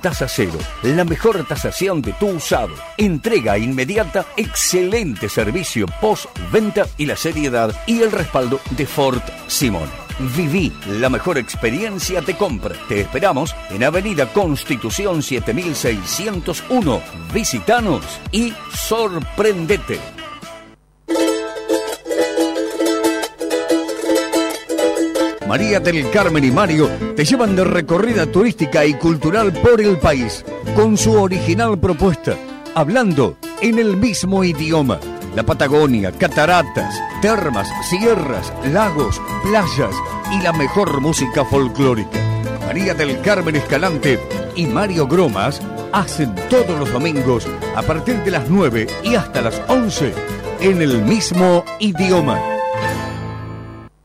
Tasa 0.00 0.28
Cero, 0.28 0.58
la 0.84 1.04
mejor 1.04 1.44
tasación 1.44 2.00
de 2.00 2.12
tu 2.12 2.28
usado. 2.28 2.74
Entrega 2.96 3.58
inmediata, 3.58 4.24
excelente 4.36 5.28
servicio 5.28 5.86
post-venta 6.00 6.86
y 6.96 7.06
la 7.06 7.16
seriedad 7.16 7.74
y 7.84 8.02
el 8.02 8.12
respaldo 8.12 8.60
de 8.70 8.86
Fort 8.86 9.24
Simón. 9.48 9.88
Viví 10.36 10.72
la 10.86 11.08
mejor 11.08 11.38
experiencia 11.38 12.20
de 12.20 12.36
compra. 12.36 12.76
Te 12.88 13.00
esperamos 13.00 13.54
en 13.70 13.82
Avenida 13.82 14.32
Constitución 14.32 15.24
7601. 15.24 17.02
Visítanos 17.32 18.04
y 18.30 18.52
sorprendete. 18.72 20.17
María 25.48 25.80
del 25.80 26.10
Carmen 26.10 26.44
y 26.44 26.50
Mario 26.50 26.90
te 27.16 27.24
llevan 27.24 27.56
de 27.56 27.64
recorrida 27.64 28.26
turística 28.26 28.84
y 28.84 28.92
cultural 28.92 29.50
por 29.54 29.80
el 29.80 29.96
país, 29.96 30.44
con 30.76 30.98
su 30.98 31.14
original 31.14 31.78
propuesta, 31.78 32.36
hablando 32.74 33.38
en 33.62 33.78
el 33.78 33.96
mismo 33.96 34.44
idioma. 34.44 35.00
La 35.34 35.44
Patagonia, 35.44 36.12
cataratas, 36.12 37.02
termas, 37.22 37.66
sierras, 37.88 38.52
lagos, 38.70 39.18
playas 39.42 39.94
y 40.30 40.42
la 40.42 40.52
mejor 40.52 41.00
música 41.00 41.46
folclórica. 41.46 42.18
María 42.66 42.92
del 42.92 43.18
Carmen 43.22 43.56
Escalante 43.56 44.20
y 44.54 44.66
Mario 44.66 45.06
Gromas 45.06 45.62
hacen 45.92 46.34
todos 46.50 46.78
los 46.78 46.92
domingos 46.92 47.48
a 47.74 47.80
partir 47.80 48.22
de 48.22 48.32
las 48.32 48.50
9 48.50 48.86
y 49.02 49.14
hasta 49.14 49.40
las 49.40 49.58
11 49.68 50.12
en 50.60 50.82
el 50.82 51.02
mismo 51.04 51.64
idioma. 51.78 52.57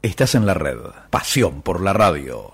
Estás 0.03 0.35
en 0.35 0.45
la 0.45 0.53
red. 0.53 0.79
Pasión 1.09 1.61
por 1.61 1.79
la 1.79 1.93
radio. 1.93 2.51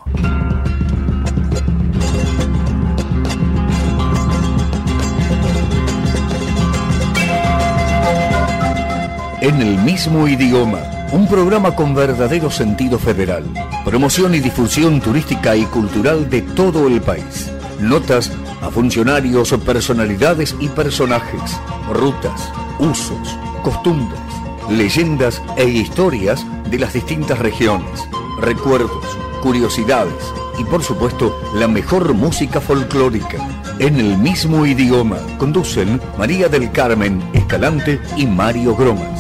En 9.42 9.60
el 9.64 9.80
mismo 9.80 10.28
idioma. 10.28 10.80
Un 11.12 11.28
programa 11.28 11.76
con 11.76 11.96
verdadero 11.96 12.52
sentido 12.52 13.00
federal. 13.00 13.46
Promoción 13.84 14.36
y 14.36 14.42
difusión 14.42 15.02
turística 15.02 15.56
y 15.56 15.64
cultural 15.64 16.30
de 16.30 16.44
todo 16.44 16.88
el 16.88 17.02
país. 17.02 17.52
Notas 17.80 18.32
a 18.62 18.70
funcionarios, 18.70 19.52
personalidades 19.66 20.56
y 20.60 20.68
personajes. 20.68 21.60
Rutas, 21.92 22.54
usos, 22.78 23.36
costumbres, 23.64 24.22
leyendas 24.70 25.42
e 25.58 25.68
historias 25.68 26.46
de 26.70 26.80
las 26.80 26.94
distintas 26.94 27.40
regiones, 27.40 28.08
recuerdos, 28.40 29.06
curiosidades 29.42 30.34
y 30.58 30.64
por 30.64 30.84
supuesto 30.84 31.40
la 31.56 31.68
mejor 31.68 32.14
música 32.14 32.62
folclórica. 32.62 33.38
En 33.80 34.00
el 34.00 34.18
mismo 34.18 34.66
idioma 34.66 35.18
conducen 35.38 36.02
María 36.18 36.50
del 36.50 36.72
Carmen 36.72 37.22
Escalante 37.34 38.00
y 38.18 38.26
Mario 38.26 38.76
Gromas. 38.76 39.20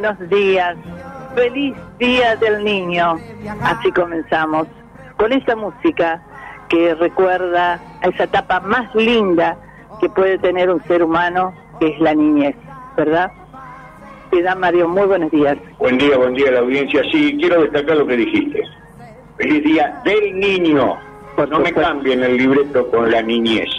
Buenos 0.00 0.28
días. 0.28 0.76
Feliz 1.34 1.74
Día 1.98 2.36
del 2.36 2.62
Niño. 2.62 3.16
Así 3.62 3.90
comenzamos. 3.92 4.66
Con 5.16 5.32
esta 5.32 5.56
música 5.56 6.22
que 6.68 6.94
recuerda 6.94 7.80
a 8.02 8.08
esa 8.08 8.24
etapa 8.24 8.60
más 8.60 8.94
linda 8.94 9.56
que 9.98 10.10
puede 10.10 10.38
tener 10.38 10.68
un 10.68 10.82
ser 10.84 11.02
humano, 11.02 11.54
que 11.80 11.88
es 11.88 12.00
la 12.00 12.14
niñez, 12.14 12.54
¿verdad? 12.94 13.32
da 14.44 14.54
Mario, 14.54 14.86
muy 14.86 15.06
buenos 15.06 15.30
días. 15.30 15.56
Buen 15.78 15.96
día, 15.96 16.18
buen 16.18 16.34
día 16.34 16.48
a 16.48 16.52
la 16.52 16.60
audiencia. 16.60 17.00
Sí, 17.10 17.34
quiero 17.40 17.62
destacar 17.62 17.96
lo 17.96 18.06
que 18.06 18.18
dijiste. 18.18 18.62
Feliz 19.38 19.64
Día 19.64 20.02
del 20.04 20.38
Niño. 20.38 20.98
no 21.48 21.58
me 21.60 21.72
cambien 21.72 22.22
el 22.22 22.36
libreto 22.36 22.86
con 22.90 23.10
la 23.10 23.22
niñez. 23.22 23.70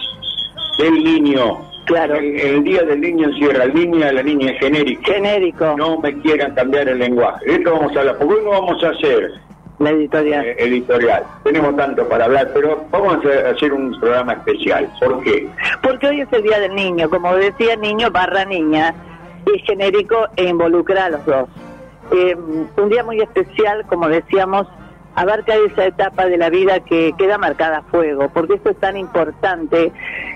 Del 0.80 0.96
niño. 1.04 1.67
Claro. 1.88 2.16
El, 2.16 2.64
Día 2.66 2.84
del 2.84 3.00
Niño 3.00 3.30
encierra 3.30 3.64
al 3.64 3.74
niño 3.74 4.00
y 4.00 4.04
a 4.04 4.12
la 4.12 4.22
niña 4.22 4.52
es 4.52 4.60
genérico. 4.60 5.04
Genérico. 5.06 5.76
No 5.78 5.98
me 6.00 6.20
quieran 6.20 6.54
cambiar 6.54 6.90
el 6.90 7.00
lenguaje. 7.00 7.46
Esto 7.48 7.72
vamos 7.72 7.96
a 7.96 8.00
hablar, 8.02 8.18
porque 8.18 8.34
hoy 8.34 8.42
no 8.44 8.50
vamos 8.52 8.84
a 8.84 8.90
hacer 8.90 9.32
la 9.80 9.92
editorial. 9.92 10.46
Eh, 10.46 10.56
editorial. 10.60 11.24
Tenemos 11.46 11.78
tanto 11.78 12.08
para 12.10 12.26
hablar, 12.26 12.52
pero 12.54 12.86
vamos 12.92 13.26
a 13.26 13.52
hacer 13.52 13.72
un 13.72 13.98
programa 14.02 14.34
especial. 14.34 14.92
¿Por 15.00 15.24
qué? 15.24 15.48
Porque 15.82 16.08
hoy 16.08 16.22
es 16.22 16.34
el 16.34 16.44
Día 16.44 16.60
del 16.60 16.76
Niño, 16.76 17.10
como 17.10 17.34
decía, 17.36 17.78
niño 17.78 18.12
barra 18.12 18.44
niña, 18.44 18.94
y 19.46 19.60
genérico 19.60 20.28
e 20.36 20.44
involucra 20.44 21.06
a 21.06 21.10
los 21.12 21.26
dos. 21.26 21.50
Eh, 22.12 22.36
un 22.36 22.90
día 22.90 23.04
muy 23.06 23.22
especial, 23.22 23.86
como 23.88 24.10
decíamos, 24.10 24.68
abarca 25.18 25.56
esa 25.56 25.86
etapa 25.88 26.28
de 26.28 26.38
la 26.38 26.52
vida 26.52 26.80
que 26.80 27.12
queda 27.18 27.40
marcada 27.40 27.80
a 27.80 27.82
fuego, 27.82 28.30
porque 28.30 28.54
esto 28.54 28.70
es 28.70 28.78
tan 28.78 28.96
importante 28.96 29.92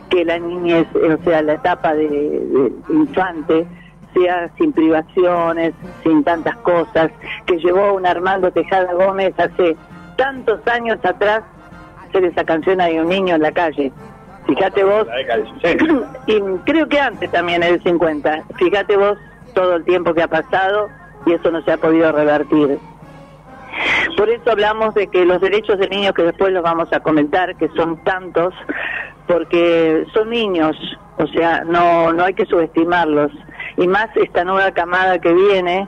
que 0.09 0.25
la 0.25 0.39
niñez, 0.39 0.87
o 0.95 1.23
sea, 1.23 1.43
la 1.43 1.53
etapa 1.53 1.93
de, 1.93 2.71
infante, 2.89 3.67
sea 4.15 4.49
sin 4.57 4.73
privaciones, 4.73 5.75
sin 6.01 6.23
tantas 6.23 6.57
cosas, 6.57 7.11
que 7.45 7.59
llevó 7.59 7.93
un 7.93 8.07
Armando 8.07 8.51
Tejada 8.51 8.91
Gómez 8.93 9.35
hace 9.37 9.77
tantos 10.17 10.67
años 10.67 10.97
atrás 11.03 11.43
hacer 12.09 12.25
esa 12.25 12.43
canción 12.43 12.81
Hay 12.81 12.97
un 12.97 13.07
niño 13.07 13.35
en 13.35 13.41
la 13.43 13.51
calle. 13.51 13.91
Fíjate 14.47 14.83
vos, 14.83 15.05
y 16.25 16.41
creo 16.65 16.89
que 16.89 16.99
antes 16.99 17.31
también, 17.31 17.61
en 17.61 17.75
el 17.75 17.83
50, 17.83 18.45
fíjate 18.55 18.97
vos 18.97 19.19
todo 19.53 19.75
el 19.75 19.85
tiempo 19.85 20.15
que 20.15 20.23
ha 20.23 20.27
pasado 20.27 20.89
y 21.27 21.33
eso 21.33 21.51
no 21.51 21.61
se 21.61 21.71
ha 21.71 21.77
podido 21.77 22.11
revertir. 22.11 22.79
Por 24.17 24.29
eso 24.29 24.51
hablamos 24.51 24.93
de 24.93 25.07
que 25.07 25.25
los 25.25 25.41
derechos 25.41 25.77
de 25.79 25.87
niños, 25.87 26.13
que 26.13 26.23
después 26.23 26.51
los 26.51 26.63
vamos 26.63 26.91
a 26.93 26.99
comentar, 26.99 27.55
que 27.55 27.69
son 27.69 28.03
tantos, 28.03 28.53
porque 29.27 30.05
son 30.13 30.29
niños, 30.29 30.75
o 31.17 31.27
sea, 31.27 31.63
no, 31.63 32.11
no 32.13 32.23
hay 32.23 32.33
que 32.33 32.45
subestimarlos. 32.45 33.31
Y 33.77 33.87
más 33.87 34.09
esta 34.15 34.43
nueva 34.43 34.71
camada 34.71 35.19
que 35.19 35.33
viene, 35.33 35.87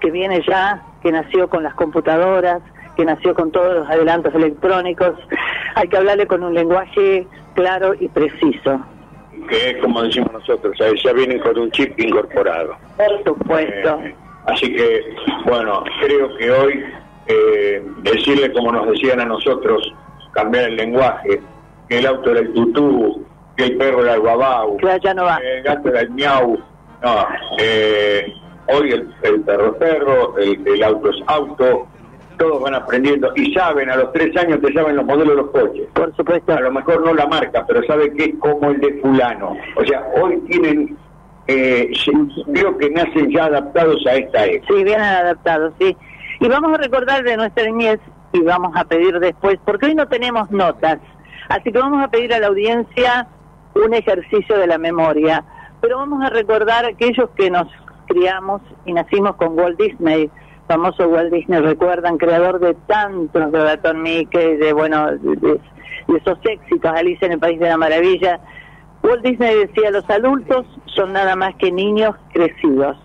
que 0.00 0.10
viene 0.10 0.42
ya, 0.46 0.82
que 1.02 1.10
nació 1.10 1.48
con 1.48 1.62
las 1.62 1.74
computadoras, 1.74 2.62
que 2.96 3.04
nació 3.04 3.34
con 3.34 3.52
todos 3.52 3.74
los 3.74 3.88
adelantos 3.88 4.34
electrónicos, 4.34 5.14
hay 5.74 5.88
que 5.88 5.96
hablarle 5.96 6.26
con 6.26 6.42
un 6.42 6.54
lenguaje 6.54 7.26
claro 7.54 7.94
y 7.98 8.08
preciso. 8.08 8.80
Que 9.48 9.70
es 9.70 9.76
como 9.82 10.02
decimos 10.02 10.32
nosotros, 10.32 10.76
ya 10.78 11.12
vienen 11.12 11.38
con 11.40 11.58
un 11.58 11.70
chip 11.70 11.98
incorporado. 12.00 12.76
Por 12.96 13.24
supuesto. 13.24 14.00
Eh, 14.02 14.14
así 14.46 14.74
que, 14.74 15.02
bueno, 15.44 15.84
creo 16.00 16.36
que 16.36 16.50
hoy 16.50 16.84
eh, 17.28 17.84
decirle 18.02 18.52
como 18.52 18.72
nos 18.72 18.88
decían 18.88 19.20
a 19.20 19.24
nosotros, 19.24 19.92
cambiar 20.32 20.64
el 20.64 20.76
lenguaje, 20.76 21.40
que 21.88 21.98
el 21.98 22.06
auto 22.06 22.30
era 22.30 22.40
el 22.40 22.52
tutú, 22.52 23.24
que 23.56 23.64
el 23.64 23.76
perro 23.76 24.02
era 24.02 24.14
el 24.14 24.20
guabau, 24.20 24.76
que 24.76 24.86
el 24.86 25.62
gato 25.62 25.88
era 25.88 26.00
el 26.00 26.10
miau. 26.10 26.58
No, 27.02 27.26
eh, 27.58 28.32
hoy 28.68 28.90
el, 28.92 29.40
perro 29.42 29.72
es 29.72 29.76
perro, 29.76 30.38
el, 30.38 30.82
auto 30.82 31.10
es 31.10 31.16
auto, 31.26 31.86
todos 32.38 32.62
van 32.62 32.74
aprendiendo 32.74 33.32
y 33.34 33.52
saben, 33.54 33.90
a 33.90 33.96
los 33.96 34.12
tres 34.12 34.36
años 34.36 34.60
te 34.60 34.72
saben 34.72 34.96
los 34.96 35.04
modelos 35.04 35.28
de 35.28 35.42
los 35.42 35.50
coches. 35.50 35.88
Por 35.94 36.14
supuesto. 36.16 36.52
A 36.52 36.60
lo 36.60 36.72
mejor 36.72 37.04
no 37.04 37.14
la 37.14 37.26
marca, 37.26 37.64
pero 37.66 37.82
sabe 37.84 38.12
que 38.14 38.24
es 38.24 38.34
como 38.38 38.70
el 38.70 38.80
de 38.80 38.94
fulano. 39.00 39.56
O 39.76 39.84
sea, 39.84 40.06
hoy 40.20 40.38
tienen, 40.48 40.96
eh, 41.46 41.90
creo 42.52 42.76
que 42.76 42.90
nacen 42.90 43.30
ya 43.30 43.46
adaptados 43.46 44.04
a 44.06 44.14
esta 44.14 44.46
época. 44.46 44.74
Sí, 44.74 44.84
vienen 44.84 45.02
adaptados, 45.02 45.72
sí. 45.78 45.96
Y 46.40 46.48
vamos 46.48 46.74
a 46.74 46.82
recordar 46.82 47.22
de 47.22 47.36
nuestra 47.36 47.64
niñez 47.64 48.00
y 48.32 48.40
vamos 48.40 48.76
a 48.76 48.84
pedir 48.84 49.18
después, 49.18 49.58
porque 49.64 49.86
hoy 49.86 49.94
no 49.94 50.06
tenemos 50.08 50.50
notas, 50.50 50.98
así 51.48 51.72
que 51.72 51.78
vamos 51.78 52.02
a 52.04 52.08
pedir 52.08 52.34
a 52.34 52.40
la 52.40 52.48
audiencia 52.48 53.28
un 53.74 53.94
ejercicio 53.94 54.58
de 54.58 54.66
la 54.66 54.78
memoria, 54.78 55.44
pero 55.80 55.98
vamos 55.98 56.22
a 56.24 56.30
recordar 56.30 56.84
aquellos 56.84 57.30
que 57.36 57.50
nos 57.50 57.68
criamos 58.06 58.62
y 58.84 58.92
nacimos 58.92 59.36
con 59.36 59.58
Walt 59.58 59.78
Disney, 59.78 60.30
famoso 60.68 61.08
Walt 61.08 61.32
Disney, 61.32 61.60
recuerdan, 61.60 62.18
creador 62.18 62.58
de 62.58 62.74
tantos 62.86 63.52
de 63.52 63.64
Ratón 63.64 64.02
Mickey, 64.02 64.56
de 64.56 64.72
bueno, 64.72 65.12
de, 65.16 65.60
esos 66.18 66.38
éxitos, 66.44 66.92
Alicia 66.92 67.26
en 67.26 67.32
el 67.32 67.38
País 67.38 67.58
de 67.58 67.68
la 67.68 67.76
Maravilla. 67.76 68.40
Walt 69.02 69.22
Disney 69.24 69.66
decía, 69.66 69.90
los 69.90 70.08
adultos 70.10 70.66
son 70.86 71.12
nada 71.12 71.36
más 71.36 71.54
que 71.56 71.72
niños 71.72 72.14
crecidos. 72.32 72.96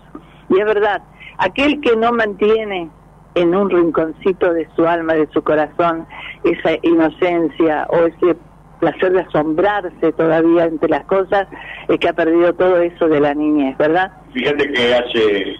Y 0.48 0.58
es 0.58 0.66
verdad, 0.66 1.02
aquel 1.38 1.80
que 1.80 1.96
no 1.96 2.12
mantiene 2.12 2.90
en 3.34 3.54
un 3.54 3.70
rinconcito 3.70 4.52
de 4.52 4.68
su 4.76 4.86
alma, 4.86 5.14
de 5.14 5.28
su 5.32 5.42
corazón, 5.42 6.06
esa 6.44 6.72
inocencia 6.82 7.86
o 7.90 8.06
ese 8.06 8.36
placer 8.80 9.12
de 9.12 9.20
asombrarse 9.20 10.12
todavía 10.12 10.64
entre 10.64 10.88
las 10.88 11.04
cosas, 11.04 11.46
es 11.88 11.98
que 11.98 12.08
ha 12.08 12.12
perdido 12.12 12.52
todo 12.54 12.78
eso 12.78 13.08
de 13.08 13.20
la 13.20 13.32
niñez, 13.32 13.78
¿verdad? 13.78 14.12
Fíjate 14.32 14.72
que 14.72 14.94
hace 14.94 15.56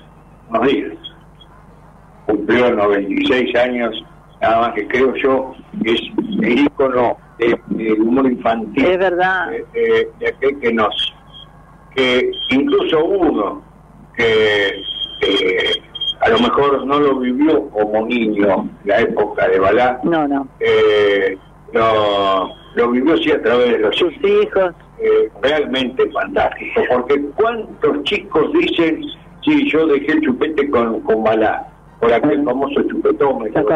unos 0.49 0.67
días 0.67 0.93
cumplió 2.27 2.75
96 2.75 3.57
años, 3.57 4.05
nada 4.41 4.61
más 4.61 4.75
que 4.75 4.87
creo 4.89 5.15
yo 5.15 5.55
es 5.85 6.01
el 6.43 6.59
ícono 6.61 7.17
del 7.39 8.01
humor 8.01 8.27
infantil. 8.27 8.85
Es 8.85 8.99
verdad. 8.99 9.51
De, 9.73 10.09
de 10.19 10.29
aquel 10.29 10.59
que 10.61 10.73
nos, 10.73 11.15
que 11.95 12.31
incluso 12.51 13.05
uno 13.05 13.63
que 14.17 14.83
a 16.23 16.29
lo 16.29 16.39
mejor 16.39 16.87
no 16.87 17.01
lo 17.01 17.19
vivió 17.19 17.69
como 17.71 18.07
niño 18.07 18.69
la 18.85 19.01
época 19.01 19.49
de 19.49 19.59
Balá. 19.59 20.01
No, 20.05 20.27
no. 20.29 20.47
Eh, 20.61 21.37
lo, 21.73 22.55
lo 22.75 22.91
vivió 22.91 23.17
sí 23.19 23.33
a 23.33 23.43
través 23.43 23.73
de 23.73 23.79
los 23.81 23.97
sus 23.97 24.15
hijos. 24.23 24.73
Eh, 24.99 25.29
realmente 25.43 26.09
fantástico, 26.11 26.81
porque 26.89 27.21
cuántos 27.35 28.05
chicos 28.05 28.53
dicen, 28.53 29.03
sí, 29.45 29.69
yo 29.69 29.85
dejé 29.89 30.13
el 30.13 30.21
chupete 30.21 30.71
con, 30.71 31.01
con 31.01 31.25
Balá, 31.25 31.67
por 31.99 32.13
aquel 32.13 32.45
famoso 32.45 32.81
chupetómetro, 32.85 33.67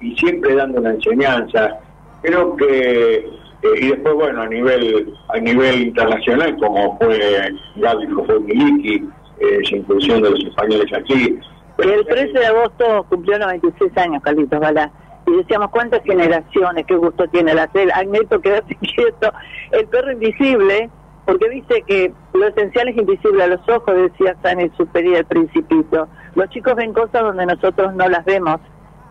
y 0.00 0.14
siempre 0.14 0.54
dando 0.54 0.78
una 0.78 0.90
enseñanza. 0.90 1.80
Creo 2.22 2.54
que 2.54 3.16
eh, 3.62 3.80
y 3.80 3.88
después 3.88 4.14
bueno 4.14 4.42
a 4.42 4.46
nivel 4.46 5.12
a 5.28 5.38
nivel 5.38 5.88
internacional 5.88 6.56
como 6.58 6.96
fue 6.98 7.50
Gaby 7.76 8.06
Miliki 8.44 9.08
eh, 9.40 9.60
inclusión 9.70 10.22
de 10.22 10.30
los 10.30 10.44
españoles 10.44 10.92
aquí 10.92 11.38
el 11.78 12.06
13 12.06 12.38
de 12.38 12.46
agosto 12.46 13.06
cumplió 13.08 13.38
96 13.38 13.96
años 13.96 14.22
Carlitos 14.22 14.60
Balá. 14.60 14.90
Y 15.26 15.36
decíamos, 15.36 15.70
¿cuántas 15.70 16.02
generaciones? 16.04 16.86
¿Qué 16.86 16.96
gusto 16.96 17.26
tiene 17.28 17.52
la 17.52 17.68
cel? 17.72 17.90
Agneto, 17.92 18.40
quédate 18.40 18.76
quieto. 18.94 19.32
El 19.72 19.86
perro 19.88 20.12
invisible, 20.12 20.88
porque 21.24 21.48
dice 21.50 21.82
que 21.86 22.12
lo 22.32 22.46
esencial 22.46 22.88
es 22.88 22.96
invisible 22.96 23.42
a 23.42 23.48
los 23.48 23.68
ojos, 23.68 23.94
decía 23.94 24.36
San 24.42 24.58
Superior, 24.76 25.18
el 25.18 25.24
principito. 25.26 26.08
Los 26.36 26.48
chicos 26.50 26.76
ven 26.76 26.92
cosas 26.92 27.22
donde 27.22 27.44
nosotros 27.44 27.92
no 27.94 28.08
las 28.08 28.24
vemos. 28.24 28.60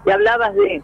Y 0.06 0.12
hablabas 0.12 0.56
de 0.56 0.82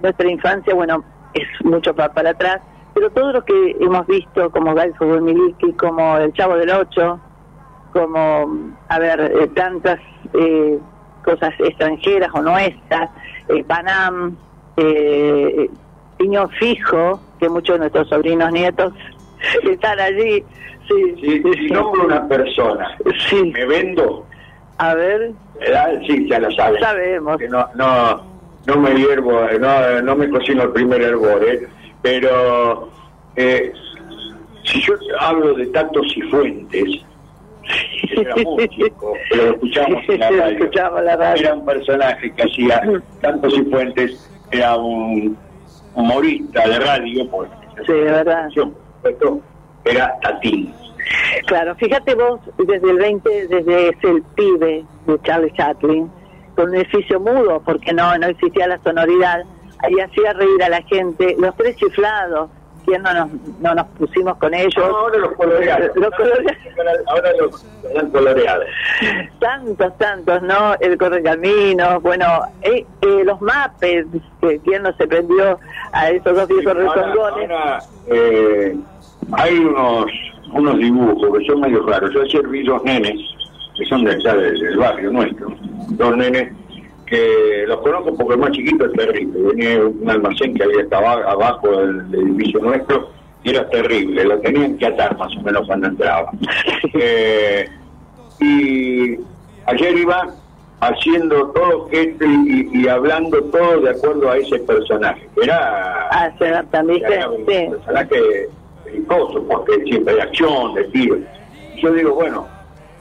nuestra 0.00 0.30
infancia, 0.30 0.74
bueno, 0.74 1.04
es 1.34 1.46
mucho 1.64 1.94
para, 1.94 2.12
para 2.12 2.30
atrás, 2.30 2.60
pero 2.94 3.10
todo 3.10 3.32
lo 3.32 3.44
que 3.44 3.76
hemos 3.80 4.06
visto, 4.06 4.50
como 4.50 4.74
Fútbol 4.98 5.22
Miliki, 5.22 5.74
como 5.74 6.16
El 6.16 6.32
Chavo 6.32 6.56
del 6.56 6.70
Ocho, 6.70 7.20
como, 7.92 8.74
a 8.88 8.98
ver, 8.98 9.20
eh, 9.20 9.48
tantas... 9.48 10.00
Eh, 10.32 10.78
cosas 11.30 11.54
extranjeras 11.58 12.30
o 12.34 12.42
nuestras, 12.42 13.10
eh, 13.48 13.64
Panam, 13.64 14.36
eh, 14.76 15.68
Piño 16.18 16.48
Fijo, 16.58 17.20
que 17.38 17.48
muchos 17.48 17.74
de 17.74 17.80
nuestros 17.80 18.08
sobrinos 18.08 18.52
nietos 18.52 18.92
están 19.62 20.00
allí. 20.00 20.44
Sí, 20.88 21.14
sí, 21.20 21.42
si 21.54 21.70
nombro 21.70 22.04
una 22.04 22.26
persona, 22.26 22.96
sí. 23.28 23.52
¿me 23.54 23.64
vendo? 23.66 24.26
A 24.78 24.94
ver. 24.94 25.32
Sí, 26.06 26.28
ya 26.28 26.40
lo 26.40 26.50
sabes. 26.52 26.80
Sabemos. 26.80 27.38
Que 27.38 27.48
no, 27.48 27.66
no, 27.76 28.22
no 28.66 28.76
me 28.76 28.94
hiervo, 28.94 29.40
no, 29.60 30.02
no 30.02 30.16
me 30.16 30.28
cocino 30.28 30.64
el 30.64 30.70
primer 30.70 31.02
hervor, 31.02 31.44
¿eh? 31.44 31.68
pero 32.02 32.90
eh, 33.36 33.72
si 34.64 34.80
yo 34.82 34.94
hablo 35.20 35.54
de 35.54 35.66
Tatos 35.66 36.06
y 36.16 36.22
Fuentes, 36.22 37.04
era 38.16 38.34
muy 38.36 38.68
chico, 38.68 39.14
pero 39.30 39.56
lo 39.56 40.14
en 40.14 40.20
la 40.20 41.16
radio. 41.16 41.40
Era 41.40 41.54
un 41.54 41.64
personaje 41.64 42.32
que 42.32 42.42
hacía 42.42 42.82
tantos 43.20 43.56
y 43.56 43.62
fuentes, 43.64 44.30
era 44.50 44.76
un 44.76 45.36
humorista 45.94 46.68
de 46.68 46.78
radio, 46.80 47.30
pues, 47.30 47.50
sí, 47.86 47.92
verdad. 47.92 48.48
era 49.84 50.18
Tatín. 50.20 50.74
Claro, 51.46 51.74
fíjate 51.76 52.14
vos, 52.14 52.40
desde 52.58 52.90
el 52.90 52.98
20, 52.98 53.48
desde 53.48 53.88
el 53.88 54.22
pibe 54.34 54.84
de 55.06 55.22
Charlie 55.22 55.52
Chaplin, 55.52 56.10
con 56.54 56.68
un 56.70 56.76
edificio 56.76 57.18
mudo, 57.18 57.62
porque 57.64 57.92
no, 57.92 58.16
no 58.18 58.26
existía 58.26 58.68
la 58.68 58.78
sonoridad, 58.82 59.42
ahí 59.78 59.94
hacía 59.98 60.32
reír 60.34 60.62
a 60.62 60.68
la 60.68 60.82
gente, 60.82 61.36
los 61.38 61.56
tres 61.56 61.76
chiflados, 61.76 62.50
no 62.98 63.12
nos, 63.12 63.28
no 63.60 63.74
nos 63.74 63.86
pusimos 63.98 64.36
con 64.38 64.54
ellos. 64.54 64.76
ahora 64.76 65.18
los 65.18 65.32
coloreados. 65.32 65.90
Ahora 67.06 67.30
los, 67.38 67.66
han 67.98 68.10
coloreado. 68.10 68.62
Tantos, 69.38 69.98
tantos, 69.98 70.42
¿no? 70.42 70.74
El 70.80 70.98
Correcamino, 70.98 72.00
bueno, 72.00 72.42
eh, 72.62 72.84
eh, 73.02 73.24
los 73.24 73.40
mapes, 73.40 74.06
que 74.40 74.58
quien 74.60 74.82
no 74.82 74.92
se 74.96 75.06
prendió 75.06 75.58
a 75.92 76.10
esos 76.10 76.34
dos 76.34 76.48
viejos 76.48 76.76
sí, 76.76 77.46
eh, 78.08 78.76
hay 79.32 79.58
unos 79.58 80.06
unos 80.52 80.78
dibujos 80.78 81.38
que 81.38 81.46
son 81.46 81.60
medio 81.60 81.86
raros. 81.86 82.12
Yo 82.12 82.22
ayer 82.22 82.46
vi 82.48 82.64
dos 82.64 82.82
nenes, 82.82 83.20
que 83.76 83.84
son 83.86 84.04
de 84.04 84.12
allá 84.12 84.34
del 84.34 84.76
barrio 84.78 85.10
nuestro, 85.12 85.48
dos 85.90 86.16
nenes 86.16 86.52
que 87.10 87.64
los 87.66 87.80
conozco 87.80 88.14
porque 88.14 88.34
el 88.34 88.40
más 88.40 88.52
chiquito 88.52 88.86
es 88.86 88.92
terrible. 88.92 89.40
Venía 89.42 89.84
un 89.84 90.08
almacén 90.08 90.54
que 90.54 90.62
había 90.62 90.82
estaba 90.82 91.14
abajo 91.14 91.68
del, 91.68 92.14
edificio 92.14 92.60
nuestro 92.60 93.10
y 93.42 93.50
era 93.50 93.68
terrible, 93.68 94.24
lo 94.24 94.38
tenían 94.38 94.78
que 94.78 94.86
atar 94.86 95.16
más 95.18 95.36
o 95.36 95.40
menos 95.42 95.66
cuando 95.66 95.88
entraba. 95.88 96.30
Eh, 96.94 97.68
y 98.40 99.18
ayer 99.66 99.98
iba 99.98 100.28
haciendo 100.80 101.48
todo 101.50 101.88
esto 101.92 102.24
y, 102.24 102.88
hablando 102.88 103.42
todo 103.44 103.80
de 103.82 103.90
acuerdo 103.90 104.30
a 104.30 104.38
ese 104.38 104.58
personaje. 104.60 105.28
Era, 105.42 106.08
ah, 106.10 106.32
también 106.70 107.04
era 107.04 107.28
un 107.28 107.44
personaje 107.44 108.48
peligroso 108.84 109.44
porque 109.46 109.84
siempre 109.84 110.14
hay 110.14 110.20
acción, 110.20 110.74
de 110.74 110.84
tiro. 110.84 111.18
Yo 111.82 111.92
digo, 111.92 112.14
bueno, 112.14 112.48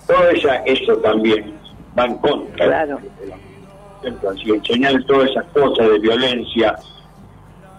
todo 0.05 0.29
esa, 0.29 0.57
eso 0.65 0.97
también 0.97 1.53
va 1.97 2.05
en 2.05 2.17
contra 2.17 2.65
claro 2.65 3.00
así 4.30 4.50
enseñar 4.51 5.04
todas 5.06 5.30
esas 5.31 5.46
cosas 5.48 5.90
de 5.90 6.00
violencia, 6.00 6.75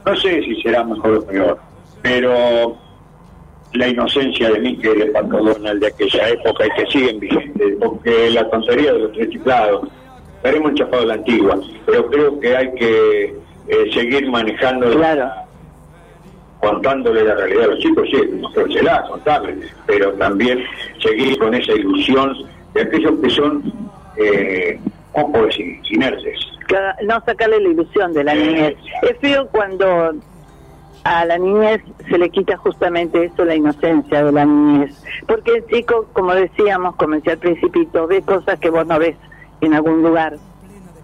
no 0.04 0.16
sé 0.16 0.42
si 0.42 0.60
será 0.62 0.84
mejor 0.84 1.14
o 1.18 1.22
peor, 1.26 1.58
pero 2.02 2.76
la 3.72 3.88
inocencia 3.88 4.50
de 4.50 4.58
Miquel 4.58 5.08
y 5.08 5.10
Pato 5.10 5.38
Donald 5.38 5.80
de 5.80 5.88
aquella 5.88 6.28
época 6.30 6.66
y 6.66 6.70
que 6.70 6.90
siguen 6.90 7.20
vigentes, 7.20 7.76
porque 7.78 8.30
la 8.30 8.48
tontería 8.50 8.92
de 8.92 8.98
los 9.00 9.12
tres 9.12 9.30
chiflados, 9.30 9.88
estaremos 10.36 10.70
enchafados 10.70 11.06
la 11.06 11.14
antigua, 11.14 11.60
pero 11.86 12.06
creo 12.08 12.40
que 12.40 12.56
hay 12.56 12.74
que 12.74 13.24
eh, 13.68 13.90
seguir 13.92 14.28
manejando 14.30 14.90
claro. 14.90 15.30
contándole 16.60 17.24
la 17.24 17.34
realidad 17.34 17.64
a 17.64 17.66
los 17.68 17.78
chicos, 17.78 18.08
sí, 18.10 18.20
mostrársela, 18.40 19.04
contarles, 19.08 19.72
pero 19.86 20.12
también 20.14 20.64
seguir 21.02 21.38
con 21.38 21.54
esa 21.54 21.72
ilusión 21.72 22.36
de 22.74 22.82
aquellos 22.82 23.20
que 23.20 23.30
son 23.30 23.72
eh, 24.16 24.80
poco 25.12 25.46
inertes. 25.90 26.38
No 27.02 27.20
sacarle 27.24 27.60
la 27.60 27.68
ilusión 27.68 28.12
de 28.12 28.24
la 28.24 28.34
niñez. 28.34 28.76
Es 29.02 29.18
feo 29.18 29.48
cuando 29.48 30.12
a 31.04 31.24
la 31.24 31.38
niñez 31.38 31.82
se 32.08 32.18
le 32.18 32.30
quita 32.30 32.56
justamente 32.58 33.24
eso, 33.24 33.44
la 33.44 33.54
inocencia 33.54 34.24
de 34.24 34.32
la 34.32 34.44
niñez. 34.44 35.02
Porque 35.26 35.52
el 35.56 35.66
chico, 35.66 36.06
como 36.12 36.34
decíamos, 36.34 36.96
comencé 36.96 37.32
al 37.32 37.38
principito, 37.38 38.06
ve 38.06 38.22
cosas 38.22 38.58
que 38.60 38.70
vos 38.70 38.86
no 38.86 38.98
ves 38.98 39.16
en 39.60 39.74
algún 39.74 40.02
lugar. 40.02 40.36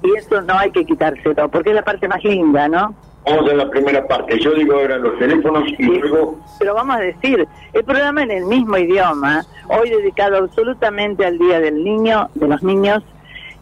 Y 0.02 0.16
eso 0.16 0.42
no 0.42 0.58
hay 0.58 0.70
que 0.70 0.84
quitárselo, 0.84 1.48
porque 1.50 1.70
es 1.70 1.74
la 1.74 1.82
parte 1.82 2.06
más 2.06 2.22
linda, 2.22 2.68
¿no? 2.68 2.94
Vamos 3.24 3.50
a 3.50 3.54
la 3.54 3.68
primera 3.70 4.06
parte. 4.06 4.38
Yo 4.38 4.54
digo 4.54 4.74
ahora 4.74 4.98
los 4.98 5.18
teléfonos 5.18 5.64
y 5.78 5.82
luego... 5.82 6.38
Pero 6.60 6.74
vamos 6.74 6.96
a 6.96 7.00
decir, 7.00 7.48
el 7.72 7.84
programa 7.84 8.22
en 8.22 8.30
el 8.30 8.44
mismo 8.44 8.76
idioma, 8.76 9.44
hoy 9.68 9.90
dedicado 9.90 10.36
absolutamente 10.36 11.26
al 11.26 11.36
Día 11.38 11.58
del 11.58 11.82
Niño, 11.82 12.28
de 12.34 12.46
los 12.46 12.62
niños, 12.62 13.02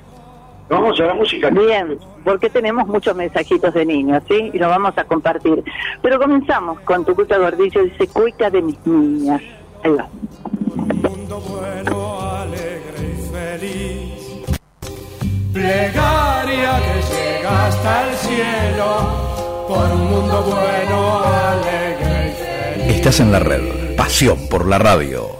Vamos 0.69 0.99
a 0.99 1.05
la 1.05 1.13
música. 1.15 1.49
Bien, 1.49 1.97
porque 2.23 2.49
tenemos 2.49 2.87
muchos 2.87 3.15
mensajitos 3.15 3.73
de 3.73 3.85
niños, 3.85 4.21
¿sí? 4.27 4.51
Y 4.53 4.59
los 4.59 4.69
vamos 4.69 4.95
a 4.97 5.03
compartir. 5.03 5.63
Pero 6.01 6.19
comenzamos 6.19 6.79
con 6.81 7.03
tu 7.03 7.15
cuita 7.15 7.39
gordillo, 7.39 7.83
dice 7.83 8.07
cuita 8.07 8.51
de 8.51 8.61
mis 8.61 8.85
niñas. 8.85 9.41
Ahí 9.83 9.91
va. 9.93 10.07
Feliz. 13.59 14.13
Plegaria 15.53 16.81
que 16.85 16.97
llega 17.13 17.67
hasta 17.67 18.09
el 18.09 18.17
cielo. 18.17 19.65
Por 19.67 19.91
un 19.91 20.09
mundo 20.09 20.43
bueno, 20.43 21.23
alegre 21.23 22.29
y 22.29 22.81
feliz. 22.81 22.95
Estás 22.95 23.19
en 23.19 23.31
la 23.31 23.39
red. 23.39 23.95
Pasión 23.95 24.47
por 24.49 24.67
la 24.67 24.77
radio. 24.77 25.39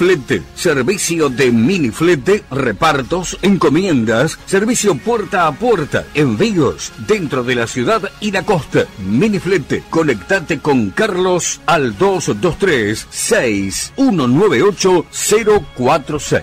Miniflete, 0.00 0.44
servicio 0.54 1.28
de 1.28 1.50
miniflete, 1.50 2.44
repartos, 2.52 3.36
encomiendas, 3.42 4.38
servicio 4.46 4.96
puerta 4.96 5.48
a 5.48 5.52
puerta, 5.52 6.06
envíos 6.14 6.92
dentro 7.08 7.42
de 7.42 7.56
la 7.56 7.66
ciudad 7.66 8.08
y 8.20 8.30
la 8.30 8.44
costa. 8.44 8.86
Miniflete, 9.04 9.82
conectate 9.90 10.60
con 10.60 10.90
Carlos 10.90 11.60
al 11.66 11.98
223 11.98 13.08
6198 13.10 15.04
046. 15.74 16.42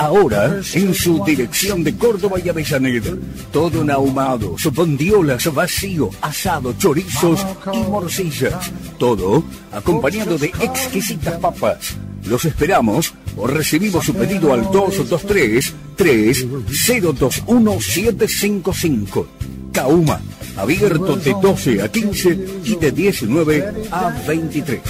Ahora, 0.00 0.62
en 0.72 0.94
su 0.94 1.22
dirección 1.26 1.84
de 1.84 1.94
Córdoba 1.94 2.38
y 2.42 2.48
Avellaneda, 2.48 3.12
todo 3.52 3.82
en 3.82 3.90
ahumados, 3.90 4.64
bondiolas, 4.72 5.52
vacío, 5.52 6.08
asado, 6.22 6.72
chorizos 6.78 7.46
y 7.70 7.78
morcillas. 7.80 8.72
Todo 8.98 9.44
acompañado 9.70 10.38
de 10.38 10.46
exquisitas 10.46 11.38
papas. 11.38 11.98
Los 12.24 12.46
esperamos 12.46 13.12
o 13.36 13.46
recibimos 13.46 14.06
su 14.06 14.14
pedido 14.14 14.54
al 14.54 14.62
223 14.72 15.74
3021 15.96 17.80
755. 17.80 19.26
Kauma, 19.70 20.22
abierto 20.56 21.16
de 21.16 21.36
12 21.42 21.82
a 21.82 21.88
15 21.88 22.38
y 22.64 22.76
de 22.76 22.90
19 22.90 23.74
a 23.90 24.08
23. 24.26 24.80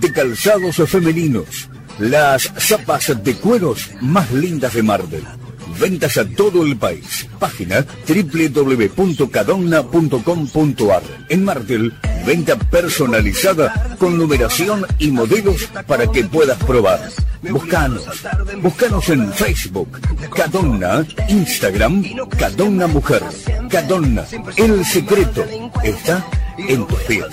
de 0.00 0.12
calzados 0.12 0.76
femeninos. 0.88 1.68
Las 1.98 2.50
zapas 2.58 3.12
de 3.22 3.34
cueros 3.36 3.90
más 4.00 4.30
lindas 4.32 4.74
de 4.74 4.82
Marvel. 4.82 5.24
Ventas 5.78 6.16
a 6.18 6.24
todo 6.24 6.64
el 6.64 6.76
país. 6.76 7.28
Página 7.38 7.86
www.cadonna.com.ar. 8.06 11.02
En 11.28 11.44
Martel, 11.44 11.92
venta 12.26 12.56
personalizada 12.56 13.96
con 13.98 14.18
numeración 14.18 14.86
y 14.98 15.10
modelos 15.10 15.68
para 15.86 16.06
que 16.06 16.24
puedas 16.24 16.58
probar. 16.64 17.00
Buscanos. 17.42 18.04
Buscanos 18.62 19.08
en 19.08 19.32
Facebook. 19.32 19.98
Cadonna. 20.34 21.06
Instagram. 21.28 22.04
Cadonna 22.38 22.86
Mujer. 22.86 23.22
Cadonna. 23.70 24.24
El 24.56 24.84
secreto 24.84 25.44
está 25.82 26.24
en 26.58 26.86
tus 26.86 27.00
pies. 27.02 27.24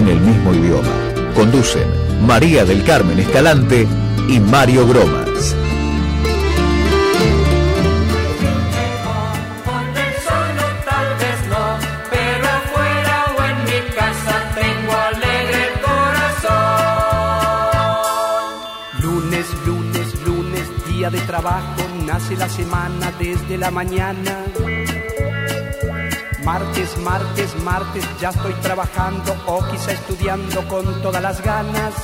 En 0.00 0.08
el 0.08 0.18
mismo 0.18 0.54
idioma. 0.54 0.88
Conducen 1.34 1.86
María 2.26 2.64
del 2.64 2.82
Carmen 2.84 3.18
Escalante 3.18 3.86
y 4.30 4.40
Mario 4.40 4.88
Gromas. 4.88 5.54
de 21.10 21.20
trabajo 21.22 21.82
nace 22.06 22.36
la 22.36 22.48
semana 22.48 23.12
desde 23.18 23.58
la 23.58 23.70
mañana. 23.70 24.44
Martes, 26.52 26.98
martes, 26.98 27.54
martes, 27.62 28.04
ya 28.20 28.30
estoy 28.30 28.52
trabajando 28.54 29.36
o 29.46 29.60
quizá 29.70 29.92
estudiando 29.92 30.66
con 30.66 31.00
todas 31.00 31.22
las 31.22 31.40
ganas. 31.44 31.94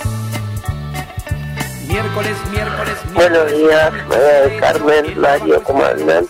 Miércoles, 1.89 2.37
miércoles, 2.53 2.95
miércoles. 3.11 3.13
Buenos 3.13 3.51
días, 3.51 3.93
María 4.07 4.61
Carmen, 4.61 5.21
Mario, 5.21 5.63
¿cómo 5.65 5.85
andan? 5.85 6.27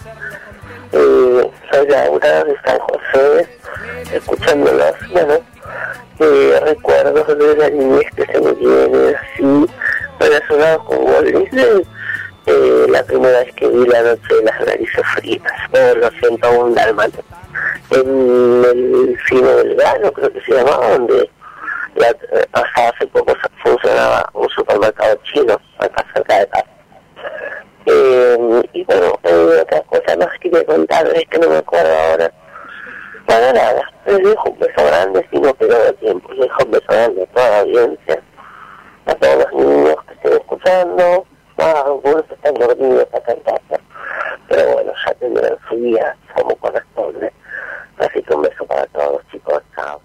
Eh, 0.92 1.50
soy 1.70 1.88
Laura 1.88 2.44
de 2.44 2.56
San 2.64 2.78
José, 2.78 3.48
escuchándolas, 4.10 4.94
bueno, 5.12 5.34
eh, 6.18 6.60
recuerdos 6.64 7.38
de 7.38 7.56
la 7.56 7.68
niñez 7.68 8.10
que 8.16 8.24
se 8.24 8.40
me 8.40 8.52
vienen 8.52 9.14
así, 9.14 9.66
relacionados 10.18 10.84
con 10.84 11.02
Walt 11.04 11.26
Disney 11.26 11.86
eh, 12.46 12.86
la 12.88 13.02
primera 13.04 13.40
vez 13.40 13.52
que 13.54 13.66
vi 13.68 13.86
la 13.86 14.02
noche 14.02 14.34
de 14.34 14.42
las 14.42 14.60
narices 14.60 15.06
fritas, 15.14 15.52
por 15.70 15.96
lo 15.96 16.10
siento 16.20 16.50
un 16.60 16.74
dálmata, 16.74 17.18
en 17.90 18.64
el 18.64 19.18
cine 19.28 19.48
del 19.48 19.74
verano 19.74 20.12
creo 20.12 20.32
que 20.32 20.40
se 20.42 20.52
llamaba, 20.54 20.90
donde 20.90 21.30
hasta 22.52 22.88
hace 22.88 23.06
poco 23.08 23.34
funcionaba 23.62 24.28
un 24.34 24.48
supermercado 24.50 25.18
chino 25.24 25.58
acá 25.78 26.04
cerca 26.14 26.38
de 26.38 26.46
casa. 26.48 26.66
Eh, 27.86 28.62
y 28.72 28.84
bueno, 28.84 29.18
eh, 29.22 29.62
otra 29.62 29.80
cosa 29.82 30.16
más 30.16 30.38
quería 30.40 30.64
contar, 30.66 31.06
es 31.14 31.24
que 31.30 31.38
no 31.38 31.48
me 31.48 31.58
acuerdo 31.58 31.92
ahora. 31.94 32.32
Bueno, 33.26 33.52
nada, 33.52 33.92
les 34.06 34.22
dejo 34.22 34.50
un 34.50 34.58
beso 34.58 34.86
grande, 34.86 35.26
si 35.30 35.40
no 35.40 35.54
pierdo 35.54 35.92
tiempo, 35.94 36.28
les 36.32 36.40
dejo 36.40 36.64
un 36.64 36.70
beso 36.70 36.86
grande 36.88 37.22
a 37.22 37.26
toda 37.26 37.50
la 37.50 37.58
audiencia, 37.60 38.22
a 39.06 39.14
todos 39.14 39.36
los 39.38 39.52
niños 39.52 39.96
que 40.06 40.14
estén 40.14 40.32
escuchando, 40.32 41.26
Ah, 41.58 41.82
algunos 41.86 42.24
están 42.30 42.54
dormidos 42.54 43.06
acá 43.14 43.32
en 43.32 43.40
casa, 43.40 43.80
pero 44.48 44.72
bueno, 44.74 44.92
ya 45.06 45.14
tendrán 45.14 45.56
su 45.68 45.76
día 45.76 46.16
como 46.34 46.54
corresponde. 46.56 47.32
Así 47.98 48.22
que 48.22 48.34
un 48.34 48.42
beso 48.42 48.66
para 48.66 48.86
todos, 48.88 49.22
chicos. 49.30 49.62
Chao. 49.74 50.00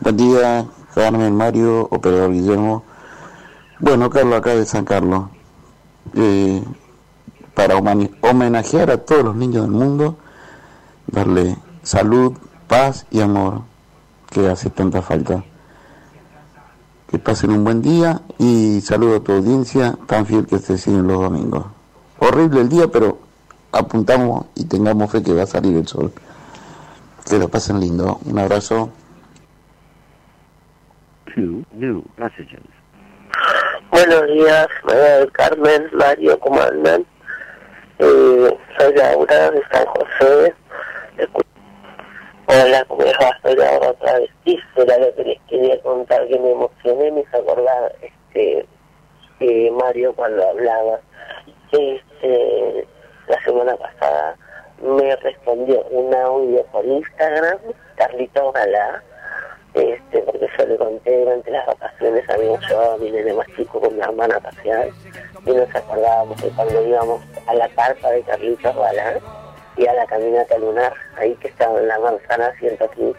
Buen 0.00 0.16
día, 0.16 0.66
Carmen, 0.94 1.36
Mario, 1.36 1.86
operador 1.90 2.32
Guillermo. 2.32 2.82
Bueno, 3.78 4.08
Carlos, 4.08 4.38
acá 4.38 4.54
de 4.54 4.64
San 4.64 4.86
Carlos. 4.86 5.24
Eh, 6.16 6.62
para 7.54 7.76
homenajear 7.76 8.90
a 8.90 8.98
todos 9.04 9.22
los 9.22 9.36
niños 9.36 9.64
del 9.64 9.72
mundo, 9.72 10.16
darle 11.06 11.56
salud, 11.82 12.32
paz 12.68 13.06
y 13.10 13.20
amor 13.20 13.62
que 14.30 14.48
hace 14.48 14.70
tanta 14.70 15.02
falta. 15.02 15.44
Que 17.10 17.18
pasen 17.18 17.50
un 17.50 17.64
buen 17.64 17.82
día 17.82 18.20
y 18.38 18.80
saludo 18.82 19.16
a 19.16 19.20
tu 19.20 19.32
audiencia 19.32 19.96
tan 20.06 20.26
fiel 20.26 20.46
que 20.46 20.58
te 20.60 20.78
siguen 20.78 21.08
los 21.08 21.20
domingos. 21.20 21.66
Horrible 22.20 22.60
el 22.60 22.68
día, 22.68 22.86
pero 22.86 23.18
apuntamos 23.72 24.46
y 24.54 24.64
tengamos 24.64 25.10
fe 25.10 25.20
que 25.20 25.34
va 25.34 25.42
a 25.42 25.46
salir 25.46 25.76
el 25.76 25.88
sol. 25.88 26.12
Que 27.28 27.36
lo 27.36 27.48
pasen 27.48 27.80
lindo. 27.80 28.20
Un 28.26 28.38
abrazo. 28.38 28.92
Buenos 33.90 34.26
días, 34.28 34.68
María 34.84 35.16
del 35.18 35.32
Carmen, 35.32 35.82
Mario, 35.92 36.38
¿cómo 36.38 36.60
andan? 36.60 37.04
Eh, 37.98 38.58
soy 38.78 38.94
Laura 38.94 39.50
de 39.50 39.62
San 39.72 39.84
José. 39.86 40.54
Hola, 42.52 42.84
¿cómo 42.88 43.04
va? 43.04 43.38
Soy 43.42 43.52
otra 43.52 44.18
vez. 44.18 44.30
Era 44.74 44.98
lo 44.98 45.14
que 45.14 45.22
les 45.22 45.40
quería 45.42 45.80
contar, 45.82 46.26
que 46.26 46.36
me 46.36 46.50
emocioné, 46.50 47.12
me 47.12 47.20
hizo 47.20 47.36
acordar 47.36 47.94
este, 48.02 48.66
eh, 49.38 49.70
Mario 49.70 50.12
cuando 50.16 50.48
hablaba. 50.48 50.98
Este, 51.70 52.88
la 53.28 53.44
semana 53.44 53.76
pasada 53.76 54.36
me 54.82 55.14
respondió 55.14 55.84
un 55.90 56.12
audio 56.12 56.64
por 56.72 56.84
Instagram, 56.84 57.58
Carlito 57.94 58.50
Galá, 58.50 59.00
este, 59.74 60.18
porque 60.22 60.48
yo 60.58 60.66
le 60.66 60.76
conté 60.76 61.20
durante 61.20 61.50
las 61.52 61.66
vacaciones, 61.66 62.28
habíamos 62.28 62.68
llevado 62.68 62.94
a 62.94 62.98
mi 62.98 63.12
nene 63.12 63.32
más 63.32 63.46
chico 63.54 63.80
con 63.80 63.94
mi 63.94 64.02
hermana 64.02 64.38
a 64.38 64.40
pasear 64.40 64.88
y 65.46 65.50
nos 65.52 65.72
acordábamos 65.72 66.42
de 66.42 66.48
cuando 66.50 66.84
íbamos 66.84 67.22
a 67.46 67.54
la 67.54 67.68
carpa 67.68 68.10
de 68.10 68.22
Carlitos 68.22 68.74
Galá 68.74 69.20
y 69.80 69.86
a 69.86 69.94
la 69.94 70.06
caminata 70.06 70.58
lunar, 70.58 70.92
ahí 71.16 71.34
que 71.36 71.48
estaba 71.48 71.78
en 71.78 71.88
la 71.88 71.98
manzana 71.98 72.52
115. 72.58 73.18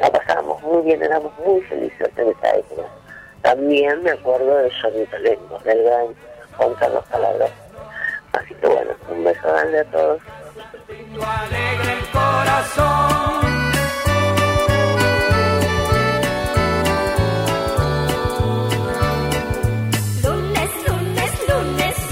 La 0.00 0.10
pasábamos 0.12 0.62
muy 0.62 0.82
bien, 0.82 1.02
éramos 1.02 1.32
muy 1.38 1.62
felices 1.62 2.10
en 2.18 2.28
esa. 2.28 2.52
También 3.40 4.02
me 4.02 4.10
acuerdo 4.10 4.58
de 4.58 4.70
Johnny 4.82 5.06
Tolengo, 5.06 5.58
del 5.64 5.82
gran 5.82 6.08
Juan 6.58 6.74
Carlos 6.74 7.04
Calabro. 7.10 7.46
Así 8.32 8.54
que 8.56 8.66
bueno, 8.66 8.90
un 9.10 9.24
beso 9.24 9.48
grande 9.48 9.80
a 9.80 9.84
todos. 9.84 10.20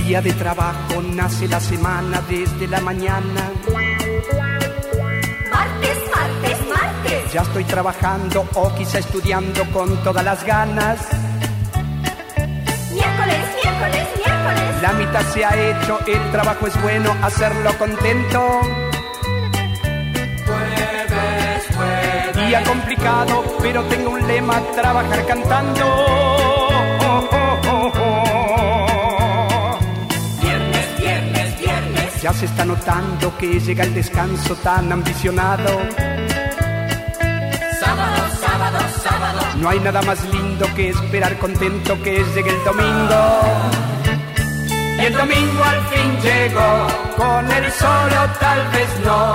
Día 0.09 0.23
de 0.23 0.33
trabajo 0.33 1.03
nace 1.03 1.47
la 1.49 1.61
semana 1.61 2.23
desde 2.31 2.66
la 2.66 2.81
mañana. 2.81 3.53
Martes, 5.51 5.99
martes, 6.16 6.66
martes. 6.66 7.33
Ya 7.35 7.42
estoy 7.42 7.64
trabajando 7.64 8.49
o 8.55 8.75
quizá 8.75 9.01
estudiando 9.01 9.71
con 9.71 10.03
todas 10.03 10.25
las 10.25 10.42
ganas. 10.44 10.99
Miércoles, 12.90 13.38
miércoles, 13.62 14.09
miércoles. 14.16 14.81
La 14.81 14.92
mitad 14.92 15.23
se 15.27 15.44
ha 15.44 15.55
hecho, 15.55 15.99
el 16.07 16.31
trabajo 16.31 16.66
es 16.68 16.83
bueno, 16.83 17.14
hacerlo 17.21 17.77
contento. 17.77 18.61
Día 22.35 22.64
complicado, 22.64 23.44
pero 23.61 23.85
tengo 23.85 24.12
un 24.12 24.27
lema, 24.27 24.59
trabajar 24.75 25.27
cantando. 25.27 26.48
Ya 32.23 32.33
se 32.33 32.47
está 32.47 32.65
notando 32.65 33.37
que 33.39 33.61
llega 33.61 33.85
el 33.85 33.95
descanso 33.95 34.57
tan 34.57 34.91
ambicionado. 34.91 35.69
Sábado, 37.79 38.23
sábado, 38.41 38.79
sábado. 39.03 39.41
No 39.59 39.69
hay 39.69 39.79
nada 39.79 40.03
más 40.03 40.25
lindo 40.33 40.67
que 40.75 40.89
esperar 40.89 41.39
contento 41.39 41.97
que 42.03 42.25
llegue 42.35 42.51
el 42.51 42.65
domingo. 42.65 43.41
Y 45.01 45.05
el 45.05 45.13
domingo 45.13 45.63
al 45.63 45.81
fin 45.87 46.21
llegó, 46.21 46.87
con 47.17 47.53
el 47.53 47.71
solo 47.71 48.21
tal 48.41 48.67
vez 48.73 48.89
no, 49.05 49.35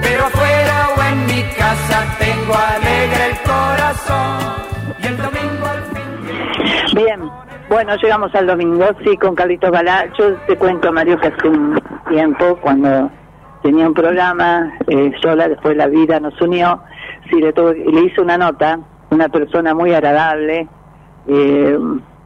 pero 0.00 0.24
afuera 0.24 0.88
o 0.96 1.02
en 1.02 1.26
mi 1.26 1.42
casa 1.58 2.16
tengo 2.18 2.54
alegre 2.56 3.26
el 3.26 3.38
corazón. 3.42 4.54
Y 5.02 5.06
el 5.08 5.16
domingo 5.18 5.66
al 5.66 5.82
fin 5.84 5.94
Bien, 6.94 7.30
bueno, 7.68 7.96
llegamos 7.96 8.34
al 8.34 8.46
domingo, 8.46 8.84
sí, 9.04 9.16
con 9.16 9.34
Carlitos 9.34 9.70
Galá. 9.70 10.06
Yo 10.18 10.34
te 10.46 10.56
cuento, 10.56 10.92
Mario, 10.92 11.18
que 11.18 11.28
hace 11.28 11.48
un 11.48 11.80
tiempo, 12.08 12.56
cuando 12.60 13.10
tenía 13.62 13.86
un 13.88 13.94
programa 13.94 14.72
eh, 14.86 15.12
sola, 15.22 15.48
después 15.48 15.76
la 15.76 15.86
vida 15.88 16.20
nos 16.20 16.38
unió, 16.40 16.82
sí, 17.30 17.40
le, 17.40 17.52
tuve- 17.54 17.84
le 17.90 18.00
hice 18.02 18.20
una 18.20 18.36
nota, 18.38 18.78
una 19.10 19.28
persona 19.28 19.74
muy 19.74 19.92
agradable, 19.94 20.68
eh, 21.26 21.78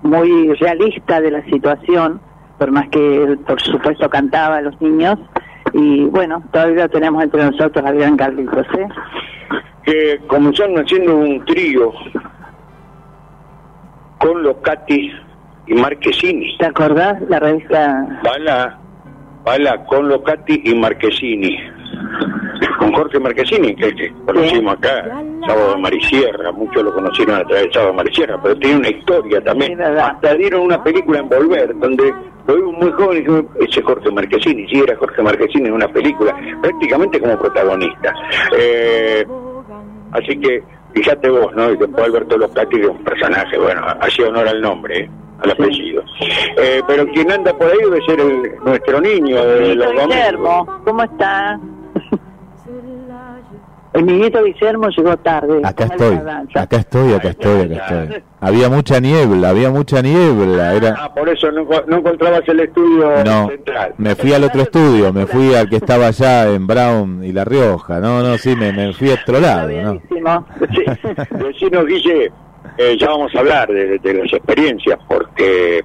muy 0.03 0.53
realista 0.55 1.20
de 1.20 1.31
la 1.31 1.44
situación, 1.44 2.20
por 2.59 2.70
más 2.72 2.88
que 2.88 3.38
por 3.46 3.61
supuesto, 3.62 4.11
cantaba 4.11 4.57
a 4.57 4.61
los 4.62 4.81
niños. 4.81 5.18
Y 5.72 6.07
bueno, 6.07 6.42
todavía 6.51 6.88
tenemos 6.88 7.22
entre 7.22 7.44
nosotros 7.44 7.85
al 7.85 7.96
gran 7.98 8.16
Carlitos, 8.16 8.66
¿eh? 8.77 8.88
que 9.85 10.20
comenzaron 10.27 10.77
haciendo 10.79 11.16
un 11.16 11.44
trío 11.44 11.92
con 14.18 14.42
Locati 14.42 15.12
y 15.68 15.74
Marquesini. 15.74 16.57
¿Te 16.59 16.66
acordás? 16.66 17.20
La 17.28 17.38
revista... 17.38 18.07
Bala, 18.22 18.78
Bala 19.44 19.85
con 19.85 20.09
Locati 20.09 20.62
y 20.64 20.74
Marquesini. 20.74 21.57
Con 22.78 22.92
Jorge 22.92 23.18
Marquesini, 23.18 23.74
que, 23.74 23.94
que 23.94 24.12
conocimos 24.24 24.74
acá, 24.74 25.04
Sábado 25.46 25.78
Marisierra, 25.78 26.52
muchos 26.52 26.83
lo 26.85 26.94
conocieron 26.94 27.37
a 27.37 27.44
través 27.44 27.64
de 27.64 27.72
Sábado 27.72 27.92
Marisierra, 27.92 28.40
pero 28.42 28.57
tiene 28.59 28.76
una 28.76 28.88
historia 28.88 29.40
también. 29.42 29.81
Hasta 29.81 30.35
dieron 30.35 30.62
una 30.62 30.83
película 30.83 31.18
en 31.18 31.28
Volver, 31.28 31.76
donde 31.78 32.12
lo 32.46 32.54
vimos 32.54 32.74
muy 32.76 32.92
joven 32.92 33.16
y 33.16 33.20
dijimos, 33.20 33.44
ese 33.61 33.81
es 33.81 33.87
Jorge 33.87 34.11
Marquesini, 34.11 34.68
sí 34.68 34.81
era 34.81 34.96
Jorge 34.96 35.22
Marquesini 35.22 35.68
en 35.68 35.74
una 35.74 35.88
película, 35.88 36.37
prácticamente 36.62 37.20
como 37.20 37.38
protagonista. 37.38 38.14
Eh, 38.57 39.26
así 40.12 40.38
que, 40.38 40.62
fíjate 40.94 41.31
vos, 41.31 41.54
¿no? 41.54 41.72
Y 41.72 41.76
después 41.76 42.04
Alberto 42.04 42.38
Locati, 42.38 42.76
que 42.76 42.83
es 42.83 42.88
un 42.88 43.04
personaje, 43.04 43.59
bueno, 43.59 43.83
hacía 44.00 44.28
honor 44.28 44.48
al 44.48 44.61
nombre, 44.61 45.00
¿eh? 45.00 45.11
Al 45.42 45.51
apellido. 45.51 46.03
Eh, 46.57 46.83
pero 46.87 47.07
quien 47.09 47.31
anda 47.31 47.53
por 47.57 47.68
ahí 47.68 47.79
debe 47.79 48.01
ser 48.07 48.20
el, 48.20 48.57
nuestro 48.64 49.01
niño 49.01 49.44
de 49.44 49.74
domingos. 49.77 50.07
Guillermo, 50.09 50.81
¿cómo 50.85 51.03
está? 51.03 51.61
El 53.94 54.07
niñito 54.07 54.44
Guillermo 54.44 54.88
llegó 54.90 55.16
tarde. 55.16 55.61
Acá 55.64 55.85
estoy, 55.85 56.14
acá 56.55 56.77
estoy, 56.77 57.14
acá 57.14 57.29
estoy, 57.31 57.62
acá 57.62 58.03
estoy. 58.03 58.22
Había 58.40 58.68
mucha 58.68 59.01
niebla, 59.01 59.48
había 59.48 59.70
mucha 59.70 60.03
niebla. 60.03 60.74
Era... 60.74 60.94
Ah, 61.01 61.14
por 61.14 61.29
eso 61.29 61.51
no, 61.51 61.66
no 61.87 61.96
encontrabas 61.96 62.42
el 62.46 62.61
estudio 62.61 63.24
No, 63.24 63.48
central. 63.48 63.94
me 63.96 64.14
fui 64.14 64.33
al 64.35 64.44
otro 64.44 64.62
estudio, 64.62 65.12
me 65.12 65.27
fui 65.27 65.55
al 65.55 65.68
que 65.68 65.77
estaba 65.77 66.09
allá 66.09 66.48
en 66.48 66.66
Brown 66.66 67.24
y 67.24 67.33
La 67.33 67.44
Rioja. 67.44 67.98
No, 67.98 68.22
no, 68.22 68.37
sí, 68.38 68.55
me, 68.55 68.72
me 68.72 68.92
fui 68.92 69.11
a 69.11 69.14
otro 69.14 69.40
lado, 69.40 69.68
¿no? 69.68 70.01
Sí, 70.09 70.85
Decinos, 71.31 71.87
Guille, 71.88 72.31
eh, 72.79 72.97
ya 72.99 73.09
vamos 73.09 73.35
a 73.35 73.41
hablar 73.41 73.69
de, 73.71 73.99
de 73.99 74.14
las 74.14 74.33
experiencias, 74.33 74.99
porque 75.09 75.83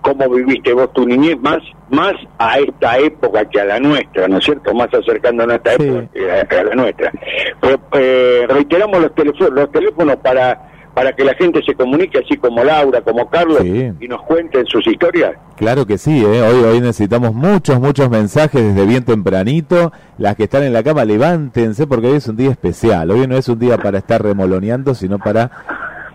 cómo 0.00 0.28
viviste 0.30 0.72
vos 0.72 0.92
tu 0.92 1.04
niñez 1.04 1.36
más 1.40 1.58
más 1.90 2.14
a 2.38 2.58
esta 2.58 2.98
época 2.98 3.44
que 3.48 3.60
a 3.60 3.64
la 3.64 3.80
nuestra, 3.80 4.28
¿no 4.28 4.38
es 4.38 4.44
cierto? 4.44 4.72
Más 4.74 4.92
acercándonos 4.92 5.54
a 5.54 5.56
esta 5.56 5.74
época 5.74 6.08
que 6.12 6.30
a, 6.32 6.44
que 6.44 6.56
a 6.56 6.64
la 6.64 6.74
nuestra. 6.74 7.12
Pero, 7.60 7.80
eh, 7.92 8.46
reiteramos 8.48 9.00
los 9.00 9.14
teléfonos, 9.14 9.52
los 9.52 9.72
teléfonos 9.72 10.16
para 10.16 10.72
para 10.96 11.12
que 11.12 11.24
la 11.24 11.34
gente 11.34 11.62
se 11.62 11.74
comunique, 11.74 12.18
así 12.24 12.38
como 12.38 12.64
Laura, 12.64 13.02
como 13.02 13.28
Carlos, 13.28 13.62
y 13.62 14.08
nos 14.08 14.22
cuenten 14.22 14.64
sus 14.64 14.86
historias. 14.86 15.34
Claro 15.56 15.86
que 15.86 15.98
sí, 15.98 16.24
¿eh? 16.24 16.40
hoy, 16.40 16.64
hoy 16.64 16.80
necesitamos 16.80 17.34
muchos, 17.34 17.78
muchos 17.78 18.08
mensajes 18.08 18.64
desde 18.64 18.86
bien 18.86 19.04
tempranito. 19.04 19.92
Las 20.16 20.36
que 20.36 20.44
están 20.44 20.62
en 20.62 20.72
la 20.72 20.82
cama, 20.82 21.04
levántense 21.04 21.86
porque 21.86 22.06
hoy 22.06 22.16
es 22.16 22.28
un 22.28 22.36
día 22.36 22.50
especial. 22.50 23.10
Hoy 23.10 23.26
no 23.26 23.36
es 23.36 23.46
un 23.50 23.58
día 23.58 23.76
para 23.76 23.98
estar 23.98 24.22
remoloneando, 24.22 24.94
sino 24.94 25.18
para 25.18 25.50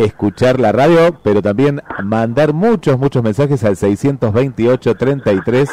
escuchar 0.05 0.59
la 0.59 0.71
radio, 0.71 1.19
pero 1.23 1.41
también 1.41 1.81
mandar 2.03 2.53
muchos, 2.53 2.97
muchos 2.97 3.23
mensajes 3.23 3.63
al 3.63 3.75
628 3.75 4.95
33 4.95 5.69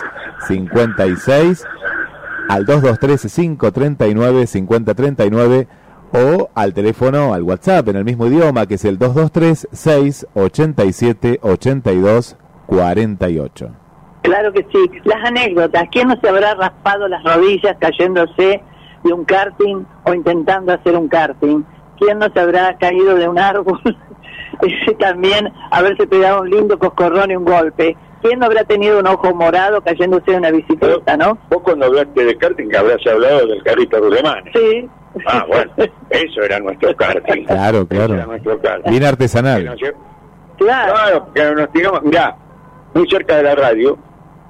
56, 0.46 1.64
al 2.48 2.64
223 2.64 3.34
539 3.34 4.46
5039 4.46 5.68
o 6.12 6.50
al 6.54 6.74
teléfono, 6.74 7.34
al 7.34 7.42
WhatsApp 7.42 7.88
en 7.88 7.96
el 7.96 8.04
mismo 8.04 8.26
idioma, 8.26 8.66
que 8.66 8.74
es 8.74 8.84
el 8.84 8.98
223 8.98 9.68
687 9.72 11.40
82 11.42 12.36
48. 12.66 13.70
Claro 14.22 14.52
que 14.52 14.66
sí. 14.72 14.90
Las 15.04 15.24
anécdotas. 15.24 15.84
¿Quién 15.90 16.08
no 16.08 16.16
se 16.20 16.28
habrá 16.28 16.54
raspado 16.54 17.08
las 17.08 17.22
rodillas 17.24 17.76
cayéndose 17.78 18.62
de 19.04 19.12
un 19.12 19.24
karting 19.24 19.84
o 20.04 20.14
intentando 20.14 20.72
hacer 20.72 20.96
un 20.96 21.08
karting? 21.08 21.64
¿Quién 21.98 22.18
no 22.18 22.28
se 22.32 22.40
habrá 22.40 22.76
caído 22.78 23.14
de 23.14 23.28
un 23.28 23.38
árbol? 23.38 23.80
Ese 24.62 24.94
también 24.94 25.52
haberse 25.70 26.06
pegado 26.06 26.42
un 26.42 26.50
lindo 26.50 26.78
coscorrón 26.78 27.30
y 27.30 27.36
un 27.36 27.44
golpe. 27.44 27.96
¿Quién 28.22 28.40
no 28.40 28.46
habrá 28.46 28.64
tenido 28.64 28.98
un 28.98 29.06
ojo 29.06 29.32
morado 29.34 29.80
cayéndose 29.80 30.32
de 30.32 30.38
una 30.38 30.50
bicicleta, 30.50 31.16
no? 31.16 31.38
Vos 31.50 31.62
cuando 31.62 31.86
hablaste 31.86 32.24
de 32.24 32.36
karting 32.36 32.74
habrás 32.74 33.06
hablado 33.06 33.46
del 33.46 33.62
carrito 33.62 33.98
Rulemán. 33.98 34.42
Sí. 34.52 34.88
Ah, 35.26 35.44
bueno, 35.48 35.72
eso 36.10 36.42
era 36.42 36.58
nuestro 36.58 36.94
karting. 36.96 37.44
Claro, 37.44 37.86
claro. 37.86 38.14
Era 38.14 38.26
nuestro 38.26 38.60
karting. 38.60 38.90
Bien 38.90 39.04
artesanal. 39.04 39.76
Claro. 40.58 41.28
que 41.32 41.44
nos 41.52 41.70
tiramos, 41.70 42.02
mirá, 42.02 42.36
muy 42.94 43.08
cerca 43.08 43.36
de 43.36 43.42
la 43.44 43.54
radio, 43.54 43.96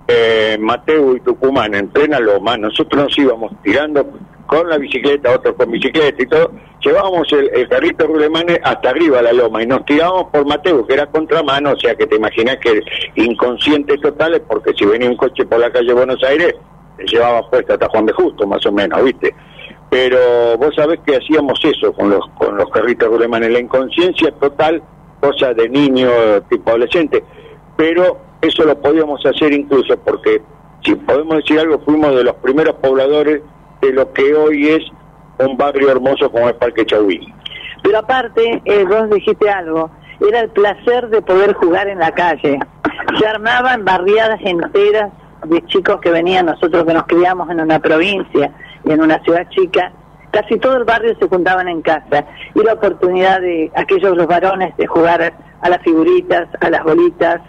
eh, 0.06 0.56
Mateo 0.58 1.16
y 1.16 1.20
Tucumán, 1.20 1.74
en 1.74 1.88
plena 1.88 2.18
loma, 2.18 2.56
nosotros 2.56 3.04
nos 3.04 3.18
íbamos 3.18 3.52
tirando 3.62 4.06
con 4.48 4.66
la 4.66 4.78
bicicleta, 4.78 5.34
otros 5.34 5.54
con 5.56 5.70
bicicleta 5.70 6.22
y 6.22 6.26
todo, 6.26 6.50
llevábamos 6.80 7.30
el, 7.32 7.68
carrito 7.68 8.06
Rulemane 8.06 8.58
hasta 8.64 8.90
arriba 8.90 9.18
a 9.18 9.22
la 9.22 9.32
loma 9.34 9.62
y 9.62 9.66
nos 9.66 9.84
tirábamos 9.84 10.32
por 10.32 10.46
Mateo, 10.46 10.86
que 10.86 10.94
era 10.94 11.06
contramano, 11.06 11.72
o 11.72 11.76
sea 11.76 11.94
que 11.94 12.06
te 12.06 12.16
imaginas 12.16 12.56
que 12.56 12.82
inconscientes 13.16 14.00
totales, 14.00 14.40
porque 14.48 14.72
si 14.72 14.86
venía 14.86 15.10
un 15.10 15.16
coche 15.16 15.44
por 15.44 15.60
la 15.60 15.70
calle 15.70 15.92
Buenos 15.92 16.22
Aires, 16.24 16.54
te 16.96 17.04
llevaba 17.06 17.48
puesto 17.50 17.74
hasta 17.74 17.88
Juan 17.90 18.06
de 18.06 18.14
Justo, 18.14 18.46
más 18.46 18.64
o 18.64 18.72
menos, 18.72 19.04
¿viste? 19.04 19.34
pero 19.90 20.56
vos 20.58 20.74
sabés 20.74 21.00
que 21.06 21.16
hacíamos 21.16 21.58
eso 21.62 21.92
con 21.92 22.10
los 22.10 22.26
con 22.38 22.56
los 22.56 22.70
carritos 22.70 23.14
alemanes, 23.14 23.50
la 23.50 23.60
inconsciencia 23.60 24.30
total, 24.32 24.82
cosa 25.20 25.52
de 25.52 25.68
niño 25.68 26.08
tipo 26.48 26.70
adolescente, 26.70 27.22
pero 27.76 28.18
eso 28.40 28.64
lo 28.64 28.80
podíamos 28.80 29.24
hacer 29.26 29.52
incluso 29.52 29.96
porque, 29.98 30.40
si 30.84 30.94
podemos 30.94 31.36
decir 31.36 31.58
algo, 31.58 31.80
fuimos 31.80 32.14
de 32.14 32.24
los 32.24 32.34
primeros 32.36 32.76
pobladores 32.76 33.42
de 33.80 33.92
lo 33.92 34.12
que 34.12 34.34
hoy 34.34 34.68
es 34.68 34.82
un 35.38 35.56
barrio 35.56 35.90
hermoso 35.90 36.30
como 36.30 36.48
el 36.48 36.54
Parque 36.56 36.84
Chauví. 36.84 37.32
Pero 37.82 37.98
aparte, 37.98 38.60
eh, 38.64 38.84
vos 38.84 39.08
dijiste 39.10 39.48
algo, 39.48 39.90
era 40.20 40.40
el 40.40 40.50
placer 40.50 41.08
de 41.08 41.22
poder 41.22 41.54
jugar 41.54 41.88
en 41.88 41.98
la 41.98 42.12
calle. 42.12 42.58
Se 43.18 43.26
armaban 43.26 43.84
barriadas 43.84 44.40
enteras 44.42 45.12
de 45.44 45.64
chicos 45.66 46.00
que 46.00 46.10
venían, 46.10 46.46
nosotros 46.46 46.84
que 46.84 46.94
nos 46.94 47.04
criamos 47.04 47.48
en 47.50 47.60
una 47.60 47.78
provincia 47.78 48.52
y 48.84 48.92
en 48.92 49.00
una 49.00 49.22
ciudad 49.22 49.48
chica, 49.50 49.92
casi 50.32 50.58
todo 50.58 50.76
el 50.76 50.84
barrio 50.84 51.16
se 51.18 51.28
juntaban 51.28 51.68
en 51.68 51.82
casa. 51.82 52.24
Y 52.54 52.62
la 52.62 52.74
oportunidad 52.74 53.40
de 53.40 53.70
aquellos 53.76 54.16
los 54.16 54.26
varones 54.26 54.76
de 54.76 54.86
jugar 54.86 55.32
a 55.60 55.68
las 55.68 55.82
figuritas, 55.82 56.48
a 56.60 56.70
las 56.70 56.82
bolitas, 56.82 57.40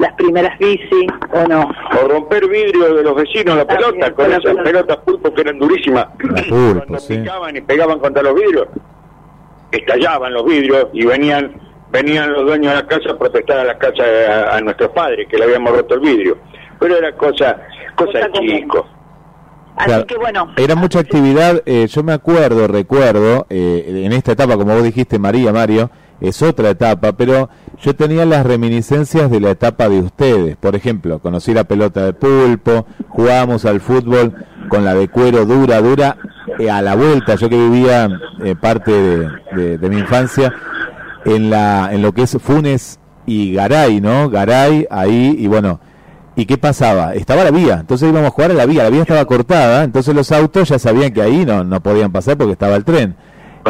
las 0.00 0.14
primeras 0.14 0.58
bici, 0.58 1.06
o 1.32 1.46
no. 1.46 1.70
O 2.02 2.08
romper 2.08 2.48
vidrio 2.48 2.94
de 2.94 3.02
los 3.04 3.14
vecinos, 3.14 3.56
la 3.56 3.64
También, 3.66 3.90
pelota, 3.92 4.12
con 4.14 4.24
con 4.24 4.32
esas 4.32 4.42
pelota. 4.44 4.62
pelotas 4.64 4.96
pulpo 4.98 5.34
que 5.34 5.40
eran 5.42 5.58
durísimas. 5.58 6.06
pulpo, 6.48 6.78
Cuando 6.86 6.98
sí. 6.98 7.18
picaban 7.18 7.56
y 7.56 7.60
pegaban 7.60 7.98
contra 8.00 8.22
los 8.22 8.34
vidrios, 8.34 8.66
estallaban 9.72 10.32
los 10.32 10.44
vidrios 10.44 10.86
y 10.92 11.04
venían 11.06 11.54
venían 11.92 12.32
los 12.32 12.44
dueños 12.46 12.72
de 12.72 12.82
la 12.82 12.86
casa 12.86 13.10
a 13.12 13.18
protestar 13.18 13.58
a 13.58 13.64
la 13.64 13.76
casa 13.76 14.02
a, 14.04 14.56
a 14.56 14.60
nuestros 14.60 14.90
padres 14.90 15.26
que 15.28 15.36
le 15.36 15.44
habíamos 15.44 15.72
roto 15.76 15.94
el 15.94 16.00
vidrio. 16.00 16.38
Pero 16.78 16.96
era 16.96 17.12
cosa, 17.16 17.60
cosa, 17.96 18.12
Cosa 18.20 18.28
común. 18.30 18.46
chicos. 18.48 18.86
Así 19.76 19.86
Claro. 19.88 20.06
que 20.06 20.16
bueno, 20.16 20.52
Era 20.56 20.74
mucha 20.76 21.00
actividad, 21.00 21.62
eh, 21.66 21.86
yo 21.88 22.02
me 22.02 22.12
acuerdo, 22.12 22.68
recuerdo, 22.68 23.46
eh, 23.50 24.02
en 24.04 24.12
esta 24.12 24.32
etapa, 24.32 24.56
como 24.56 24.74
vos 24.74 24.82
dijiste, 24.84 25.18
María, 25.18 25.52
Mario, 25.52 25.90
es 26.20 26.42
otra 26.42 26.70
etapa, 26.70 27.12
pero 27.12 27.48
yo 27.80 27.94
tenía 27.94 28.24
las 28.26 28.44
reminiscencias 28.44 29.30
de 29.30 29.40
la 29.40 29.50
etapa 29.50 29.88
de 29.88 30.00
ustedes. 30.00 30.56
Por 30.56 30.76
ejemplo, 30.76 31.18
conocí 31.18 31.54
la 31.54 31.64
pelota 31.64 32.04
de 32.04 32.12
pulpo, 32.12 32.86
jugábamos 33.08 33.64
al 33.64 33.80
fútbol 33.80 34.34
con 34.68 34.84
la 34.84 34.94
de 34.94 35.08
cuero 35.08 35.44
dura, 35.46 35.80
dura, 35.80 36.16
eh, 36.58 36.70
a 36.70 36.82
la 36.82 36.94
vuelta, 36.94 37.34
yo 37.34 37.48
que 37.48 37.56
vivía 37.56 38.08
eh, 38.44 38.54
parte 38.54 38.92
de, 38.92 39.88
mi 39.88 39.98
infancia 39.98 40.52
en, 41.24 41.50
la, 41.50 41.90
en 41.92 42.02
lo 42.02 42.12
que 42.12 42.22
es 42.22 42.36
Funes 42.40 43.00
y 43.26 43.54
Garay, 43.54 44.00
¿no? 44.00 44.30
Garay, 44.30 44.86
ahí, 44.90 45.36
y 45.38 45.46
bueno, 45.46 45.80
¿Y 46.36 46.46
qué 46.46 46.56
pasaba? 46.56 47.12
Estaba 47.14 47.44
la 47.44 47.50
vía, 47.50 47.78
entonces 47.80 48.08
íbamos 48.08 48.28
a 48.28 48.30
jugar 48.30 48.52
a 48.52 48.54
la 48.54 48.64
vía, 48.64 48.84
la 48.84 48.88
vía 48.88 49.02
estaba 49.02 49.24
cortada, 49.26 49.84
entonces 49.84 50.14
los 50.14 50.30
autos 50.32 50.68
ya 50.70 50.78
sabían 50.78 51.12
que 51.12 51.20
ahí 51.20 51.44
no, 51.44 51.64
no 51.64 51.82
podían 51.82 52.12
pasar 52.12 52.38
porque 52.38 52.52
estaba 52.52 52.76
el 52.76 52.84
tren. 52.84 53.16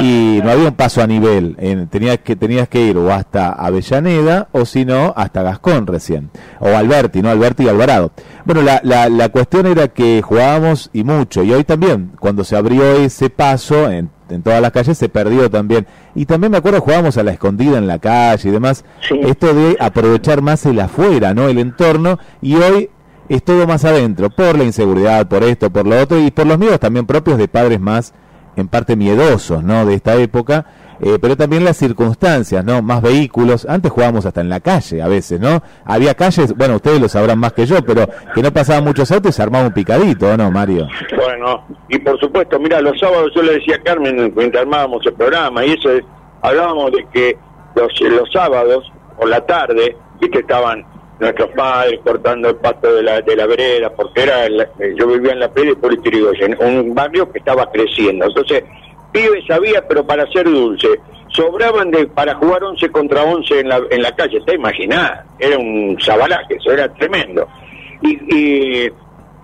Y 0.00 0.40
no 0.44 0.50
había 0.52 0.68
un 0.68 0.74
paso 0.74 1.02
a 1.02 1.06
nivel, 1.06 1.56
en- 1.58 1.88
tenías, 1.88 2.18
que, 2.18 2.36
tenías 2.36 2.68
que 2.68 2.80
ir 2.86 2.96
o 2.96 3.12
hasta 3.12 3.50
Avellaneda 3.50 4.48
o 4.52 4.64
si 4.64 4.84
no, 4.84 5.12
hasta 5.16 5.42
Gascón 5.42 5.86
recién, 5.86 6.30
o 6.60 6.68
Alberti, 6.68 7.22
¿no? 7.22 7.28
Alberti 7.28 7.64
y 7.64 7.68
Alvarado. 7.68 8.12
Bueno, 8.44 8.62
la, 8.62 8.80
la, 8.84 9.08
la 9.08 9.28
cuestión 9.30 9.66
era 9.66 9.88
que 9.88 10.22
jugábamos 10.22 10.90
y 10.92 11.02
mucho, 11.02 11.42
y 11.42 11.52
hoy 11.52 11.64
también, 11.64 12.12
cuando 12.20 12.44
se 12.44 12.56
abrió 12.56 12.84
ese 12.96 13.30
paso 13.30 13.90
en, 13.90 14.10
en 14.28 14.42
todas 14.42 14.62
las 14.62 14.70
calles, 14.70 14.96
se 14.96 15.08
perdió 15.08 15.50
también. 15.50 15.86
Y 16.14 16.24
también 16.24 16.52
me 16.52 16.58
acuerdo 16.58 16.80
jugábamos 16.80 17.16
a 17.18 17.24
la 17.24 17.32
escondida 17.32 17.76
en 17.78 17.88
la 17.88 17.98
calle 17.98 18.48
y 18.48 18.52
demás, 18.52 18.84
Sí. 19.08 19.18
esto 19.24 19.52
de 19.52 19.76
aprovechar 19.80 20.40
más 20.40 20.64
el 20.66 20.78
afuera, 20.78 21.34
¿no? 21.34 21.48
El 21.48 21.58
entorno, 21.58 22.18
y 22.40 22.54
hoy 22.54 22.90
es 23.28 23.42
todo 23.44 23.66
más 23.66 23.84
adentro, 23.84 24.30
por 24.30 24.56
la 24.56 24.62
inseguridad, 24.64 25.26
por 25.28 25.42
esto, 25.42 25.68
por 25.70 25.86
lo 25.86 26.00
otro, 26.00 26.18
y 26.20 26.30
por 26.30 26.46
los 26.46 26.58
miedos 26.58 26.78
también 26.78 27.06
propios 27.06 27.38
de 27.38 27.48
padres 27.48 27.80
más, 27.80 28.14
en 28.60 28.68
parte 28.68 28.96
miedosos, 28.96 29.62
¿no? 29.62 29.84
De 29.86 29.94
esta 29.94 30.16
época, 30.16 30.66
eh, 31.00 31.18
pero 31.20 31.36
también 31.36 31.64
las 31.64 31.78
circunstancias, 31.78 32.64
¿no? 32.64 32.82
Más 32.82 33.00
vehículos, 33.00 33.66
antes 33.66 33.90
jugábamos 33.90 34.26
hasta 34.26 34.42
en 34.42 34.50
la 34.50 34.60
calle 34.60 35.00
a 35.00 35.08
veces, 35.08 35.40
¿no? 35.40 35.62
Había 35.84 36.14
calles, 36.14 36.54
bueno, 36.54 36.76
ustedes 36.76 37.00
lo 37.00 37.08
sabrán 37.08 37.38
más 37.38 37.54
que 37.54 37.64
yo, 37.64 37.82
pero 37.84 38.06
que 38.34 38.42
no 38.42 38.52
pasaban 38.52 38.84
muchos 38.84 39.10
autos 39.10 39.34
se 39.34 39.42
armaba 39.42 39.66
un 39.66 39.72
picadito, 39.72 40.28
¿o 40.28 40.36
no, 40.36 40.50
Mario? 40.50 40.88
Bueno, 41.16 41.64
y 41.88 41.98
por 41.98 42.20
supuesto, 42.20 42.58
mira, 42.58 42.80
los 42.80 42.98
sábados 43.00 43.32
yo 43.34 43.42
le 43.42 43.54
decía 43.54 43.76
a 43.76 43.82
Carmen 43.82 44.32
mientras 44.36 44.62
armábamos 44.62 45.04
el 45.06 45.14
programa, 45.14 45.64
y 45.64 45.72
eso 45.72 45.90
es, 45.90 46.02
hablábamos 46.42 46.92
de 46.92 47.06
que 47.12 47.38
los, 47.76 48.00
los 48.00 48.30
sábados 48.30 48.92
por 49.16 49.28
la 49.28 49.40
tarde, 49.46 49.96
viste, 50.20 50.40
estaban 50.40 50.84
nuestros 51.20 51.50
padres 51.50 52.00
cortando 52.04 52.48
el 52.48 52.56
pasto 52.56 52.94
de 52.94 53.02
la, 53.02 53.20
de 53.20 53.36
la 53.36 53.46
vereda, 53.46 53.90
porque 53.90 54.22
era 54.22 54.46
eh, 54.46 54.94
yo 54.96 55.06
vivía 55.06 55.32
en 55.32 55.40
la 55.40 55.48
Playa 55.52 55.70
de 55.70 55.76
Puerto 55.76 56.00
Irigoyen, 56.08 56.56
un 56.60 56.94
barrio 56.94 57.30
que 57.30 57.38
estaba 57.38 57.70
creciendo. 57.70 58.26
Entonces, 58.26 58.64
pibes 59.12 59.48
había, 59.50 59.86
pero 59.86 60.04
para 60.06 60.26
ser 60.32 60.44
dulce. 60.44 60.88
Sobraban 61.28 61.90
de 61.92 62.06
para 62.08 62.34
jugar 62.34 62.64
11 62.64 62.90
contra 62.90 63.22
11 63.22 63.60
en 63.60 63.68
la, 63.68 63.80
en 63.90 64.02
la 64.02 64.10
calle, 64.16 64.40
te 64.44 64.54
imaginás, 64.56 65.12
era 65.38 65.56
un 65.58 65.96
sabalaje, 66.00 66.56
eso 66.56 66.72
era 66.72 66.92
tremendo. 66.94 67.46
Y, 68.02 68.18
y, 68.34 68.90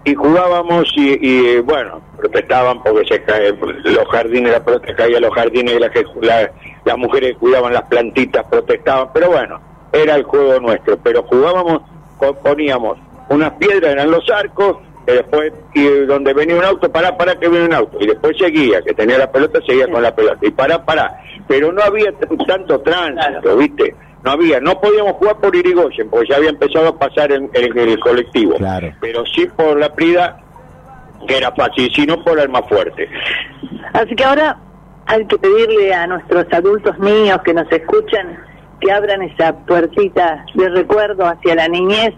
y 0.04 0.14
jugábamos 0.14 0.92
y, 0.96 1.16
y, 1.20 1.58
bueno, 1.60 2.00
protestaban 2.16 2.82
porque 2.82 3.06
se 3.06 3.22
cae, 3.22 3.52
los 3.84 4.08
jardines, 4.08 4.50
la 4.52 4.64
pelota 4.64 4.94
caía 4.96 5.20
los 5.20 5.32
jardines, 5.34 5.78
la, 5.78 5.90
la- 6.22 6.50
las 6.84 6.98
mujeres 6.98 7.36
cuidaban 7.38 7.72
las 7.72 7.82
plantitas 7.82 8.44
protestaban, 8.50 9.08
pero 9.12 9.28
bueno, 9.30 9.60
era 9.92 10.14
el 10.16 10.24
juego 10.24 10.60
nuestro, 10.60 10.96
pero 10.98 11.22
jugábamos, 11.24 11.82
poníamos 12.42 12.98
unas 13.28 13.52
piedras, 13.52 13.92
eran 13.92 14.10
los 14.10 14.28
arcos, 14.30 14.78
y 15.08 15.12
después, 15.12 15.52
y 15.74 15.84
donde 16.06 16.34
venía 16.34 16.56
un 16.56 16.64
auto, 16.64 16.90
pará, 16.90 17.16
pará, 17.16 17.38
que 17.38 17.48
viene 17.48 17.66
un 17.66 17.74
auto, 17.74 17.96
y 18.00 18.06
después 18.06 18.36
seguía, 18.38 18.82
que 18.82 18.92
tenía 18.94 19.18
la 19.18 19.30
pelota, 19.30 19.60
seguía 19.66 19.88
con 19.88 20.02
la 20.02 20.14
pelota, 20.14 20.38
y 20.42 20.50
pará, 20.50 20.84
pará, 20.84 21.16
pero 21.46 21.72
no 21.72 21.82
había 21.82 22.12
tanto 22.46 22.80
tránsito, 22.80 23.56
¿viste? 23.56 23.94
No 24.24 24.32
había, 24.32 24.58
no 24.60 24.80
podíamos 24.80 25.12
jugar 25.14 25.36
por 25.36 25.54
Irigoyen, 25.54 26.10
porque 26.10 26.28
ya 26.30 26.36
había 26.36 26.50
empezado 26.50 26.88
a 26.88 26.98
pasar 26.98 27.30
en, 27.30 27.48
en 27.54 27.78
el 27.78 28.00
colectivo, 28.00 28.54
Claro. 28.56 28.92
pero 29.00 29.24
sí 29.26 29.46
por 29.56 29.78
la 29.78 29.94
Prida, 29.94 30.40
que 31.28 31.36
era 31.38 31.52
fácil, 31.52 31.90
sino 31.94 32.22
por 32.24 32.38
el 32.40 32.48
más 32.48 32.68
fuerte. 32.68 33.08
Así 33.92 34.14
que 34.16 34.24
ahora 34.24 34.56
hay 35.06 35.24
que 35.26 35.38
pedirle 35.38 35.94
a 35.94 36.06
nuestros 36.08 36.44
adultos 36.52 36.98
niños 36.98 37.40
que 37.44 37.54
nos 37.54 37.70
escuchan 37.70 38.36
que 38.80 38.92
abran 38.92 39.22
esa 39.22 39.54
puertita 39.66 40.44
de 40.54 40.68
recuerdo 40.68 41.24
hacia 41.26 41.54
la 41.54 41.68
niñez 41.68 42.12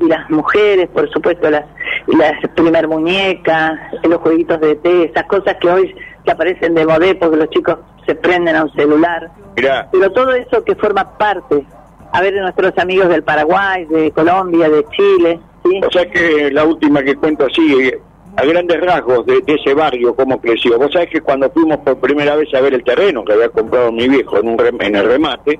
y 0.00 0.06
las 0.06 0.28
mujeres, 0.30 0.88
por 0.90 1.10
supuesto, 1.10 1.50
las, 1.50 1.64
las 2.06 2.32
primer 2.54 2.86
muñecas, 2.88 3.72
los 4.04 4.18
jueguitos 4.20 4.60
de 4.60 4.76
té, 4.76 5.04
esas 5.04 5.24
cosas 5.24 5.56
que 5.60 5.68
hoy 5.68 5.94
que 6.24 6.30
aparecen 6.30 6.74
de 6.74 6.86
modé 6.86 7.14
porque 7.14 7.36
los 7.36 7.50
chicos 7.50 7.78
se 8.06 8.14
prenden 8.14 8.54
a 8.56 8.64
un 8.64 8.72
celular. 8.74 9.30
Mirá, 9.56 9.88
Pero 9.90 10.10
todo 10.12 10.32
eso 10.34 10.62
que 10.64 10.74
forma 10.76 11.16
parte, 11.18 11.64
a 12.12 12.20
ver, 12.20 12.34
de 12.34 12.40
nuestros 12.42 12.76
amigos 12.78 13.08
del 13.08 13.22
Paraguay, 13.24 13.86
de 13.86 14.10
Colombia, 14.12 14.68
de 14.68 14.84
Chile, 14.90 15.40
¿sí? 15.64 15.80
O 15.86 15.90
sea 15.90 16.08
que 16.08 16.50
la 16.52 16.64
última 16.64 17.02
que 17.02 17.16
cuento 17.16 17.46
así, 17.46 17.90
a 18.36 18.44
grandes 18.44 18.80
rasgos 18.80 19.26
de, 19.26 19.40
de 19.40 19.54
ese 19.54 19.74
barrio, 19.74 20.14
cómo 20.14 20.40
creció. 20.40 20.78
Vos 20.78 20.92
sabés 20.92 21.10
que 21.10 21.20
cuando 21.20 21.50
fuimos 21.50 21.78
por 21.78 21.98
primera 21.98 22.36
vez 22.36 22.48
a 22.54 22.60
ver 22.60 22.74
el 22.74 22.84
terreno 22.84 23.24
que 23.24 23.32
había 23.32 23.48
comprado 23.48 23.90
mi 23.90 24.06
viejo 24.08 24.38
en, 24.38 24.48
un 24.48 24.58
rem- 24.58 24.80
en 24.86 24.94
el 24.94 25.06
remate, 25.06 25.58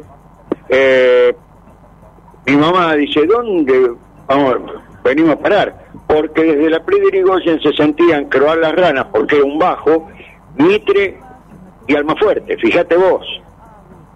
eh, 0.69 1.35
mi 2.47 2.57
mamá 2.57 2.95
dice, 2.95 3.27
¿dónde 3.27 3.93
vamos, 4.27 4.57
venimos 5.05 5.33
a 5.33 5.39
parar? 5.39 5.87
Porque 6.07 6.43
desde 6.43 6.71
la 6.71 6.83
Prida 6.85 7.09
Irigoyen 7.09 7.61
se 7.61 7.73
sentían 7.73 8.27
croar 8.27 8.59
las 8.59 8.75
ranas, 8.75 9.07
porque 9.13 9.37
era 9.37 9.45
un 9.45 9.59
bajo, 9.59 10.09
Mitre 10.57 11.19
y 11.87 11.95
Almafuerte, 11.95 12.57
fíjate 12.57 12.97
vos. 12.97 13.27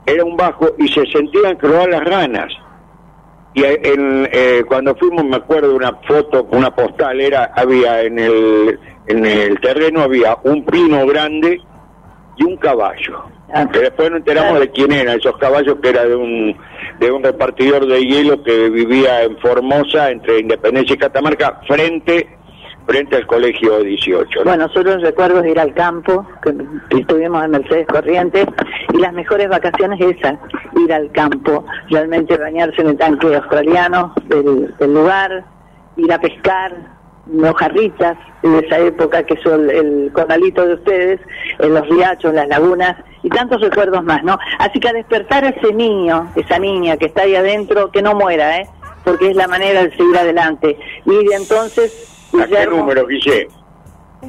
Era 0.07 0.25
un 0.25 0.37
bajo 0.37 0.71
y 0.79 0.88
se 0.88 1.07
sentían 1.07 1.57
croar 1.57 1.88
las 1.88 2.05
ranas. 2.05 2.53
Y 3.55 3.62
eh, 3.62 3.81
en, 3.85 4.29
eh, 4.33 4.65
cuando 4.67 4.95
fuimos, 4.97 5.25
me 5.25 5.37
acuerdo 5.37 5.77
una 5.77 5.93
foto, 6.09 6.49
una 6.51 6.75
postal, 6.75 7.21
era 7.21 7.53
había 7.55 8.03
en 8.03 8.19
el, 8.19 8.81
en 9.07 9.27
el 9.27 9.61
terreno 9.61 10.01
había 10.03 10.38
un 10.45 10.65
pino 10.65 11.07
grande 11.07 11.61
y 12.37 12.45
un 12.45 12.57
caballo. 12.57 13.25
Que 13.73 13.81
después 13.81 14.11
nos 14.11 14.21
enteramos 14.21 14.61
de 14.61 14.71
quién 14.71 14.93
eran 14.93 15.19
esos 15.19 15.37
caballos, 15.37 15.77
que 15.83 15.91
era 15.91 16.05
de 16.05 16.17
un, 16.17 16.57
de 16.99 17.12
un 17.12 17.23
repartidor 17.23 17.87
de 17.87 18.01
hielo 18.01 18.43
que 18.43 18.71
vivía 18.71 19.23
en 19.23 19.37
Formosa, 19.38 20.11
entre 20.11 20.41
Independencia 20.41 20.95
y 20.95 20.99
Catamarca, 20.99 21.61
frente, 21.67 22.29
frente 22.87 23.17
al 23.17 23.27
colegio 23.27 23.81
18. 23.81 24.38
¿no? 24.38 24.45
Bueno, 24.45 24.69
solo 24.71 24.97
recuerdo 24.97 25.43
de 25.43 25.51
ir 25.51 25.61
al 25.61 25.75
campo, 25.75 26.27
que 26.43 26.55
estuvimos 26.99 27.45
en 27.45 27.51
Mercedes 27.51 27.87
Corrientes, 27.88 28.47
y 28.95 28.99
las 28.99 29.12
mejores 29.12 29.49
vacaciones 29.51 30.01
esas, 30.01 30.38
ir 30.83 30.93
al 30.93 31.12
campo, 31.12 31.67
realmente 31.91 32.38
bañarse 32.38 32.81
en 32.81 32.88
el 32.88 32.97
tanque 32.97 33.35
australiano 33.35 34.15
del 34.29 34.95
lugar, 34.95 35.45
ir 35.97 36.11
a 36.11 36.19
pescar, 36.19 36.91
mojarritas 37.26 38.16
de 38.42 38.58
esa 38.58 38.78
época 38.78 39.22
que 39.24 39.37
son 39.42 39.70
el 39.70 40.11
corralito 40.12 40.66
de 40.66 40.74
ustedes, 40.74 41.20
en 41.58 41.74
los 41.74 41.88
riachos, 41.88 42.35
las 42.35 42.48
lagunas, 42.48 42.96
y 43.22 43.28
tantos 43.28 43.61
recuerdos 43.61 44.02
más, 44.02 44.22
¿no? 44.24 44.38
Así 44.58 44.80
que 44.80 44.88
a 44.88 44.92
despertar 44.92 45.44
a 45.44 45.50
ese 45.50 45.72
niño, 45.72 46.32
esa 46.35 46.58
niña 46.58 46.96
que 46.96 47.06
está 47.06 47.22
ahí 47.22 47.37
adentro, 47.37 47.90
que 47.90 48.02
no 48.02 48.14
muera, 48.14 48.58
¿eh? 48.58 48.68
Porque 49.04 49.30
es 49.30 49.37
la 49.37 49.48
manera 49.48 49.85
de 49.85 49.90
seguir 49.90 50.16
adelante. 50.16 50.76
Y 51.06 51.24
de 51.26 51.35
entonces... 51.35 52.30
¿A 52.40 52.46
qué 52.46 52.66
número, 52.66 53.06
Guille? 53.06 53.48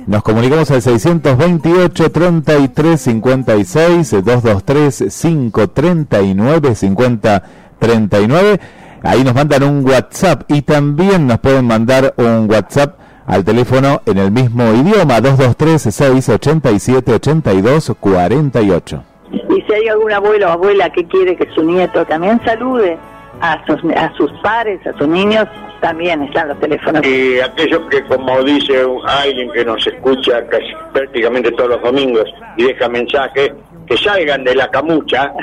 Nos 0.08 0.23
comunicamos 0.23 0.69
al 0.71 0.82
628 0.82 2.12
33 2.12 3.01
56 3.01 4.12
223 4.23 4.97
539 5.21 6.75
50 6.75 7.43
39. 7.79 8.60
Ahí 9.04 9.22
nos 9.24 9.36
mandan 9.36 9.63
un 9.63 9.86
WhatsApp 9.86 10.44
y 10.50 10.62
también 10.62 11.28
nos 11.28 11.39
pueden 11.39 11.68
mandar 11.68 12.13
un 12.16 12.50
WhatsApp 12.50 12.98
al 13.28 13.44
teléfono 13.44 14.02
en 14.06 14.18
el 14.18 14.32
mismo 14.32 14.63
idioma 14.74 15.20
223 15.20 15.82
687 15.82 17.13
82 17.13 17.94
48. 18.00 19.04
Y 19.50 19.62
si 19.62 19.74
hay 19.74 19.88
algún 19.89 20.12
abuelo 20.12 20.48
o 20.48 20.52
abuela 20.52 20.89
que 20.89 21.06
quiere 21.06 21.36
que 21.36 21.48
su 21.54 21.63
nieto 21.63 22.06
también 22.06 22.39
salude 22.46 22.98
a 23.42 23.62
sus, 23.66 23.80
a 23.94 24.13
sus 24.16 24.32
pares, 24.42 24.80
a 24.88 24.98
sus 24.98 25.08
niños, 25.08 25.48
también 25.82 26.22
están 26.24 26.48
los 26.48 26.60
teléfonos. 26.62 27.06
Y 27.06 27.42
aquellos 27.42 27.82
que, 27.89 28.04
como 28.06 28.42
dice 28.44 28.86
alguien 29.06 29.52
que 29.52 29.66
nos 29.66 29.86
escucha 29.86 30.48
casi 30.48 30.72
prácticamente 30.94 31.52
todos 31.52 31.72
los 31.72 31.82
domingos 31.82 32.24
y 32.56 32.63
deja 32.63 32.88
mensajes, 32.88 33.52
que 33.88 33.98
salgan 33.98 34.43
de 34.43 34.56
la 34.56 34.69
camucha 34.69 35.34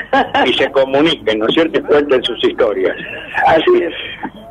y 0.45 0.53
se 0.53 0.71
comuniquen, 0.71 1.39
¿no 1.39 1.47
es 1.47 1.53
cierto? 1.53 1.79
Y 1.79 1.83
cuenten 1.83 2.23
sus 2.23 2.43
historias. 2.43 2.95
Así 3.47 3.83
es. 3.83 3.93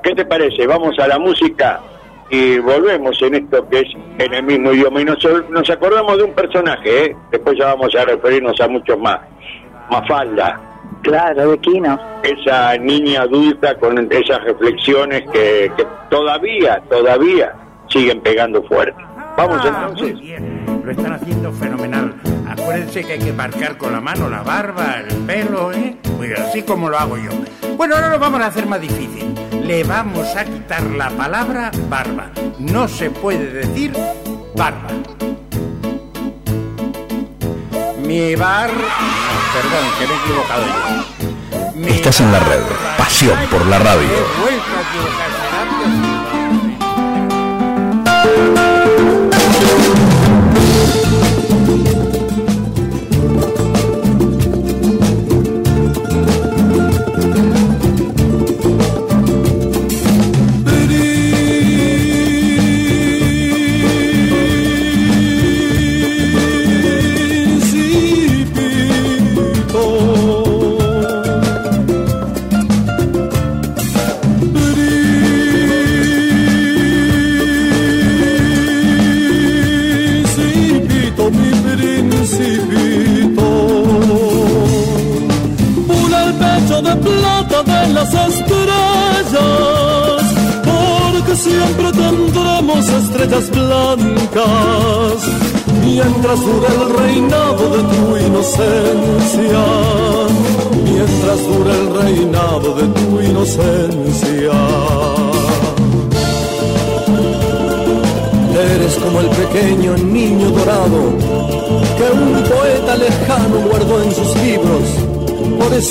¿Qué 0.02 0.14
te 0.14 0.24
parece? 0.24 0.66
Vamos 0.66 0.98
a 0.98 1.06
la 1.08 1.18
música 1.18 1.80
y 2.30 2.58
volvemos 2.58 3.20
en 3.22 3.34
esto 3.34 3.68
que 3.68 3.80
es 3.80 3.88
en 4.18 4.32
el 4.34 4.42
mismo 4.44 4.72
idioma. 4.72 5.00
Y 5.00 5.04
nos, 5.04 5.18
nos 5.50 5.68
acordamos 5.68 6.16
de 6.16 6.22
un 6.24 6.32
personaje, 6.32 7.04
¿eh? 7.06 7.16
después 7.30 7.58
ya 7.58 7.66
vamos 7.66 7.94
a 7.94 8.04
referirnos 8.04 8.58
a 8.60 8.68
muchos 8.68 8.98
más. 8.98 9.18
Mafalda, 9.90 10.60
Claro, 11.02 11.50
de 11.52 11.58
Quino. 11.58 11.98
esa 12.22 12.76
niña 12.76 13.22
adulta 13.22 13.74
con 13.76 13.98
esas 14.12 14.44
reflexiones 14.44 15.22
que, 15.32 15.70
que 15.76 15.86
todavía, 16.10 16.80
todavía 16.90 17.52
siguen 17.88 18.20
pegando 18.20 18.62
fuerte. 18.64 19.02
Vamos 19.36 19.60
Ah, 19.64 19.86
entonces. 19.88 20.14
Muy 20.14 20.22
bien, 20.26 20.82
lo 20.84 20.90
están 20.90 21.12
haciendo 21.14 21.52
fenomenal. 21.52 22.09
Acuérdense 22.50 23.04
que 23.04 23.12
hay 23.12 23.18
que 23.20 23.32
marcar 23.32 23.78
con 23.78 23.92
la 23.92 24.00
mano 24.00 24.28
la 24.28 24.42
barba, 24.42 24.96
el 25.08 25.14
pelo, 25.18 25.72
¿eh? 25.72 25.96
Bien, 26.18 26.34
así 26.36 26.62
como 26.62 26.88
lo 26.88 26.98
hago 26.98 27.16
yo. 27.16 27.30
Bueno, 27.76 27.94
ahora 27.94 28.10
lo 28.10 28.18
vamos 28.18 28.40
a 28.40 28.46
hacer 28.46 28.66
más 28.66 28.80
difícil. 28.80 29.32
Le 29.64 29.84
vamos 29.84 30.34
a 30.34 30.44
quitar 30.44 30.82
la 30.82 31.10
palabra 31.10 31.70
barba. 31.88 32.32
No 32.58 32.88
se 32.88 33.08
puede 33.10 33.52
decir 33.52 33.92
barba. 34.56 34.88
Mi 38.04 38.34
bar... 38.34 38.70
Perdón, 39.52 39.86
que 39.98 40.06
me 40.08 40.12
he 40.12 40.16
equivocado 40.16 40.64
yo. 40.66 40.72
Mi 41.76 41.88
Estás 41.92 42.20
en 42.20 42.32
la 42.32 42.40
red. 42.40 42.62
Pasión 42.98 43.38
por 43.48 43.64
la 43.66 43.78
radio. 43.78 44.08
He 44.08 44.40
vuelto 44.40 44.70
a 44.76 44.80
equivocarme. 44.82 46.20
Principito, 48.40 48.69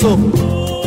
eso, 0.00 0.16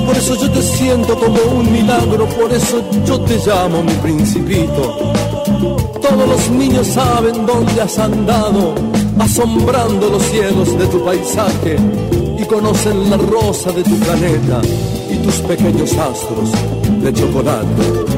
por 0.08 0.17
eso 0.17 0.36
yo 0.36 0.49
te 0.49 0.62
siento 0.62 1.15
como 1.15 1.60
un 1.60 1.71
milagro, 1.71 2.28
por 2.30 2.52
eso 2.52 2.84
yo 3.06 3.19
te 3.21 3.38
llamo 3.45 3.84
mi 3.84 3.93
principito. 3.93 5.13
Todos 6.02 6.28
los 6.28 6.49
niños 6.49 6.88
saben 6.88 7.45
dónde 7.45 7.82
has 7.82 7.99
andado, 7.99 8.73
asombrando 9.19 10.10
los 10.10 10.23
cielos 10.23 10.78
de 10.78 10.88
tu 10.88 11.06
paisaje 11.06 11.78
y 12.39 12.43
conocen 12.45 13.10
la 13.12 13.17
rosa 13.17 13.71
de 13.71 13.84
tu 13.84 13.95
planeta 13.99 14.62
y 15.12 15.17
tus 15.17 15.36
pequeños 15.41 15.93
astros 15.93 16.52
de 17.04 17.13
chocolate. 17.13 18.12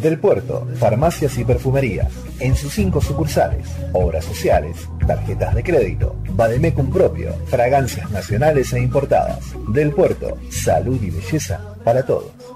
Del 0.00 0.18
Puerto, 0.18 0.66
farmacias 0.78 1.36
y 1.36 1.44
perfumerías. 1.44 2.10
En 2.40 2.56
sus 2.56 2.72
cinco 2.72 3.00
sucursales, 3.00 3.66
obras 3.92 4.24
sociales, 4.24 4.88
tarjetas 5.06 5.54
de 5.54 5.62
crédito, 5.62 6.16
Bademecum 6.30 6.90
propio, 6.90 7.34
fragancias 7.46 8.10
nacionales 8.10 8.72
e 8.72 8.80
importadas. 8.80 9.40
Del 9.68 9.92
Puerto, 9.92 10.38
salud 10.50 10.98
y 11.02 11.10
belleza 11.10 11.74
para 11.84 12.04
todos. 12.04 12.55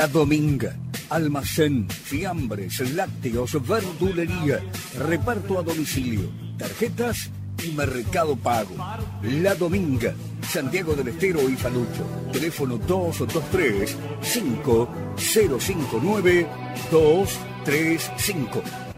La 0.00 0.06
Dominga. 0.06 0.74
Almacén, 1.10 1.86
fiambres, 1.90 2.80
lácteos, 2.94 3.52
verdulería, 3.66 4.60
reparto 4.96 5.58
a 5.58 5.62
domicilio, 5.62 6.30
tarjetas 6.56 7.28
y 7.64 7.72
mercado 7.72 8.36
pago. 8.36 8.76
La 9.22 9.56
Dominga, 9.56 10.14
Santiago 10.48 10.94
del 10.94 11.08
Estero 11.08 11.50
y 11.50 11.56
Falucho. 11.56 12.06
Teléfono 12.32 12.78
223 12.78 13.96
5059 14.22 16.46
235. 16.90 18.89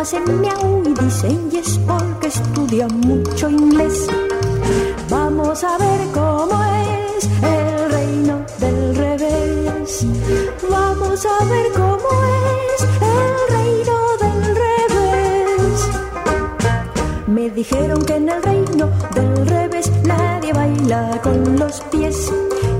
hacen 0.07 0.39
miau 0.39 0.83
y 0.85 0.93
dicen 0.93 1.49
porque 1.85 2.27
estudian 2.27 2.89
mucho 3.01 3.49
inglés. 3.49 4.07
Vamos 5.09 5.61
a 5.65 5.77
ver 5.77 5.99
cómo 6.13 6.55
es 6.63 7.29
el 7.43 7.91
reino 7.91 8.45
del 8.57 8.95
revés. 8.95 10.05
Vamos 10.69 11.25
a 11.25 11.43
ver 11.51 11.67
cómo 11.73 12.09
es 12.71 12.83
el 13.15 13.55
reino 13.55 13.97
del 14.23 14.55
revés. 14.63 15.89
Me 17.27 17.49
dijeron 17.49 18.05
que 18.05 18.15
en 18.15 18.29
el 18.29 18.41
reino 18.43 18.89
del 19.13 19.45
revés 19.45 19.91
nadie 20.05 20.53
baila 20.53 21.19
con 21.21 21.59
los 21.59 21.81
pies, 21.91 22.31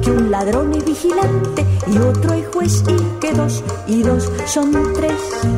que 0.01 0.11
un 0.11 0.32
ladrón 0.32 0.73
es 0.75 0.86
vigilante 0.86 1.65
y 1.88 1.97
otro 1.97 2.34
es 2.36 2.47
juez 2.53 2.84
y 2.88 3.19
que 3.19 3.34
dos 3.34 3.61
y 3.86 4.03
dos 4.03 4.32
son 4.45 4.71
tres. 4.93 5.57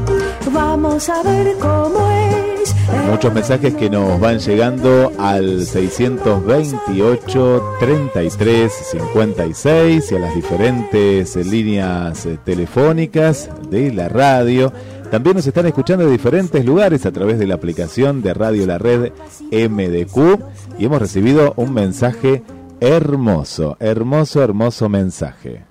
Vamos 0.52 1.10
a 1.10 1.22
ver 1.24 1.56
cómo 1.60 2.10
es. 2.12 2.76
Muchos 3.10 3.34
mensajes 3.34 3.76
que 3.76 3.90
nos 3.90 4.20
van 4.20 4.40
llegando 4.40 5.12
al 5.20 5.66
628 5.66 7.64
33 7.80 8.72
56 8.72 10.12
y 10.12 10.16
a 10.16 10.20
las 10.20 10.36
diferentes 10.36 11.36
líneas 11.36 12.26
eh, 12.26 12.38
telefónicas 12.44 13.50
de 13.70 13.92
la 13.92 14.10
radio. 14.10 14.74
También 15.12 15.36
nos 15.36 15.48
están 15.48 15.66
escuchando 15.66 16.06
de 16.06 16.12
diferentes 16.12 16.64
lugares 16.66 17.06
a 17.06 17.12
través 17.12 17.40
de 17.40 17.48
la 17.48 17.56
aplicación 17.56 18.22
de 18.22 18.34
Radio 18.34 18.66
La 18.66 18.78
Red 18.78 19.12
MDQ 19.52 20.40
y 20.78 20.86
hemos 20.86 21.00
recibido 21.00 21.54
un 21.58 21.74
mensaje 21.74 22.44
hermoso, 22.80 23.76
hermoso, 23.80 24.44
hermoso 24.44 24.90
mensaje. 24.90 25.64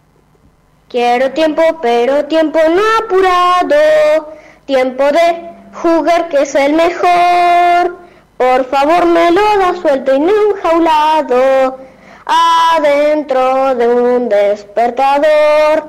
Quiero 0.88 1.32
tiempo, 1.32 1.62
pero 1.82 2.24
tiempo 2.24 2.58
no 2.68 2.82
apurado. 3.04 4.38
Tiempo 4.68 5.02
de 5.02 5.48
jugar 5.72 6.28
que 6.28 6.42
es 6.42 6.54
el 6.54 6.74
mejor. 6.74 7.96
Por 8.36 8.66
favor 8.66 9.06
me 9.06 9.30
lo 9.30 9.40
da 9.58 9.74
suelto 9.80 10.14
y 10.14 10.20
no 10.20 10.30
enjaulado. 10.50 11.78
Adentro 12.26 13.74
de 13.74 13.88
un 13.88 14.28
despertador. 14.28 15.84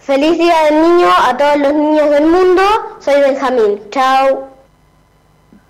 Feliz 0.00 0.36
día 0.36 0.64
del 0.64 0.82
niño 0.82 1.08
a 1.08 1.34
todos 1.34 1.56
los 1.56 1.72
niños 1.72 2.10
del 2.10 2.26
mundo. 2.26 2.62
Soy 2.98 3.22
Benjamín. 3.22 3.80
Chao. 3.90 4.48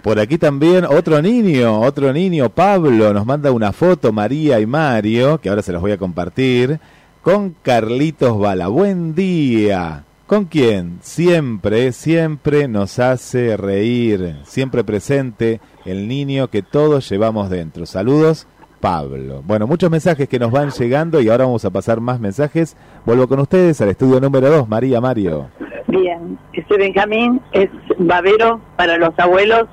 Por 0.03 0.19
aquí 0.19 0.39
también 0.39 0.87
otro 0.87 1.23
niño, 1.23 1.83
otro 1.83 2.13
niño, 2.13 2.49
Pablo, 2.49 3.15
nos 3.15 3.27
manda 3.27 3.53
una 3.53 3.73
foto, 3.73 4.13
María 4.13 4.59
y 4.59 4.67
Mario, 4.67 5.41
que 5.41 5.51
ahora 5.51 5.63
se 5.63 5.71
los 5.71 5.81
voy 5.81 5.93
a 5.93 5.99
compartir, 5.99 6.81
con 7.23 7.55
Carlitos 7.63 8.37
Bala. 8.37 8.67
Buen 8.67 9.15
día. 9.15 10.03
¿Con 10.29 10.45
quién? 10.45 10.99
Siempre, 11.01 11.91
siempre 11.93 12.69
nos 12.69 12.99
hace 12.99 13.57
reír, 13.57 14.37
siempre 14.43 14.85
presente 14.85 15.59
el 15.87 16.07
niño 16.07 16.49
que 16.49 16.61
todos 16.61 17.09
llevamos 17.09 17.49
dentro. 17.49 17.87
Saludos 17.87 18.47
Pablo. 18.79 19.41
Bueno, 19.43 19.67
muchos 19.67 19.91
mensajes 19.91 20.29
que 20.29 20.39
nos 20.39 20.51
van 20.51 20.69
llegando 20.69 21.23
y 21.23 21.31
ahora 21.31 21.47
vamos 21.47 21.65
a 21.65 21.71
pasar 21.71 22.01
más 22.01 22.21
mensajes. 22.21 22.77
Vuelvo 23.07 23.27
con 23.27 23.41
ustedes 23.41 23.81
al 23.81 23.89
estudio 23.89 24.21
número 24.21 24.51
2, 24.51 24.69
María 24.69 25.01
Mario. 25.01 25.49
Bien, 25.87 26.39
este 26.53 26.77
Benjamín 26.77 27.41
es 27.53 27.71
babero 27.97 28.61
para 28.77 28.99
los 28.99 29.19
abuelos 29.19 29.65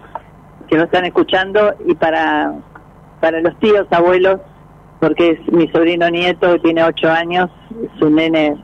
que 0.69 0.77
nos 0.77 0.85
están 0.85 1.03
escuchando 1.03 1.75
y 1.85 1.95
para, 1.95 2.53
para 3.19 3.41
los 3.41 3.59
tíos 3.59 3.87
abuelos, 3.91 4.39
porque 5.01 5.31
es 5.31 5.51
mi 5.51 5.67
sobrino 5.67 6.09
nieto 6.09 6.57
tiene 6.61 6.81
ocho 6.81 7.11
años, 7.11 7.49
es 7.93 8.01
un 8.01 8.15
nene 8.15 8.55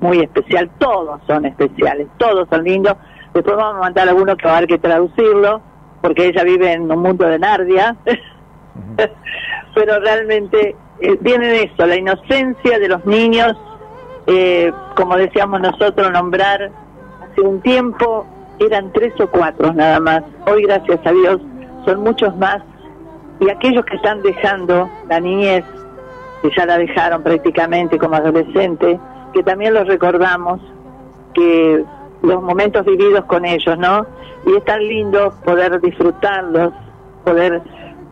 muy 0.00 0.20
especial, 0.20 0.70
todos 0.78 1.20
son 1.26 1.46
especiales, 1.46 2.08
todos 2.18 2.48
son 2.50 2.64
lindos. 2.64 2.94
Después 3.34 3.56
vamos 3.56 3.76
a 3.76 3.80
mandar 3.80 4.08
alguno 4.08 4.36
que 4.36 4.46
va 4.46 4.54
a 4.54 4.56
haber 4.58 4.68
que 4.68 4.78
traducirlo, 4.78 5.60
porque 6.00 6.26
ella 6.26 6.42
vive 6.44 6.72
en 6.72 6.90
un 6.90 7.00
mundo 7.00 7.26
de 7.26 7.38
Nardia. 7.38 7.96
Pero 9.74 10.00
realmente 10.00 10.74
eh, 11.00 11.16
tienen 11.22 11.70
eso, 11.70 11.86
la 11.86 11.96
inocencia 11.96 12.78
de 12.78 12.88
los 12.88 13.04
niños, 13.04 13.56
eh, 14.26 14.72
como 14.96 15.16
decíamos 15.16 15.60
nosotros, 15.60 16.10
nombrar 16.10 16.70
hace 17.22 17.40
un 17.42 17.60
tiempo 17.60 18.26
eran 18.58 18.92
tres 18.92 19.12
o 19.20 19.26
cuatro 19.26 19.72
nada 19.72 20.00
más. 20.00 20.22
Hoy, 20.46 20.62
gracias 20.62 21.00
a 21.04 21.12
Dios, 21.12 21.40
son 21.84 22.02
muchos 22.02 22.36
más. 22.36 22.62
Y 23.38 23.50
aquellos 23.50 23.84
que 23.84 23.96
están 23.96 24.22
dejando 24.22 24.88
la 25.08 25.20
niñez, 25.20 25.64
que 26.42 26.50
ya 26.56 26.64
la 26.64 26.78
dejaron 26.78 27.22
prácticamente 27.22 27.98
como 27.98 28.16
adolescente, 28.16 28.98
que 29.36 29.42
también 29.42 29.74
los 29.74 29.86
recordamos, 29.86 30.62
que 31.34 31.84
los 32.22 32.42
momentos 32.42 32.86
vividos 32.86 33.26
con 33.26 33.44
ellos, 33.44 33.76
¿no? 33.76 34.06
Y 34.46 34.56
es 34.56 34.64
tan 34.64 34.80
lindo 34.80 35.34
poder 35.44 35.78
disfrutarlos, 35.82 36.72
poder 37.22 37.60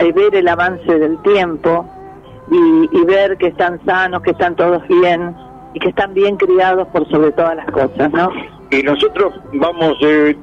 eh, 0.01 0.13
ver 0.13 0.35
el 0.35 0.47
avance 0.49 0.99
del 0.99 1.17
tiempo 1.23 1.89
y, 2.51 2.91
y 2.93 3.05
ver 3.07 3.39
que 3.39 3.47
están 3.47 3.83
sanos, 3.87 4.21
que 4.21 4.33
están 4.33 4.55
todos 4.55 4.87
bien 4.87 5.35
y 5.73 5.81
que 5.81 5.89
están 5.89 6.13
bien 6.13 6.37
criados 6.37 6.87
por 6.89 7.09
sobre 7.09 7.33
todas 7.33 7.57
las 7.57 7.71
cosas, 7.71 8.13
¿no? 8.13 8.31
y 8.71 8.83
nosotros 8.83 9.33
vamos 9.55 9.99
de, 10.01 10.37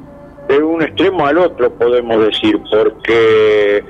de 0.48 0.64
un 0.64 0.82
extremo 0.82 1.28
al 1.28 1.38
otro, 1.38 1.72
podemos 1.74 2.26
decir, 2.26 2.60
porque 2.72 3.84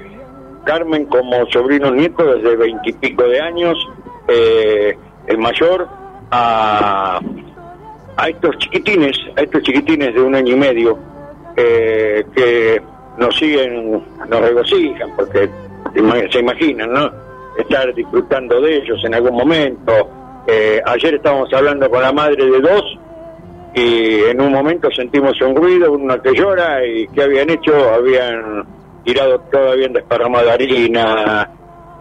Carmen 0.65 1.05
como 1.05 1.45
sobrino 1.51 1.91
nieto 1.91 2.35
desde 2.35 2.57
veintipico 2.57 3.23
de 3.23 3.39
años, 3.39 3.77
eh, 4.27 4.97
el 5.27 5.37
mayor, 5.37 5.87
a, 6.31 7.19
a 8.17 8.29
estos 8.29 8.57
chiquitines, 8.57 9.17
a 9.37 9.41
estos 9.41 9.61
chiquitines 9.63 10.13
de 10.13 10.21
un 10.21 10.35
año 10.35 10.53
y 10.55 10.59
medio, 10.59 10.97
eh, 11.55 12.23
que 12.35 12.81
nos 13.17 13.35
siguen, 13.37 14.01
nos 14.29 14.41
regocijan, 14.41 15.09
porque 15.15 15.49
se 15.93 15.99
ima- 15.99 16.31
se 16.31 16.39
imaginan, 16.39 16.93
¿no? 16.93 17.11
Estar 17.57 17.93
disfrutando 17.93 18.61
de 18.61 18.77
ellos 18.77 19.03
en 19.03 19.13
algún 19.13 19.33
momento. 19.35 19.91
Eh, 20.47 20.81
ayer 20.85 21.15
estábamos 21.15 21.53
hablando 21.53 21.89
con 21.89 22.01
la 22.01 22.11
madre 22.11 22.45
de 22.45 22.59
dos 22.61 22.97
y 23.75 24.21
en 24.23 24.41
un 24.41 24.51
momento 24.51 24.89
sentimos 24.91 25.39
un 25.41 25.55
ruido, 25.55 25.91
una 25.91 26.21
que 26.21 26.33
llora 26.33 26.85
y 26.85 27.07
¿qué 27.09 27.23
habían 27.23 27.49
hecho? 27.49 27.73
Habían 27.93 28.65
tirado 29.03 29.39
todo, 29.51 29.71
habían 29.71 29.93
desparramado 29.93 30.49
harina, 30.51 31.49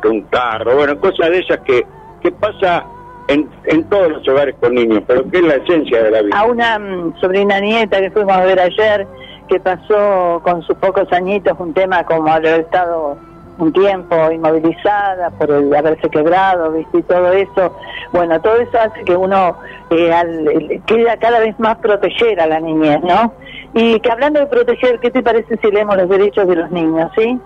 un 0.05 0.25
tarro, 0.27 0.77
bueno, 0.77 0.99
cosas 0.99 1.31
de 1.31 1.39
esas 1.41 1.61
que, 1.61 1.85
que 2.23 2.31
pasa 2.33 2.85
en, 3.33 3.85
todos 3.85 4.11
los 4.11 4.29
hogares 4.29 4.55
con 4.61 4.75
niños, 4.75 5.03
pero 5.07 5.29
que 5.31 5.39
es 5.39 5.45
la 5.45 5.55
esencia 5.55 6.03
de 6.03 6.11
la 6.11 6.23
vida. 6.23 6.39
a 6.39 6.45
una 6.45 6.79
mm, 6.79 7.21
sobrina 7.21 7.61
nieta 7.61 8.01
que 8.01 8.11
fuimos 8.11 8.33
a 8.37 8.45
ver 8.45 8.61
ayer, 8.61 9.07
que 9.49 9.59
pasó 9.61 10.41
con 10.45 10.63
sus 10.63 10.77
pocos 10.77 11.13
añitos 11.13 11.59
un 11.59 11.73
tema 11.75 12.05
como 12.05 12.29
haber 12.31 12.61
estado 12.61 13.17
un 13.59 13.73
tiempo 13.75 14.17
inmovilizada 14.33 15.31
por 15.31 15.51
el 15.51 15.75
haberse 15.75 16.09
quebrado, 16.09 16.73
¿viste? 16.73 16.99
Y 16.99 17.03
todo 17.03 17.31
eso, 17.33 17.77
bueno, 18.13 18.41
todo 18.41 18.57
eso 18.57 18.79
hace 18.81 19.05
que 19.05 19.15
uno 19.15 19.55
eh, 19.91 20.13
al- 20.13 20.81
quiera 20.87 21.17
cada 21.19 21.41
vez 21.41 21.59
más 21.61 21.77
proteger 21.79 22.41
a 22.41 22.47
la 22.47 22.59
niñez, 22.61 23.01
¿no? 23.03 23.35
Y 23.75 24.01
que 24.01 24.11
hablando 24.11 24.41
de 24.41 24.47
proteger, 24.47 24.99
¿qué 25.01 25.11
te 25.11 25.23
parece 25.23 25.57
si 25.59 25.71
leemos 25.71 25.97
los 25.97 26.09
derechos 26.09 26.49
de 26.49 26.57
los 26.57 26.71
niños, 26.71 27.11
sí? 27.17 27.39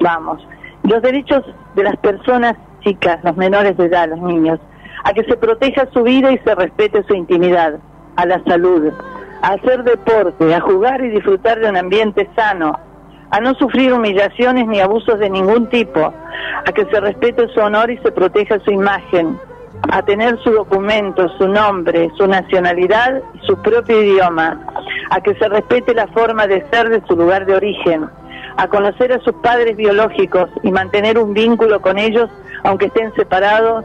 Vamos. 0.00 0.46
Los 0.84 1.02
derechos 1.02 1.42
de 1.74 1.82
las 1.84 1.96
personas 1.98 2.56
chicas, 2.80 3.22
los 3.22 3.36
menores 3.36 3.76
de 3.76 3.84
edad, 3.84 4.08
los 4.08 4.20
niños, 4.22 4.58
a 5.04 5.12
que 5.12 5.24
se 5.24 5.36
proteja 5.36 5.88
su 5.92 6.02
vida 6.02 6.32
y 6.32 6.38
se 6.38 6.54
respete 6.54 7.02
su 7.04 7.14
intimidad, 7.14 7.74
a 8.16 8.26
la 8.26 8.42
salud, 8.44 8.92
a 9.42 9.48
hacer 9.48 9.84
deporte, 9.84 10.54
a 10.54 10.60
jugar 10.60 11.02
y 11.04 11.10
disfrutar 11.10 11.60
de 11.60 11.70
un 11.70 11.76
ambiente 11.76 12.28
sano, 12.36 12.78
a 13.30 13.40
no 13.40 13.54
sufrir 13.54 13.92
humillaciones 13.92 14.66
ni 14.66 14.80
abusos 14.80 15.18
de 15.18 15.30
ningún 15.30 15.68
tipo, 15.68 16.00
a 16.00 16.72
que 16.72 16.84
se 16.86 17.00
respete 17.00 17.48
su 17.48 17.60
honor 17.60 17.90
y 17.90 17.98
se 17.98 18.12
proteja 18.12 18.58
su 18.60 18.70
imagen, 18.70 19.38
a 19.90 20.02
tener 20.02 20.38
su 20.42 20.50
documento, 20.50 21.28
su 21.38 21.48
nombre, 21.48 22.10
su 22.18 22.26
nacionalidad 22.26 23.22
y 23.34 23.46
su 23.46 23.56
propio 23.62 24.02
idioma, 24.02 24.60
a 25.10 25.20
que 25.20 25.34
se 25.36 25.48
respete 25.48 25.94
la 25.94 26.08
forma 26.08 26.46
de 26.46 26.66
ser 26.70 26.90
de 26.90 27.02
su 27.06 27.16
lugar 27.16 27.46
de 27.46 27.54
origen, 27.54 28.06
a 28.56 28.68
conocer 28.68 29.12
a 29.12 29.20
sus 29.20 29.32
padres 29.34 29.76
biológicos 29.76 30.50
y 30.62 30.70
mantener 30.70 31.18
un 31.18 31.32
vínculo 31.32 31.80
con 31.80 31.98
ellos 31.98 32.28
aunque 32.64 32.86
estén 32.86 33.12
separados, 33.14 33.84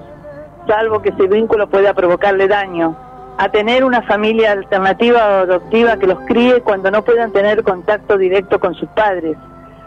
salvo 0.67 1.01
que 1.01 1.09
ese 1.09 1.27
vínculo 1.27 1.67
pueda 1.67 1.93
provocarle 1.93 2.47
daño, 2.47 2.95
a 3.37 3.49
tener 3.49 3.83
una 3.83 4.01
familia 4.03 4.53
alternativa 4.53 5.19
o 5.19 5.31
adoptiva 5.43 5.97
que 5.97 6.07
los 6.07 6.19
críe 6.21 6.61
cuando 6.61 6.89
no 6.91 7.03
puedan 7.03 7.31
tener 7.31 7.63
contacto 7.63 8.17
directo 8.17 8.59
con 8.59 8.73
sus 8.75 8.87
padres, 8.89 9.37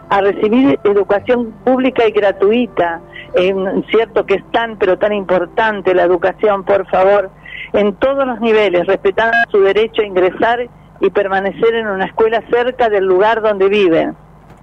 a 0.09 0.21
recibir 0.21 0.79
educación 0.83 1.51
pública 1.63 2.07
y 2.07 2.11
gratuita, 2.11 3.01
eh, 3.35 3.53
cierto 3.89 4.25
que 4.25 4.35
es 4.35 4.51
tan 4.51 4.77
pero 4.77 4.97
tan 4.97 5.13
importante 5.13 5.93
la 5.93 6.03
educación, 6.03 6.63
por 6.63 6.87
favor, 6.87 7.29
en 7.73 7.93
todos 7.95 8.25
los 8.25 8.39
niveles, 8.39 8.87
respetando 8.87 9.37
su 9.49 9.61
derecho 9.61 10.01
a 10.01 10.05
ingresar 10.05 10.67
y 10.99 11.09
permanecer 11.09 11.75
en 11.75 11.87
una 11.87 12.05
escuela 12.05 12.41
cerca 12.49 12.89
del 12.89 13.05
lugar 13.05 13.41
donde 13.41 13.69
viven, 13.69 14.15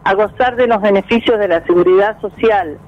a 0.05 0.15
gozar 0.15 0.57
de 0.57 0.67
los 0.67 0.81
beneficios 0.83 1.39
de 1.39 1.49
la 1.49 1.65
seguridad 1.65 2.21
social, 2.21 2.79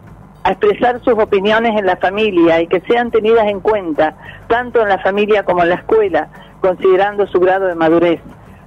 a 0.48 0.52
expresar 0.52 0.98
sus 1.04 1.12
opiniones 1.12 1.78
en 1.78 1.84
la 1.84 1.96
familia 1.96 2.62
y 2.62 2.66
que 2.68 2.80
sean 2.88 3.10
tenidas 3.10 3.46
en 3.48 3.60
cuenta, 3.60 4.14
tanto 4.48 4.80
en 4.80 4.88
la 4.88 4.98
familia 5.00 5.42
como 5.42 5.62
en 5.62 5.68
la 5.68 5.74
escuela, 5.74 6.28
considerando 6.62 7.26
su 7.26 7.38
grado 7.38 7.66
de 7.66 7.74
madurez, 7.74 8.22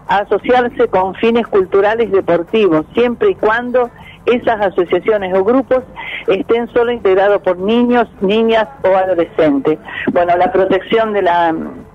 a 0.07 0.17
asociarse 0.17 0.89
con 0.89 1.15
fines 1.15 1.47
culturales 1.47 2.07
y 2.07 2.11
deportivos, 2.11 2.85
siempre 2.93 3.31
y 3.31 3.35
cuando 3.35 3.89
esas 4.27 4.61
asociaciones 4.61 5.33
o 5.33 5.43
grupos 5.43 5.81
estén 6.27 6.71
solo 6.71 6.91
integrados 6.91 7.41
por 7.41 7.57
niños, 7.57 8.07
niñas 8.21 8.67
o 8.83 8.95
adolescentes. 8.95 9.79
Bueno, 10.11 10.37
la 10.37 10.51
protección 10.51 11.13
de 11.13 11.23
la, 11.23 11.51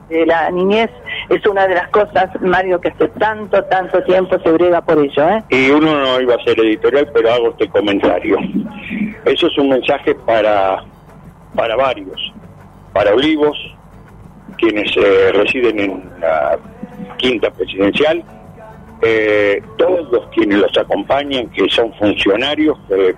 de 0.09 0.27
la 0.27 0.51
niñez 0.51 0.91
es 1.29 1.47
una 1.47 1.69
de 1.69 1.77
las 1.77 1.89
cosas, 1.91 2.29
Mario, 2.41 2.81
que 2.81 2.89
hace 2.89 3.07
tanto, 3.21 3.63
tanto 3.67 4.03
tiempo 4.03 4.37
se 4.41 4.51
brega 4.51 4.81
por 4.81 4.99
ello. 4.99 5.29
¿eh? 5.29 5.45
Y 5.51 5.71
uno 5.71 5.97
no 5.97 6.21
iba 6.21 6.35
a 6.35 6.45
ser 6.45 6.59
editorial, 6.59 7.09
pero 7.15 7.33
hago 7.33 7.51
este 7.51 7.69
comentario. 7.69 8.37
Eso 9.27 9.49
es 9.49 9.59
un 9.59 9.71
mensaje 9.71 10.15
para, 10.15 10.85
para 11.57 11.75
varios, 11.75 12.33
para 12.93 13.13
Olivos, 13.13 13.59
quienes 14.57 14.89
eh, 14.97 15.33
residen 15.33 15.81
en 15.81 16.21
la 16.21 16.57
quinta 17.17 17.51
presidencial, 17.51 18.23
eh, 19.03 19.61
todos 19.79 20.29
quienes 20.33 20.59
los 20.59 20.79
acompañan, 20.79 21.49
que 21.49 21.69
son 21.69 21.93
funcionarios, 21.95 22.79
eh, 22.91 23.15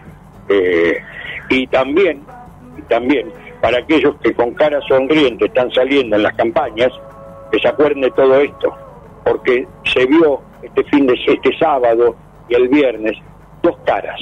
eh, 0.48 0.96
y 1.50 1.66
también, 1.66 2.22
y 2.78 2.82
también 2.82 3.30
para 3.60 3.78
aquellos 3.78 4.16
que 4.22 4.32
con 4.32 4.54
cara 4.54 4.80
sonriente 4.88 5.44
están 5.44 5.70
saliendo 5.72 6.16
en 6.16 6.22
las 6.22 6.34
campañas, 6.36 6.90
que 7.52 7.58
se 7.58 7.68
acuerden 7.68 8.00
de 8.00 8.10
todo 8.12 8.40
esto, 8.40 8.74
porque 9.26 9.68
se 9.84 10.06
vio 10.06 10.40
este 10.62 10.84
fin 10.84 11.06
de 11.06 11.18
este 11.26 11.58
sábado 11.58 12.16
y 12.48 12.54
el 12.54 12.68
viernes 12.68 13.12
dos 13.62 13.76
caras, 13.84 14.18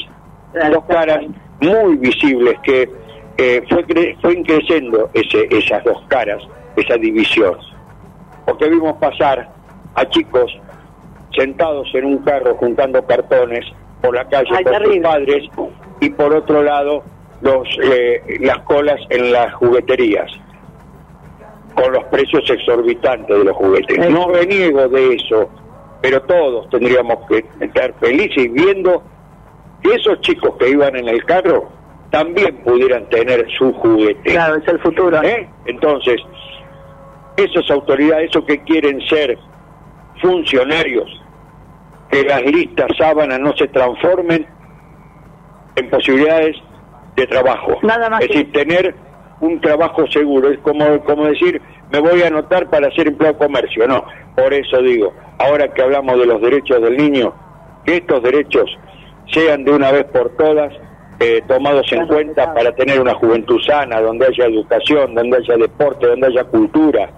dos 0.52 0.84
caras 0.88 1.20
muy 1.60 1.96
visibles 1.96 2.58
que 2.62 2.88
eh, 3.38 3.62
fue 3.68 3.84
cre- 3.86 4.16
fue 4.20 4.42
creciendo 4.42 5.10
ese, 5.14 5.46
esas 5.50 5.84
dos 5.84 6.02
caras, 6.08 6.42
esa 6.76 6.96
división, 6.96 7.56
porque 8.46 8.68
vimos 8.68 8.96
pasar 8.98 9.48
a 9.94 10.08
chicos 10.08 10.50
sentados 11.34 11.88
en 11.94 12.04
un 12.06 12.18
carro 12.18 12.54
juntando 12.56 13.04
cartones 13.06 13.64
por 14.00 14.14
la 14.14 14.24
calle 14.28 14.48
Ay, 14.56 14.64
con 14.64 14.84
sus 14.84 14.98
padres 14.98 15.44
y 16.00 16.10
por 16.10 16.34
otro 16.34 16.62
lado 16.62 17.02
los 17.42 17.68
eh, 17.82 18.22
las 18.40 18.58
colas 18.60 18.98
en 19.10 19.32
las 19.32 19.52
jugueterías 19.54 20.30
con 21.74 21.92
los 21.92 22.04
precios 22.04 22.48
exorbitantes 22.48 23.36
de 23.36 23.44
los 23.44 23.54
juguetes. 23.54 24.10
No 24.10 24.28
reniego 24.30 24.88
de 24.88 25.14
eso, 25.16 25.50
pero 26.00 26.22
todos 26.22 26.70
tendríamos 26.70 27.18
que 27.28 27.44
estar 27.60 27.92
felices 28.00 28.50
viendo 28.50 29.02
que 29.88 29.94
esos 29.96 30.20
chicos 30.20 30.54
que 30.58 30.70
iban 30.70 30.96
en 30.96 31.08
el 31.08 31.24
carro 31.24 31.68
también 32.10 32.56
pudieran 32.64 33.08
tener 33.08 33.46
su 33.58 33.72
juguete. 33.74 34.30
Claro, 34.30 34.56
es 34.56 34.68
el 34.68 34.78
futuro. 34.80 35.22
¿Eh? 35.22 35.48
Entonces, 35.66 36.16
esas 37.36 37.70
autoridades, 37.70 38.30
esos 38.30 38.44
que 38.44 38.62
quieren 38.62 39.00
ser 39.08 39.38
funcionarios, 40.20 41.08
que 42.10 42.22
las 42.24 42.42
listas 42.42 42.88
sábanas 42.96 43.38
no 43.40 43.54
se 43.56 43.66
transformen 43.68 44.46
en 45.76 45.90
posibilidades 45.90 46.56
de 47.16 47.26
trabajo. 47.26 47.78
Nada 47.82 48.08
más 48.08 48.22
es 48.22 48.28
que- 48.28 48.34
decir, 48.38 48.52
tener 48.52 48.94
un 49.40 49.60
trabajo 49.60 50.06
seguro. 50.08 50.50
Es 50.50 50.58
como, 50.60 51.00
como 51.04 51.26
decir, 51.26 51.60
me 51.92 52.00
voy 52.00 52.22
a 52.22 52.28
anotar 52.28 52.70
para 52.70 52.90
ser 52.92 53.08
empleado 53.08 53.34
de 53.38 53.44
comercio. 53.46 53.86
No, 53.86 54.04
por 54.34 54.52
eso 54.54 54.80
digo, 54.80 55.12
ahora 55.38 55.72
que 55.74 55.82
hablamos 55.82 56.18
de 56.18 56.26
los 56.26 56.40
derechos 56.40 56.80
del 56.80 56.96
niño, 56.96 57.34
que 57.84 57.96
estos 57.96 58.22
derechos 58.22 58.64
sean 59.32 59.64
de 59.64 59.72
una 59.72 59.90
vez 59.92 60.04
por 60.04 60.30
todas 60.36 60.72
eh, 61.20 61.42
tomados 61.48 61.90
en 61.92 62.06
cuenta 62.06 62.52
para 62.54 62.72
tener 62.74 63.00
una 63.00 63.14
juventud 63.14 63.60
sana, 63.66 64.00
donde 64.00 64.26
haya 64.26 64.46
educación, 64.46 65.14
donde 65.14 65.38
haya 65.38 65.56
deporte, 65.56 66.06
donde 66.06 66.26
haya 66.26 66.44
cultura, 66.44 67.08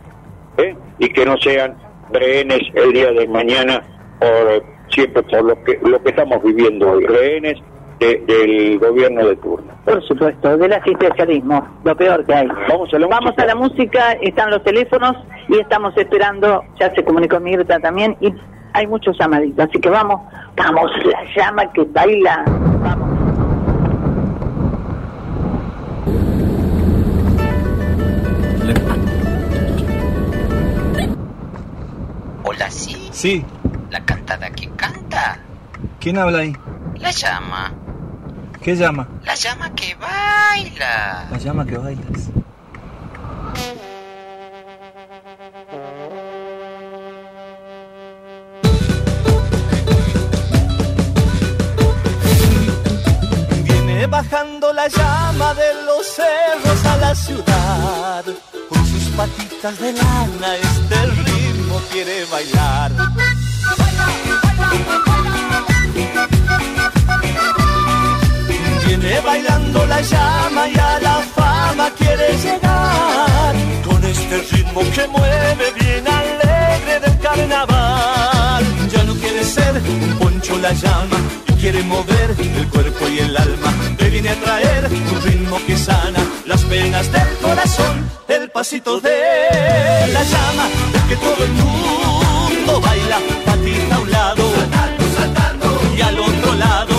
¿eh? 0.57 0.75
y 0.99 1.09
que 1.09 1.25
no 1.27 1.37
sean 1.39 1.77
rehenes 2.13 2.61
el 2.75 2.93
día 2.93 3.11
de 3.13 3.27
mañana 3.27 3.83
por 4.21 4.63
siempre 4.91 5.23
por 5.25 5.45
lo 5.45 5.65
que 5.65 5.79
lo 5.83 6.03
que 6.03 6.11
estamos 6.11 6.43
viviendo 6.43 6.91
hoy, 6.93 7.05
rehenes 7.07 7.59
de- 7.99 8.23
del 8.27 8.79
gobierno 8.79 9.27
de 9.27 9.37
turno. 9.37 9.73
Por 9.85 10.03
supuesto, 10.07 10.57
del 10.57 10.73
asistencialismo, 10.73 11.67
lo 11.85 11.97
peor 11.97 12.25
que 12.25 12.35
hay. 12.35 12.47
Vamos 12.69 12.93
a 12.95 12.99
la 12.99 13.07
Vamos 13.09 13.35
a 13.37 13.45
la 13.47 13.55
música, 13.57 14.13
están 14.23 14.51
los 14.51 14.63
teléfonos 14.63 15.17
y 15.49 15.59
estamos 15.59 15.97
esperando, 15.97 16.63
ya 16.79 16.95
se 16.95 17.03
comunicó 17.05 17.41
Mirta 17.41 17.79
también, 17.81 18.17
y 18.21 18.33
hay 18.73 18.87
muchos 18.87 19.17
llamaditos, 19.19 19.69
así 19.69 19.79
que 19.81 19.89
vamos, 19.89 20.21
vamos, 20.57 20.91
la 21.05 21.25
llama 21.35 21.73
que 21.73 21.85
baila, 21.85 22.45
vamos. 22.83 23.09
Hola, 32.45 32.71
sí. 32.71 33.09
Sí, 33.13 33.45
La 33.91 34.05
cantada 34.05 34.51
que 34.51 34.69
canta. 34.71 35.39
¿quién 36.01 36.19
habla 36.19 36.39
ahí? 36.39 36.57
La 36.97 37.11
llama. 37.11 37.73
¿Qué 38.63 38.75
llama? 38.77 39.09
La 39.25 39.35
llama 39.35 39.75
que 39.75 39.95
baila. 39.95 41.27
La 41.31 41.39
llama 41.39 41.65
que 41.67 41.77
bailas. 41.77 42.31
Bajando 54.07 54.73
la 54.73 54.87
llama 54.89 55.55
de 55.55 55.83
los 55.85 56.07
cerros 56.07 56.85
a 56.85 56.97
la 56.99 57.15
ciudad. 57.15 58.25
Con 58.69 58.87
sus 58.87 59.03
patitas 59.17 59.79
de 59.81 59.93
lana 59.93 60.57
este 60.57 61.07
ritmo 61.07 61.81
quiere 61.91 62.25
bailar. 62.27 62.93
Viene 68.87 69.21
bailando 69.21 69.87
la 69.87 70.01
llama 70.01 70.69
y 70.69 70.79
a 70.79 71.01
la 71.01 71.19
fama 71.35 71.91
quiere 71.99 72.39
llegar. 72.39 73.55
Con 73.85 74.05
este 74.05 74.39
ritmo 74.53 74.81
que 74.95 75.09
mueve 75.09 75.73
bien 75.81 76.07
alegre 76.07 77.01
del 77.01 77.19
carnaval. 77.19 78.65
Ya 78.91 79.03
no 79.05 79.15
quiere 79.15 79.43
ser 79.43 79.75
un 79.75 80.19
poncho 80.19 80.57
la 80.59 80.73
llama 80.73 81.48
quiere 81.59 81.83
mover 81.83 82.37
el 82.39 82.69
cuerpo 82.69 83.09
y 83.09 83.19
el 83.19 83.37
alma. 83.37 83.73
Le 83.99 84.11
viene 84.11 84.31
a 84.31 84.37
traer 84.37 84.89
un 84.91 85.23
ritmo 85.23 85.59
que 85.67 85.77
sana 85.77 86.21
las 86.47 86.63
penas 86.63 87.11
del 87.13 87.29
corazón. 87.43 88.09
El 88.29 88.51
pasito 88.51 89.01
de 89.01 89.19
la 90.13 90.23
llama, 90.23 90.69
es 90.95 91.03
que 91.09 91.17
todo 91.17 91.45
el 91.45 91.53
mundo 91.53 92.81
baila, 92.81 93.19
patita 93.45 93.95
a 93.97 93.99
un 93.99 94.11
lado, 94.11 94.45
y 95.97 96.01
al 96.01 96.19
otro 96.19 96.55
lado, 96.55 96.95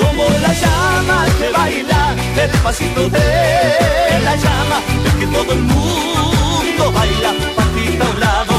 como 0.00 0.24
la 0.40 0.52
llama 0.62 1.26
que 1.38 1.48
baila, 1.50 2.14
el 2.42 2.50
pasito 2.60 3.08
de 3.08 4.20
la 4.24 4.36
llama, 4.36 4.80
es 5.06 5.14
que 5.14 5.26
todo 5.26 5.52
el 5.52 5.62
mundo 5.62 6.92
baila, 6.92 7.32
patita 7.56 8.04
a 8.04 8.10
un 8.10 8.20
lado, 8.20 8.54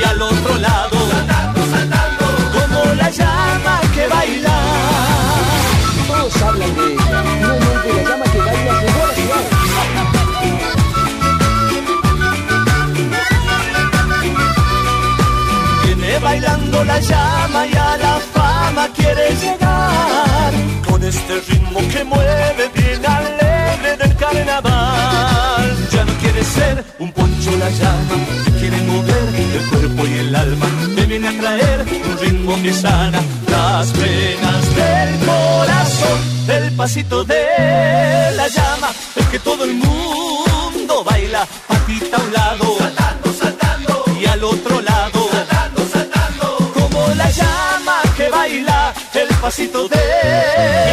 y 0.00 0.04
al 0.04 0.22
otro 0.22 0.56
lado, 0.58 0.97
la 16.84 17.00
llama 17.00 17.66
y 17.66 17.74
a 17.74 17.96
la 17.96 18.20
fama 18.34 18.88
quiere 18.94 19.34
llegar. 19.36 20.52
Con 20.88 21.02
este 21.02 21.40
ritmo 21.48 21.80
que 21.92 22.04
mueve 22.04 22.70
bien 22.74 23.04
alegre 23.06 23.96
del 23.96 24.16
carnaval. 24.16 25.76
Ya 25.92 26.04
no 26.04 26.12
quiere 26.14 26.44
ser 26.44 26.84
un 26.98 27.12
poncho 27.12 27.50
la 27.58 27.70
llama 27.70 28.16
Quiere 28.58 28.76
mover 28.82 29.34
el 29.34 29.66
cuerpo 29.70 30.06
y 30.06 30.18
el 30.18 30.34
alma. 30.34 30.66
Me 30.96 31.06
viene 31.06 31.28
a 31.28 31.40
traer 31.40 31.80
un 31.80 32.18
ritmo 32.18 32.62
que 32.62 32.72
sana 32.72 33.20
Las 33.50 33.88
penas 33.88 34.76
del 34.76 35.18
corazón 35.26 36.18
El 36.48 36.72
pasito 36.72 37.24
de 37.24 37.44
la 38.36 38.48
llama. 38.48 38.88
Es 39.16 39.26
que 39.26 39.38
todo 39.38 39.64
el 39.64 39.74
mundo 39.74 41.04
baila 41.04 41.46
Patita 41.68 42.16
a 42.16 42.20
un 42.20 42.32
lado 42.32 42.97
pasito 49.40 49.88
de 49.88 49.96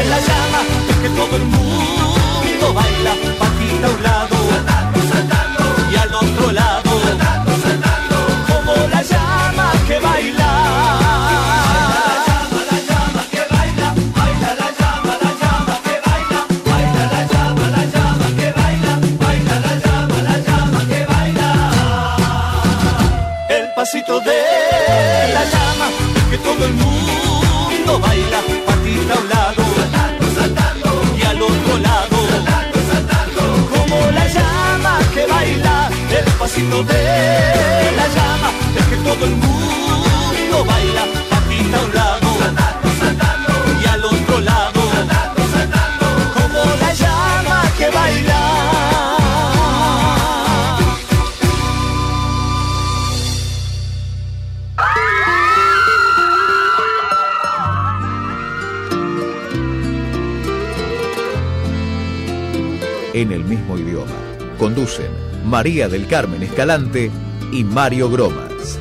la 0.10 0.20
llama 0.20 0.60
que 1.02 1.10
todo 1.10 1.36
el 1.36 1.46
mundo 1.46 2.74
baila 2.74 3.14
Patita 3.40 3.88
a 3.88 3.92
un 3.92 4.04
lado 4.04 4.36
Y 5.92 5.96
al 5.96 6.14
otro 6.14 6.52
lado 6.52 6.92
Saltando, 7.64 8.18
Como 8.48 8.74
la 8.88 9.02
llama 9.02 9.72
que 9.88 10.00
baila 10.00 10.50
la 12.72 12.80
llama 12.90 13.22
que 13.32 13.42
baila, 13.54 13.88
baila 14.18 14.50
la 14.62 14.70
llama, 14.80 15.14
la 15.24 15.32
llama 15.42 15.76
que 15.86 15.96
baila, 16.06 16.40
baila 16.70 17.04
la 17.14 17.22
llama, 17.34 17.66
la 17.76 17.84
llama 17.94 18.28
que 18.38 18.48
baila, 18.60 18.92
baila 19.24 19.56
la 19.66 19.74
llama, 19.86 20.18
la 20.28 20.36
llama 20.48 20.80
que 20.90 21.00
baila. 21.12 21.50
El 23.50 23.66
pasito 23.76 24.14
de 24.22 24.40
la 25.36 25.44
llama, 25.54 25.88
que 26.30 26.38
todo 26.38 26.62
el 26.66 26.74
mundo 26.74 28.00
baila, 28.00 28.25
pasito 36.56 36.84
de 36.84 37.92
la 37.98 38.08
llama, 38.16 38.50
es 38.78 38.86
que 38.86 38.96
todo 38.98 39.26
el 39.26 39.32
mundo 39.32 40.66
baila, 40.66 41.04
patita 41.30 41.78
a 41.78 41.84
un 41.84 41.94
lado, 41.94 42.28
saltando, 42.40 42.90
saltando, 43.00 43.54
y 43.82 43.86
al 43.86 44.06
otro 44.06 44.40
lado, 44.40 44.82
saltando, 44.94 45.42
saltando, 45.52 46.06
como 46.34 46.76
la 46.80 46.94
llama 46.94 47.64
que 47.78 47.90
baila. 47.90 48.42
En 63.14 63.32
el 63.32 63.44
mismo 63.44 63.78
idioma. 63.78 64.12
Conducen 64.58 65.26
María 65.46 65.88
del 65.88 66.08
Carmen 66.08 66.35
Escalante 66.56 67.12
y 67.52 67.66
Mario 67.66 68.10
Gromas. 68.10 68.80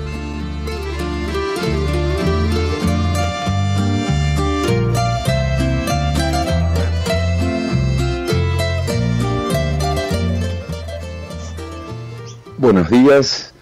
Buenos 12.59 12.89
días. 12.91 13.53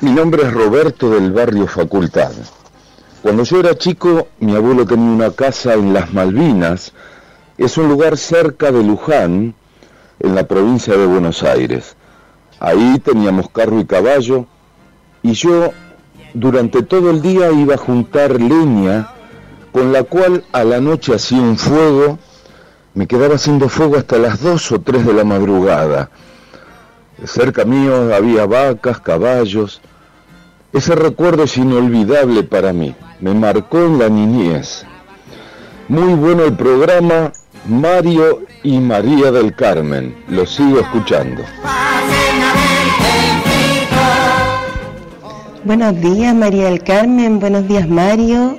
Mi 0.00 0.12
nombre 0.12 0.44
es 0.44 0.52
Roberto 0.52 1.10
del 1.10 1.32
barrio 1.32 1.66
Facultad. 1.66 2.30
Cuando 3.20 3.42
yo 3.42 3.58
era 3.58 3.76
chico, 3.76 4.28
mi 4.38 4.54
abuelo 4.54 4.86
tenía 4.86 5.10
una 5.10 5.32
casa 5.32 5.74
en 5.74 5.92
las 5.92 6.12
Malvinas. 6.12 6.92
Es 7.58 7.76
un 7.78 7.88
lugar 7.88 8.16
cerca 8.16 8.70
de 8.70 8.84
Luján, 8.84 9.56
en 10.20 10.34
la 10.36 10.46
provincia 10.46 10.96
de 10.96 11.06
Buenos 11.06 11.42
Aires. 11.42 11.96
Ahí 12.64 13.00
teníamos 13.00 13.50
carro 13.50 13.80
y 13.80 13.84
caballo 13.84 14.46
y 15.20 15.32
yo 15.32 15.72
durante 16.32 16.84
todo 16.84 17.10
el 17.10 17.20
día 17.20 17.50
iba 17.50 17.74
a 17.74 17.76
juntar 17.76 18.40
leña 18.40 19.08
con 19.72 19.92
la 19.92 20.04
cual 20.04 20.44
a 20.52 20.62
la 20.62 20.80
noche 20.80 21.12
hacía 21.12 21.40
un 21.40 21.58
fuego. 21.58 22.20
Me 22.94 23.08
quedaba 23.08 23.34
haciendo 23.34 23.68
fuego 23.68 23.96
hasta 23.96 24.16
las 24.16 24.40
2 24.40 24.72
o 24.72 24.80
3 24.80 25.06
de 25.06 25.12
la 25.12 25.24
madrugada. 25.24 26.10
Cerca 27.24 27.64
mío 27.64 28.14
había 28.14 28.46
vacas, 28.46 29.00
caballos. 29.00 29.80
Ese 30.72 30.94
recuerdo 30.94 31.42
es 31.42 31.56
inolvidable 31.56 32.44
para 32.44 32.72
mí, 32.72 32.94
me 33.18 33.34
marcó 33.34 33.78
en 33.78 33.98
la 33.98 34.08
niñez. 34.08 34.86
Muy 35.88 36.14
bueno 36.14 36.44
el 36.44 36.54
programa 36.54 37.32
Mario 37.66 38.42
y 38.62 38.78
María 38.78 39.32
del 39.32 39.52
Carmen. 39.52 40.14
Lo 40.28 40.46
sigo 40.46 40.78
escuchando. 40.78 41.42
Buenos 45.64 46.00
días 46.00 46.34
María 46.34 46.64
del 46.64 46.82
Carmen, 46.82 47.38
buenos 47.38 47.68
días 47.68 47.88
Mario, 47.88 48.58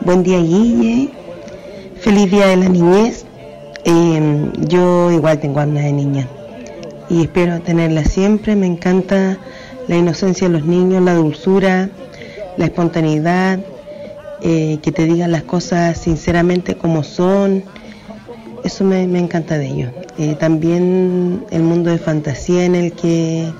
buen 0.00 0.22
día 0.22 0.36
Guille, 0.36 1.08
feliz 1.98 2.30
día 2.30 2.48
de 2.48 2.56
la 2.58 2.68
niñez. 2.68 3.24
Eh, 3.86 4.50
yo 4.68 5.10
igual 5.10 5.40
tengo 5.40 5.60
alma 5.60 5.80
de 5.80 5.92
niña 5.92 6.28
y 7.08 7.22
espero 7.22 7.62
tenerla 7.62 8.04
siempre. 8.04 8.54
Me 8.54 8.66
encanta 8.66 9.38
la 9.88 9.96
inocencia 9.96 10.46
de 10.46 10.52
los 10.52 10.66
niños, 10.66 11.02
la 11.02 11.14
dulzura, 11.14 11.88
la 12.58 12.66
espontaneidad, 12.66 13.58
eh, 14.42 14.78
que 14.82 14.92
te 14.92 15.06
digan 15.06 15.32
las 15.32 15.44
cosas 15.44 15.96
sinceramente 15.96 16.74
como 16.76 17.02
son. 17.02 17.64
Eso 18.62 18.84
me, 18.84 19.06
me 19.06 19.20
encanta 19.20 19.56
de 19.56 19.68
ellos. 19.68 19.92
Eh, 20.18 20.36
también 20.38 21.46
el 21.50 21.62
mundo 21.62 21.90
de 21.90 21.96
fantasía 21.96 22.66
en 22.66 22.74
el 22.74 22.92
que 22.92 23.50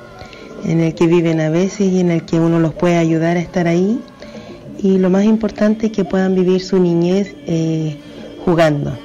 en 0.65 0.81
el 0.81 0.95
que 0.95 1.07
viven 1.07 1.41
a 1.41 1.51
veces 1.51 1.93
y 1.93 2.01
en 2.01 2.11
el 2.11 2.25
que 2.25 2.39
uno 2.39 2.59
los 2.59 2.75
puede 2.75 2.97
ayudar 2.97 3.37
a 3.37 3.41
estar 3.41 3.67
ahí. 3.67 4.01
Y 4.79 4.99
lo 4.99 5.11
más 5.11 5.25
importante 5.25 5.87
es 5.87 5.93
que 5.93 6.05
puedan 6.05 6.35
vivir 6.35 6.61
su 6.61 6.79
niñez 6.79 7.35
eh, 7.47 7.97
jugando, 8.45 8.97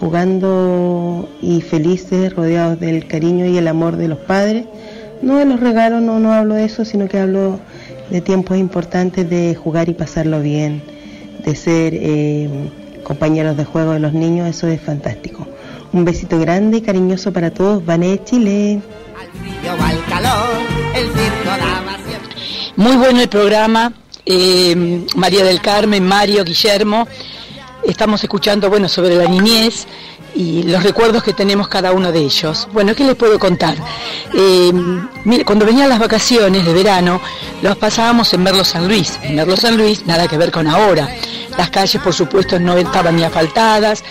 jugando 0.00 1.28
y 1.40 1.60
felices, 1.60 2.34
rodeados 2.34 2.80
del 2.80 3.06
cariño 3.06 3.46
y 3.46 3.56
el 3.56 3.68
amor 3.68 3.96
de 3.96 4.08
los 4.08 4.18
padres. 4.18 4.64
No 5.22 5.36
de 5.36 5.44
los 5.44 5.60
regalos, 5.60 6.02
no, 6.02 6.18
no 6.18 6.32
hablo 6.32 6.54
de 6.54 6.64
eso, 6.64 6.84
sino 6.84 7.08
que 7.08 7.18
hablo 7.18 7.60
de 8.10 8.20
tiempos 8.20 8.58
importantes 8.58 9.28
de 9.30 9.54
jugar 9.54 9.88
y 9.88 9.94
pasarlo 9.94 10.40
bien, 10.40 10.82
de 11.44 11.54
ser 11.54 11.94
eh, 11.94 12.48
compañeros 13.04 13.56
de 13.56 13.64
juego 13.64 13.92
de 13.92 14.00
los 14.00 14.12
niños, 14.12 14.48
eso 14.48 14.66
es 14.66 14.80
fantástico. 14.80 15.46
Un 15.92 16.04
besito 16.04 16.38
grande 16.38 16.78
y 16.78 16.80
cariñoso 16.80 17.32
para 17.32 17.50
todos, 17.50 17.84
Vané 17.84 18.20
Chile. 18.24 18.80
Muy 22.76 22.96
bueno 22.96 23.20
el 23.20 23.28
programa, 23.28 23.92
eh, 24.26 25.06
María 25.14 25.44
del 25.44 25.60
Carmen, 25.60 26.04
Mario, 26.04 26.44
Guillermo. 26.44 27.06
Estamos 27.84 28.22
escuchando, 28.22 28.68
bueno, 28.70 28.88
sobre 28.88 29.14
la 29.16 29.26
niñez 29.26 29.86
y 30.34 30.62
los 30.62 30.82
recuerdos 30.82 31.22
que 31.22 31.32
tenemos 31.32 31.68
cada 31.68 31.92
uno 31.92 32.10
de 32.12 32.20
ellos. 32.20 32.68
Bueno, 32.72 32.94
¿qué 32.94 33.04
les 33.04 33.14
puedo 33.14 33.38
contar? 33.38 33.76
Eh, 34.34 34.72
cuando 35.44 35.66
venían 35.66 35.88
las 35.88 35.98
vacaciones 35.98 36.64
de 36.64 36.72
verano, 36.72 37.20
los 37.60 37.76
pasábamos 37.76 38.32
en 38.32 38.42
Merlo 38.42 38.64
San 38.64 38.88
Luis. 38.88 39.18
En 39.22 39.36
Merlo 39.36 39.56
San 39.56 39.76
Luis, 39.76 40.06
nada 40.06 40.26
que 40.26 40.38
ver 40.38 40.50
con 40.50 40.66
ahora. 40.66 41.08
Las 41.56 41.70
calles, 41.70 42.00
por 42.02 42.14
supuesto, 42.14 42.58
no 42.58 42.76
estaban 42.76 43.16
ni 43.16 43.24
asfaltadas. 43.24 44.02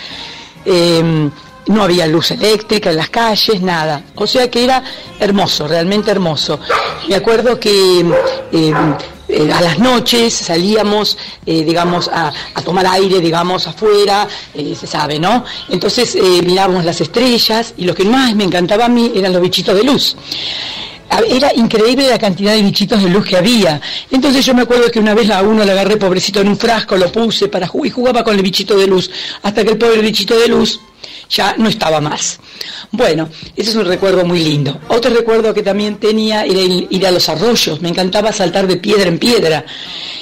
eh, 0.64 1.30
no 1.66 1.82
había 1.84 2.06
luz 2.06 2.30
eléctrica 2.32 2.90
en 2.90 2.96
las 2.96 3.10
calles, 3.10 3.60
nada. 3.62 4.02
O 4.16 4.26
sea 4.26 4.50
que 4.50 4.64
era 4.64 4.82
hermoso, 5.20 5.66
realmente 5.68 6.10
hermoso. 6.10 6.58
Me 7.08 7.14
acuerdo 7.14 7.58
que 7.60 8.00
eh, 8.52 8.74
eh, 9.28 9.52
a 9.52 9.60
las 9.60 9.78
noches 9.78 10.34
salíamos, 10.34 11.16
eh, 11.46 11.62
digamos, 11.64 12.08
a, 12.12 12.32
tomar 12.64 12.86
aire, 12.86 13.20
digamos, 13.20 13.66
afuera, 13.66 14.26
se 14.54 14.86
sabe, 14.86 15.18
¿no? 15.18 15.44
Entonces 15.68 16.16
mirábamos 16.44 16.84
las 16.84 17.00
estrellas 17.00 17.74
y 17.76 17.84
lo 17.84 17.94
que 17.94 18.04
más 18.04 18.34
me 18.34 18.44
encantaba 18.44 18.86
a 18.86 18.88
mí 18.88 19.12
eran 19.14 19.32
los 19.32 19.40
bichitos 19.42 19.74
de 19.76 19.84
luz. 19.84 20.16
A- 21.10 21.20
Era 21.28 21.52
increíble 21.54 22.08
la 22.08 22.18
cantidad 22.18 22.54
de 22.54 22.62
bichitos 22.62 23.02
de 23.02 23.08
luz 23.10 23.24
que 23.26 23.36
había. 23.36 23.80
Entonces 24.10 24.44
yo 24.44 24.54
me 24.54 24.62
acuerdo 24.62 24.90
que 24.90 24.98
una 24.98 25.14
vez 25.14 25.30
a 25.30 25.42
uno 25.42 25.64
le 25.64 25.72
agarré 25.72 25.96
pobrecito 25.96 26.40
en 26.40 26.48
un 26.48 26.56
frasco, 26.56 26.96
lo 26.96 27.10
puse 27.12 27.48
para 27.48 27.66
jugar 27.68 27.86
y 27.86 27.90
jugaba 27.90 28.24
con 28.24 28.34
el 28.34 28.42
bichito 28.42 28.76
de 28.76 28.86
luz, 28.86 29.10
hasta 29.42 29.62
que 29.64 29.70
el 29.72 29.78
pobre 29.78 30.00
bichito 30.00 30.36
de 30.38 30.48
luz 30.48 30.80
ya 31.32 31.54
no 31.56 31.68
estaba 31.68 32.00
más. 32.00 32.38
Bueno, 32.90 33.28
ese 33.56 33.70
es 33.70 33.76
un 33.76 33.86
recuerdo 33.86 34.24
muy 34.24 34.40
lindo. 34.40 34.78
Otro 34.88 35.12
recuerdo 35.12 35.54
que 35.54 35.62
también 35.62 35.96
tenía 35.96 36.44
era 36.44 36.60
ir, 36.60 37.06
a 37.06 37.10
los 37.10 37.28
arroyos. 37.28 37.80
Me 37.80 37.88
encantaba 37.88 38.32
saltar 38.32 38.66
de 38.66 38.76
piedra 38.76 39.08
en 39.08 39.18
piedra. 39.18 39.64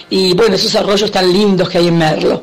Y 0.09 0.35
bueno, 0.35 0.55
esos 0.55 0.75
arroyos 0.77 1.11
tan 1.11 1.33
lindos 1.33 1.69
que 1.69 1.79
hay 1.79 1.89
en 1.89 1.99
Merlo. 1.99 2.43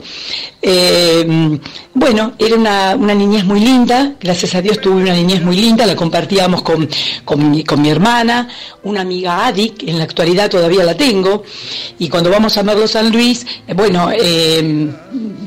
Eh, 0.61 1.59
bueno, 1.93 2.33
era 2.37 2.55
una, 2.55 2.95
una 2.95 3.13
niñez 3.13 3.43
muy 3.43 3.59
linda, 3.59 4.13
gracias 4.19 4.53
a 4.55 4.61
Dios 4.61 4.79
tuve 4.79 5.01
una 5.01 5.13
niñez 5.13 5.41
muy 5.41 5.55
linda, 5.55 5.85
la 5.85 5.95
compartíamos 5.95 6.61
con, 6.61 6.87
con, 7.25 7.51
mi, 7.51 7.63
con 7.63 7.81
mi 7.81 7.89
hermana, 7.89 8.47
una 8.83 9.01
amiga 9.01 9.47
Adi, 9.47 9.69
que 9.71 9.89
en 9.89 9.97
la 9.97 10.03
actualidad 10.03 10.49
todavía 10.49 10.83
la 10.83 10.95
tengo, 10.95 11.43
y 11.97 12.07
cuando 12.09 12.29
vamos 12.29 12.57
a 12.57 12.63
Merlo 12.63 12.87
San 12.87 13.11
Luis, 13.11 13.45
eh, 13.67 13.73
bueno, 13.73 14.09
eh, 14.13 14.89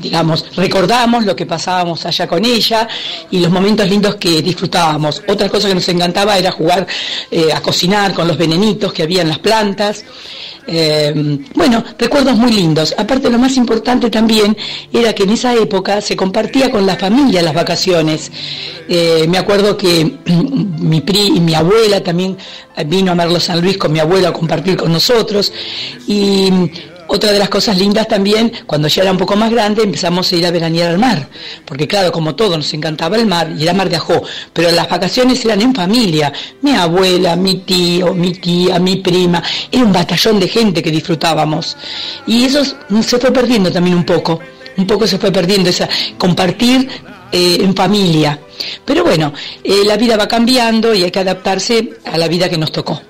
digamos, 0.01 0.45
recordamos 0.55 1.25
lo 1.25 1.35
que 1.35 1.45
pasábamos 1.45 2.05
allá 2.05 2.27
con 2.27 2.43
ella 2.43 2.87
y 3.29 3.39
los 3.39 3.51
momentos 3.51 3.89
lindos 3.89 4.15
que 4.15 4.41
disfrutábamos. 4.41 5.21
Otra 5.27 5.49
cosa 5.49 5.67
que 5.67 5.75
nos 5.75 5.87
encantaba 5.89 6.37
era 6.37 6.51
jugar 6.51 6.87
eh, 7.29 7.51
a 7.53 7.61
cocinar 7.61 8.13
con 8.13 8.27
los 8.27 8.37
venenitos 8.37 8.93
que 8.93 9.03
había 9.03 9.21
en 9.21 9.29
las 9.29 9.39
plantas. 9.39 10.03
Eh, 10.67 11.39
bueno, 11.55 11.83
recuerdos 11.97 12.37
muy 12.37 12.51
lindos. 12.51 12.93
Aparte, 12.97 13.29
lo 13.29 13.39
más 13.39 13.57
importante 13.57 14.09
también 14.09 14.55
era 14.93 15.13
que 15.13 15.23
en 15.23 15.31
esa 15.31 15.55
época 15.55 16.01
se 16.01 16.15
compartía 16.15 16.69
con 16.69 16.85
la 16.85 16.95
familia 16.95 17.41
las 17.41 17.53
vacaciones. 17.53 18.31
Eh, 18.87 19.25
me 19.27 19.37
acuerdo 19.37 19.75
que 19.75 20.19
mi 20.25 21.01
pri 21.01 21.33
y 21.35 21.39
mi 21.39 21.55
abuela 21.55 22.03
también 22.03 22.37
vino 22.85 23.11
a 23.11 23.15
Merlo 23.15 23.39
San 23.39 23.61
Luis 23.61 23.77
con 23.77 23.91
mi 23.91 23.99
abuela 23.99 24.29
a 24.29 24.33
compartir 24.33 24.77
con 24.77 24.91
nosotros. 24.91 25.51
Y 26.07 26.51
otra 27.13 27.33
de 27.33 27.39
las 27.39 27.49
cosas 27.49 27.77
lindas 27.77 28.07
también, 28.07 28.51
cuando 28.65 28.87
ya 28.87 29.01
era 29.01 29.11
un 29.11 29.17
poco 29.17 29.35
más 29.35 29.51
grande, 29.51 29.83
empezamos 29.83 30.31
a 30.31 30.35
ir 30.37 30.45
a 30.45 30.51
veranear 30.51 30.91
al 30.91 30.97
mar. 30.97 31.27
Porque 31.65 31.85
claro, 31.85 32.09
como 32.09 32.35
todo, 32.35 32.55
nos 32.55 32.73
encantaba 32.73 33.17
el 33.17 33.25
mar 33.25 33.53
y 33.57 33.63
era 33.63 33.73
mar 33.73 33.89
de 33.89 33.97
Ajó. 33.97 34.23
Pero 34.53 34.71
las 34.71 34.89
vacaciones 34.89 35.43
eran 35.43 35.61
en 35.61 35.75
familia. 35.75 36.31
Mi 36.61 36.71
abuela, 36.71 37.35
mi 37.35 37.57
tío, 37.57 38.13
mi 38.13 38.31
tía, 38.31 38.79
mi 38.79 38.95
prima. 38.95 39.43
Era 39.69 39.83
un 39.83 39.91
batallón 39.91 40.39
de 40.39 40.47
gente 40.47 40.81
que 40.81 40.89
disfrutábamos. 40.89 41.75
Y 42.25 42.45
eso 42.45 42.63
se 42.63 43.17
fue 43.19 43.31
perdiendo 43.31 43.69
también 43.69 43.97
un 43.97 44.05
poco. 44.05 44.39
Un 44.77 44.87
poco 44.87 45.05
se 45.05 45.17
fue 45.17 45.31
perdiendo 45.31 45.69
esa 45.69 45.89
compartir 46.17 46.87
eh, 47.29 47.57
en 47.59 47.75
familia. 47.75 48.39
Pero 48.85 49.03
bueno, 49.03 49.33
eh, 49.61 49.83
la 49.85 49.97
vida 49.97 50.15
va 50.15 50.29
cambiando 50.29 50.93
y 50.93 51.03
hay 51.03 51.11
que 51.11 51.19
adaptarse 51.19 51.89
a 52.05 52.17
la 52.17 52.29
vida 52.29 52.49
que 52.49 52.57
nos 52.57 52.71
tocó. 52.71 53.01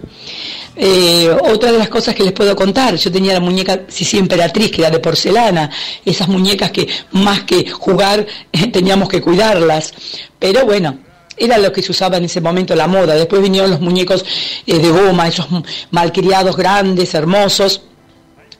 Eh, 0.75 1.29
otra 1.43 1.71
de 1.71 1.77
las 1.77 1.89
cosas 1.89 2.15
que 2.15 2.23
les 2.23 2.31
puedo 2.31 2.55
contar, 2.55 2.95
yo 2.95 3.11
tenía 3.11 3.33
la 3.33 3.39
muñeca 3.39 3.81
Sisi 3.87 4.17
Emperatriz, 4.17 4.71
que 4.71 4.81
era 4.81 4.89
de 4.89 4.99
porcelana, 4.99 5.69
esas 6.05 6.27
muñecas 6.27 6.71
que 6.71 6.87
más 7.11 7.43
que 7.43 7.69
jugar 7.69 8.25
teníamos 8.71 9.09
que 9.09 9.21
cuidarlas. 9.21 9.93
Pero 10.39 10.65
bueno, 10.65 10.97
era 11.37 11.57
lo 11.57 11.71
que 11.71 11.81
se 11.81 11.91
usaba 11.91 12.17
en 12.17 12.25
ese 12.25 12.41
momento 12.41 12.75
la 12.75 12.87
moda. 12.87 13.15
Después 13.15 13.41
vinieron 13.41 13.71
los 13.71 13.81
muñecos 13.81 14.23
eh, 14.65 14.77
de 14.77 14.89
goma, 14.89 15.27
esos 15.27 15.47
malcriados 15.91 16.55
grandes, 16.55 17.13
hermosos. 17.13 17.81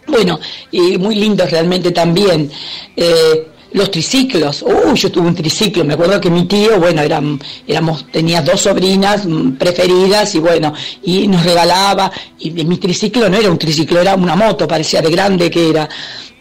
Bueno, 0.08 0.40
y 0.72 0.98
muy 0.98 1.16
lindos 1.16 1.50
realmente 1.52 1.92
también. 1.92 2.52
Eh, 2.96 3.51
los 3.74 3.90
triciclos, 3.90 4.64
uy, 4.64 4.98
yo 4.98 5.12
tuve 5.12 5.28
un 5.28 5.36
triciclo, 5.36 5.84
me 5.86 5.94
acuerdo 5.94 6.20
que 6.20 6.30
mi 6.30 6.46
tío, 6.46 6.80
bueno, 6.80 7.02
eran, 7.02 7.40
éramos, 7.66 8.06
tenía 8.12 8.42
dos 8.42 8.62
sobrinas 8.62 9.26
mm, 9.26 9.52
preferidas 9.54 10.36
y 10.36 10.40
bueno, 10.40 10.74
y 11.04 11.28
nos 11.28 11.44
regalaba, 11.44 12.12
y 12.40 12.52
mi 12.52 12.78
triciclo 12.78 13.30
no 13.30 13.38
era 13.38 13.50
un 13.50 13.58
triciclo, 13.58 14.02
era 14.02 14.16
una 14.16 14.36
moto, 14.36 14.68
parecía 14.68 15.02
de 15.02 15.10
grande 15.10 15.50
que 15.50 15.70
era. 15.70 15.88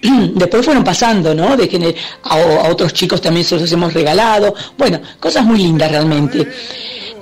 Después 0.35 0.65
fueron 0.65 0.83
pasando, 0.83 1.35
¿no? 1.35 1.57
De 1.57 1.69
que 1.69 1.95
a, 2.25 2.35
a 2.35 2.69
otros 2.69 2.93
chicos 2.93 3.21
también 3.21 3.45
se 3.45 3.59
los 3.59 3.71
hemos 3.71 3.93
regalado, 3.93 4.55
bueno, 4.77 5.01
cosas 5.21 5.45
muy 5.45 5.59
lindas 5.59 5.91
realmente. 5.91 6.49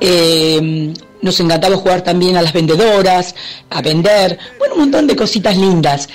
Eh, 0.01 0.95
nos 1.21 1.41
encantaba 1.41 1.77
jugar 1.77 2.03
también 2.03 2.37
a 2.37 2.43
las 2.43 2.53
vendedoras, 2.53 3.35
a 3.71 3.83
vender, 3.83 4.39
bueno, 4.59 4.75
un 4.75 4.81
montón 4.83 5.07
de 5.07 5.17
cositas 5.17 5.57
lindas. 5.57 6.09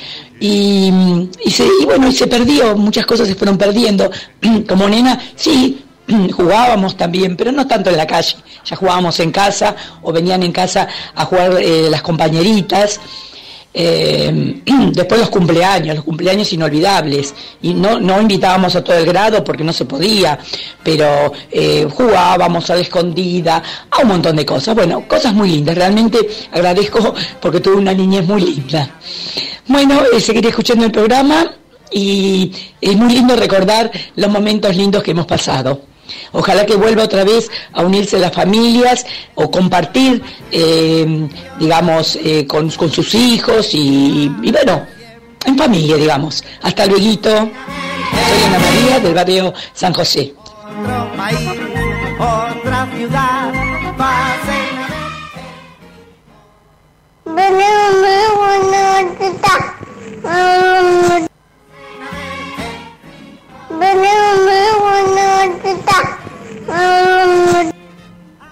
Y, 0.45 0.91
se, 1.49 1.63
y 1.63 1.85
bueno, 1.85 2.09
y 2.09 2.11
se 2.11 2.27
perdió, 2.27 2.75
muchas 2.75 3.05
cosas 3.05 3.29
se 3.29 3.35
fueron 3.35 3.57
perdiendo. 3.57 4.11
Como 4.67 4.89
nena, 4.89 5.17
sí, 5.37 5.85
jugábamos 6.33 6.97
también, 6.97 7.37
pero 7.37 7.53
no 7.53 7.65
tanto 7.65 7.89
en 7.89 7.95
la 7.95 8.05
calle, 8.05 8.35
ya 8.65 8.75
jugábamos 8.75 9.17
en 9.21 9.31
casa 9.31 9.73
o 10.01 10.11
venían 10.11 10.43
en 10.43 10.51
casa 10.51 10.89
a 11.15 11.23
jugar 11.23 11.53
eh, 11.61 11.87
las 11.89 12.01
compañeritas. 12.01 12.99
Eh, 13.73 14.61
después 14.93 15.19
los 15.19 15.29
cumpleaños, 15.29 15.95
los 15.95 16.05
cumpleaños 16.05 16.51
inolvidables. 16.53 17.33
Y 17.61 17.73
no, 17.73 17.99
no 17.99 18.21
invitábamos 18.21 18.75
a 18.75 18.83
todo 18.83 18.97
el 18.97 19.05
grado 19.05 19.43
porque 19.43 19.63
no 19.63 19.73
se 19.73 19.85
podía, 19.85 20.37
pero 20.83 21.31
eh, 21.51 21.87
jugábamos 21.89 22.69
a 22.69 22.75
la 22.75 22.81
escondida, 22.81 23.63
a 23.89 24.01
un 24.01 24.07
montón 24.07 24.35
de 24.35 24.45
cosas. 24.45 24.75
Bueno, 24.75 25.07
cosas 25.07 25.33
muy 25.33 25.49
lindas. 25.49 25.75
Realmente 25.75 26.19
agradezco 26.51 27.13
porque 27.39 27.59
tuve 27.59 27.77
una 27.77 27.93
niñez 27.93 28.25
muy 28.25 28.41
linda. 28.41 28.89
Bueno, 29.67 30.01
eh, 30.13 30.19
seguiré 30.19 30.49
escuchando 30.49 30.85
el 30.85 30.91
programa 30.91 31.51
y 31.91 32.51
es 32.81 32.95
muy 32.95 33.13
lindo 33.13 33.35
recordar 33.35 33.89
los 34.15 34.29
momentos 34.29 34.75
lindos 34.75 35.03
que 35.03 35.11
hemos 35.11 35.25
pasado. 35.25 35.92
Ojalá 36.31 36.65
que 36.65 36.75
vuelva 36.75 37.03
otra 37.03 37.23
vez 37.23 37.49
a 37.73 37.81
unirse 37.81 38.19
las 38.19 38.33
familias 38.33 39.05
o 39.35 39.49
compartir, 39.49 40.21
eh, 40.51 41.27
digamos, 41.59 42.17
eh, 42.23 42.45
con, 42.47 42.69
con, 42.71 42.91
sus 42.91 43.13
hijos 43.13 43.69
y, 43.73 44.29
bueno, 44.29 44.85
en 45.45 45.57
familia, 45.57 45.95
digamos. 45.95 46.43
Hasta 46.61 46.85
luego. 46.85 47.03
Soy 47.03 48.43
Ana 48.45 48.59
María 48.59 48.99
del 48.99 49.13
barrio 49.13 49.53
San 49.73 49.93
José. 49.93 50.33
Otro 50.79 51.17
país, 51.17 51.49
otra 52.19 52.87
ciudad, 52.95 53.53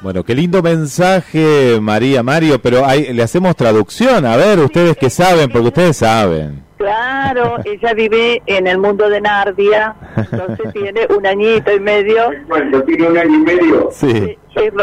Bueno, 0.01 0.23
qué 0.23 0.33
lindo 0.33 0.63
mensaje, 0.63 1.79
María 1.79 2.23
Mario, 2.23 2.59
pero 2.59 2.85
hay, 2.85 3.13
le 3.13 3.21
hacemos 3.21 3.55
traducción. 3.55 4.25
A 4.25 4.35
ver, 4.35 4.59
ustedes 4.59 4.97
que 4.97 5.11
saben, 5.11 5.49
porque 5.51 5.67
ustedes 5.67 5.97
saben. 5.97 6.63
Claro, 6.77 7.57
ella 7.63 7.93
vive 7.93 8.41
en 8.47 8.65
el 8.65 8.79
mundo 8.79 9.07
de 9.07 9.21
Nardia, 9.21 9.95
entonces 10.17 10.73
tiene 10.73 11.05
un 11.15 11.27
añito 11.27 11.71
y 11.71 11.79
medio. 11.79 12.31
Bueno, 12.47 12.81
tiene 12.81 13.07
un 13.07 13.17
año 13.19 13.35
y 13.35 13.43
medio. 13.43 13.89
Sí, 13.91 14.37
Es, 14.55 14.73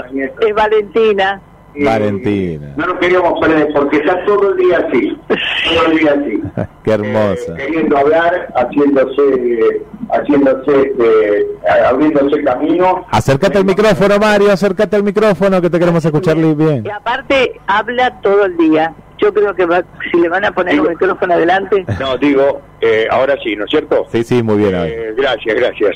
es 0.41 0.55
Valentina. 0.55 1.43
Valentina. 1.77 2.75
No 2.77 2.87
nos 2.87 2.99
queríamos 2.99 3.41
perder 3.41 3.69
porque 3.75 3.99
está 3.99 4.25
todo 4.25 4.51
el 4.53 4.57
día 4.59 4.79
así. 4.89 5.17
Todo 5.29 5.87
el 5.93 5.99
día 5.99 6.13
así. 6.13 6.43
Qué 6.85 6.93
hermosa. 6.93 7.55
Queriendo 7.57 7.97
hablar, 7.99 8.49
haciéndose, 8.55 9.83
haciéndose, 10.11 10.93
eh, 11.01 11.47
abriéndose 11.87 12.43
camino. 12.43 13.07
Acércate 13.11 13.59
al 13.59 13.65
micrófono, 13.65 14.19
Mario, 14.19 14.53
acércate 14.53 14.97
al 14.97 15.03
micrófono 15.03 15.61
que 15.61 15.71
te 15.71 15.79
queremos 15.79 16.05
escuchar 16.05 16.37
bien. 16.37 16.85
Y 16.87 16.91
aparte 16.91 17.61
habla 17.67 18.21
todo 18.21 18.45
el 18.47 18.57
día. 18.57 18.95
Yo 19.19 19.35
creo 19.35 19.53
que 19.55 19.67
va- 19.67 19.83
si 20.13 20.19
le 20.21 20.29
van 20.29 20.45
a 20.45 20.53
poner 20.53 20.81
un 20.81 20.89
micrófono 20.91 21.35
adelante, 21.35 21.85
No, 21.99 22.17
digo, 22.19 22.61
eh, 22.81 23.07
ahora 23.11 23.35
sí, 23.43 23.57
¿no 23.57 23.65
es 23.65 23.71
cierto? 23.71 24.07
Sí, 24.13 24.23
sí, 24.23 24.43
muy 24.45 24.59
bien. 24.59 24.75
Eh, 24.77 25.13
gracias, 25.17 25.57
gracias. 25.57 25.91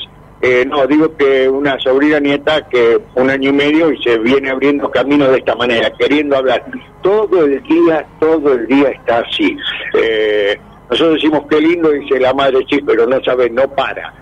Eh, 0.45 0.65
no, 0.65 0.85
digo 0.85 1.15
que 1.15 1.47
una 1.47 1.79
sobrina 1.79 2.19
nieta 2.19 2.67
que 2.67 2.99
un 3.15 3.29
año 3.29 3.49
y 3.49 3.53
medio 3.53 3.93
y 3.93 4.03
se 4.03 4.17
viene 4.17 4.49
abriendo 4.49 4.91
camino 4.91 5.25
de 5.29 5.37
esta 5.37 5.55
manera, 5.55 5.89
queriendo 5.97 6.35
hablar. 6.35 6.65
Todo 7.01 7.45
el 7.45 7.63
día, 7.63 8.05
todo 8.19 8.51
el 8.51 8.67
día 8.67 8.89
está 8.89 9.19
así. 9.19 9.55
Eh, 9.93 10.59
nosotros 10.89 11.13
decimos 11.13 11.43
qué 11.49 11.61
lindo, 11.61 11.91
dice 11.91 12.19
la 12.19 12.33
madre, 12.33 12.57
sí, 12.69 12.77
pero 12.85 13.07
no 13.07 13.23
sabe, 13.23 13.49
no 13.49 13.69
para. 13.69 14.13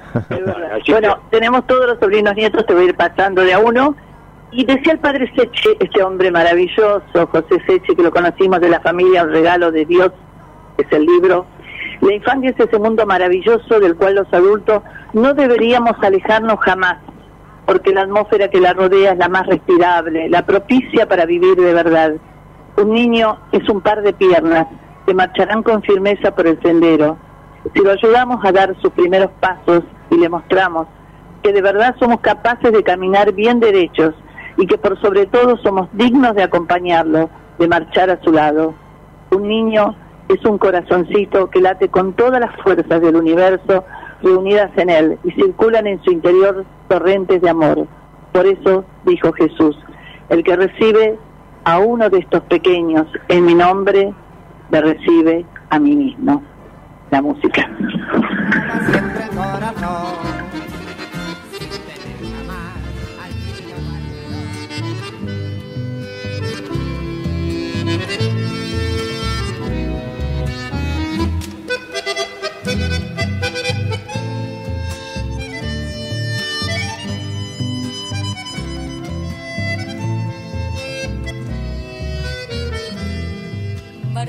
Así 0.79 0.91
bueno, 0.91 1.19
tenemos 1.31 1.65
todos 1.65 1.87
los 1.87 1.99
sobrinos 1.99 2.35
nietos, 2.35 2.67
te 2.67 2.73
voy 2.75 2.83
a 2.83 2.89
ir 2.89 2.95
pasando 2.95 3.41
de 3.41 3.53
a 3.53 3.59
uno. 3.59 3.95
Y 4.51 4.63
decía 4.63 4.93
el 4.93 4.99
padre 4.99 5.27
Seche, 5.35 5.75
este 5.79 6.03
hombre 6.03 6.29
maravilloso, 6.29 7.01
José 7.31 7.57
Seche, 7.65 7.95
que 7.95 8.03
lo 8.03 8.11
conocimos 8.11 8.61
de 8.61 8.69
la 8.69 8.79
familia, 8.81 9.23
un 9.23 9.31
regalo 9.31 9.71
de 9.71 9.85
Dios, 9.85 10.11
es 10.77 10.85
el 10.91 11.03
libro. 11.03 11.47
La 12.01 12.13
infancia 12.13 12.49
es 12.49 12.59
ese 12.59 12.79
mundo 12.79 13.05
maravilloso 13.05 13.79
del 13.79 13.95
cual 13.95 14.15
los 14.15 14.33
adultos 14.33 14.81
no 15.13 15.35
deberíamos 15.35 15.93
alejarnos 16.01 16.59
jamás, 16.61 16.97
porque 17.67 17.93
la 17.93 18.01
atmósfera 18.01 18.49
que 18.49 18.59
la 18.59 18.73
rodea 18.73 19.11
es 19.11 19.19
la 19.19 19.29
más 19.29 19.45
respirable, 19.45 20.27
la 20.27 20.43
propicia 20.43 21.07
para 21.07 21.25
vivir 21.25 21.55
de 21.57 21.73
verdad. 21.73 22.13
Un 22.77 22.93
niño 22.93 23.37
es 23.51 23.69
un 23.69 23.81
par 23.81 24.01
de 24.01 24.13
piernas 24.13 24.65
que 25.05 25.13
marcharán 25.13 25.61
con 25.61 25.83
firmeza 25.83 26.33
por 26.33 26.47
el 26.47 26.59
sendero. 26.63 27.17
Si 27.75 27.81
lo 27.81 27.91
ayudamos 27.91 28.43
a 28.43 28.51
dar 28.51 28.75
sus 28.81 28.91
primeros 28.93 29.29
pasos 29.39 29.83
y 30.09 30.17
le 30.17 30.27
mostramos 30.27 30.87
que 31.43 31.53
de 31.53 31.61
verdad 31.61 31.95
somos 31.99 32.21
capaces 32.21 32.71
de 32.71 32.83
caminar 32.83 33.31
bien 33.33 33.59
derechos 33.59 34.15
y 34.57 34.65
que 34.65 34.77
por 34.77 34.99
sobre 35.01 35.27
todo 35.27 35.57
somos 35.57 35.87
dignos 35.93 36.33
de 36.35 36.43
acompañarlo, 36.43 37.29
de 37.59 37.67
marchar 37.67 38.09
a 38.09 38.19
su 38.23 38.31
lado. 38.31 38.73
Un 39.29 39.47
niño 39.47 39.95
es 40.33 40.45
un 40.45 40.57
corazoncito 40.57 41.49
que 41.49 41.61
late 41.61 41.89
con 41.89 42.13
todas 42.13 42.39
las 42.39 42.55
fuerzas 42.63 43.01
del 43.01 43.15
universo 43.15 43.83
reunidas 44.21 44.71
en 44.77 44.89
él 44.89 45.19
y 45.23 45.31
circulan 45.31 45.87
en 45.87 46.01
su 46.03 46.11
interior 46.11 46.65
torrentes 46.87 47.41
de 47.41 47.49
amor. 47.49 47.87
Por 48.31 48.45
eso 48.45 48.85
dijo 49.05 49.33
Jesús, 49.33 49.77
el 50.29 50.43
que 50.43 50.55
recibe 50.55 51.17
a 51.65 51.79
uno 51.79 52.09
de 52.09 52.19
estos 52.19 52.41
pequeños 52.43 53.07
en 53.27 53.45
mi 53.45 53.53
nombre, 53.53 54.13
me 54.69 54.81
recibe 54.81 55.45
a 55.69 55.79
mí 55.79 55.95
mismo. 55.95 56.41
La 57.09 57.21
música. 57.21 57.69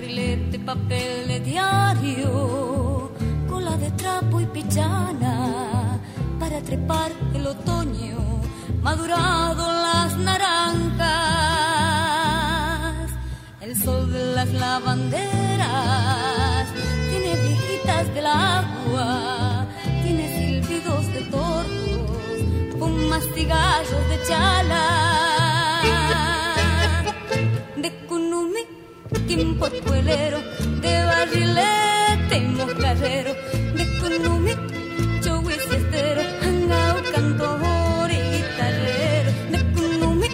Barrilete, 0.03 0.59
papel 0.59 1.29
de 1.29 1.39
diario, 1.41 3.13
cola 3.49 3.77
de 3.77 3.91
trapo 3.93 4.41
y 4.41 4.47
pichana, 4.47 6.01
para 6.41 6.61
trepar 6.61 7.13
el 7.35 7.47
otoño, 7.47 8.19
madurado 8.83 9.65
las 9.71 10.17
naranjas, 10.17 11.09
el 13.61 13.81
sol 13.81 14.13
de 14.13 14.35
las 14.35 14.53
lavanderas, 14.53 15.21
tiene 17.11 17.37
viejitas 17.47 18.13
del 18.15 18.27
agua, 18.27 19.67
tiene 20.03 20.25
silbidos 20.37 21.07
de 21.15 21.21
tordos, 21.31 22.11
pumas 22.79 23.25
y 23.37 23.45
de 23.45 24.19
chala. 24.27 25.41
Quimporcuelero, 29.35 30.43
de 30.83 31.05
barrilete 31.07 32.37
y 32.37 32.49
moscallero, 32.49 33.33
de 33.74 33.99
Cunumi, 33.99 34.53
chogüe 35.22 35.55
siestero, 35.70 36.20
angao, 36.43 36.97
cantor 37.14 38.11
y 38.11 38.20
guitarrero, 38.37 39.33
de 39.53 39.72
Cunumi, 39.72 40.28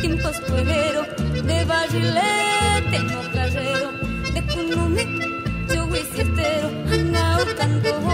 Quimporcuelero, 0.00 1.02
de 1.44 1.64
barrilete 1.66 2.96
y 2.96 3.14
moscallero, 3.14 3.92
de 4.32 4.42
Cunumi, 4.46 5.04
chogüe 5.68 6.02
siestero, 6.14 6.70
angao, 6.90 7.44
cantor 7.58 8.09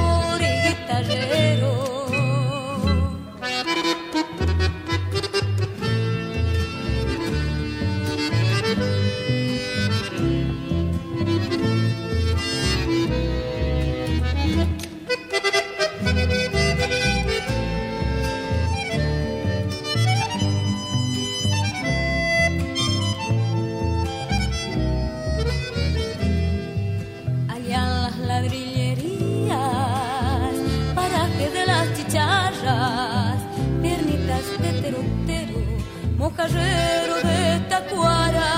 de 36.53 37.61
tacuara, 37.69 38.53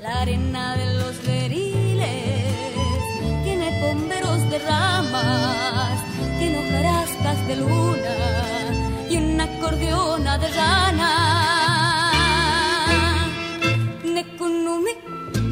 la 0.00 0.20
arena 0.20 0.76
de 0.76 0.94
los 0.94 1.26
veriles 1.26 2.44
tiene 3.44 3.80
bomberos 3.80 4.50
de 4.50 4.58
ramas, 4.58 5.98
tiene 6.38 6.58
hojarascas 6.58 7.46
de 7.48 7.56
luna 7.56 8.14
y 9.08 9.16
una 9.16 9.44
acordeona 9.44 10.38
de 10.38 10.48
rana. 10.48 11.10
Necunumi, 14.04 14.92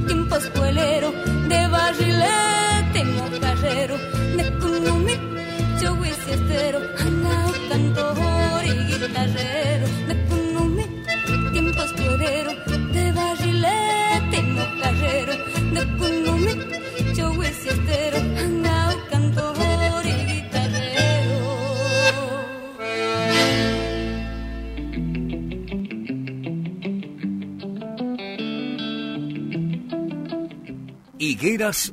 tiempo 0.06 0.36
escuelero, 0.36 1.12
Y 31.42 31.46
Higueras 31.46 31.92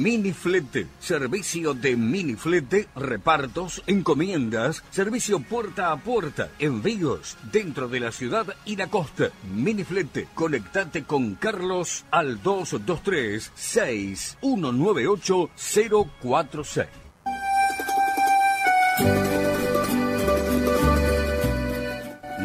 Miniflete, 0.00 0.86
servicio 0.98 1.74
de 1.74 1.94
miniflete, 1.94 2.88
repartos, 2.96 3.82
encomiendas, 3.86 4.82
servicio 4.90 5.40
puerta 5.40 5.92
a 5.92 5.96
puerta, 5.98 6.50
envíos 6.58 7.36
dentro 7.52 7.86
de 7.86 8.00
la 8.00 8.10
ciudad 8.10 8.46
y 8.64 8.76
la 8.76 8.86
costa. 8.86 9.30
Miniflete, 9.54 10.28
conectate 10.34 11.04
con 11.04 11.34
Carlos 11.34 12.06
al 12.10 12.42
223 12.42 13.52
6198 13.54 15.50
046. 16.20 16.88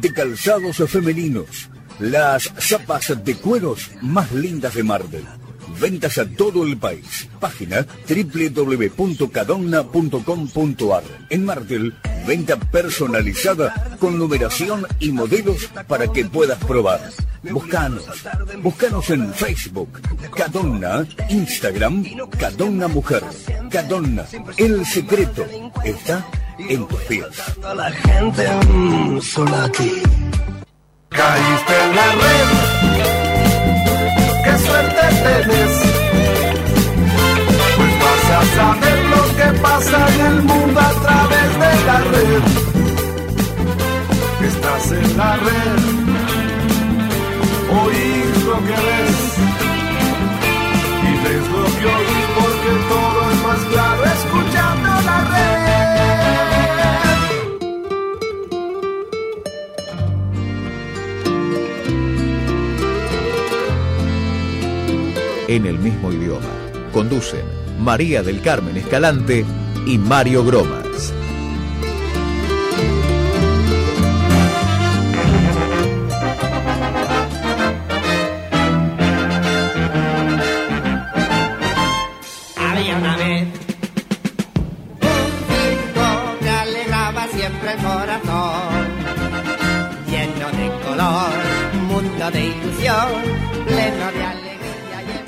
de 0.00 0.12
calzados 0.12 0.76
femeninos. 0.88 1.68
Las 1.98 2.52
zapas 2.60 3.12
de 3.24 3.34
cueros 3.36 3.90
más 4.00 4.30
lindas 4.32 4.74
de 4.74 4.84
Marvel. 4.84 5.24
Ventas 5.80 6.18
a 6.18 6.26
todo 6.26 6.64
el 6.64 6.76
país. 6.78 7.28
Página 7.40 7.84
www.cadonna.com.ar. 8.08 11.02
En 11.30 11.44
Martel, 11.44 11.94
venta 12.26 12.56
personalizada 12.56 13.96
con 13.98 14.18
numeración 14.18 14.86
y 15.00 15.12
modelos 15.12 15.68
para 15.86 16.10
que 16.12 16.24
puedas 16.24 16.58
probar. 16.64 17.00
Buscanos. 17.42 18.04
Buscanos 18.62 19.10
en 19.10 19.34
Facebook. 19.34 20.00
Cadonna. 20.34 21.06
Instagram. 21.28 22.02
Cadonna 22.38 22.88
Mujer. 22.88 23.22
Cadonna. 23.70 24.24
El 24.56 24.86
secreto 24.86 25.46
está 25.84 26.26
en 26.58 26.86
tus 26.86 27.00
pies. 27.02 27.26
la 27.62 27.90
gente 27.90 28.48
mm, 28.68 29.20
solo 29.20 29.56
aquí. 29.56 30.02
Caíste 31.08 31.74
en 31.84 31.96
la 31.96 32.12
red. 32.22 32.48
Qué 34.44 34.58
suerte 34.66 35.02
tenés. 35.24 35.74
Pues 37.76 37.92
vas 38.02 38.24
a 38.38 38.42
saber 38.56 38.98
lo 39.14 39.22
que 39.36 39.60
pasa 39.60 40.08
en 40.14 40.26
el 40.26 40.42
mundo 40.42 40.80
a 40.80 40.92
través 41.04 41.50
de 41.62 41.72
la 41.86 41.98
red. 42.12 42.42
Estás 44.48 44.92
en 44.92 45.16
la 45.16 45.36
red. 45.36 45.80
Oís 47.82 48.44
lo 48.44 48.56
que 48.66 48.78
ves. 48.86 49.18
Y 51.06 51.12
ves 51.24 51.44
lo 51.54 51.64
que 51.78 51.86
oís 51.86 52.26
porque 52.36 52.72
todo 52.88 53.30
es 53.30 53.38
más 53.42 53.60
claro 53.72 54.04
escuchando 54.04 54.47
en 65.48 65.66
el 65.66 65.78
mismo 65.78 66.12
idioma. 66.12 66.46
Conducen 66.92 67.42
María 67.80 68.22
del 68.22 68.40
Carmen 68.40 68.76
Escalante 68.76 69.44
y 69.86 69.98
Mario 69.98 70.44
Gromas. 70.44 70.87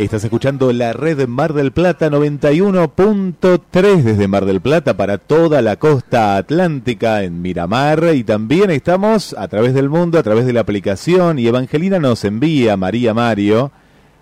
Estás 0.00 0.24
escuchando 0.24 0.72
la 0.72 0.94
red 0.94 1.28
Mar 1.28 1.52
del 1.52 1.72
Plata 1.72 2.08
91.3 2.08 4.02
desde 4.02 4.28
Mar 4.28 4.46
del 4.46 4.62
Plata 4.62 4.96
para 4.96 5.18
toda 5.18 5.60
la 5.60 5.76
costa 5.76 6.38
atlántica 6.38 7.22
en 7.22 7.42
Miramar 7.42 8.14
y 8.14 8.24
también 8.24 8.70
estamos 8.70 9.34
a 9.36 9.46
través 9.48 9.74
del 9.74 9.90
mundo, 9.90 10.18
a 10.18 10.22
través 10.22 10.46
de 10.46 10.54
la 10.54 10.60
aplicación 10.60 11.38
y 11.38 11.46
Evangelina 11.46 11.98
nos 11.98 12.24
envía, 12.24 12.78
María 12.78 13.12
Mario, 13.12 13.72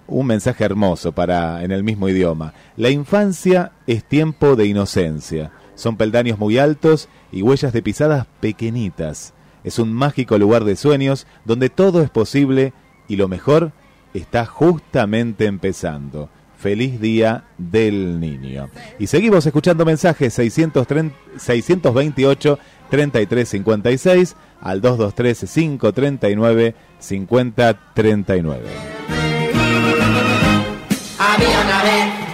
un 0.09 0.26
mensaje 0.26 0.64
hermoso 0.64 1.12
para 1.12 1.62
en 1.62 1.70
el 1.70 1.85
mismo 1.85 2.09
idioma. 2.09 2.55
La 2.76 2.91
infancia 2.91 3.70
es 3.87 4.03
tiempo 4.03 4.57
de 4.57 4.66
inocencia. 4.66 5.53
Son 5.76 5.97
peldaños 5.97 6.41
muy 6.41 6.59
altos 6.59 7.09
y 7.31 7.43
huellas 7.43 7.72
de 7.72 7.83
pisadas 7.83 8.26
pequeñitas. 8.41 9.33
Es 9.62 9.79
un 9.79 9.93
mágico 9.93 10.39
lugar 10.39 10.64
de 10.64 10.74
sueños 10.74 11.29
donde 11.45 11.70
todo 11.70 12.03
es 12.03 12.11
posible 12.11 12.72
y 13.07 13.14
lo 13.14 13.29
mejor 13.29 13.70
está 14.19 14.47
justamente 14.47 15.47
empezando. 15.47 16.29
Feliz 16.59 17.01
Día 17.01 17.45
del 17.57 18.19
Niño. 18.19 18.69
Y 18.99 19.07
seguimos 19.07 19.47
escuchando 19.47 19.85
mensajes 19.85 20.35
630, 20.35 21.14
628 21.39 22.59
3356 22.91 24.37
al 24.61 24.81
223 24.81 25.53
539 25.53 26.75
5039. 26.99 28.62
Había 31.19 31.61
una 31.61 31.83
vez 31.85 32.29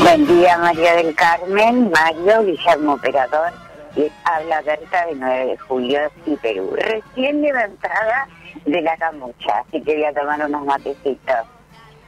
Buen 0.00 0.26
día, 0.26 0.58
María 0.58 0.96
del 0.96 1.14
Carmen, 1.14 1.90
Mario, 1.90 2.44
Guillermo 2.44 2.92
Operador. 2.92 3.52
Les 3.96 4.12
habla 4.24 4.60
Berta 4.62 5.06
de 5.06 5.14
9 5.14 5.46
de 5.46 5.58
julio 5.58 6.00
y 6.26 6.36
Perú. 6.36 6.76
Recién 6.76 7.40
levantada 7.40 8.28
de 8.66 8.80
la 8.82 8.96
camucha, 8.96 9.58
así 9.58 9.80
que 9.82 9.94
voy 9.94 10.04
a 10.04 10.14
tomar 10.14 10.44
unos 10.44 10.64
matecitos. 10.64 11.46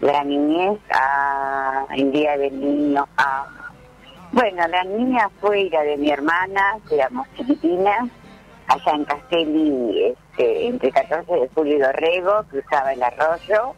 La 0.01 0.25
niñez, 0.25 0.79
ah, 0.93 1.87
el 1.95 2.13
día 2.13 2.37
del 2.37 2.59
niño, 2.59 3.07
ah. 3.17 3.47
Bueno, 4.33 4.67
la 4.69 4.85
niña 4.85 5.31
fue 5.41 5.63
hija 5.63 5.83
de 5.83 5.97
mi 5.97 6.11
hermana, 6.11 6.79
éramos 6.91 7.27
chiquitinas, 7.37 8.09
allá 8.69 8.93
en 8.93 9.05
Castelli, 9.05 10.05
este, 10.05 10.67
entre 10.67 10.91
14 10.91 11.33
de 11.33 11.49
julio 11.55 11.77
y 11.77 11.81
Dorrego, 11.81 12.43
cruzaba 12.51 12.93
el 12.93 13.03
arroyo, 13.03 13.75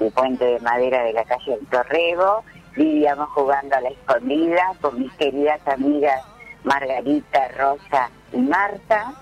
el 0.00 0.10
puente 0.12 0.44
de 0.44 0.60
madera 0.60 1.04
de 1.04 1.12
la 1.12 1.24
calle 1.24 1.56
del 1.56 1.66
Torrego, 1.68 2.44
vivíamos 2.76 3.28
jugando 3.30 3.76
a 3.76 3.80
la 3.80 3.88
escondida 3.88 4.72
con 4.80 4.98
mis 5.00 5.12
queridas 5.14 5.60
amigas 5.66 6.22
Margarita, 6.64 7.48
Rosa 7.56 8.10
y 8.32 8.38
Marta, 8.38 9.14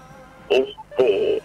este, 0.49 0.84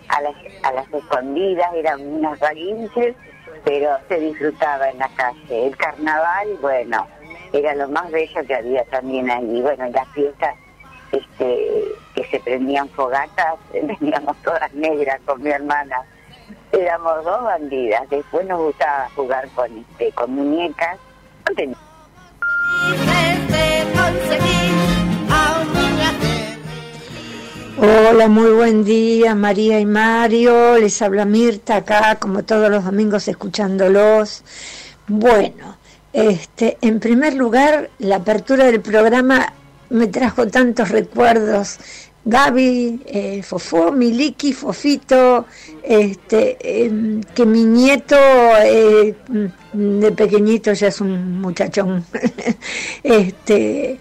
a 0.08 0.22
las, 0.22 0.36
a 0.64 0.72
las 0.74 0.94
escondidas 0.94 1.74
eran 1.74 2.02
unas 2.02 2.40
vaguinches, 2.40 3.16
pero 3.64 3.98
se 4.08 4.20
disfrutaba 4.20 4.90
en 4.90 5.00
la 5.00 5.10
calle. 5.10 5.68
El 5.68 5.78
carnaval, 5.78 6.48
bueno, 6.62 7.08
era 7.54 7.76
lo 7.76 7.88
más 7.90 8.12
bello 8.12 8.46
que 8.46 8.56
había 8.56 8.84
también 8.86 9.30
ahí. 9.30 9.62
Bueno, 9.62 9.86
en 9.86 9.92
las 9.92 10.08
fiestas 10.10 10.56
este, 11.12 11.84
que 12.16 12.24
se 12.26 12.40
prendían 12.40 12.90
fogatas, 12.90 13.56
veníamos 13.74 14.38
todas 14.44 14.74
negras 14.74 15.20
con 15.26 15.42
mi 15.42 15.50
hermana. 15.50 16.04
Éramos 16.72 17.24
dos 17.24 17.44
bandidas. 17.44 18.10
Después 18.10 18.46
nos 18.48 18.60
gustaba 18.60 19.10
jugar 19.16 19.48
con, 19.50 19.78
este, 19.78 20.12
con 20.12 20.32
muñecas. 20.36 20.98
No 21.48 21.56
Hola, 27.82 28.28
muy 28.28 28.52
buen 28.52 28.84
día, 28.84 29.36
María 29.36 29.80
y 29.80 29.86
Mario. 29.86 30.78
Les 30.78 31.02
habla 31.02 31.24
Mirta 31.24 31.78
acá, 31.78 32.18
como 32.20 32.44
todos 32.44 32.70
los 32.70 32.84
domingos, 32.84 33.30
escuchándolos. 33.30 34.44
Bueno, 35.08 35.78
este, 36.12 36.78
en 36.82 37.00
primer 37.00 37.36
lugar, 37.36 37.90
la 38.00 38.18
apertura 38.18 38.66
del 38.66 38.82
programa 38.82 39.54
me 39.90 40.08
trajo 40.08 40.46
tantos 40.48 40.90
recuerdos. 40.90 41.78
Gaby, 42.26 43.02
eh, 43.06 43.44
Fofó, 43.44 43.94
Miliki, 43.94 44.52
Fofito, 44.52 45.46
este, 45.82 46.58
em, 46.86 47.22
que 47.34 47.46
mi 47.46 47.64
nieto 47.64 48.18
eh, 48.62 49.16
de 49.72 50.12
pequeñito 50.12 50.74
ya 50.74 50.88
es 50.88 51.00
un 51.00 51.40
muchachón. 51.40 52.04
este, 53.04 54.00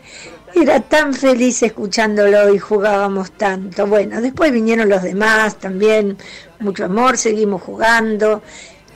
era 0.54 0.80
tan 0.80 1.14
feliz 1.14 1.62
escuchándolo 1.62 2.52
y 2.52 2.58
jugábamos 2.58 3.32
tanto. 3.32 3.86
Bueno, 3.86 4.20
después 4.20 4.52
vinieron 4.52 4.88
los 4.88 5.02
demás 5.02 5.56
también, 5.58 6.16
mucho 6.60 6.84
amor, 6.84 7.16
seguimos 7.18 7.62
jugando. 7.62 8.42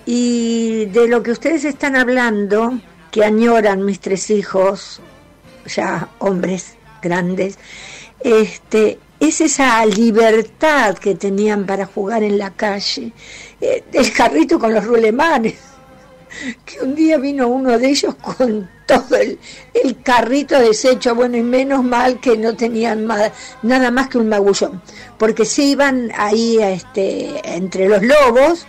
Y 0.05 0.86
de 0.86 1.09
lo 1.09 1.22
que 1.22 1.32
ustedes 1.32 1.64
están 1.64 1.96
hablando, 1.96 2.78
que 3.11 3.24
añoran 3.24 3.84
mis 3.84 4.00
tres 4.00 4.30
hijos, 4.30 5.00
ya 5.66 6.09
hombres 6.18 6.74
grandes, 7.00 7.59
este, 8.20 8.98
es 9.20 9.40
esa 9.40 9.84
libertad 9.86 10.96
que 10.96 11.14
tenían 11.14 11.66
para 11.66 11.86
jugar 11.86 12.22
en 12.22 12.38
la 12.38 12.50
calle. 12.50 13.12
Eh, 13.61 13.84
el 13.92 14.12
carrito 14.12 14.59
con 14.59 14.74
los 14.74 14.84
rulemanes 14.84 15.72
que 16.64 16.80
un 16.80 16.95
día 16.95 17.18
vino 17.18 17.49
uno 17.49 17.78
de 17.78 17.89
ellos 17.89 18.14
con 18.16 18.68
todo 18.87 19.16
el, 19.16 19.39
carrito 20.03 20.59
deshecho, 20.59 21.14
bueno, 21.14 21.37
y 21.37 21.43
menos 21.43 21.83
mal 21.85 22.20
que 22.20 22.37
no 22.37 22.55
tenían 22.57 23.07
ma- 23.07 23.30
nada 23.62 23.91
más 23.91 24.09
que 24.09 24.18
un 24.18 24.28
magullón, 24.28 24.83
porque 25.18 25.45
se 25.45 25.62
iban 25.62 26.11
ahí 26.16 26.59
este, 26.59 27.41
entre 27.57 27.89
los 27.89 28.03
lobos, 28.03 28.66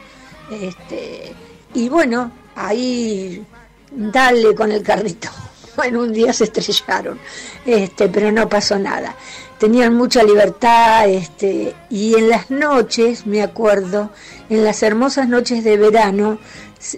este, 0.51 1.33
y 1.73 1.89
bueno, 1.89 2.31
ahí 2.55 3.43
dale 3.91 4.53
con 4.55 4.71
el 4.71 4.83
carrito. 4.83 5.29
Bueno, 5.75 6.01
un 6.01 6.13
día 6.13 6.31
se 6.33 6.43
estrellaron, 6.43 7.17
este, 7.65 8.07
pero 8.07 8.31
no 8.31 8.47
pasó 8.47 8.77
nada. 8.77 9.15
Tenían 9.57 9.95
mucha 9.95 10.21
libertad, 10.23 11.09
este, 11.09 11.73
y 11.89 12.13
en 12.13 12.29
las 12.29 12.51
noches, 12.51 13.25
me 13.25 13.41
acuerdo, 13.41 14.11
en 14.51 14.63
las 14.63 14.83
hermosas 14.83 15.27
noches 15.27 15.63
de 15.63 15.77
verano, 15.77 16.37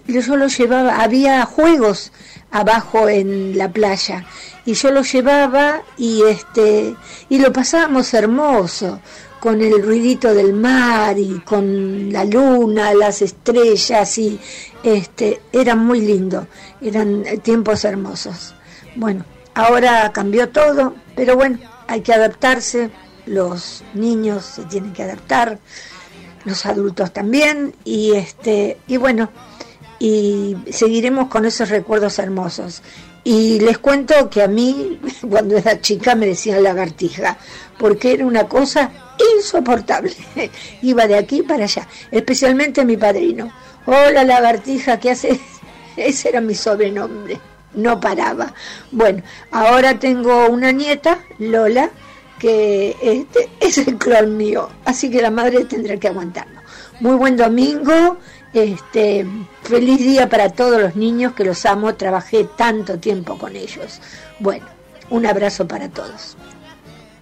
yo 0.07 0.35
los 0.35 0.57
llevaba, 0.57 1.01
había 1.01 1.45
juegos 1.45 2.11
abajo 2.51 3.09
en 3.09 3.57
la 3.57 3.71
playa 3.71 4.25
y 4.65 4.73
yo 4.73 4.91
los 4.91 5.11
llevaba 5.11 5.81
y 5.97 6.23
este 6.23 6.95
y 7.29 7.39
lo 7.39 7.51
pasábamos 7.53 8.13
hermoso 8.13 8.99
con 9.39 9.61
el 9.61 9.83
ruidito 9.83 10.33
del 10.33 10.53
mar 10.53 11.19
y 11.19 11.39
con 11.41 12.11
la 12.11 12.25
luna, 12.25 12.95
las 12.95 13.21
estrellas 13.21 14.17
y 14.17 14.39
este 14.81 15.39
era 15.51 15.75
muy 15.75 16.01
lindo, 16.01 16.47
eran 16.81 17.23
tiempos 17.43 17.85
hermosos. 17.85 18.55
Bueno, 18.95 19.23
ahora 19.53 20.11
cambió 20.11 20.49
todo, 20.49 20.95
pero 21.15 21.35
bueno, 21.35 21.59
hay 21.87 22.01
que 22.01 22.13
adaptarse, 22.13 22.89
los 23.27 23.83
niños 23.93 24.45
se 24.45 24.63
tienen 24.63 24.93
que 24.93 25.03
adaptar, 25.03 25.59
los 26.43 26.65
adultos 26.65 27.13
también 27.13 27.75
y 27.83 28.13
este 28.13 28.79
y 28.87 28.97
bueno, 28.97 29.29
y 29.99 30.55
seguiremos 30.71 31.27
con 31.29 31.45
esos 31.45 31.69
recuerdos 31.69 32.19
hermosos. 32.19 32.81
Y 33.23 33.59
les 33.59 33.79
cuento 33.79 34.29
que 34.29 34.43
a 34.43 34.47
mí, 34.47 34.99
cuando 35.29 35.57
era 35.57 35.81
chica, 35.81 36.15
me 36.15 36.27
decían 36.27 36.63
lagartija, 36.63 37.37
porque 37.77 38.13
era 38.13 38.25
una 38.25 38.47
cosa 38.47 38.91
insoportable. 39.35 40.15
Iba 40.81 41.07
de 41.07 41.15
aquí 41.17 41.41
para 41.41 41.63
allá, 41.63 41.87
especialmente 42.11 42.85
mi 42.85 42.97
padrino. 42.97 43.51
Hola 43.85 44.23
lagartija, 44.23 44.99
¿qué 44.99 45.11
haces? 45.11 45.39
Ese 45.97 46.29
era 46.29 46.41
mi 46.41 46.55
sobrenombre, 46.55 47.39
no 47.73 47.99
paraba. 47.99 48.53
Bueno, 48.91 49.23
ahora 49.51 49.97
tengo 49.97 50.47
una 50.49 50.71
nieta, 50.71 51.19
Lola, 51.39 51.89
que 52.37 52.95
este 53.01 53.49
es 53.59 53.77
el 53.77 53.97
clon 53.97 54.35
mío, 54.35 54.69
así 54.83 55.09
que 55.09 55.21
la 55.21 55.31
madre 55.31 55.65
tendrá 55.65 55.97
que 55.97 56.09
aguantarlo. 56.09 56.61
Muy 56.99 57.15
buen 57.15 57.37
domingo, 57.37 58.17
este, 58.63 59.25
feliz 59.63 59.99
día 59.99 60.29
para 60.29 60.49
todos 60.49 60.81
los 60.81 60.95
niños 60.95 61.33
que 61.33 61.43
los 61.43 61.65
amo, 61.65 61.95
trabajé 61.95 62.47
tanto 62.55 62.97
tiempo 62.99 63.37
con 63.37 63.55
ellos. 63.55 64.01
Bueno, 64.39 64.65
un 65.09 65.25
abrazo 65.25 65.67
para 65.67 65.89
todos. 65.89 66.37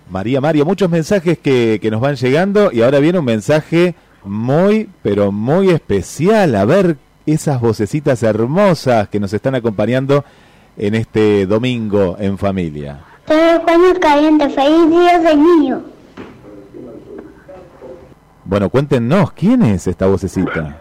María, 0.09 0.41
María, 0.41 0.63
muchos 0.63 0.89
mensajes 0.89 1.39
que, 1.39 1.79
que 1.81 1.91
nos 1.91 2.01
van 2.01 2.15
llegando 2.15 2.71
y 2.71 2.81
ahora 2.81 2.99
viene 2.99 3.19
un 3.19 3.25
mensaje 3.25 3.95
muy, 4.23 4.89
pero 5.01 5.31
muy 5.31 5.69
especial. 5.69 6.55
A 6.55 6.65
ver 6.65 6.97
esas 7.25 7.59
vocecitas 7.61 8.21
hermosas 8.23 9.07
que 9.09 9.19
nos 9.19 9.33
están 9.33 9.55
acompañando 9.55 10.23
en 10.77 10.95
este 10.95 11.45
domingo 11.45 12.15
en 12.19 12.37
familia. 12.37 13.03
Todo 13.25 13.63
caliente, 13.99 14.49
feliz 14.49 14.89
día 14.89 15.19
del 15.19 15.41
niño. 15.41 15.81
Bueno, 18.45 18.69
cuéntenos, 18.69 19.31
¿quién 19.31 19.61
es 19.63 19.87
esta 19.87 20.05
vocecita? 20.05 20.79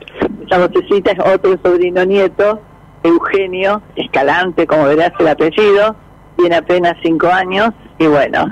Esa 0.52 0.66
vocecita 0.68 1.12
es 1.12 1.18
otro 1.34 1.56
sobrino 1.64 2.04
nieto, 2.04 2.60
Eugenio 3.02 3.80
Escalante, 3.96 4.66
como 4.66 4.84
verás 4.84 5.12
el 5.18 5.28
apellido, 5.28 5.96
tiene 6.36 6.56
apenas 6.56 6.94
cinco 7.02 7.28
años 7.28 7.70
y 7.98 8.06
bueno, 8.06 8.44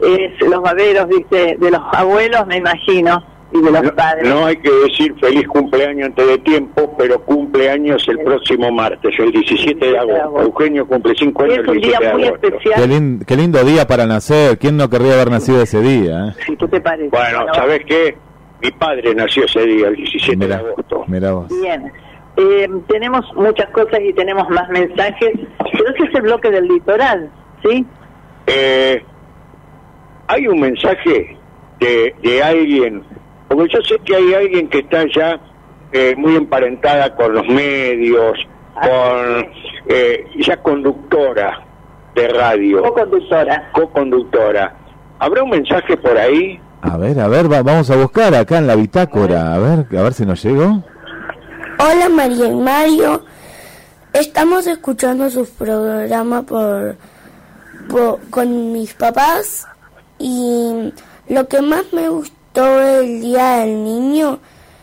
es 0.00 0.40
los 0.48 0.62
baberos, 0.62 1.08
viste, 1.08 1.56
de 1.58 1.70
los 1.72 1.80
abuelos, 1.92 2.46
me 2.46 2.58
imagino, 2.58 3.24
y 3.52 3.60
de 3.60 3.70
los 3.72 3.90
padres. 3.92 4.28
No 4.32 4.46
hay 4.46 4.56
que 4.58 4.70
decir 4.86 5.14
feliz 5.20 5.48
cumpleaños 5.48 6.06
antes 6.10 6.26
de 6.28 6.38
tiempo, 6.38 6.94
pero 6.96 7.20
cumpleaños 7.24 8.06
el 8.08 8.20
próximo 8.20 8.70
martes, 8.70 9.12
el 9.18 9.32
17 9.32 9.84
de 9.84 9.98
agosto. 9.98 10.42
Eugenio 10.42 10.86
cumple 10.86 11.12
5 11.18 11.42
años 11.42 11.54
Es 11.58 11.64
el 11.64 11.68
un 11.70 11.80
día 11.80 11.98
17 11.98 12.06
de 12.06 12.12
muy 12.14 12.24
agosto. 12.28 12.46
especial. 12.46 12.74
Qué, 12.80 12.86
lin- 12.88 13.24
qué 13.26 13.36
lindo 13.36 13.64
día 13.64 13.86
para 13.88 14.06
nacer. 14.06 14.58
¿Quién 14.58 14.76
no 14.76 14.88
querría 14.88 15.14
haber 15.14 15.30
nacido 15.32 15.60
ese 15.60 15.80
día? 15.82 16.28
eh? 16.28 16.42
Si 16.46 16.56
tú 16.56 16.68
te 16.68 16.80
parece. 16.80 17.08
Bueno, 17.08 17.46
¿sabes 17.52 17.80
qué? 17.86 18.16
Mi 18.62 18.70
padre 18.72 19.14
nació 19.14 19.44
ese 19.44 19.66
día, 19.66 19.88
el 19.88 19.96
17 19.96 20.46
de 20.46 20.54
agosto. 20.54 21.04
Mira 21.08 21.32
vos. 21.32 21.48
Bien. 21.48 21.92
Eh, 22.36 22.68
tenemos 22.88 23.24
muchas 23.34 23.68
cosas 23.70 24.00
y 24.00 24.12
tenemos 24.14 24.48
más 24.48 24.68
mensajes, 24.70 25.32
pero 25.72 25.94
ese 25.94 26.04
es 26.04 26.14
el 26.14 26.22
bloque 26.22 26.50
del 26.50 26.66
litoral, 26.66 27.30
¿sí? 27.62 27.84
Eh, 28.46 29.04
hay 30.28 30.46
un 30.46 30.60
mensaje 30.60 31.36
de, 31.78 32.14
de 32.22 32.42
alguien, 32.42 33.02
porque 33.48 33.74
yo 33.74 33.82
sé 33.82 33.98
que 34.04 34.16
hay 34.16 34.32
alguien 34.32 34.68
que 34.68 34.78
está 34.78 35.04
ya 35.14 35.38
eh, 35.92 36.14
muy 36.16 36.36
emparentada 36.36 37.14
con 37.14 37.34
los 37.34 37.46
medios, 37.48 38.38
con 38.74 39.46
eh, 39.88 40.24
ya 40.38 40.56
conductora 40.56 41.60
de 42.14 42.28
radio. 42.28 42.82
Co-conductora. 42.82 43.70
Co-conductora. 43.72 44.74
¿Habrá 45.18 45.42
un 45.42 45.50
mensaje 45.50 45.96
por 45.98 46.16
ahí? 46.16 46.58
A 46.82 46.96
ver, 46.96 47.18
a 47.20 47.28
ver, 47.28 47.50
va- 47.50 47.62
vamos 47.62 47.90
a 47.90 47.96
buscar 47.96 48.34
acá 48.34 48.58
en 48.58 48.66
la 48.66 48.74
bitácora, 48.74 49.54
a 49.54 49.58
ver, 49.58 49.86
a 49.96 50.02
ver 50.02 50.14
si 50.14 50.26
nos 50.26 50.42
llegó. 50.42 50.82
Hola 51.78 52.08
María 52.08 52.46
y 52.48 52.54
Mario, 52.54 53.24
estamos 54.12 54.66
escuchando 54.66 55.30
su 55.30 55.44
programa 55.46 56.42
por, 56.42 56.96
por- 57.88 58.20
con 58.30 58.72
mis 58.72 58.94
papás 58.94 59.66
y 60.18 60.92
lo 61.28 61.46
que 61.48 61.62
más 61.62 61.84
me 61.92 62.08
gustó 62.08 62.80
el 62.80 63.20
día 63.20 63.58
del 63.58 63.82
niño 63.84 64.38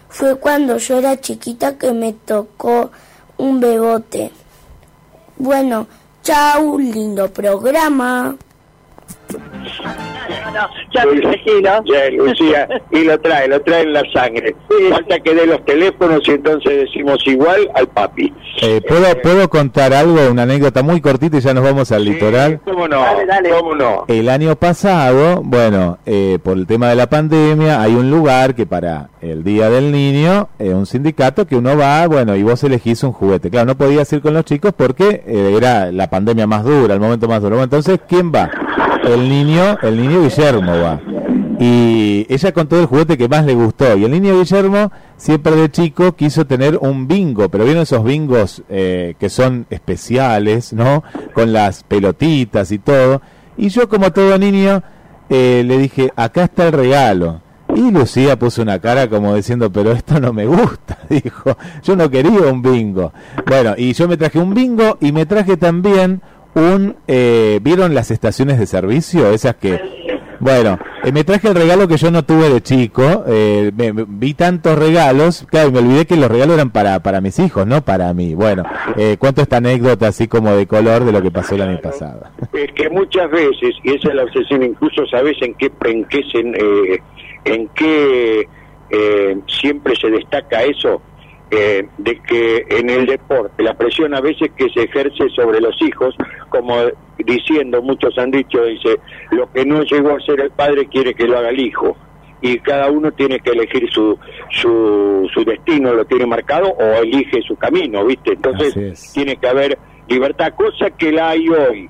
fue 0.10 0.36
cuando 0.38 0.78
yo 0.78 1.00
era 1.00 1.20
chiquita 1.20 1.78
que 1.78 1.92
me 1.94 2.14
tocó 2.14 2.92
un 3.38 3.60
bebote. 3.60 4.32
Bueno, 5.38 5.88
chau, 6.24 6.78
lindo 6.80 7.30
programa. 7.32 8.36
Ya 10.94 11.06
me 11.06 11.18
imagino. 11.18 11.84
Ya, 11.86 12.10
Lucía, 12.12 12.68
y 12.92 13.04
lo 13.04 13.20
trae, 13.20 13.48
lo 13.48 13.62
trae 13.62 13.84
en 13.84 13.94
la 13.94 14.04
sangre. 14.14 14.56
Falta 14.90 15.20
que 15.20 15.34
dé 15.34 15.46
los 15.46 15.64
teléfonos 15.66 16.22
y 16.28 16.32
entonces 16.32 16.86
decimos 16.86 17.26
igual 17.26 17.70
al 17.76 17.88
papi. 17.88 18.34
Eh, 18.62 18.82
¿puedo, 18.88 19.06
¿Puedo 19.22 19.50
contar 19.50 19.94
algo, 19.94 20.20
una 20.30 20.44
anécdota 20.44 20.84
muy 20.84 21.02
cortita 21.02 21.38
y 21.38 21.42
ya 21.42 21.54
nos 21.54 21.64
vamos 21.64 21.92
al 21.92 22.06
litoral? 22.06 22.60
¿Cómo 22.66 22.88
no? 22.88 23.04
¿Cómo 23.58 23.76
no? 23.76 24.06
El 24.08 24.30
año 24.30 24.56
pasado, 24.56 25.42
bueno, 25.44 26.00
eh, 26.06 26.40
por 26.44 26.58
el 26.58 26.68
tema 26.68 26.90
de 26.90 26.96
la 26.96 27.08
pandemia, 27.08 27.82
hay 27.82 27.96
un 27.96 28.10
lugar 28.10 28.56
que 28.56 28.66
para 28.66 29.10
el 29.22 29.44
Día 29.44 29.70
del 29.70 29.92
Niño, 29.92 30.50
eh, 30.60 30.74
un 30.74 30.86
sindicato 30.86 31.46
que 31.46 31.56
uno 31.56 31.78
va, 31.78 32.08
bueno, 32.08 32.36
y 32.36 32.44
vos 32.44 32.64
elegís 32.64 33.04
un 33.04 33.12
juguete. 33.12 33.50
Claro, 33.50 33.68
no 33.68 33.76
podías 33.76 34.12
ir 34.14 34.22
con 34.22 34.34
los 34.34 34.46
chicos 34.46 34.74
porque 34.76 35.24
eh, 35.26 35.54
era 35.56 35.92
la 35.92 36.10
pandemia 36.10 36.48
más 36.48 36.64
dura, 36.64 36.94
el 36.94 37.00
momento 37.00 37.28
más 37.28 37.42
duro. 37.42 37.56
Bueno, 37.56 37.66
entonces, 37.66 38.00
¿quién 38.08 38.32
va? 38.34 38.50
El 39.04 39.30
niño, 39.30 39.78
el 39.82 39.98
niño 40.02 40.22
Guillermo 40.22 40.72
va. 40.80 41.02
Y 41.60 42.26
ella 42.30 42.54
con 42.54 42.68
todo 42.68 42.80
el 42.80 42.86
juguete 42.86 43.18
que 43.18 43.28
más 43.28 43.46
le 43.46 43.54
gustó. 43.54 43.98
Y 43.98 44.06
el 44.06 44.12
niño 44.12 44.40
Guillermo, 44.40 44.92
siempre 45.18 45.56
de 45.56 45.70
chico, 45.70 46.16
quiso 46.16 46.46
tener 46.46 46.78
un 46.78 47.08
bingo. 47.08 47.50
Pero 47.50 47.66
vieron 47.66 47.84
esos 47.84 48.04
bingos 48.04 48.64
eh, 48.70 49.16
que 49.20 49.30
son 49.30 49.66
especiales, 49.70 50.74
¿no? 50.74 51.04
Con 51.34 51.52
las 51.52 51.84
pelotitas 51.84 52.72
y 52.72 52.80
todo. 52.80 53.22
Y 53.58 53.70
yo, 53.70 53.90
como 53.90 54.12
todo 54.12 54.38
niño, 54.38 54.84
eh, 55.30 55.64
le 55.66 55.78
dije, 55.78 56.12
acá 56.16 56.46
está 56.46 56.68
el 56.68 56.74
regalo. 56.74 57.42
Y 57.76 57.92
Lucía 57.92 58.38
puso 58.38 58.62
una 58.62 58.80
cara 58.80 59.10
como 59.10 59.36
diciendo, 59.36 59.72
pero 59.72 59.92
esto 59.92 60.20
no 60.20 60.34
me 60.34 60.46
gusta, 60.46 60.98
dijo, 61.10 61.56
yo 61.84 61.96
no 61.96 62.10
quería 62.10 62.52
un 62.52 62.62
bingo. 62.62 63.14
Bueno, 63.46 63.76
y 63.78 63.94
yo 63.94 64.08
me 64.08 64.18
traje 64.18 64.40
un 64.40 64.54
bingo 64.54 64.98
y 65.00 65.12
me 65.12 65.26
traje 65.26 65.56
también 65.56 66.22
un, 66.60 66.96
eh, 67.08 67.60
¿vieron 67.62 67.94
las 67.96 68.12
estaciones 68.12 68.60
de 68.60 68.66
servicio? 68.66 69.30
Esas 69.32 69.56
que, 69.56 69.80
bueno, 70.40 70.78
eh, 71.04 71.12
me 71.12 71.24
traje 71.24 71.48
el 71.48 71.56
regalo 71.56 71.88
que 71.88 71.98
yo 71.98 72.12
no 72.12 72.24
tuve 72.24 72.50
de 72.50 72.62
chico, 72.62 73.24
eh, 73.28 73.72
me- 73.76 73.92
vi 74.08 74.34
tantos 74.34 74.78
regalos, 74.78 75.46
claro, 75.50 75.72
me 75.72 75.80
olvidé 75.80 76.06
que 76.06 76.16
los 76.16 76.30
regalos 76.30 76.56
eran 76.56 76.70
para, 76.72 77.00
para 77.02 77.22
mis 77.22 77.40
hijos, 77.40 77.66
no 77.68 77.84
para 77.84 78.14
mí. 78.14 78.36
Bueno, 78.36 78.64
eh, 78.98 79.18
cuento 79.20 79.42
esta 79.42 79.58
anécdota 79.58 80.08
así 80.08 80.28
como 80.28 80.52
de 80.56 80.68
color 80.68 81.04
de 81.06 81.12
lo 81.12 81.22
que 81.22 81.32
pasó 81.32 81.56
el 81.56 81.62
año 81.64 81.80
pasado. 81.82 82.24
Es 82.54 82.72
que 82.74 82.90
muchas 82.90 83.30
veces, 83.32 83.76
y 83.84 83.96
esa 83.96 84.10
es 84.10 84.16
la 84.16 84.24
obsesión, 84.24 84.64
incluso 84.64 85.06
sabes 85.08 85.36
en 85.42 85.54
qué, 85.56 85.72
en 85.86 86.06
qué, 86.06 86.22
se, 86.32 86.40
eh, 86.40 87.02
en 87.46 87.68
qué 87.76 88.48
eh, 88.92 89.38
siempre 89.48 89.94
se 89.96 90.10
destaca 90.10 90.64
eso, 90.64 91.02
eh, 91.52 91.88
de 91.98 92.20
que 92.22 92.66
en 92.70 92.90
el 92.90 93.06
deporte 93.06 93.64
la 93.64 93.74
presión 93.74 94.14
a 94.14 94.22
veces 94.22 94.52
que 94.56 94.70
se 94.70 94.84
ejerce 94.84 95.30
sobre 95.36 95.60
los 95.60 95.76
hijos, 95.82 96.16
como 96.50 96.76
diciendo, 97.18 97.82
muchos 97.82 98.18
han 98.18 98.32
dicho, 98.32 98.64
dice, 98.64 99.00
lo 99.32 99.52
que 99.52 99.66
no 99.66 99.82
llegó 99.84 100.16
a 100.16 100.20
ser 100.22 100.40
el 100.40 100.52
padre 100.52 100.88
quiere 100.88 101.14
que 101.14 101.28
lo 101.28 101.38
haga 101.38 101.50
el 101.50 101.60
hijo. 101.60 101.98
Y 102.42 102.58
cada 102.60 102.90
uno 102.90 103.12
tiene 103.12 103.40
que 103.40 103.50
elegir 103.50 103.90
su, 103.92 104.18
su, 104.50 105.30
su 105.34 105.44
destino, 105.44 105.94
lo 105.94 106.06
tiene 106.06 106.26
marcado 106.26 106.70
o 106.70 107.02
elige 107.02 107.42
su 107.42 107.58
camino, 107.58 108.06
¿viste? 108.06 108.32
Entonces 108.32 109.12
tiene 109.14 109.36
que 109.36 109.48
haber 109.48 109.78
libertad, 110.08 110.54
cosa 110.56 110.90
que 110.92 111.12
la 111.12 111.32
hay 111.32 111.50
hoy 111.50 111.90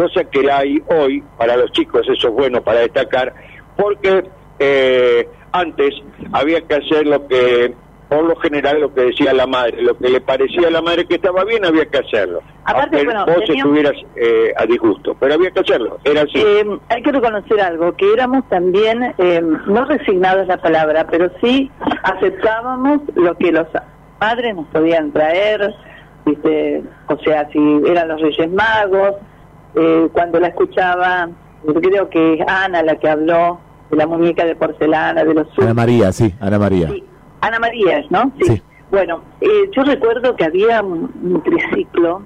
cosa 0.00 0.24
que 0.24 0.42
la 0.42 0.58
hay 0.58 0.82
hoy 0.86 1.22
para 1.36 1.56
los 1.56 1.70
chicos, 1.72 2.00
eso 2.08 2.28
es 2.28 2.34
bueno 2.34 2.62
para 2.62 2.80
destacar, 2.80 3.34
porque 3.76 4.24
eh, 4.58 5.28
antes 5.52 5.94
había 6.32 6.62
que 6.62 6.74
hacer 6.74 7.06
lo 7.06 7.26
que, 7.26 7.74
por 8.10 8.24
lo 8.24 8.34
general, 8.36 8.80
lo 8.80 8.92
que 8.92 9.02
decía 9.02 9.32
la 9.32 9.46
madre, 9.46 9.80
lo 9.82 9.96
que 9.96 10.08
le 10.10 10.20
parecía 10.20 10.66
a 10.66 10.70
la 10.70 10.82
madre 10.82 11.06
que 11.06 11.14
estaba 11.14 11.44
bien, 11.44 11.64
había 11.64 11.86
que 11.86 11.98
hacerlo. 11.98 12.42
Aparte, 12.64 12.96
Aunque 12.96 13.04
bueno, 13.04 13.24
vos 13.24 13.36
teníamos- 13.46 13.56
estuvieras 13.78 13.92
eh, 14.16 14.52
a 14.56 14.66
disgusto, 14.66 15.16
pero 15.20 15.34
había 15.34 15.50
que 15.52 15.60
hacerlo, 15.60 15.98
era 16.04 16.22
así. 16.22 16.32
Eh, 16.38 16.78
hay 16.88 17.02
que 17.02 17.12
reconocer 17.12 17.60
algo, 17.60 17.94
que 17.96 18.12
éramos 18.12 18.46
también, 18.48 19.14
eh, 19.16 19.40
no 19.66 19.84
resignados 19.84 20.46
la 20.48 20.56
palabra, 20.56 21.06
pero 21.08 21.30
sí 21.40 21.70
aceptábamos 22.02 23.00
lo 23.14 23.34
que 23.36 23.52
los 23.52 23.66
padres 24.18 24.54
nos 24.56 24.66
podían 24.66 25.12
traer, 25.12 25.72
¿viste? 26.26 26.82
o 27.06 27.16
sea, 27.20 27.48
si 27.52 27.58
eran 27.86 28.08
los 28.08 28.20
Reyes 28.20 28.50
Magos, 28.52 29.14
eh, 29.76 30.08
cuando 30.12 30.40
la 30.40 30.48
escuchaba, 30.48 31.28
creo 31.80 32.10
que 32.10 32.34
es 32.34 32.40
Ana 32.48 32.82
la 32.82 32.96
que 32.96 33.08
habló 33.08 33.60
de 33.90 33.96
la 33.96 34.06
muñeca 34.06 34.44
de 34.44 34.56
porcelana, 34.56 35.24
de 35.24 35.34
los 35.34 35.46
Ana 35.58 35.74
María, 35.74 36.12
sí, 36.12 36.34
Ana 36.40 36.58
María. 36.58 36.88
Ana 37.40 37.58
María, 37.58 38.04
¿no? 38.10 38.32
Sí. 38.40 38.62
Bueno, 38.90 39.22
eh, 39.40 39.70
yo 39.72 39.82
recuerdo 39.84 40.34
que 40.34 40.44
había 40.44 40.82
un, 40.82 41.12
un 41.22 41.42
triciclo 41.42 42.22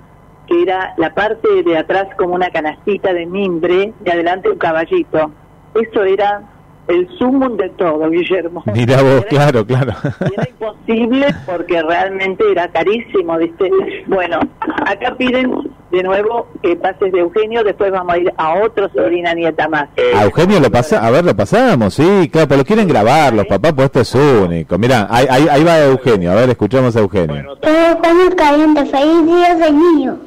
que 0.47 0.63
era 0.63 0.95
la 0.97 1.15
parte 1.15 1.63
de 1.63 1.77
atrás 1.77 2.09
como 2.17 2.35
una 2.35 2.51
canastita 2.51 3.13
de 3.13 3.27
mimbre 3.27 3.93
y 4.05 4.11
adelante 4.11 4.51
un 4.51 4.59
caballito. 4.59 5.31
Eso 5.75 6.05
era 6.05 6.43
el 6.89 7.09
sumum 7.19 7.57
de 7.57 7.69
todo, 7.71 8.11
Guillermo. 8.11 8.63
Mira 8.75 9.03
vos, 9.03 9.25
claro, 9.27 9.67
claro. 9.67 9.93
Era 10.21 10.49
imposible 10.49 11.27
porque 11.47 11.83
realmente 11.83 12.45
era 12.51 12.69
carísimo, 12.69 13.39
¿viste? 13.39 13.71
Bueno, 14.07 14.41
acá 14.61 15.15
piden 15.17 15.53
de 15.91 16.03
nuevo 16.03 16.49
que 16.63 16.77
pases 16.77 17.13
de 17.13 17.21
Eugenio, 17.21 17.63
después 17.65 17.91
vamos 17.91 18.15
a 18.15 18.19
ir 18.19 18.33
a 18.37 18.55
otro 18.63 18.89
sobrina 18.91 19.33
nieta 19.33 19.69
más. 19.69 19.89
A 20.15 20.25
Eugenio 20.25 20.61
lo 20.61 20.71
pasa, 20.71 21.07
a 21.07 21.11
ver, 21.11 21.25
lo 21.25 21.35
pasamos, 21.35 21.95
sí, 21.95 22.29
claro, 22.31 22.49
pero 22.49 22.59
lo 22.59 22.65
quieren 22.65 22.89
grabar 22.89 23.33
los 23.33 23.47
papás, 23.47 23.73
pues 23.73 23.87
esto 23.87 24.01
es 24.01 24.15
único. 24.15 24.77
Mira, 24.77 25.07
ahí, 25.09 25.27
ahí, 25.31 25.47
ahí 25.51 25.65
va 25.65 25.79
Eugenio, 25.81 26.33
a 26.33 26.35
ver, 26.35 26.51
escuchamos 26.51 26.97
a 26.97 27.01
Eugenio. 27.01 27.57
Todo 27.57 27.97
Juan 28.03 28.31
Caliente, 28.37 28.85
feliz 28.87 29.27
día 29.27 29.55
del 29.55 29.79
niño. 29.79 30.19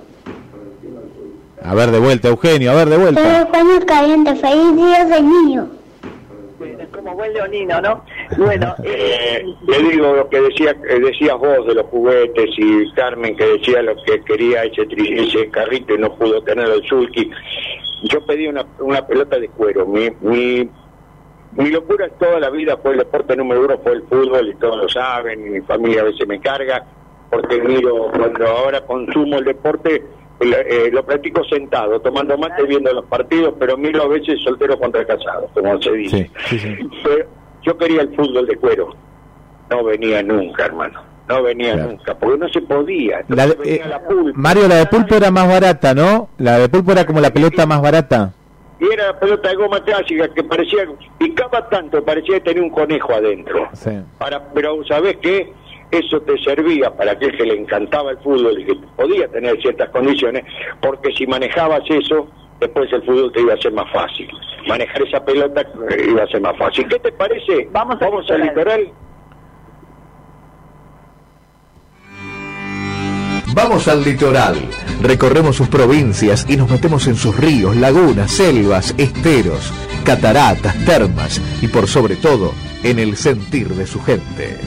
A 1.63 1.73
ver, 1.75 1.91
de 1.91 1.99
vuelta, 1.99 2.29
Eugenio, 2.29 2.71
a 2.71 2.75
ver, 2.75 2.89
de 2.89 2.97
vuelta. 2.97 3.47
Caliente, 3.85 4.35
feliz 4.35 4.75
día 4.75 5.05
del 5.05 5.27
niño. 5.27 5.76
Como 6.91 7.15
buen 7.15 7.33
leonino, 7.33 7.81
¿no? 7.81 8.03
Bueno, 8.37 8.75
Eh, 8.83 9.43
le 9.67 9.77
digo 9.89 10.15
lo 10.15 10.29
que 10.29 10.41
decía 10.41 10.71
eh, 10.89 10.99
decías 10.99 11.37
vos 11.37 11.65
de 11.67 11.75
los 11.75 11.85
juguetes 11.87 12.49
y 12.57 12.91
Carmen 12.93 13.35
que 13.35 13.45
decía 13.45 13.81
lo 13.81 13.95
que 14.03 14.23
quería 14.23 14.63
ese, 14.63 14.87
tri- 14.87 15.19
ese 15.27 15.49
carrito 15.49 15.93
y 15.95 15.97
no 15.99 16.15
pudo 16.15 16.41
tenerlo 16.43 16.75
el 16.75 16.83
sulky. 16.87 17.29
Yo 18.03 18.25
pedí 18.25 18.47
una, 18.47 18.65
una 18.79 19.05
pelota 19.05 19.39
de 19.39 19.49
cuero. 19.49 19.85
Mi, 19.87 20.09
mi, 20.21 20.69
mi 21.51 21.69
locura 21.71 22.09
toda 22.19 22.39
la 22.39 22.49
vida 22.49 22.77
fue 22.77 22.91
el 22.91 22.97
deporte 22.99 23.35
número 23.35 23.61
uno, 23.65 23.79
fue 23.83 23.93
el 23.93 24.03
fútbol 24.03 24.49
y 24.49 24.55
todos 24.55 24.77
lo 24.77 24.89
saben. 24.89 25.45
y 25.45 25.49
mi 25.49 25.61
familia 25.61 26.01
a 26.01 26.05
veces 26.05 26.27
me 26.27 26.39
carga 26.39 26.85
porque 27.29 27.59
miro, 27.61 28.09
cuando 28.15 28.47
ahora 28.47 28.81
consumo 28.85 29.37
el 29.39 29.43
deporte, 29.45 30.01
eh, 30.39 30.89
lo 30.91 31.03
practico 31.05 31.43
sentado, 31.45 31.99
tomando 31.99 32.37
mate, 32.37 32.63
viendo 32.63 32.91
los 32.93 33.05
partidos, 33.05 33.53
pero 33.59 33.77
miro 33.77 34.03
a 34.03 34.07
veces 34.07 34.39
soltero 34.43 34.77
contra 34.79 35.05
casado, 35.05 35.49
como 35.53 35.81
se 35.81 35.91
dice. 35.93 36.31
Pero 37.03 37.25
yo 37.63 37.77
quería 37.77 38.01
el 38.01 38.15
fútbol 38.15 38.45
de 38.45 38.55
cuero. 38.57 38.89
No 39.69 39.83
venía 39.83 40.21
nunca, 40.23 40.65
hermano. 40.65 41.01
No 41.27 41.43
venía 41.43 41.75
nunca, 41.75 42.15
porque 42.17 42.37
no 42.37 42.47
se 42.49 42.61
podía. 42.61 43.21
La 43.27 43.47
de- 43.47 43.55
venía 43.55 43.75
eh, 43.85 43.89
la 43.89 43.99
pulpa. 44.07 44.31
Mario, 44.39 44.67
la 44.67 44.75
de 44.75 44.85
pulpo 44.85 45.15
era 45.15 45.29
más 45.31 45.47
barata, 45.47 45.93
¿no? 45.93 46.29
La 46.37 46.57
de 46.59 46.69
pulpo 46.69 46.91
era 46.93 47.05
como 47.05 47.19
la 47.19 47.31
pelota 47.31 47.65
más 47.65 47.81
barata. 47.81 48.33
Y 48.79 48.85
era 48.93 49.07
la 49.07 49.19
pelota 49.19 49.49
de 49.49 49.55
goma 49.55 49.83
clásica 49.83 50.31
que 50.33 50.43
parecía, 50.43 50.87
picaba 51.17 51.67
tanto, 51.67 52.01
parecía 52.05 52.35
que 52.35 52.41
tenía 52.53 52.63
un 52.63 52.69
conejo 52.69 53.11
adentro. 53.11 53.67
Para, 54.19 54.47
pero 54.53 54.83
¿sabés 54.87 55.17
qué? 55.17 55.51
Eso 55.91 56.19
te 56.21 56.37
servía 56.39 56.93
para 56.95 57.13
aquel 57.13 57.35
que 57.37 57.45
le 57.45 57.55
encantaba 57.55 58.11
el 58.11 58.17
fútbol 58.17 58.59
y 58.59 58.65
que 58.65 58.75
podía 58.95 59.27
tener 59.29 59.59
ciertas 59.61 59.89
condiciones, 59.89 60.43
porque 60.81 61.13
si 61.13 61.25
manejabas 61.25 61.83
eso, 61.89 62.29
después 62.59 62.91
el 62.91 63.03
fútbol 63.03 63.31
te 63.31 63.41
iba 63.41 63.53
a 63.53 63.57
ser 63.57 63.71
más 63.71 63.91
fácil. 63.91 64.29
Manejar 64.67 65.01
esa 65.01 65.23
pelota 65.23 65.61
eh, 65.61 66.07
iba 66.09 66.23
a 66.23 66.27
ser 66.27 66.41
más 66.41 66.57
fácil. 66.57 66.87
¿Qué 66.89 66.99
te 66.99 67.11
parece? 67.13 67.69
Vamos, 67.71 67.97
Vamos 67.99 68.29
al 68.29 68.41
litoral. 68.41 68.91
Vamos 73.53 73.87
al 73.87 74.03
litoral, 74.03 74.55
recorremos 75.01 75.55
sus 75.55 75.67
provincias 75.67 76.45
y 76.47 76.57
nos 76.57 76.69
metemos 76.69 77.07
en 77.07 77.15
sus 77.15 77.35
ríos, 77.35 77.75
lagunas, 77.75 78.29
selvas, 78.29 78.93
esteros, 78.99 79.73
cataratas, 80.03 80.75
termas 80.85 81.41
y 81.59 81.67
por 81.67 81.87
sobre 81.87 82.17
todo 82.17 82.53
en 82.83 82.99
el 82.99 83.17
sentir 83.17 83.69
de 83.69 83.87
su 83.87 83.99
gente. 83.99 84.57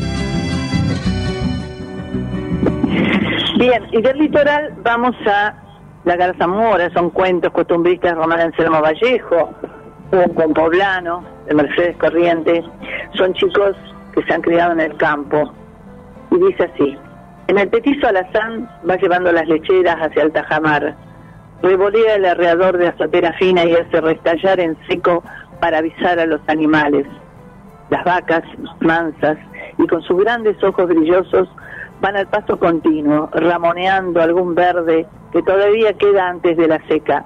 Bien, 3.71 3.87
y 3.93 4.03
del 4.03 4.19
litoral 4.19 4.75
vamos 4.83 5.15
a 5.29 5.55
la 6.03 6.17
Garzamora, 6.17 6.91
son 6.93 7.11
cuentos 7.11 7.53
costumbristas 7.53 8.17
Román 8.17 8.41
Anselmo 8.41 8.81
Vallejo, 8.81 9.55
un 10.11 10.35
con 10.35 10.53
poblano 10.53 11.25
de 11.47 11.55
Mercedes 11.55 11.97
Corrientes, 11.99 12.65
son 13.15 13.33
chicos 13.35 13.77
que 14.13 14.25
se 14.25 14.35
han 14.35 14.43
criado 14.43 14.73
en 14.73 14.81
el 14.81 14.97
campo. 14.97 15.55
Y 16.33 16.39
dice 16.39 16.65
así, 16.65 16.99
en 17.47 17.59
el 17.59 17.69
petizo 17.69 18.09
alazán 18.09 18.69
va 18.91 18.97
llevando 18.97 19.31
las 19.31 19.47
lecheras 19.47 19.99
hacia 20.01 20.25
el 20.25 20.33
tajamar, 20.33 20.97
revolea 21.63 22.17
el 22.17 22.25
arreador 22.25 22.77
de 22.77 22.89
azotera 22.89 23.35
fina 23.35 23.65
y 23.67 23.75
hace 23.75 24.01
restallar 24.01 24.59
en 24.59 24.77
seco 24.89 25.23
para 25.61 25.79
avisar 25.79 26.19
a 26.19 26.27
los 26.27 26.41
animales. 26.49 27.07
Las 27.91 28.03
vacas, 28.03 28.43
mansas 28.81 29.39
y 29.79 29.87
con 29.87 30.03
sus 30.03 30.19
grandes 30.19 30.61
ojos 30.65 30.89
brillosos, 30.89 31.49
van 32.01 32.17
al 32.17 32.27
paso 32.29 32.59
continuo, 32.59 33.29
ramoneando 33.33 34.21
algún 34.21 34.55
verde 34.55 35.07
que 35.33 35.43
todavía 35.43 35.93
queda 35.95 36.29
antes 36.29 36.57
de 36.57 36.69
la 36.69 36.81
seca. 36.89 37.25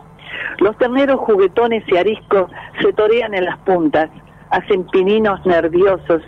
Los 0.58 0.76
terneros 0.78 1.20
juguetones 1.20 1.84
y 1.86 1.96
ariscos 1.96 2.50
se 2.80 2.92
torean 2.92 3.34
en 3.34 3.44
las 3.44 3.58
puntas, 3.58 4.10
hacen 4.50 4.84
pininos 4.88 5.44
nerviosos, 5.46 6.22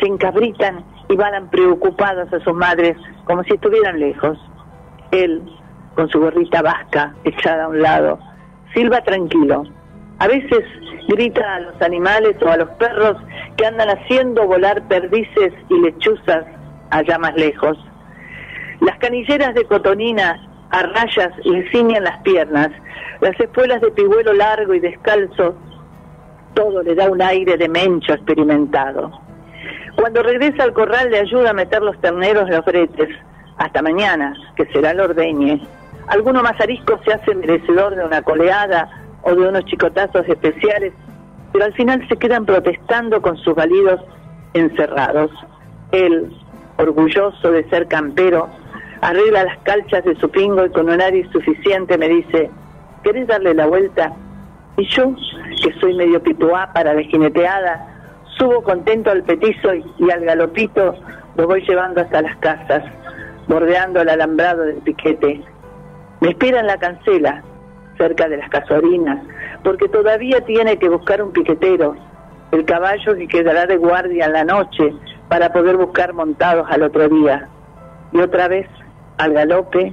se 0.00 0.06
encabritan 0.06 0.84
y 1.08 1.16
van 1.16 1.48
preocupados 1.50 2.32
a 2.32 2.40
sus 2.40 2.54
madres 2.54 2.96
como 3.24 3.42
si 3.44 3.54
estuvieran 3.54 4.00
lejos. 4.00 4.38
Él, 5.12 5.42
con 5.94 6.08
su 6.08 6.18
gorrita 6.18 6.62
vasca 6.62 7.14
echada 7.24 7.64
a 7.64 7.68
un 7.68 7.80
lado, 7.80 8.18
silba 8.74 9.00
tranquilo. 9.02 9.64
A 10.18 10.26
veces 10.26 10.64
grita 11.08 11.54
a 11.54 11.60
los 11.60 11.82
animales 11.82 12.36
o 12.42 12.48
a 12.48 12.56
los 12.56 12.70
perros 12.70 13.16
que 13.56 13.66
andan 13.66 13.88
haciendo 13.90 14.46
volar 14.46 14.82
perdices 14.88 15.52
y 15.68 15.80
lechuzas 15.80 16.44
allá 16.94 17.18
más 17.18 17.34
lejos. 17.34 17.76
Las 18.80 18.98
canilleras 18.98 19.54
de 19.54 19.64
cotonina 19.64 20.40
a 20.70 20.82
rayas 20.82 21.32
le 21.44 21.68
ciñen 21.70 22.04
las 22.04 22.18
piernas, 22.22 22.70
las 23.20 23.38
espuelas 23.38 23.80
de 23.80 23.90
pigüelo 23.90 24.32
largo 24.32 24.74
y 24.74 24.80
descalzo, 24.80 25.56
todo 26.54 26.82
le 26.82 26.94
da 26.94 27.10
un 27.10 27.20
aire 27.20 27.56
de 27.56 27.68
mencho 27.68 28.12
experimentado. 28.14 29.10
Cuando 29.96 30.22
regresa 30.22 30.62
al 30.62 30.72
corral 30.72 31.10
le 31.10 31.18
ayuda 31.18 31.50
a 31.50 31.54
meter 31.54 31.82
los 31.82 32.00
terneros 32.00 32.48
en 32.48 32.56
los 32.56 32.64
bretes. 32.64 33.08
Hasta 33.56 33.82
mañana, 33.82 34.34
que 34.56 34.66
será 34.66 34.90
el 34.90 35.00
ordeñe. 35.00 35.60
Alguno 36.08 36.42
más 36.42 36.56
se 36.56 37.12
hace 37.12 37.34
merecedor 37.34 37.94
de 37.94 38.04
una 38.04 38.22
coleada 38.22 38.88
o 39.22 39.34
de 39.34 39.48
unos 39.48 39.64
chicotazos 39.64 40.28
especiales, 40.28 40.92
pero 41.52 41.64
al 41.64 41.72
final 41.74 42.06
se 42.08 42.16
quedan 42.16 42.44
protestando 42.44 43.22
con 43.22 43.36
sus 43.38 43.54
validos 43.54 44.00
encerrados. 44.54 45.30
Él, 45.92 46.30
orgulloso 46.76 47.50
de 47.50 47.68
ser 47.70 47.86
campero, 47.86 48.48
arregla 49.00 49.44
las 49.44 49.58
calchas 49.58 50.04
de 50.04 50.16
su 50.16 50.30
pingo 50.30 50.64
y 50.64 50.70
con 50.70 50.88
un 50.88 51.00
aire 51.00 51.28
suficiente 51.30 51.98
me 51.98 52.08
dice, 52.08 52.50
¿querés 53.02 53.26
darle 53.26 53.54
la 53.54 53.66
vuelta? 53.66 54.12
Y 54.76 54.86
yo, 54.88 55.14
que 55.62 55.72
soy 55.80 55.94
medio 55.94 56.22
pituá 56.22 56.72
para 56.72 56.94
la 56.94 57.02
jineteada, 57.02 57.86
subo 58.38 58.62
contento 58.62 59.10
al 59.10 59.22
petizo 59.22 59.74
y, 59.74 59.84
y 59.98 60.10
al 60.10 60.24
galopito 60.24 60.94
lo 61.36 61.46
voy 61.46 61.62
llevando 61.66 62.00
hasta 62.00 62.22
las 62.22 62.36
casas, 62.38 62.82
bordeando 63.46 64.00
el 64.00 64.08
alambrado 64.08 64.62
del 64.62 64.76
piquete. 64.76 65.42
Me 66.20 66.30
espera 66.30 66.60
en 66.60 66.66
la 66.66 66.78
cancela, 66.78 67.42
cerca 67.98 68.28
de 68.28 68.38
las 68.38 68.48
casorinas, 68.48 69.22
porque 69.62 69.88
todavía 69.88 70.40
tiene 70.40 70.78
que 70.78 70.88
buscar 70.88 71.22
un 71.22 71.32
piquetero, 71.32 71.94
el 72.50 72.64
caballo 72.64 73.14
que 73.16 73.28
quedará 73.28 73.66
de 73.66 73.76
guardia 73.76 74.26
en 74.26 74.32
la 74.32 74.44
noche 74.44 74.94
para 75.34 75.52
poder 75.52 75.76
buscar 75.76 76.14
montados 76.14 76.64
al 76.70 76.84
otro 76.84 77.08
día. 77.08 77.48
Y 78.12 78.20
otra 78.20 78.46
vez, 78.46 78.68
al 79.18 79.32
galope, 79.32 79.92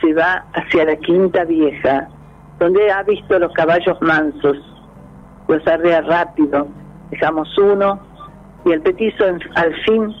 se 0.00 0.12
va 0.12 0.44
hacia 0.54 0.84
la 0.86 0.96
quinta 0.96 1.44
vieja, 1.44 2.08
donde 2.58 2.90
ha 2.90 3.04
visto 3.04 3.38
los 3.38 3.52
caballos 3.52 3.96
mansos. 4.02 4.56
Los 5.46 5.64
arrea 5.68 6.00
rápido, 6.00 6.66
dejamos 7.12 7.56
uno 7.56 8.00
y 8.64 8.72
el 8.72 8.82
petizo 8.82 9.22
al 9.54 9.72
fin 9.84 10.12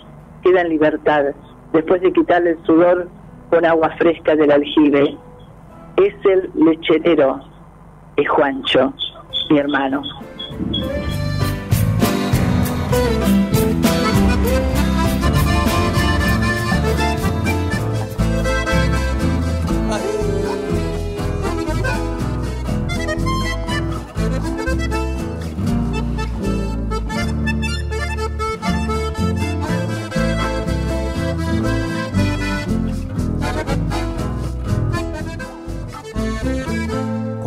queda 0.44 0.60
en 0.60 0.68
libertad, 0.68 1.24
después 1.72 2.00
de 2.02 2.12
quitarle 2.12 2.50
el 2.50 2.64
sudor 2.66 3.08
con 3.50 3.64
agua 3.64 3.90
fresca 3.98 4.36
del 4.36 4.52
aljibe. 4.52 5.16
Es 5.96 6.14
el 6.24 6.52
lecherero, 6.54 7.40
es 8.14 8.28
Juancho, 8.28 8.92
mi 9.50 9.58
hermano. 9.58 10.02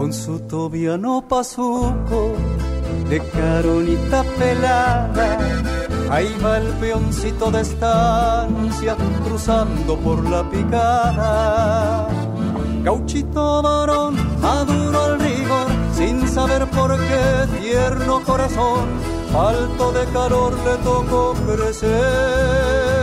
Con 0.09 0.13
su 0.13 0.39
tobiano 0.39 1.23
pasuco 1.27 2.33
de 3.09 3.19
caronita 3.29 4.23
pelada. 4.39 5.37
Ahí 6.09 6.35
va 6.43 6.57
el 6.57 6.67
peoncito 6.79 7.51
de 7.51 7.61
estancia 7.61 8.97
cruzando 9.23 9.95
por 9.97 10.27
la 10.27 10.49
picada. 10.49 12.07
Gauchito 12.83 13.61
varón, 13.61 14.15
maduro 14.41 14.99
al 14.99 15.19
rigor, 15.19 15.67
sin 15.93 16.27
saber 16.27 16.65
por 16.71 16.97
qué 16.97 17.59
tierno 17.61 18.23
corazón, 18.23 18.87
falto 19.31 19.91
de 19.91 20.05
calor 20.05 20.53
le 20.65 20.75
tocó 20.83 21.35
crecer. 21.45 22.98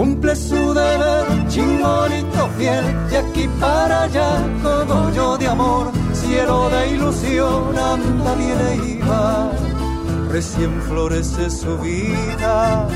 Cumple 0.00 0.34
su 0.34 0.72
deber, 0.72 1.26
chingolito 1.48 2.48
fiel, 2.56 2.86
de 3.10 3.18
aquí 3.18 3.46
para 3.60 4.04
allá, 4.04 4.30
cogollo 4.62 5.36
de 5.36 5.46
amor, 5.46 5.92
cielo 6.14 6.70
de 6.70 6.88
ilusión, 6.92 7.78
anda, 7.78 8.34
viene 8.34 8.76
y 8.76 8.98
va. 9.02 9.50
Recién 10.30 10.72
florece 10.88 11.50
su 11.50 11.76
vida, 11.80 12.88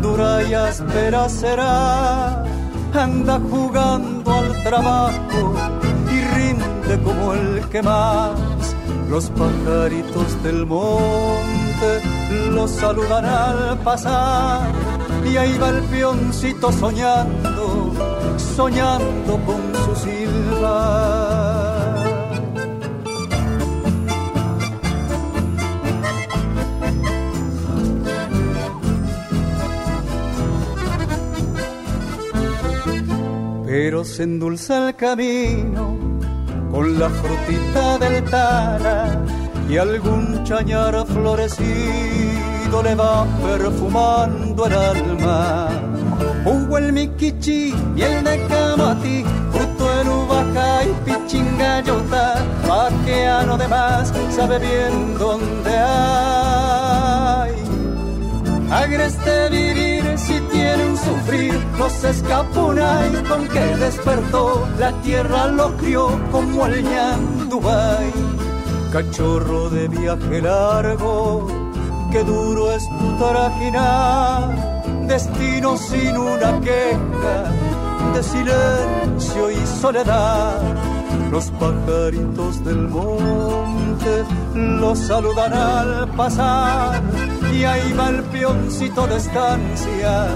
dura 0.00 0.44
y 0.44 0.54
áspera 0.54 1.28
será, 1.28 2.44
anda 2.94 3.40
jugando 3.50 4.32
al 4.32 4.62
trabajo 4.62 5.52
y 6.12 6.20
rinde 6.36 7.02
como 7.02 7.34
el 7.34 7.68
que 7.70 7.82
más. 7.82 8.38
Los 9.10 9.30
pajaritos 9.30 10.40
del 10.44 10.64
monte 10.64 12.02
los 12.52 12.70
saludan 12.70 13.24
al 13.24 13.78
pasar 13.78 14.95
y 15.24 15.36
ahí 15.36 15.56
va 15.58 15.70
el 15.70 15.82
peoncito 15.84 16.70
soñando, 16.72 17.92
soñando 18.56 19.38
con 19.46 19.62
su 19.84 19.94
silba. 20.04 22.04
Pero 33.66 34.04
se 34.04 34.22
endulza 34.22 34.88
el 34.88 34.96
camino 34.96 35.98
con 36.70 36.98
la 36.98 37.08
frutita 37.08 37.98
del 37.98 38.24
tara 38.24 39.24
y 39.68 39.76
algún 39.76 40.44
chañar 40.44 41.06
florecido 41.06 42.55
le 42.82 42.94
va 42.94 43.26
perfumando 43.42 44.66
el 44.66 44.72
alma. 44.72 45.68
Hugo 46.44 46.78
el 46.78 46.92
miquichi 46.92 47.74
y 47.96 48.02
el 48.02 48.24
de 48.24 48.46
camati, 48.46 49.24
fruto 49.52 50.00
en 50.00 50.08
uvaca 50.08 50.84
y 50.84 50.92
pichingayota, 51.04 52.44
vaqueano 52.68 53.56
de 53.56 53.68
más, 53.68 54.12
sabe 54.30 54.58
bien 54.58 55.16
dónde 55.18 55.70
hay. 55.76 57.52
Agreste 58.70 59.48
vivir 59.50 60.18
si 60.18 60.40
tiene 60.52 60.86
un 60.86 60.96
sufrir, 60.96 61.58
no 61.78 61.88
se 61.88 62.10
escapunay 62.10 63.22
con 63.28 63.48
que 63.48 63.76
despertó, 63.76 64.66
la 64.78 64.92
tierra 65.02 65.46
lo 65.46 65.76
crió 65.76 66.08
como 66.30 66.66
el 66.66 66.82
ñandubay. 66.82 68.12
Cachorro 68.92 69.70
de 69.70 69.88
viaje 69.88 70.42
largo, 70.42 71.46
qué 72.16 72.24
duro 72.24 72.72
es 72.72 72.88
tu 72.88 73.18
trajinar, 73.18 74.82
de 75.02 75.06
destino 75.06 75.76
sin 75.76 76.16
una 76.16 76.58
queja 76.60 77.52
de 78.14 78.22
silencio 78.22 79.50
y 79.50 79.56
soledad. 79.82 80.62
Los 81.30 81.50
pajaritos 81.60 82.64
del 82.64 82.88
monte 82.88 84.24
los 84.54 84.98
saludan 84.98 85.52
al 85.52 86.08
pasar 86.16 87.02
y 87.52 87.64
ahí 87.64 87.92
va 87.92 88.08
el 88.08 88.22
peoncito 88.22 89.06
de 89.06 89.16
estancia 89.16 90.28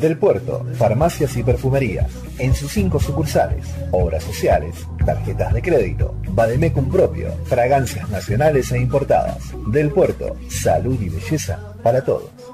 Del 0.00 0.18
Puerto, 0.18 0.64
farmacias 0.74 1.36
y 1.36 1.42
perfumerías. 1.42 2.10
En 2.38 2.54
sus 2.54 2.70
cinco 2.72 3.00
sucursales, 3.00 3.66
obras 3.90 4.22
sociales, 4.22 4.76
tarjetas 5.04 5.52
de 5.52 5.62
crédito, 5.62 6.14
Bademecum 6.28 6.88
propio, 6.90 7.34
fragancias 7.44 8.08
nacionales 8.08 8.70
e 8.70 8.78
importadas. 8.78 9.38
Del 9.66 9.90
Puerto, 9.90 10.36
salud 10.48 11.00
y 11.00 11.08
belleza 11.08 11.74
para 11.82 12.04
todos. 12.04 12.53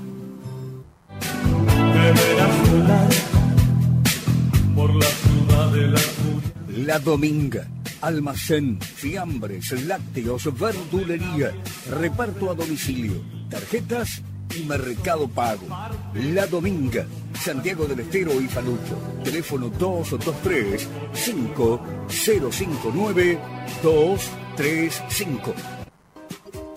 La 6.91 6.99
Dominga. 6.99 7.65
Almacén, 8.01 8.77
fiambres, 8.81 9.71
lácteos, 9.87 10.59
verdulería, 10.59 11.53
reparto 11.89 12.51
a 12.51 12.53
domicilio, 12.53 13.23
tarjetas 13.49 14.21
y 14.53 14.63
mercado 14.63 15.29
pago. 15.29 15.65
La 16.13 16.45
Dominga, 16.47 17.05
Santiago 17.33 17.85
del 17.85 18.01
Estero 18.01 18.41
y 18.41 18.49
Falucho. 18.49 18.97
Teléfono 19.23 19.69
223 19.69 20.89
5059 21.13 23.39
235. 23.81 25.80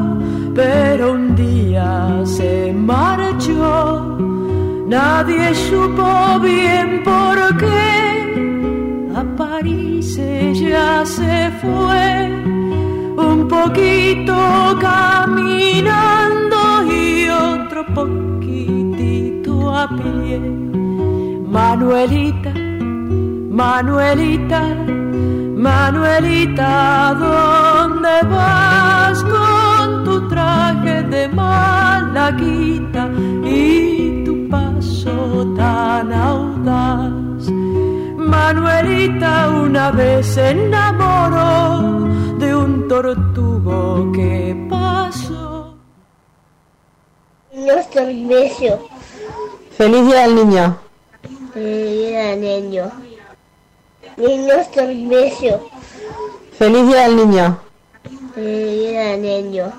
pero 0.56 1.12
un 1.12 1.36
día 1.36 2.24
se 2.26 2.74
marchó. 2.74 4.18
Nadie 4.88 5.54
supo 5.54 6.40
bien 6.42 7.04
por 7.04 7.38
qué, 7.58 7.91
París 9.38 10.20
ya 10.54 11.06
se 11.06 11.52
fue, 11.62 12.30
un 13.18 13.48
poquito 13.48 14.36
caminando 14.80 16.58
y 16.92 17.30
otro 17.30 17.86
poquitito 17.94 19.72
a 19.76 19.88
pie. 19.88 20.40
Manuelita, 21.48 22.54
Manuelita, 23.50 24.62
Manuelita, 25.56 27.16
¿dónde 27.20 28.24
vas 28.30 29.24
con 29.24 30.04
tu 30.04 30.28
traje 30.30 31.04
de 31.04 31.28
malaguita 31.28 33.10
y 33.44 34.24
tu 34.24 34.48
paso 34.50 35.54
tan 35.56 36.12
audaz? 36.14 37.21
Manuelita 38.32 39.50
una 39.50 39.92
vez 39.92 40.26
se 40.26 40.52
enamoró 40.52 42.08
de 42.38 42.56
un 42.56 42.88
tortugo 42.88 44.10
que 44.14 44.56
pasó. 44.70 45.76
Nuestro 47.54 48.06
beso. 48.06 48.88
Feliz 49.72 50.06
día 50.08 50.22
del 50.22 50.36
niño. 50.36 50.78
Feliz 51.54 52.08
día 52.08 52.22
del 52.22 52.42
niño. 52.42 52.92
Nuestro 54.16 54.88
beso. 54.88 55.70
Feliz 56.54 56.88
día 56.88 57.02
del 57.10 57.16
niño. 57.18 57.58
Feliz 58.34 58.80
día 58.80 59.02
del 59.02 59.22
niño. 59.22 59.74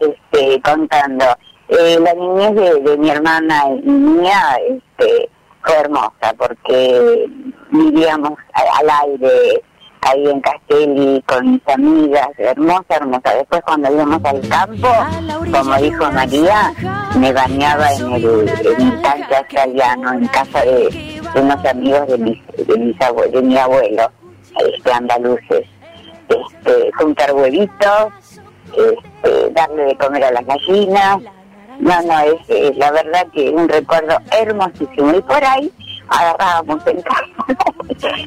Este, 0.00 0.62
contando. 0.62 1.26
Eh, 1.68 1.98
la 2.00 2.14
niñez 2.14 2.54
de, 2.54 2.80
de 2.80 2.96
mi 2.96 3.10
hermana 3.10 3.64
y 3.68 3.90
mía 3.90 4.56
este, 4.68 5.30
fue 5.64 5.74
hermosa 5.76 6.34
porque 6.38 7.26
vivíamos 7.70 8.32
al 8.52 8.90
aire 9.08 9.62
ahí 10.02 10.26
en 10.28 10.40
Castelli 10.40 11.22
con 11.26 11.52
mis 11.52 11.68
amigas, 11.68 12.28
hermosa, 12.38 12.84
hermosa. 12.96 13.34
Después 13.36 13.62
cuando 13.64 13.92
íbamos 13.92 14.20
al 14.24 14.48
campo, 14.48 14.88
como 15.52 15.76
dijo 15.76 16.10
María, 16.12 16.72
me 17.16 17.32
bañaba 17.32 17.92
en 17.92 18.12
el, 18.12 18.48
en 18.48 18.80
el 18.92 19.02
tanque 19.02 19.36
australiano 19.36 20.12
en 20.14 20.26
casa 20.28 20.60
de, 20.64 21.20
de 21.34 21.40
unos 21.40 21.64
amigos 21.64 22.08
de, 22.08 22.18
mis, 22.18 22.46
de, 22.66 22.78
mis 22.78 22.96
abue- 22.98 23.30
de 23.30 23.42
mi 23.42 23.56
abuelo, 23.56 24.10
este, 24.58 24.92
andaluces. 24.92 25.66
Este, 26.28 26.90
juntar 26.98 27.32
huevitos, 27.34 28.12
este, 28.66 29.50
darle 29.50 29.84
de 29.84 29.96
comer 29.98 30.24
a 30.24 30.30
las 30.32 30.46
gallinas. 30.46 31.18
No, 31.82 32.00
no, 32.02 32.14
es, 32.20 32.76
la 32.76 32.92
verdad 32.92 33.26
que 33.34 33.50
un 33.50 33.68
recuerdo 33.68 34.16
hermosísimo. 34.30 35.16
Y 35.16 35.20
por 35.22 35.44
ahí 35.44 35.72
agarrábamos 36.06 36.86
en 36.86 37.02
casa 37.02 37.24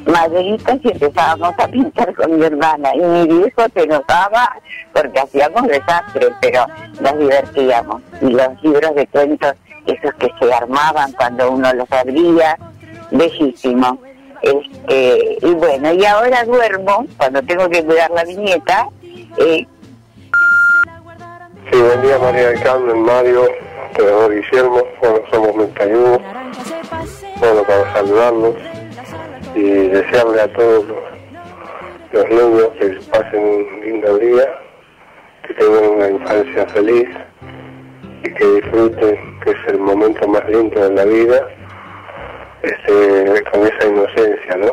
maderitas 0.06 0.78
y 0.82 0.90
empezábamos 0.90 1.54
a 1.58 1.66
pintar 1.66 2.14
con 2.14 2.38
mi 2.38 2.44
hermana. 2.44 2.94
Y 2.94 2.98
mi 2.98 3.26
viejo 3.26 3.62
se 3.72 3.84
enojaba 3.84 4.56
porque 4.92 5.20
hacíamos 5.20 5.68
desastres, 5.68 6.32
pero 6.42 6.66
nos 7.00 7.18
divertíamos. 7.18 8.02
Y 8.20 8.26
los 8.26 8.62
libros 8.62 8.94
de 8.94 9.06
cuentos, 9.06 9.54
esos 9.86 10.12
que 10.16 10.30
se 10.38 10.52
armaban 10.52 11.12
cuando 11.12 11.50
uno 11.50 11.72
los 11.72 11.90
abría, 11.90 12.58
bellísimo. 13.10 13.98
Este, 14.42 15.38
y 15.40 15.54
bueno, 15.54 15.94
y 15.94 16.04
ahora 16.04 16.44
duermo, 16.44 17.06
cuando 17.16 17.42
tengo 17.42 17.70
que 17.70 17.82
cuidar 17.82 18.10
la 18.10 18.24
viñeta, 18.24 18.90
eh, 19.38 19.66
Sí, 21.70 21.82
buen 21.82 22.00
día 22.00 22.16
María 22.18 22.50
del 22.50 22.62
Carmen, 22.62 23.02
Mario, 23.02 23.48
Teodoro 23.94 24.28
Guillermo, 24.28 24.86
bueno, 25.00 25.18
somos 25.32 25.74
31, 25.74 26.20
bueno, 27.40 27.62
para 27.64 27.92
saludarlos 27.92 28.54
y 29.54 29.88
desearle 29.88 30.42
a 30.42 30.52
todos 30.52 30.86
los, 30.86 30.98
los 32.12 32.28
niños 32.28 32.68
que 32.78 33.00
pasen 33.10 33.42
un 33.42 33.80
lindo 33.80 34.18
día, 34.18 34.58
que 35.42 35.54
tengan 35.54 35.90
una 35.90 36.08
infancia 36.08 36.66
feliz 36.68 37.08
y 38.22 38.32
que 38.32 38.44
disfruten, 38.46 39.40
que 39.40 39.50
es 39.50 39.58
el 39.66 39.78
momento 39.78 40.28
más 40.28 40.48
lindo 40.48 40.88
de 40.88 40.94
la 40.94 41.04
vida, 41.04 41.48
este, 42.62 43.42
con 43.50 43.66
esa 43.66 43.88
inocencia, 43.88 44.56
¿no? 44.56 44.72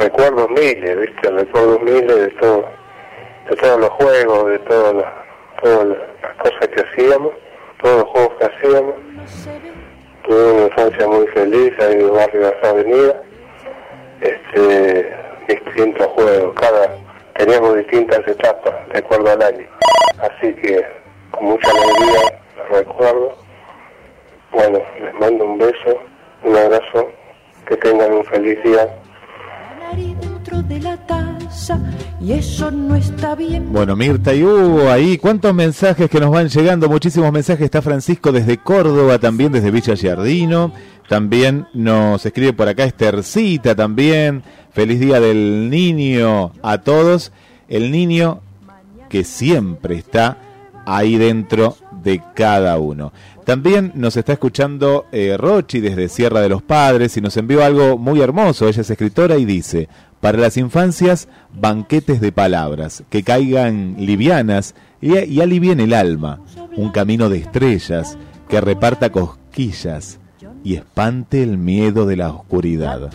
Recuerdos 0.00 0.50
miles, 0.50 1.00
¿viste? 1.00 1.30
Recuerdos 1.30 1.82
miles 1.82 2.16
de 2.16 2.28
todo, 2.40 2.68
de 3.48 3.56
todos 3.56 3.80
los 3.80 3.90
juegos, 3.90 4.50
de 4.50 4.58
todas 4.60 4.94
las 4.96 5.23
todas 5.64 5.86
las 5.88 6.34
cosas 6.36 6.68
que 6.68 6.82
hacíamos, 6.82 7.32
todos 7.82 7.96
los 8.00 8.08
juegos 8.10 8.34
que 8.38 8.44
hacíamos. 8.44 8.94
Tuve 10.24 10.52
una 10.52 10.62
infancia 10.66 11.08
muy 11.08 11.26
feliz 11.28 11.72
ahí 11.80 11.94
en 11.94 12.00
el 12.00 12.10
barrio 12.10 12.40
de 12.40 12.54
la 12.62 12.70
avenida. 12.70 13.22
Este, 14.20 15.16
distintos 15.48 16.06
juegos, 16.08 16.54
cada 16.54 16.96
teníamos 17.36 17.76
distintas 17.76 18.20
etapas 18.28 18.74
de 18.92 18.98
acuerdo 18.98 19.30
al 19.30 19.42
año. 19.42 19.66
Así 20.18 20.54
que 20.54 20.84
con 21.30 21.44
mucha 21.46 21.70
alegría 21.70 22.40
los 22.56 22.78
recuerdo. 22.78 23.36
Bueno, 24.52 24.80
les 25.00 25.14
mando 25.14 25.44
un 25.44 25.58
beso, 25.58 26.00
un 26.44 26.56
abrazo, 26.56 27.10
que 27.66 27.76
tengan 27.78 28.12
un 28.12 28.24
feliz 28.26 28.62
día. 28.62 28.88
Y 32.20 32.32
eso 32.32 32.70
no 32.70 32.96
está 32.96 33.34
bien. 33.34 33.72
Bueno, 33.72 33.96
Mirta, 33.96 34.34
y 34.34 34.42
hubo 34.42 34.90
ahí 34.90 35.18
cuántos 35.18 35.54
mensajes 35.54 36.10
que 36.10 36.20
nos 36.20 36.30
van 36.30 36.48
llegando, 36.48 36.88
muchísimos 36.88 37.32
mensajes. 37.32 37.64
Está 37.64 37.80
Francisco 37.80 38.32
desde 38.32 38.58
Córdoba, 38.58 39.18
también 39.18 39.52
desde 39.52 39.70
Villa 39.70 39.94
Giardino. 39.94 40.72
También 41.08 41.66
nos 41.74 42.24
escribe 42.24 42.52
por 42.52 42.68
acá 42.68 42.84
Estercita 42.84 43.74
también. 43.74 44.42
Feliz 44.72 44.98
día 45.00 45.20
del 45.20 45.70
niño 45.70 46.52
a 46.62 46.78
todos. 46.78 47.32
El 47.68 47.92
niño 47.92 48.40
que 49.08 49.22
siempre 49.24 49.96
está 49.96 50.38
ahí 50.86 51.16
dentro 51.16 51.76
de 52.02 52.20
cada 52.34 52.78
uno. 52.78 53.12
También 53.44 53.92
nos 53.94 54.16
está 54.16 54.32
escuchando 54.32 55.06
eh, 55.12 55.36
Rochi 55.38 55.80
desde 55.80 56.08
Sierra 56.08 56.40
de 56.40 56.48
los 56.48 56.62
Padres 56.62 57.16
y 57.16 57.20
nos 57.20 57.36
envió 57.36 57.62
algo 57.62 57.98
muy 57.98 58.20
hermoso. 58.20 58.66
Ella 58.66 58.80
es 58.80 58.90
escritora 58.90 59.36
y 59.36 59.44
dice, 59.44 59.88
para 60.24 60.38
las 60.38 60.56
infancias, 60.56 61.28
banquetes 61.52 62.18
de 62.18 62.32
palabras, 62.32 63.04
que 63.10 63.22
caigan 63.22 63.96
livianas 63.98 64.74
y, 65.02 65.18
y 65.18 65.42
alivien 65.42 65.80
el 65.80 65.92
alma, 65.92 66.40
un 66.78 66.88
camino 66.92 67.28
de 67.28 67.36
estrellas 67.36 68.16
que 68.48 68.62
reparta 68.62 69.12
cosquillas 69.12 70.18
y 70.64 70.76
espante 70.76 71.42
el 71.42 71.58
miedo 71.58 72.06
de 72.06 72.16
la 72.16 72.30
oscuridad. 72.30 73.10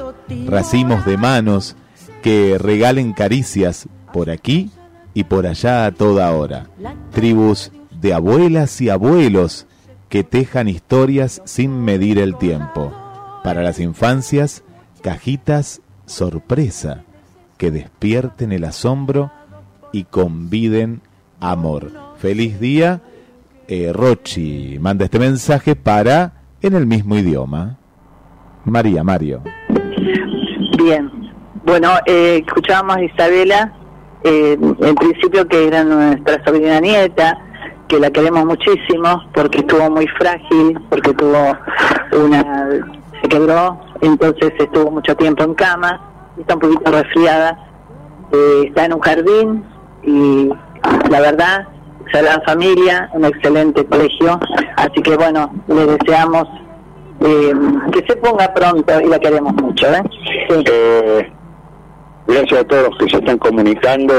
Racimos 0.46 1.04
de 1.04 1.18
manos 1.18 1.76
que 2.22 2.60
regalen 2.60 3.14
caricias 3.14 3.88
por 4.14 4.30
aquí 4.30 4.70
y 5.16 5.24
por 5.24 5.48
allá 5.48 5.88
a 5.88 5.92
toda 5.92 6.32
hora. 6.32 6.68
Tribus 7.12 7.72
de 7.90 8.14
abuelas 8.14 8.80
y 8.82 8.92
abuelos 8.92 9.66
que 10.10 10.24
tejan 10.24 10.68
historias 10.68 11.42
sin 11.46 11.84
medir 11.84 12.20
el 12.20 12.38
tiempo. 12.38 12.94
Para 13.44 13.64
las 13.64 13.80
infancias, 13.80 14.64
cajitas 15.02 15.82
sorpresa 16.10 17.04
que 17.58 17.72
despierten 17.72 18.52
el 18.52 18.64
asombro 18.64 19.32
y 19.92 20.04
conviden 20.06 21.02
amor. 21.40 21.92
Feliz 22.18 22.60
día. 22.60 23.02
Eh, 23.68 23.92
Rochi 23.94 24.78
manda 24.80 25.06
este 25.06 25.20
mensaje 25.20 25.76
para 25.76 26.34
en 26.62 26.74
el 26.74 26.88
mismo 26.88 27.16
idioma. 27.16 27.78
María, 28.66 29.04
Mario. 29.04 29.42
Bien. 30.78 31.12
Bueno, 31.66 31.92
eh, 32.06 32.44
escuchábamos 32.46 32.98
a 32.98 33.04
Isabela, 33.04 33.74
eh, 34.24 34.58
en 34.60 34.96
principio 34.96 35.48
que 35.48 35.68
era 35.68 35.84
nuestra 35.84 36.44
sobrina 36.44 36.80
nieta, 36.80 37.38
que 37.88 38.00
la 38.00 38.10
queremos 38.10 38.46
muchísimo 38.46 39.24
porque 39.34 39.60
estuvo 39.60 39.90
muy 39.92 40.08
frágil, 40.18 40.80
porque 40.90 41.14
tuvo 41.14 41.56
una. 42.26 42.70
se 43.22 43.28
quebró, 43.28 43.80
entonces 44.02 44.52
estuvo 44.58 44.92
mucho 44.92 45.16
tiempo 45.16 45.44
en 45.44 45.54
cama, 45.54 46.02
está 46.38 46.56
un 46.56 46.60
poquito 46.62 46.92
resfriada, 46.92 47.58
eh, 48.32 48.64
está 48.68 48.86
en 48.86 48.94
un 48.94 49.00
jardín 49.00 49.64
y 50.04 50.50
la 51.10 51.20
verdad, 51.20 51.68
la 52.14 52.42
familia, 52.46 53.10
un 53.14 53.26
excelente 53.26 53.86
colegio, 53.86 54.40
así 54.78 55.02
que 55.02 55.16
bueno, 55.16 55.52
le 55.68 55.86
deseamos 55.86 56.48
eh, 57.22 57.54
que 57.92 58.06
se 58.08 58.16
ponga 58.18 58.54
pronto 58.54 59.02
y 59.02 59.08
la 59.08 59.20
queremos 59.20 59.54
mucho. 59.54 59.88
¿eh? 59.88 60.04
Eh, 60.50 61.32
gracias 62.28 62.62
a 62.62 62.64
todos 62.64 62.90
los 62.90 62.98
que 62.98 63.10
se 63.10 63.18
están 63.18 63.38
comunicando 63.38 64.14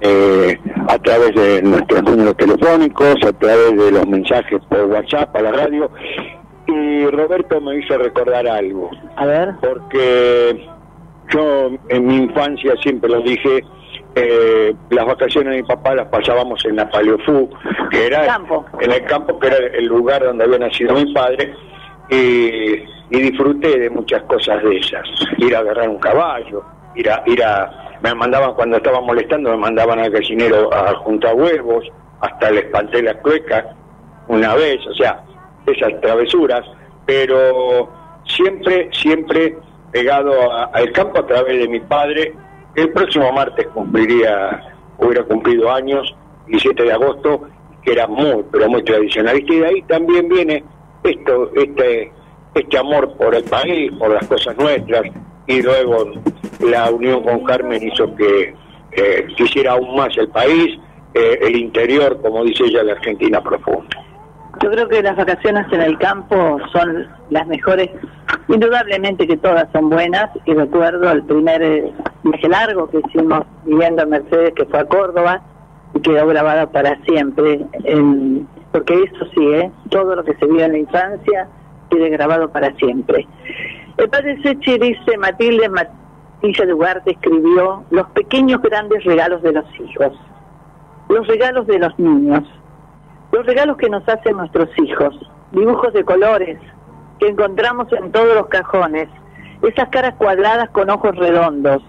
eh, 0.00 0.58
a 0.88 0.98
través 0.98 1.34
de 1.34 1.62
nuestros 1.62 2.02
números 2.02 2.36
telefónicos, 2.36 3.16
a 3.24 3.32
través 3.32 3.76
de 3.76 3.92
los 3.92 4.06
mensajes 4.06 4.60
por 4.68 4.84
WhatsApp, 4.86 5.34
a 5.36 5.42
la 5.42 5.52
radio. 5.52 5.90
Y 6.66 7.06
Roberto 7.06 7.60
me 7.60 7.76
hizo 7.76 7.98
recordar 7.98 8.46
algo. 8.46 8.90
A 9.16 9.26
ver. 9.26 9.54
Porque 9.60 10.66
yo 11.30 11.70
en 11.88 12.06
mi 12.06 12.16
infancia 12.16 12.74
siempre 12.82 13.10
lo 13.10 13.20
dije, 13.20 13.64
eh, 14.14 14.74
las 14.90 15.06
vacaciones 15.06 15.50
de 15.50 15.62
mi 15.62 15.68
papá 15.68 15.94
las 15.94 16.08
pasábamos 16.08 16.64
en 16.64 16.76
la 16.76 16.88
Paleofú, 16.90 17.48
que 17.90 18.06
era 18.06 18.26
Campo. 18.26 18.64
en 18.80 18.92
el 18.92 19.04
campo, 19.04 19.38
que 19.38 19.46
era 19.48 19.56
el 19.56 19.86
lugar 19.86 20.22
donde 20.24 20.44
había 20.44 20.58
nacido 20.58 20.94
mi 20.94 21.12
padre. 21.12 21.54
y, 22.10 22.84
y 23.12 23.20
disfruté 23.20 23.78
de 23.78 23.90
muchas 23.90 24.22
cosas 24.22 24.62
de 24.62 24.78
esas. 24.78 25.06
Ir 25.38 25.54
a 25.54 25.58
agarrar 25.60 25.88
un 25.88 25.98
caballo, 25.98 26.64
ir 26.94 27.10
a, 27.10 27.22
ir 27.26 27.42
a, 27.44 27.98
me 28.02 28.14
mandaban 28.14 28.54
cuando 28.54 28.78
estaba 28.78 29.00
molestando, 29.02 29.50
me 29.50 29.56
mandaban 29.58 29.98
al 29.98 30.10
gallinero 30.10 30.72
a 30.72 30.94
juntar 30.96 31.34
huevos, 31.34 31.84
hasta 32.20 32.50
le 32.50 32.60
espanté 32.60 33.02
las 33.02 33.16
cuecas 33.16 33.64
una 34.28 34.54
vez, 34.54 34.78
o 34.86 34.94
sea, 34.94 35.22
esas 35.66 36.00
travesuras, 36.00 36.64
pero 37.06 37.88
siempre, 38.24 38.88
siempre 38.92 39.56
pegado 39.92 40.32
al 40.72 40.90
campo 40.92 41.20
a 41.20 41.26
través 41.26 41.58
de 41.60 41.68
mi 41.68 41.80
padre. 41.80 42.34
El 42.74 42.90
próximo 42.90 43.30
martes 43.32 43.66
cumpliría, 43.68 44.74
hubiera 44.98 45.22
cumplido 45.24 45.70
años, 45.70 46.14
17 46.46 46.82
de 46.82 46.92
agosto, 46.92 47.42
que 47.82 47.92
era 47.92 48.06
muy, 48.06 48.44
pero 48.50 48.68
muy 48.68 48.82
tradicionalista, 48.82 49.52
y 49.52 49.58
de 49.58 49.66
ahí 49.66 49.82
también 49.82 50.28
viene 50.28 50.64
esto, 51.04 51.50
este, 51.54 52.12
este 52.54 52.78
amor 52.78 53.14
por 53.16 53.34
el 53.34 53.44
país, 53.44 53.92
por 53.98 54.10
las 54.12 54.26
cosas 54.26 54.56
nuestras, 54.56 55.02
y 55.46 55.60
luego 55.60 56.10
la 56.60 56.90
unión 56.90 57.22
con 57.22 57.44
Carmen 57.44 57.82
hizo 57.82 58.14
que 58.14 58.54
eh, 58.92 59.26
quisiera 59.36 59.72
aún 59.72 59.96
más 59.96 60.16
el 60.16 60.28
país, 60.28 60.78
eh, 61.14 61.38
el 61.42 61.56
interior, 61.56 62.20
como 62.22 62.44
dice 62.44 62.64
ella, 62.64 62.82
la 62.84 62.92
Argentina 62.92 63.42
profunda. 63.42 64.02
Yo 64.60 64.70
creo 64.70 64.88
que 64.88 65.02
las 65.02 65.16
vacaciones 65.16 65.66
en 65.72 65.80
el 65.80 65.98
campo 65.98 66.58
son 66.72 67.08
las 67.30 67.46
mejores, 67.46 67.90
indudablemente 68.48 69.26
que 69.26 69.36
todas 69.36 69.66
son 69.72 69.88
buenas, 69.88 70.30
y 70.44 70.54
recuerdo 70.54 71.10
el 71.10 71.24
primer 71.24 71.62
eh, 71.62 71.92
viaje 72.22 72.48
largo 72.48 72.88
que 72.88 73.00
hicimos 73.06 73.44
viviendo 73.64 74.02
en 74.02 74.10
Mercedes, 74.10 74.52
que 74.54 74.66
fue 74.66 74.80
a 74.80 74.84
Córdoba, 74.84 75.42
y 75.94 76.00
quedó 76.00 76.26
grabado 76.26 76.70
para 76.70 76.96
siempre, 77.04 77.64
porque 78.72 78.94
eso 78.94 79.24
sí, 79.34 79.46
¿eh? 79.46 79.70
todo 79.90 80.16
lo 80.16 80.24
que 80.24 80.34
se 80.34 80.46
vio 80.46 80.64
en 80.64 80.72
la 80.72 80.78
infancia 80.78 81.48
quede 81.90 82.10
grabado 82.10 82.50
para 82.50 82.74
siempre. 82.76 83.26
El 83.98 84.08
padre 84.08 84.40
Sechi 84.42 84.78
dice, 84.78 85.18
Matilde 85.18 85.68
Matilla 85.68 86.66
de 86.66 86.72
Ugarte 86.72 87.10
escribió, 87.12 87.84
los 87.90 88.06
pequeños 88.10 88.62
grandes 88.62 89.04
regalos 89.04 89.42
de 89.42 89.52
los 89.52 89.64
hijos, 89.80 90.12
los 91.08 91.26
regalos 91.26 91.66
de 91.66 91.78
los 91.78 91.98
niños, 91.98 92.44
los 93.32 93.46
regalos 93.46 93.78
que 93.78 93.88
nos 93.88 94.06
hacen 94.08 94.36
nuestros 94.36 94.68
hijos, 94.78 95.18
dibujos 95.52 95.92
de 95.94 96.04
colores 96.04 96.58
que 97.18 97.28
encontramos 97.28 97.90
en 97.92 98.12
todos 98.12 98.34
los 98.34 98.46
cajones, 98.48 99.08
esas 99.62 99.88
caras 99.88 100.14
cuadradas 100.16 100.68
con 100.70 100.90
ojos 100.90 101.16
redondos, 101.16 101.82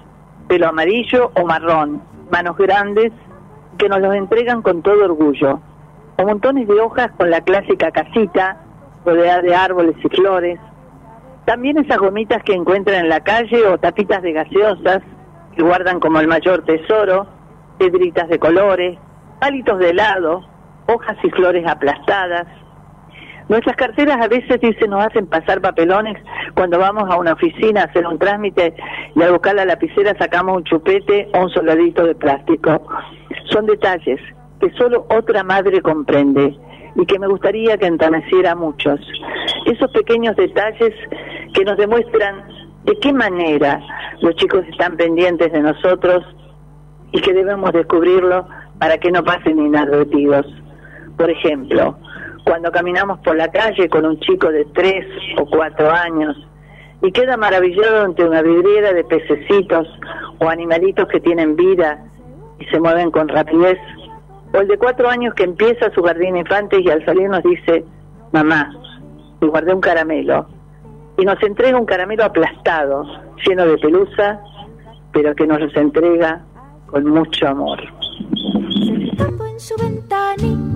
pelo 0.48 0.70
amarillo 0.70 1.32
o 1.36 1.45
marrón, 1.45 2.02
manos 2.32 2.57
grandes 2.57 3.11
que 3.78 3.90
nos 3.90 3.99
los 3.99 4.15
entregan 4.15 4.61
con 4.61 4.82
todo 4.82 5.03
orgullo, 5.03 5.60
o 6.18 6.24
montones 6.24 6.68
de 6.68 6.80
hojas 6.80 7.11
con 7.18 7.30
la 7.30 7.41
clásica 7.41 7.91
casita 7.91 8.57
rodeada 9.06 9.41
de 9.41 9.53
árboles 9.53 9.95
y 10.02 10.10
flores, 10.15 10.60
también 11.45 11.78
esas 11.78 11.98
gomitas 11.98 12.41
que 12.44 12.53
encuentran 12.53 13.02
en 13.02 13.10
la 13.10 13.20
calle 13.20 13.68
o 13.68 13.78
tapitas 13.78 14.22
de 14.22 14.32
gaseosas 14.32 15.02
que 15.57 15.64
guardan 15.64 15.99
como 15.99 16.20
el 16.22 16.28
mayor 16.28 16.64
tesoro, 16.64 17.28
piedritas 17.78 18.30
de 18.30 18.40
colores, 18.40 18.98
palitos 19.41 19.78
de 19.80 19.90
helado, 19.90 20.53
hojas 20.88 21.18
y 21.23 21.30
flores 21.31 21.65
aplastadas. 21.68 22.47
Nuestras 23.49 23.76
carteras 23.76 24.18
a 24.22 24.27
veces 24.27 24.60
dicen 24.61 24.89
nos 24.89 25.05
hacen 25.05 25.27
pasar 25.27 25.60
papelones 25.60 26.18
cuando 26.55 26.80
vamos 26.80 27.03
a 27.10 27.18
una 27.18 27.34
oficina 27.34 27.81
a 27.81 27.85
hacer 27.85 28.07
un 28.07 28.18
trámite 28.18 28.73
y 29.15 29.22
al 29.22 29.31
buscar 29.31 29.55
la 29.55 29.65
lapicera 29.65 30.15
sacamos 30.18 30.57
un 30.57 30.64
chupete 30.64 31.30
o 31.34 31.43
un 31.43 31.49
soldadito 31.49 32.05
de 32.05 32.15
plástico. 32.15 32.81
Son 33.51 33.65
detalles 33.65 34.19
que 34.60 34.72
solo 34.77 35.05
otra 35.10 35.43
madre 35.43 35.81
comprende 35.81 36.57
y 36.95 37.05
que 37.05 37.19
me 37.19 37.27
gustaría 37.27 37.77
que 37.77 37.85
enterneciera 37.85 38.51
a 38.51 38.55
muchos. 38.55 38.99
Esos 39.65 39.91
pequeños 39.91 40.35
detalles 40.35 40.93
que 41.53 41.65
nos 41.65 41.77
demuestran 41.77 42.43
de 42.85 42.97
qué 42.99 43.14
manera 43.14 43.81
los 44.22 44.35
chicos 44.35 44.64
están 44.69 44.95
pendientes 44.95 45.51
de 45.51 45.61
nosotros 45.61 46.23
y 47.11 47.22
que 47.22 47.34
debemos 47.34 47.72
descubrirlo 47.72 48.47
para 48.80 48.97
que 48.97 49.11
no 49.11 49.23
pasen 49.23 49.60
inadvertidos. 49.60 50.45
Por 51.18 51.30
ejemplo, 51.30 51.98
cuando 52.44 52.72
caminamos 52.72 53.19
por 53.19 53.35
la 53.35 53.49
calle 53.49 53.90
con 53.90 54.06
un 54.06 54.19
chico 54.19 54.52
de 54.52 54.65
tres 54.73 55.06
o 55.38 55.45
cuatro 55.45 55.90
años 55.91 56.35
y 57.02 57.11
queda 57.11 57.38
maravillado 57.38 58.06
ante 58.06 58.23
una 58.23 58.41
vidriera 58.41 58.94
de 58.94 59.03
pececitos 59.03 59.88
o 60.40 60.49
animalitos 60.49 61.07
que 61.07 61.19
tienen 61.19 61.56
vida 61.56 62.03
y 62.60 62.65
se 62.65 62.80
mueven 62.80 63.11
con 63.11 63.27
rapidez, 63.27 63.77
o 64.53 64.57
el 64.57 64.68
de 64.68 64.77
cuatro 64.77 65.10
años 65.10 65.34
que 65.34 65.44
empieza 65.44 65.91
su 65.94 66.02
jardín 66.03 66.38
infante 66.38 66.80
y 66.80 66.90
al 66.90 67.03
salir 67.06 67.30
nos 67.30 67.44
dice, 67.44 67.84
mamá, 68.31 68.72
me 69.41 69.48
guardé 69.48 69.73
un 69.73 69.81
caramelo, 69.81 70.48
y 71.18 71.26
nos 71.26 71.41
entrega 71.44 71.77
un 71.77 71.85
caramelo 71.85 72.23
aplastado, 72.23 73.06
lleno 73.45 73.65
de 73.65 73.77
pelusa, 73.77 74.40
pero 75.11 75.35
que 75.35 75.45
nos 75.45 75.60
los 75.60 75.76
entrega 75.76 76.41
con 76.88 77.06
mucho 77.06 77.48
amor. 77.48 77.80
Sentado 78.85 79.48
en 79.48 79.60
su 79.60 79.76
ventana, 79.76 80.73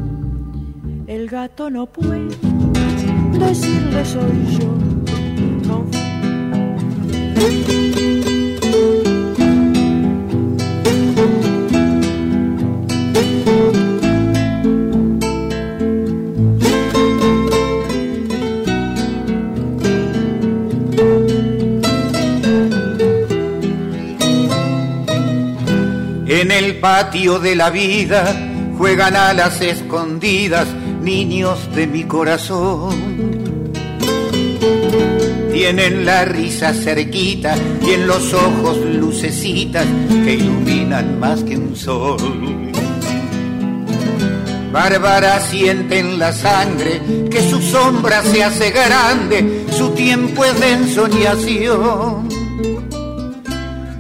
el 1.08 1.30
gato 1.30 1.70
no 1.70 1.86
puede 1.86 2.28
decirle 3.40 4.06
soy 4.06 4.58
yo. 4.60 4.74
En 26.30 26.52
el 26.52 26.76
patio 26.80 27.40
de 27.40 27.56
la 27.56 27.70
vida 27.70 28.36
juegan 28.78 29.16
a 29.16 29.34
las 29.34 29.60
escondidas 29.62 30.68
de 31.08 31.88
mi 31.88 32.04
corazón. 32.04 33.72
Tienen 35.54 36.06
la 36.06 36.26
risa 36.26 36.74
cerquita 36.74 37.56
y 37.82 37.92
en 37.92 38.08
los 38.08 38.34
ojos 38.34 38.78
lucecitas 38.80 39.86
que 40.10 40.34
iluminan 40.34 41.18
más 41.18 41.44
que 41.44 41.56
un 41.58 41.78
sol. 41.78 42.18
Bárbara 44.74 45.40
siente 45.40 46.00
en 46.00 46.20
la 46.20 46.34
sangre 46.34 47.02
que 47.32 47.42
su 47.42 47.62
sombra 47.62 48.22
se 48.24 48.44
hace 48.44 48.72
grande, 48.72 49.66
su 49.72 49.92
tiempo 49.92 50.44
es 50.44 50.60
de 50.60 50.72
ensoñación. 50.74 52.28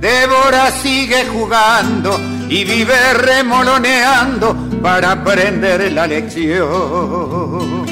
Débora 0.02 0.72
sigue 0.72 1.26
jugando 1.28 2.20
y 2.50 2.66
vive 2.66 3.14
remoloneando 3.14 4.67
para 4.82 5.12
aprender 5.12 5.92
la 5.92 6.08
lección. 6.08 7.86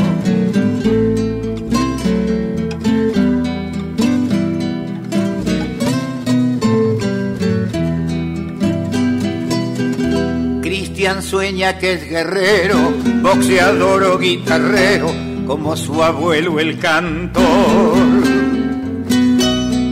Cristian 10.61 11.21
sueña 11.21 11.77
que 11.77 11.93
es 11.93 12.09
guerrero, 12.09 12.77
boxeador 13.21 14.03
o 14.03 14.17
guitarrero, 14.17 15.11
como 15.45 15.75
su 15.75 16.03
abuelo 16.03 16.59
el 16.59 16.79
cantor. 16.79 17.97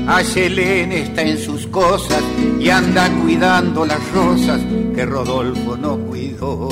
Ayelén 0.07 0.91
está 0.91 1.21
en 1.23 1.37
sus 1.37 1.65
cosas 1.67 2.21
y 2.63 2.69
anda 2.69 3.09
cuidando 3.21 3.85
las 3.85 3.99
rosas 4.13 4.61
que 4.95 5.05
Rodolfo 5.05 5.75
no 5.75 5.97
cuidó. 5.97 6.69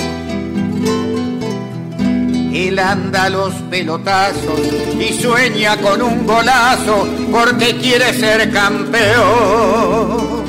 Él 2.53 2.79
anda 2.79 3.29
los 3.29 3.53
pelotazos 3.69 4.59
y 4.97 5.13
sueña 5.21 5.75
con 5.77 6.01
un 6.01 6.25
golazo 6.25 7.05
porque 7.29 7.75
quiere 7.75 8.13
ser 8.13 8.49
campeón. 8.53 10.41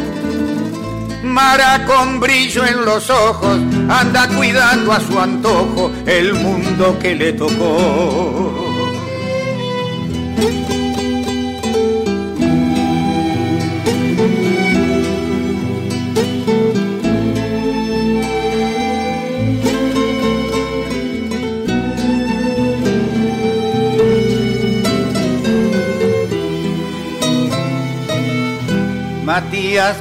Mara 1.25 1.87
con 1.87 2.21
brillo 2.21 2.65
en 2.65 2.85
los 2.85 3.11
ojos 3.11 3.59
anda 3.89 4.29
cuidando 4.29 4.93
a 4.93 5.01
su 5.01 5.19
antojo 5.19 5.91
el 6.07 6.35
mundo 6.35 6.97
que 7.01 7.17
le 7.17 7.33
tocó. 7.33 8.63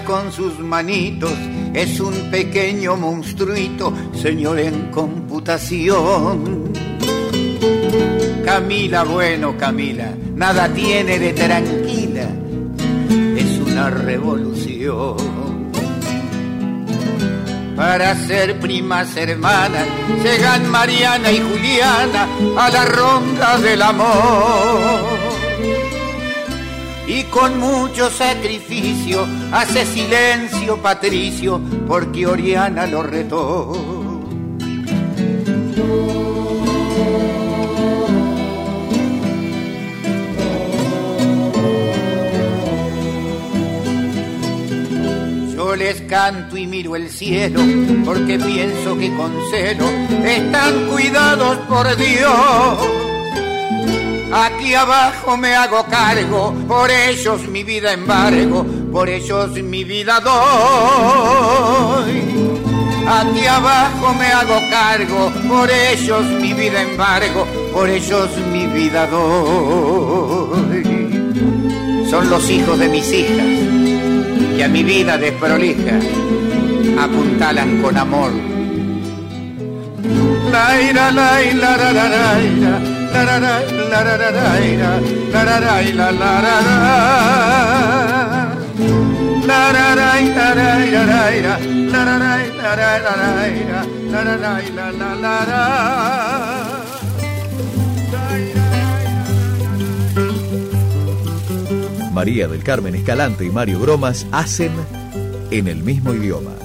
Con 0.06 0.32
sus 0.32 0.60
manitos 0.60 1.34
es 1.74 2.00
un 2.00 2.32
pequeño 2.32 2.96
monstruito, 2.96 3.94
señor 4.14 4.60
en 4.60 4.90
computación. 4.92 6.72
Camila, 8.46 9.04
bueno, 9.04 9.58
Camila, 9.58 10.14
nada 10.36 10.70
tiene 10.74 11.20
de 11.20 11.34
tranquila, 11.34 12.30
es 13.36 13.60
una 13.60 13.90
revolución. 13.90 15.18
Para 17.76 18.16
ser 18.26 18.58
primas 18.58 19.18
hermanas, 19.18 19.86
llegan 20.24 20.72
Mariana 20.72 21.30
y 21.30 21.42
Juliana 21.42 22.26
a 22.58 22.70
la 22.70 22.86
ronda 22.86 23.58
del 23.58 23.82
amor. 23.82 25.21
Y 27.14 27.26
con 27.26 27.60
mucho 27.60 28.10
sacrificio 28.10 29.28
hace 29.52 29.86
silencio 29.86 30.78
Patricio, 30.78 31.60
porque 31.86 32.26
Oriana 32.26 32.88
lo 32.88 33.04
retó. 33.04 33.74
Yo 45.54 45.76
les 45.76 46.02
canto 46.04 46.56
y 46.56 46.66
miro 46.66 46.96
el 46.96 47.10
cielo 47.10 47.60
porque 48.06 48.40
pienso 48.40 48.98
que 48.98 49.14
con 49.18 49.34
celo 49.52 49.86
están 50.24 50.88
cuidados 50.88 51.58
por 51.68 51.94
Dios. 51.98 53.01
Aquí 54.34 54.74
abajo 54.74 55.36
me 55.36 55.54
hago 55.56 55.86
cargo, 55.88 56.54
por 56.68 56.90
ellos 56.90 57.42
mi 57.50 57.64
vida 57.64 57.92
embargo, 57.92 58.66
por 58.92 59.10
ellos 59.10 59.52
mi 59.62 59.84
vida 59.84 60.22
doy. 60.22 61.52
Aquí 63.08 63.46
abajo 63.46 64.14
me 64.14 64.28
hago 64.28 64.58
cargo, 64.70 65.32
por 65.50 65.70
ellos 65.70 66.24
mi 66.40 66.54
vida 66.54 66.82
embargo, 66.82 67.46
por 67.74 67.90
ellos 67.90 68.30
mi 68.54 68.68
vida 68.68 69.06
doy. 69.08 70.84
Son 72.10 72.30
los 72.30 72.50
hijos 72.50 72.80
de 72.80 72.88
mis 72.88 73.12
hijas 73.12 73.46
que 74.56 74.64
a 74.64 74.68
mi 74.70 74.84
vida 74.84 75.18
desprolija 75.18 76.00
apuntalan 77.00 77.82
con 77.82 77.98
amor. 77.98 78.32
La 80.52 80.82
ira, 80.82 81.12
la 81.12 81.44
ira, 81.44 82.82
María 102.14 102.48
del 102.48 102.64
Carmen 102.64 102.94
Escalante 102.96 103.46
y 103.46 103.50
Mario 103.50 103.80
Bromas 103.80 104.28
hacen 104.32 104.72
en 105.50 105.68
el 105.68 105.84
mismo 105.84 106.14
idioma. 106.14 106.61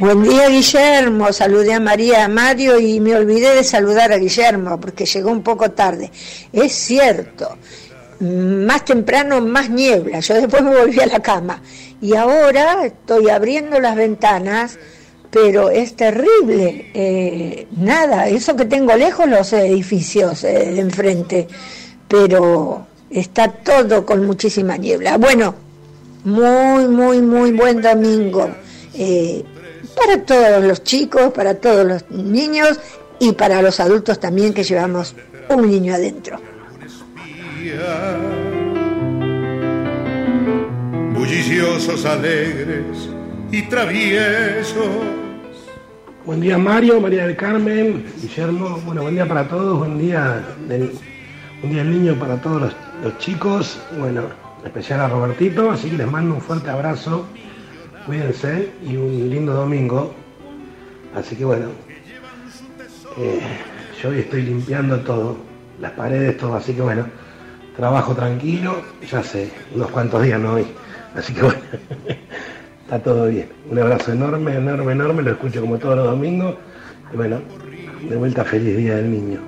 Buen 0.00 0.22
día, 0.22 0.48
Guillermo. 0.48 1.30
Saludé 1.30 1.74
a 1.74 1.78
María, 1.78 2.24
a 2.24 2.28
Mario 2.28 2.80
y 2.80 3.00
me 3.00 3.14
olvidé 3.14 3.54
de 3.56 3.62
saludar 3.62 4.10
a 4.14 4.16
Guillermo 4.16 4.80
porque 4.80 5.04
llegó 5.04 5.30
un 5.30 5.42
poco 5.42 5.72
tarde. 5.72 6.10
Es 6.54 6.72
cierto, 6.72 7.58
más 8.18 8.82
temprano 8.86 9.42
más 9.42 9.68
niebla. 9.68 10.20
Yo 10.20 10.36
después 10.36 10.62
me 10.62 10.74
volví 10.74 10.98
a 11.00 11.06
la 11.06 11.20
cama 11.20 11.60
y 12.00 12.16
ahora 12.16 12.86
estoy 12.86 13.28
abriendo 13.28 13.78
las 13.78 13.94
ventanas, 13.94 14.78
pero 15.30 15.68
es 15.68 15.94
terrible. 15.96 16.90
Eh, 16.94 17.66
nada, 17.76 18.26
eso 18.26 18.56
que 18.56 18.64
tengo 18.64 18.96
lejos 18.96 19.28
los 19.28 19.52
edificios 19.52 20.44
eh, 20.44 20.72
de 20.72 20.80
enfrente, 20.80 21.46
pero 22.08 22.86
está 23.10 23.48
todo 23.48 24.06
con 24.06 24.24
muchísima 24.24 24.78
niebla. 24.78 25.18
Bueno, 25.18 25.54
muy, 26.24 26.88
muy, 26.88 27.20
muy 27.20 27.52
buen 27.52 27.82
domingo. 27.82 28.48
Eh, 28.94 29.44
para 30.00 30.22
todos 30.24 30.64
los 30.64 30.82
chicos, 30.82 31.32
para 31.32 31.54
todos 31.54 31.86
los 31.86 32.10
niños 32.10 32.80
y 33.18 33.32
para 33.32 33.60
los 33.60 33.80
adultos 33.80 34.18
también 34.18 34.54
que 34.54 34.64
llevamos 34.64 35.14
un 35.48 35.70
niño 35.70 35.94
adentro. 35.94 36.40
bulliciosos, 41.14 42.04
alegres 42.06 43.08
y 43.52 43.62
traviesos. 43.62 44.88
Buen 46.24 46.40
día 46.40 46.58
Mario, 46.58 47.00
María 47.00 47.26
del 47.26 47.36
Carmen, 47.36 48.04
Guillermo, 48.20 48.80
bueno, 48.84 49.02
buen 49.02 49.14
día 49.14 49.28
para 49.28 49.46
todos, 49.46 49.78
buen 49.78 49.98
día 49.98 50.42
del, 50.66 50.92
un 51.62 51.70
día 51.70 51.84
del 51.84 51.90
niño 51.90 52.18
para 52.18 52.40
todos 52.40 52.62
los, 52.62 52.76
los 53.02 53.18
chicos, 53.18 53.78
bueno, 53.98 54.22
en 54.60 54.66
especial 54.66 55.00
a 55.00 55.08
Robertito, 55.08 55.70
así 55.70 55.90
que 55.90 55.98
les 55.98 56.10
mando 56.10 56.34
un 56.34 56.40
fuerte 56.40 56.70
abrazo, 56.70 57.26
cuídense 58.06 58.70
y 58.86 58.96
un 58.96 59.30
lindo 59.30 59.52
domingo. 59.52 60.12
Así 61.14 61.36
que 61.36 61.44
bueno, 61.44 61.66
eh, 63.18 63.40
yo 64.00 64.10
hoy 64.10 64.20
estoy 64.20 64.42
limpiando 64.42 65.00
todo, 65.00 65.36
las 65.80 65.92
paredes, 65.92 66.36
todo, 66.36 66.54
así 66.54 66.72
que 66.72 66.82
bueno, 66.82 67.06
trabajo 67.76 68.14
tranquilo, 68.14 68.82
ya 69.10 69.22
sé, 69.22 69.50
unos 69.74 69.90
cuantos 69.90 70.22
días 70.22 70.40
no 70.40 70.54
hoy, 70.54 70.66
así 71.16 71.34
que 71.34 71.42
bueno, 71.42 71.58
está 72.84 72.98
todo 73.00 73.26
bien. 73.26 73.48
Un 73.68 73.78
abrazo 73.78 74.12
enorme, 74.12 74.54
enorme, 74.54 74.92
enorme, 74.92 75.22
lo 75.22 75.32
escucho 75.32 75.60
como 75.60 75.78
todos 75.78 75.96
los 75.96 76.06
domingos, 76.06 76.54
y 77.12 77.16
bueno, 77.16 77.40
de 78.08 78.16
vuelta 78.16 78.44
feliz 78.44 78.76
Día 78.76 78.96
del 78.96 79.10
Niño. 79.10 79.40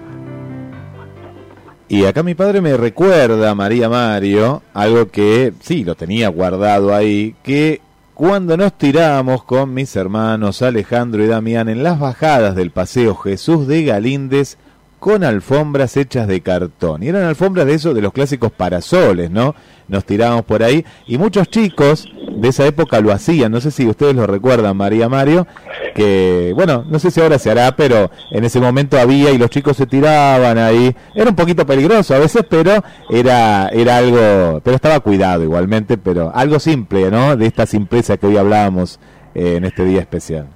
Y 1.88 2.06
acá 2.06 2.22
mi 2.22 2.34
padre 2.34 2.60
me 2.60 2.76
recuerda, 2.76 3.54
María 3.54 3.88
Mario, 3.88 4.62
algo 4.72 5.08
que 5.08 5.52
sí, 5.60 5.84
lo 5.84 5.94
tenía 5.94 6.28
guardado 6.28 6.94
ahí, 6.94 7.34
que 7.42 7.82
cuando 8.14 8.56
nos 8.59 8.76
tirábamos 8.76 9.44
con 9.44 9.72
mis 9.72 9.97
hermanos 9.97 10.60
Alejandro 10.60 11.24
y 11.24 11.28
Damián 11.28 11.68
en 11.68 11.82
las 11.82 11.98
bajadas 11.98 12.55
del 12.55 12.70
Paseo 12.70 13.14
Jesús 13.14 13.66
de 13.66 13.84
Galíndez 13.84 14.59
con 15.02 15.24
alfombras 15.24 15.96
hechas 15.96 16.28
de 16.28 16.42
cartón. 16.42 17.02
Y 17.02 17.08
eran 17.08 17.24
alfombras 17.24 17.66
de 17.66 17.74
esos, 17.74 17.92
de 17.92 18.00
los 18.00 18.12
clásicos 18.12 18.52
parasoles, 18.52 19.32
¿no? 19.32 19.56
Nos 19.88 20.04
tirábamos 20.04 20.44
por 20.44 20.62
ahí 20.62 20.86
y 21.08 21.18
muchos 21.18 21.48
chicos 21.48 22.08
de 22.36 22.46
esa 22.46 22.64
época 22.66 23.00
lo 23.00 23.10
hacían. 23.10 23.50
No 23.50 23.60
sé 23.60 23.72
si 23.72 23.84
ustedes 23.84 24.14
lo 24.14 24.28
recuerdan, 24.28 24.76
María 24.76 25.08
Mario, 25.08 25.48
que, 25.96 26.52
bueno, 26.54 26.84
no 26.88 27.00
sé 27.00 27.10
si 27.10 27.20
ahora 27.20 27.40
se 27.40 27.50
hará, 27.50 27.74
pero 27.74 28.12
en 28.30 28.44
ese 28.44 28.60
momento 28.60 28.96
había 28.96 29.32
y 29.32 29.38
los 29.38 29.50
chicos 29.50 29.76
se 29.76 29.86
tiraban 29.86 30.56
ahí. 30.56 30.94
Era 31.16 31.30
un 31.30 31.36
poquito 31.36 31.66
peligroso 31.66 32.14
a 32.14 32.20
veces, 32.20 32.44
pero 32.48 32.84
era, 33.10 33.70
era 33.70 33.96
algo, 33.96 34.60
pero 34.62 34.76
estaba 34.76 35.00
cuidado 35.00 35.42
igualmente, 35.42 35.98
pero 35.98 36.30
algo 36.32 36.60
simple, 36.60 37.10
¿no? 37.10 37.36
De 37.36 37.46
esta 37.46 37.66
simpleza 37.66 38.18
que 38.18 38.28
hoy 38.28 38.36
hablábamos 38.36 39.00
eh, 39.34 39.56
en 39.56 39.64
este 39.64 39.84
día 39.84 39.98
especial. 39.98 40.46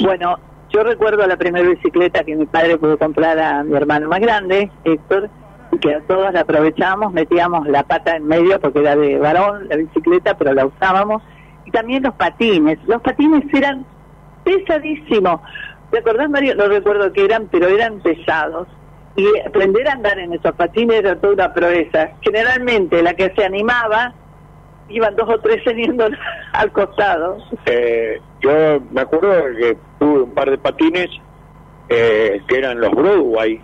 Bueno, 0.00 0.38
yo 0.78 0.84
recuerdo 0.84 1.26
la 1.26 1.36
primera 1.36 1.68
bicicleta 1.68 2.22
que 2.22 2.36
mi 2.36 2.46
padre 2.46 2.78
pudo 2.78 2.96
comprar 2.96 3.36
a 3.36 3.64
mi 3.64 3.76
hermano 3.76 4.08
más 4.08 4.20
grande, 4.20 4.70
Héctor, 4.84 5.28
y 5.72 5.78
que 5.78 5.92
a 5.92 6.00
todos 6.02 6.32
la 6.32 6.42
aprovechábamos, 6.42 7.12
metíamos 7.12 7.66
la 7.66 7.82
pata 7.82 8.14
en 8.14 8.28
medio 8.28 8.60
porque 8.60 8.78
era 8.78 8.94
de 8.94 9.18
varón 9.18 9.66
la 9.68 9.74
bicicleta, 9.74 10.38
pero 10.38 10.54
la 10.54 10.66
usábamos. 10.66 11.20
Y 11.64 11.72
también 11.72 12.04
los 12.04 12.14
patines. 12.14 12.78
Los 12.86 13.02
patines 13.02 13.42
eran 13.52 13.84
pesadísimos. 14.44 15.40
¿Te 15.90 15.98
acordás, 15.98 16.30
Mario? 16.30 16.54
No 16.54 16.68
recuerdo 16.68 17.12
qué 17.12 17.24
eran, 17.24 17.48
pero 17.50 17.66
eran 17.66 17.98
pesados. 17.98 18.68
Y 19.16 19.26
aprender 19.44 19.88
a 19.88 19.94
andar 19.94 20.16
en 20.20 20.32
esos 20.32 20.52
patines 20.52 21.00
era 21.00 21.16
toda 21.16 21.32
una 21.32 21.54
proeza. 21.54 22.10
Generalmente 22.20 23.02
la 23.02 23.14
que 23.14 23.32
se 23.34 23.44
animaba 23.44 24.14
iban 24.88 25.16
dos 25.16 25.28
o 25.28 25.38
tres 25.40 25.62
teniendo 25.64 26.08
al 26.52 26.72
costado. 26.72 27.38
Eh, 27.66 28.20
yo 28.40 28.80
me 28.90 29.00
acuerdo 29.00 29.44
que 29.56 29.76
tuve 29.98 30.22
un 30.22 30.34
par 30.34 30.50
de 30.50 30.58
patines 30.58 31.10
eh, 31.88 32.40
que 32.46 32.58
eran 32.58 32.80
los 32.80 32.90
Broadway. 32.92 33.60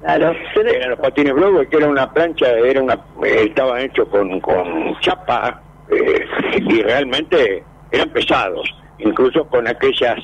Claro. 0.00 0.34
Eran 0.54 0.90
los 0.90 0.98
patines 1.00 1.34
Broadway, 1.34 1.66
que 1.68 1.76
era 1.76 1.88
una 1.88 2.12
plancha, 2.12 2.50
era 2.50 2.82
una, 2.82 2.94
eh, 3.24 3.44
estaban 3.46 3.80
hechos 3.80 4.08
con, 4.08 4.40
con 4.40 4.98
chapa 5.00 5.60
eh, 5.90 6.26
y 6.58 6.82
realmente 6.82 7.64
eran 7.90 8.10
pesados, 8.10 8.68
incluso 8.98 9.46
con 9.48 9.66
aquellas 9.66 10.18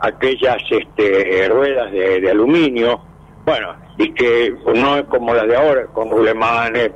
aquellas 0.00 0.58
este, 0.70 1.48
ruedas 1.48 1.90
de, 1.92 2.20
de 2.20 2.30
aluminio. 2.30 3.00
Bueno, 3.44 3.74
y 3.96 4.12
que 4.12 4.54
no 4.74 4.98
es 4.98 5.04
como 5.04 5.34
las 5.34 5.48
de 5.48 5.56
ahora, 5.56 5.86
con 5.86 6.10
rulemanes, 6.10 6.90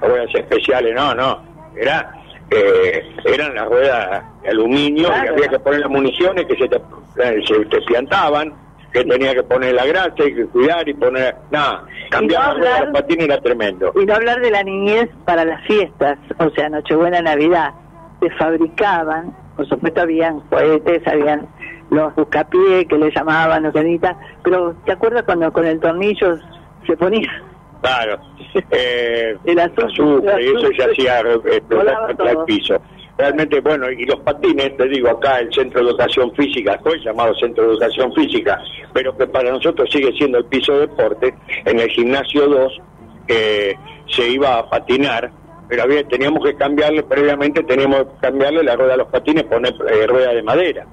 ruedas 0.00 0.32
especiales, 0.34 0.94
no, 0.94 1.14
no. 1.14 1.42
Era 1.76 2.17
eh, 2.50 3.02
eran 3.24 3.54
las 3.54 3.66
ruedas 3.68 4.24
de 4.42 4.48
aluminio 4.50 5.08
y 5.08 5.10
Claro. 5.10 5.34
había 5.34 5.48
que 5.48 5.58
poner 5.58 5.80
las 5.80 5.90
municiones 5.90 6.46
que 6.46 6.56
se 6.56 6.68
te, 6.68 6.76
eh, 6.76 7.40
se 7.46 7.64
te 7.66 7.80
piantaban 7.82 8.52
que 8.92 9.04
tenía 9.04 9.34
que 9.34 9.42
poner 9.42 9.74
la 9.74 9.84
grasa 9.84 10.14
y 10.24 10.34
que 10.34 10.46
cuidar 10.46 10.88
y 10.88 10.94
poner... 10.94 11.36
Nada, 11.50 11.84
cambiar 12.10 12.40
Y 12.40 12.46
no 12.46 12.48
la 12.48 12.54
rueda 12.54 12.64
de 12.70 12.74
hablar- 12.78 12.88
los 12.92 13.00
patines 13.02 13.24
era 13.26 13.40
tremendo. 13.42 13.92
Y 14.00 14.06
no 14.06 14.14
hablar 14.14 14.40
de 14.40 14.50
la 14.50 14.62
niñez 14.62 15.10
para 15.26 15.44
las 15.44 15.62
fiestas, 15.66 16.18
o 16.38 16.48
sea, 16.50 16.70
Nochebuena, 16.70 17.20
Navidad. 17.20 17.74
Se 18.20 18.30
fabricaban, 18.30 19.36
por 19.56 19.68
supuesto 19.68 20.00
habían 20.00 20.40
cohetes, 20.48 21.06
habían 21.06 21.46
los 21.90 22.14
buscapié 22.14 22.86
que 22.86 22.96
le 22.98 23.10
llamaban, 23.14 23.62
los 23.62 23.74
pero 24.42 24.74
¿te 24.86 24.92
acuerdas 24.92 25.22
cuando 25.24 25.52
con 25.52 25.66
el 25.66 25.78
tornillo 25.80 26.38
se 26.86 26.96
ponía? 26.96 27.30
Claro. 27.80 28.18
Eh, 28.70 29.36
El 29.44 29.58
azufre, 29.58 30.42
y 30.42 30.46
eso 30.48 30.70
ya 30.76 30.86
hacía 30.86 31.20
eh, 31.20 31.56
explotar 31.56 32.16
el 32.28 32.44
piso. 32.44 32.80
Realmente, 33.16 33.60
bueno, 33.60 33.90
y 33.90 34.04
los 34.04 34.20
patines, 34.20 34.76
te 34.76 34.88
digo, 34.88 35.10
acá 35.10 35.40
el 35.40 35.52
Centro 35.52 35.82
de 35.82 35.90
Educación 35.90 36.32
Física, 36.34 36.78
fue 36.82 37.00
llamado 37.00 37.34
Centro 37.34 37.64
de 37.64 37.70
Educación 37.72 38.12
Física, 38.14 38.62
pero 38.92 39.16
que 39.16 39.26
para 39.26 39.50
nosotros 39.50 39.88
sigue 39.90 40.12
siendo 40.12 40.38
el 40.38 40.44
piso 40.44 40.72
de 40.74 40.80
deporte, 40.86 41.34
en 41.64 41.80
el 41.80 41.88
gimnasio 41.90 42.46
2 42.46 42.80
eh, 43.26 43.74
se 44.08 44.28
iba 44.28 44.58
a 44.58 44.70
patinar, 44.70 45.32
pero 45.68 45.82
había, 45.82 46.06
teníamos 46.06 46.44
que 46.44 46.54
cambiarle, 46.54 47.02
previamente 47.02 47.64
teníamos 47.64 48.04
que 48.04 48.20
cambiarle 48.20 48.62
la 48.62 48.76
rueda 48.76 48.94
a 48.94 48.98
los 48.98 49.08
patines, 49.08 49.44
poner 49.44 49.74
eh, 49.88 50.06
rueda 50.06 50.32
de 50.32 50.42
madera, 50.44 50.86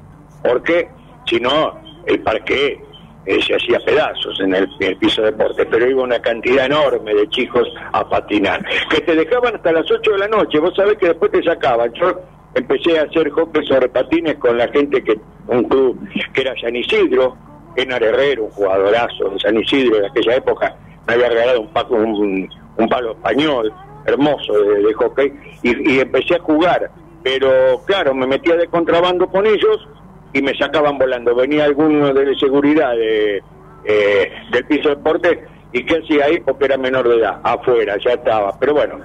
porque 0.44 0.90
si 1.28 1.40
no, 1.40 1.80
el 2.08 2.22
parque 2.22 2.80
eh, 3.26 3.42
se 3.42 3.56
hacía 3.56 3.80
pedazos 3.80 4.40
en 4.40 4.54
el, 4.54 4.70
en 4.80 4.90
el 4.90 4.98
piso 4.98 5.22
de 5.22 5.32
deporte, 5.32 5.66
pero 5.66 5.90
iba 5.90 6.04
una 6.04 6.20
cantidad 6.20 6.66
enorme 6.66 7.14
de 7.14 7.28
chicos 7.30 7.68
a 7.92 8.08
patinar, 8.08 8.64
que 8.90 9.02
te 9.02 9.16
dejaban 9.16 9.56
hasta 9.56 9.72
las 9.72 9.90
8 9.90 10.12
de 10.12 10.18
la 10.20 10.28
noche, 10.28 10.60
vos 10.60 10.76
sabés 10.76 10.98
que 10.98 11.08
después 11.08 11.32
te 11.32 11.42
sacaban. 11.44 11.92
Yo 11.94 12.20
empecé 12.54 13.00
a 13.00 13.04
hacer 13.04 13.30
hockey 13.32 13.66
sobre 13.66 13.90
patines 13.90 14.36
con 14.36 14.58
la 14.58 14.68
gente 14.68 15.04
que, 15.04 15.20
un 15.48 15.64
club 15.64 16.00
que 16.34 16.42
era 16.42 16.54
San 16.60 16.76
Isidro, 16.76 17.36
Enar 17.76 18.04
Herrero, 18.04 18.46
un 18.46 18.52
jugadorazo 18.52 19.30
de 19.30 19.40
San 19.40 19.58
Isidro 19.58 20.00
de 20.00 20.08
aquella 20.08 20.36
época, 20.36 20.76
me 21.08 21.14
había 21.16 21.30
regalado 21.30 21.62
un, 21.62 22.50
palo 22.90 23.12
español 23.12 23.74
hermoso 24.06 24.54
de, 24.54 24.84
de 24.84 24.94
hockey 24.94 25.34
y 25.64 26.00
empecé 26.00 26.36
a 26.36 26.40
jugar, 26.40 26.92
pero 27.24 27.82
claro, 27.86 28.14
me 28.14 28.28
metía 28.28 28.56
de 28.56 28.68
contrabando 28.68 29.28
con 29.28 29.48
ellos 29.48 29.88
y 30.36 30.42
me 30.42 30.54
sacaban 30.58 30.98
volando. 30.98 31.34
Venía 31.34 31.64
alguno 31.64 32.14
de 32.14 32.36
seguridad 32.36 32.92
de, 32.92 33.42
eh, 33.86 34.32
del 34.52 34.66
piso 34.66 34.90
de 34.90 34.96
deporte 34.96 35.46
y 35.72 35.86
qué 35.86 35.96
hacía 35.98 36.26
ahí 36.26 36.42
porque 36.42 36.66
era 36.66 36.78
menor 36.78 37.08
de 37.08 37.16
edad, 37.16 37.40
afuera, 37.42 37.96
ya 38.04 38.12
estaba. 38.12 38.60
Pero 38.60 38.74
bueno, 38.74 39.00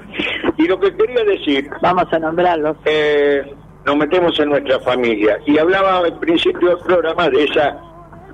y 0.58 0.66
lo 0.66 0.80
que 0.80 0.92
quería 0.96 1.22
decir... 1.22 1.70
Vamos 1.80 2.12
a 2.12 2.18
nombrarlos. 2.18 2.76
Eh, 2.84 3.44
nos 3.86 3.96
metemos 3.96 4.38
en 4.40 4.48
nuestra 4.48 4.80
familia 4.80 5.38
y 5.46 5.56
hablaba 5.56 5.98
al 5.98 6.18
principio 6.18 6.70
del 6.70 6.78
programa 6.78 7.30
de 7.30 7.44
esa, 7.44 7.78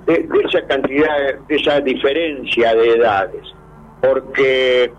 de, 0.07 0.13
de 0.23 0.39
esa 0.43 0.65
cantidad, 0.65 1.35
de 1.47 1.55
esa 1.55 1.79
diferencia 1.79 2.73
de 2.73 2.93
edades. 2.93 3.43
Porque, 4.01 4.91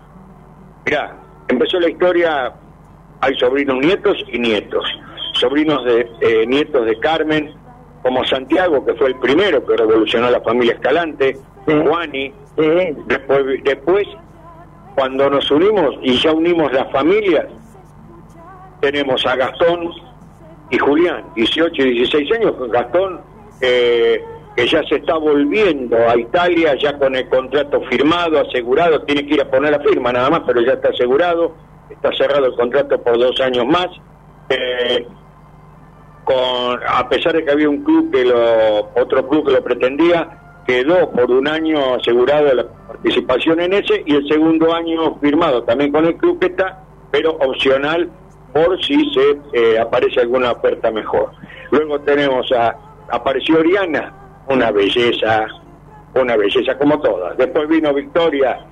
mirá, 0.85 1.17
empezó 1.49 1.81
la 1.81 1.89
historia, 1.89 2.53
hay 3.19 3.35
sobrinos 3.37 3.77
nietos 3.79 4.17
y 4.31 4.39
nietos. 4.39 4.85
Sobrinos 5.33 5.83
de 5.83 6.09
eh, 6.21 6.45
nietos 6.47 6.85
de 6.85 6.97
Carmen, 6.99 7.58
como 8.01 8.23
Santiago, 8.25 8.85
que 8.85 8.93
fue 8.93 9.07
el 9.07 9.15
primero 9.15 9.65
que 9.65 9.75
revolucionó 9.75 10.29
la 10.29 10.41
familia 10.41 10.73
Escalante, 10.73 11.37
Juani, 11.65 12.33
después, 13.05 13.63
después, 13.63 14.07
cuando 14.95 15.29
nos 15.29 15.49
unimos 15.51 15.95
y 16.01 16.17
ya 16.19 16.31
unimos 16.31 16.71
las 16.73 16.91
familias, 16.91 17.45
tenemos 18.81 19.25
a 19.25 19.35
Gastón 19.35 19.91
y 20.69 20.77
Julián, 20.77 21.25
18 21.35 21.81
y 21.81 21.91
16 21.91 22.31
años, 22.33 22.53
Gastón, 22.71 23.21
eh, 23.61 24.23
que 24.55 24.67
ya 24.67 24.83
se 24.83 24.95
está 24.95 25.15
volviendo 25.15 25.97
a 25.97 26.17
Italia, 26.17 26.75
ya 26.75 26.97
con 26.97 27.15
el 27.15 27.27
contrato 27.29 27.81
firmado, 27.89 28.39
asegurado, 28.39 29.01
tiene 29.03 29.25
que 29.25 29.35
ir 29.35 29.41
a 29.41 29.49
poner 29.49 29.71
la 29.71 29.79
firma 29.79 30.11
nada 30.11 30.29
más, 30.29 30.41
pero 30.45 30.61
ya 30.61 30.73
está 30.73 30.89
asegurado, 30.89 31.53
está 31.89 32.11
cerrado 32.13 32.47
el 32.47 32.55
contrato 32.55 33.01
por 33.01 33.17
dos 33.17 33.39
años 33.41 33.65
más. 33.65 33.87
Eh, 34.49 35.05
con, 36.29 36.79
a 36.87 37.09
pesar 37.09 37.33
de 37.33 37.43
que 37.43 37.49
había 37.49 37.67
un 37.67 37.83
club 37.83 38.11
que 38.11 38.23
lo, 38.23 38.91
otro 39.01 39.27
club 39.27 39.47
que 39.47 39.53
lo 39.53 39.63
pretendía, 39.63 40.61
quedó 40.67 41.09
por 41.09 41.31
un 41.31 41.47
año 41.47 41.95
asegurado 41.95 42.53
la 42.53 42.67
participación 42.87 43.59
en 43.61 43.73
ese 43.73 44.03
y 44.05 44.13
el 44.13 44.27
segundo 44.27 44.71
año 44.71 45.17
firmado 45.19 45.63
también 45.63 45.91
con 45.91 46.05
el 46.05 46.15
club 46.17 46.37
que 46.37 46.45
está, 46.45 46.83
pero 47.09 47.31
opcional 47.31 48.11
por 48.53 48.79
si 48.85 49.11
se 49.11 49.39
eh, 49.53 49.79
aparece 49.79 50.19
alguna 50.19 50.51
oferta 50.51 50.91
mejor. 50.91 51.31
Luego 51.71 51.99
tenemos 52.01 52.51
a, 52.51 52.75
apareció 53.09 53.57
Oriana, 53.57 54.13
una 54.49 54.69
belleza, 54.69 55.47
una 56.13 56.37
belleza 56.37 56.77
como 56.77 57.01
todas. 57.01 57.35
Después 57.37 57.67
vino 57.67 57.91
Victoria, 57.91 58.67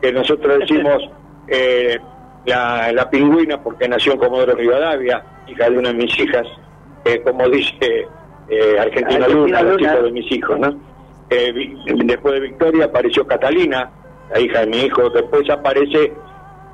que 0.00 0.12
nosotros 0.12 0.58
decimos 0.60 1.10
eh, 1.48 1.98
la, 2.44 2.92
la 2.92 3.10
pingüina 3.10 3.60
porque 3.60 3.88
nació 3.88 4.12
en 4.12 4.20
Comodoro 4.20 4.54
Rivadavia, 4.54 5.24
hija 5.48 5.68
de 5.68 5.76
una 5.76 5.88
de 5.88 5.94
mis 5.94 6.16
hijas, 6.20 6.46
eh, 7.04 7.20
como 7.22 7.48
dice 7.48 8.06
eh, 8.48 8.78
Argentina 8.78 9.26
Argentina 9.26 9.28
Luna, 9.28 9.62
los 9.62 9.76
Luna. 9.80 9.92
hijos 9.92 10.04
de 10.04 10.12
mis 10.12 10.32
hijos, 10.32 10.58
¿no? 10.58 10.80
Eh, 11.30 11.74
después 12.04 12.34
de 12.34 12.40
Victoria 12.40 12.84
apareció 12.86 13.26
Catalina, 13.26 13.90
la 14.32 14.40
hija 14.40 14.60
de 14.60 14.66
mi 14.66 14.78
hijo, 14.78 15.08
después 15.10 15.48
aparece 15.48 16.12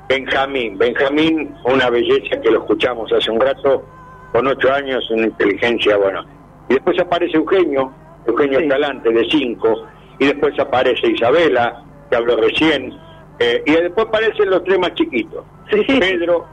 Benjamín, 0.09 0.77
Benjamín, 0.77 1.53
una 1.65 1.89
belleza 1.89 2.39
que 2.41 2.49
lo 2.49 2.59
escuchamos 2.59 3.11
hace 3.11 3.29
un 3.29 3.39
rato, 3.39 3.83
con 4.31 4.47
ocho 4.47 4.71
años, 4.71 5.09
una 5.11 5.27
inteligencia, 5.27 5.97
bueno. 5.97 6.25
Y 6.69 6.75
después 6.75 6.99
aparece 6.99 7.37
Eugenio, 7.37 7.91
Eugenio 8.25 8.59
Escalante, 8.59 9.09
de 9.11 9.25
cinco, 9.29 9.85
y 10.19 10.25
después 10.25 10.57
aparece 10.59 11.07
Isabela, 11.11 11.83
que 12.09 12.15
habló 12.15 12.37
recién, 12.37 12.93
eh, 13.39 13.61
y 13.65 13.71
después 13.71 14.07
aparecen 14.07 14.49
los 14.49 14.63
tres 14.63 14.79
más 14.79 14.93
chiquitos, 14.95 15.43
Pedro, 15.69 16.45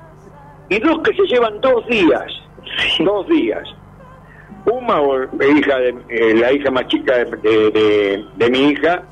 y 0.68 0.78
dos 0.80 0.98
que 1.00 1.14
se 1.14 1.22
llevan 1.22 1.60
dos 1.60 1.86
días, 1.86 2.26
dos 3.00 3.26
días. 3.28 3.62
Uma, 4.66 5.00
o- 5.00 5.24
hija 5.56 5.78
de, 5.78 5.94
eh, 6.08 6.34
la 6.34 6.52
hija 6.52 6.70
más 6.70 6.86
chica 6.88 7.16
de, 7.18 7.24
de- 7.36 7.70
de- 7.70 8.24
de 8.36 8.50
mi 8.50 8.70
hija, 8.70 9.02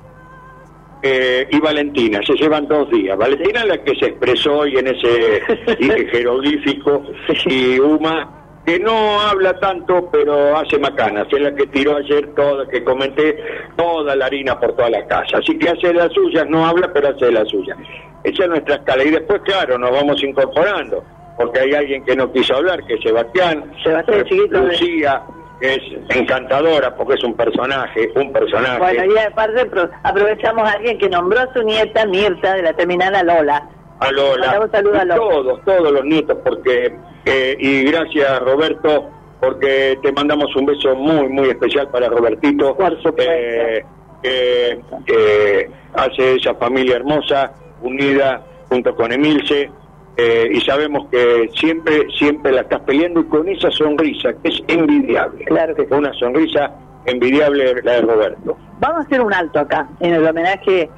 eh, 1.02 1.46
y 1.50 1.58
Valentina, 1.58 2.20
se 2.24 2.34
llevan 2.34 2.66
dos 2.68 2.88
días. 2.90 3.18
Valentina 3.18 3.60
es 3.60 3.66
la 3.66 3.78
que 3.82 3.94
se 3.96 4.06
expresó 4.06 4.58
hoy 4.58 4.76
en 4.78 4.86
ese 4.86 5.42
dije, 5.78 6.06
jeroglífico, 6.10 7.02
y 7.46 7.78
Uma, 7.80 8.38
que 8.64 8.78
no 8.78 9.20
habla 9.20 9.58
tanto, 9.58 10.08
pero 10.12 10.56
hace 10.56 10.78
macanas, 10.78 11.26
es 11.32 11.40
la 11.40 11.52
que 11.54 11.66
tiró 11.66 11.96
ayer 11.96 12.32
toda, 12.36 12.68
que 12.68 12.84
comenté, 12.84 13.36
toda 13.76 14.14
la 14.14 14.26
harina 14.26 14.58
por 14.60 14.74
toda 14.76 14.88
la 14.90 15.04
casa. 15.06 15.38
Así 15.38 15.58
que 15.58 15.68
hace 15.68 15.92
las 15.92 16.12
suyas, 16.12 16.46
no 16.48 16.64
habla, 16.64 16.92
pero 16.92 17.08
hace 17.08 17.32
las 17.32 17.48
suyas. 17.48 17.76
Esa 18.22 18.44
es 18.44 18.48
nuestra 18.48 18.76
escala. 18.76 19.02
Y 19.04 19.10
después, 19.10 19.40
claro, 19.44 19.76
nos 19.78 19.90
vamos 19.90 20.22
incorporando, 20.22 21.02
porque 21.36 21.60
hay 21.60 21.72
alguien 21.74 22.04
que 22.04 22.14
no 22.16 22.30
quiso 22.32 22.54
hablar, 22.56 22.84
que 22.84 22.94
es 22.94 23.00
Sebastián, 23.02 23.72
Sebastián, 23.82 24.20
eh, 24.20 24.24
chiquito, 24.28 24.59
Lucía, 24.60 25.22
que 25.60 25.74
es 25.74 25.80
encantadora, 26.16 26.94
porque 26.96 27.14
es 27.14 27.24
un 27.24 27.34
personaje, 27.34 28.10
un 28.16 28.32
personaje. 28.32 28.78
Bueno, 28.78 29.04
y 29.14 29.18
aparte 29.18 29.64
pro- 29.66 29.88
aprovechamos 30.02 30.68
a 30.68 30.72
alguien 30.72 30.98
que 30.98 31.09
nombró 31.09 31.40
a 31.40 31.52
su 31.52 31.62
nieta 31.62 32.04
Mirta 32.06 32.54
de 32.54 32.62
la 32.62 32.72
terminal 32.74 33.14
a 33.14 33.22
Lola. 33.22 33.68
a 34.00 34.10
Lola, 34.10 34.68
saludos 34.72 34.98
a 34.98 35.04
Lola. 35.04 35.16
todos, 35.16 35.64
todos 35.64 35.92
los 35.92 36.04
nietos, 36.04 36.36
porque 36.44 36.92
eh, 37.24 37.56
y 37.59 37.84
gracias 37.84 38.40
Roberto, 38.40 39.09
porque 39.40 39.98
te 40.02 40.12
mandamos 40.12 40.54
un 40.56 40.66
beso 40.66 40.94
muy, 40.96 41.28
muy 41.28 41.48
especial 41.50 41.88
para 41.88 42.09
Robertito, 42.09 42.76
eh, 43.18 43.84
que 44.22 44.78
que 45.06 45.70
hace 45.94 46.36
esa 46.36 46.54
familia 46.54 46.96
hermosa, 46.96 47.52
unida 47.82 48.40
junto 48.68 48.94
con 48.94 49.12
Emilce, 49.12 49.70
eh, 50.16 50.48
y 50.52 50.60
sabemos 50.60 51.09
que 51.10 51.48
siempre, 51.55 52.06
siempre 52.18 52.52
la 52.52 52.62
estás 52.62 52.80
peleando 52.80 53.20
y 53.20 53.24
con 53.24 53.48
esa 53.48 53.70
sonrisa, 53.70 54.32
que 54.43 54.48
es 54.48 54.62
envidiable, 54.68 55.44
Claro 55.47 55.74
que 55.74 55.86
sí. 55.86 55.93
una 55.93 56.12
sonrisa 56.14 56.70
envidiable 57.06 57.82
la 57.82 57.93
de 57.93 58.01
Roberto. 58.02 58.56
Vamos 58.78 58.98
a 58.98 59.02
hacer 59.02 59.20
un 59.20 59.32
alto 59.32 59.60
acá, 59.60 59.89
en 60.01 60.14
el 60.14 60.26
homenaje 60.26 60.90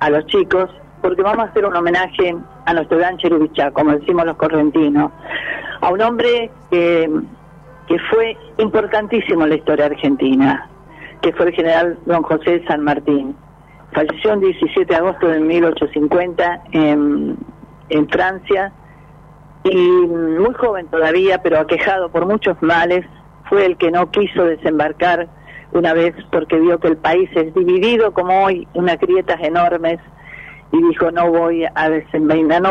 a 0.00 0.10
los 0.10 0.26
chicos, 0.26 0.70
porque 1.00 1.22
vamos 1.22 1.46
a 1.46 1.50
hacer 1.50 1.64
un 1.64 1.76
homenaje 1.76 2.34
a 2.66 2.74
nuestro 2.74 2.98
gran 2.98 3.16
Cherubichá, 3.18 3.70
como 3.70 3.92
decimos 3.92 4.24
los 4.26 4.36
correntinos, 4.36 5.12
a 5.80 5.90
un 5.90 6.00
hombre 6.02 6.50
que, 6.70 7.08
que 7.86 7.98
fue 8.10 8.36
importantísimo 8.58 9.44
en 9.44 9.50
la 9.50 9.54
historia 9.54 9.86
argentina, 9.86 10.68
que 11.22 11.32
fue 11.32 11.46
el 11.46 11.52
general 11.54 11.98
don 12.06 12.22
José 12.22 12.62
San 12.66 12.82
Martín. 12.82 13.36
Falleció 13.92 14.34
el 14.34 14.40
17 14.40 14.84
de 14.84 14.96
agosto 14.96 15.28
de 15.28 15.40
1850 15.40 16.62
en, 16.72 17.36
en 17.90 18.08
Francia 18.08 18.72
y 19.64 19.76
muy 19.76 20.54
joven 20.54 20.86
todavía, 20.88 21.42
pero 21.42 21.58
aquejado 21.58 22.10
por 22.10 22.26
muchos 22.26 22.56
males, 22.62 23.04
fue 23.48 23.66
el 23.66 23.76
que 23.76 23.90
no 23.90 24.10
quiso 24.10 24.44
desembarcar 24.44 25.28
una 25.72 25.92
vez 25.94 26.14
porque 26.30 26.58
vio 26.58 26.78
que 26.78 26.88
el 26.88 26.96
país 26.96 27.28
es 27.34 27.52
dividido 27.54 28.12
como 28.12 28.44
hoy, 28.44 28.66
unas 28.74 28.98
grietas 28.98 29.40
enormes, 29.42 29.98
y 30.72 30.82
dijo 30.82 31.10
no 31.10 31.30
voy 31.30 31.64
a 31.64 31.88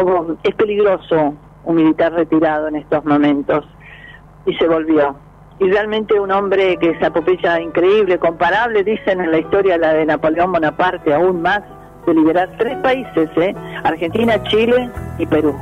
vo- 0.03 0.37
es 0.43 0.55
peligroso 0.55 1.33
un 1.63 1.75
militar 1.75 2.13
retirado 2.13 2.67
en 2.67 2.75
estos 2.77 3.03
momentos, 3.05 3.65
y 4.45 4.53
se 4.55 4.67
volvió. 4.67 5.15
y 5.59 5.71
realmente 5.71 6.19
un 6.19 6.31
hombre 6.31 6.77
que 6.77 6.91
esa 6.91 7.07
epopeya 7.07 7.59
increíble, 7.59 8.19
comparable, 8.19 8.83
dicen 8.83 9.19
en 9.21 9.31
la 9.31 9.39
historia 9.39 9.79
la 9.79 9.91
de 9.93 10.05
Napoleón 10.05 10.51
Bonaparte, 10.51 11.11
aún 11.11 11.41
más, 11.41 11.63
de 12.07 12.13
liberar 12.13 12.49
tres 12.57 12.77
países, 12.77 13.29
¿eh? 13.35 13.53
Argentina, 13.83 14.41
Chile 14.43 14.89
y 15.19 15.25
Perú. 15.25 15.55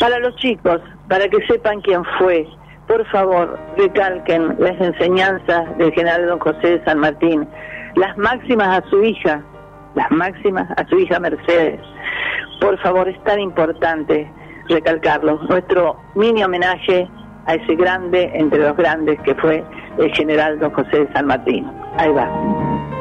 Para 0.00 0.18
los 0.18 0.34
chicos, 0.36 0.80
para 1.08 1.28
que 1.28 1.38
sepan 1.46 1.80
quién 1.80 2.02
fue, 2.18 2.46
por 2.88 3.04
favor, 3.06 3.58
recalquen 3.76 4.56
las 4.58 4.78
enseñanzas 4.80 5.78
del 5.78 5.92
general 5.92 6.26
don 6.26 6.38
José 6.40 6.78
de 6.78 6.84
San 6.84 6.98
Martín, 6.98 7.48
las 7.94 8.16
máximas 8.18 8.82
a 8.82 8.90
su 8.90 9.02
hija, 9.02 9.42
las 9.94 10.10
máximas 10.10 10.68
a 10.76 10.86
su 10.88 10.98
hija 10.98 11.18
Mercedes. 11.18 11.80
Por 12.60 12.78
favor, 12.80 13.08
es 13.08 13.22
tan 13.24 13.40
importante 13.40 14.30
recalcarlo. 14.68 15.40
Nuestro 15.48 15.96
mini 16.14 16.42
homenaje 16.42 17.08
a 17.46 17.54
ese 17.54 17.76
grande 17.76 18.30
entre 18.34 18.58
los 18.58 18.76
grandes 18.76 19.20
que 19.20 19.34
fue 19.36 19.64
el 19.98 20.12
general 20.14 20.58
don 20.58 20.72
José 20.72 21.04
de 21.04 21.12
San 21.12 21.26
Martín. 21.26 21.66
Ahí 21.96 22.10
va. 22.10 22.95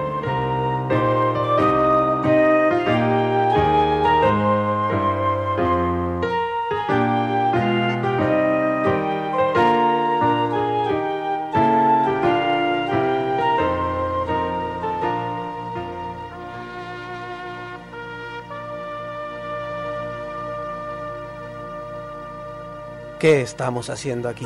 ¿Qué 23.25 23.41
estamos 23.41 23.89
haciendo 23.89 24.29
aquí, 24.29 24.45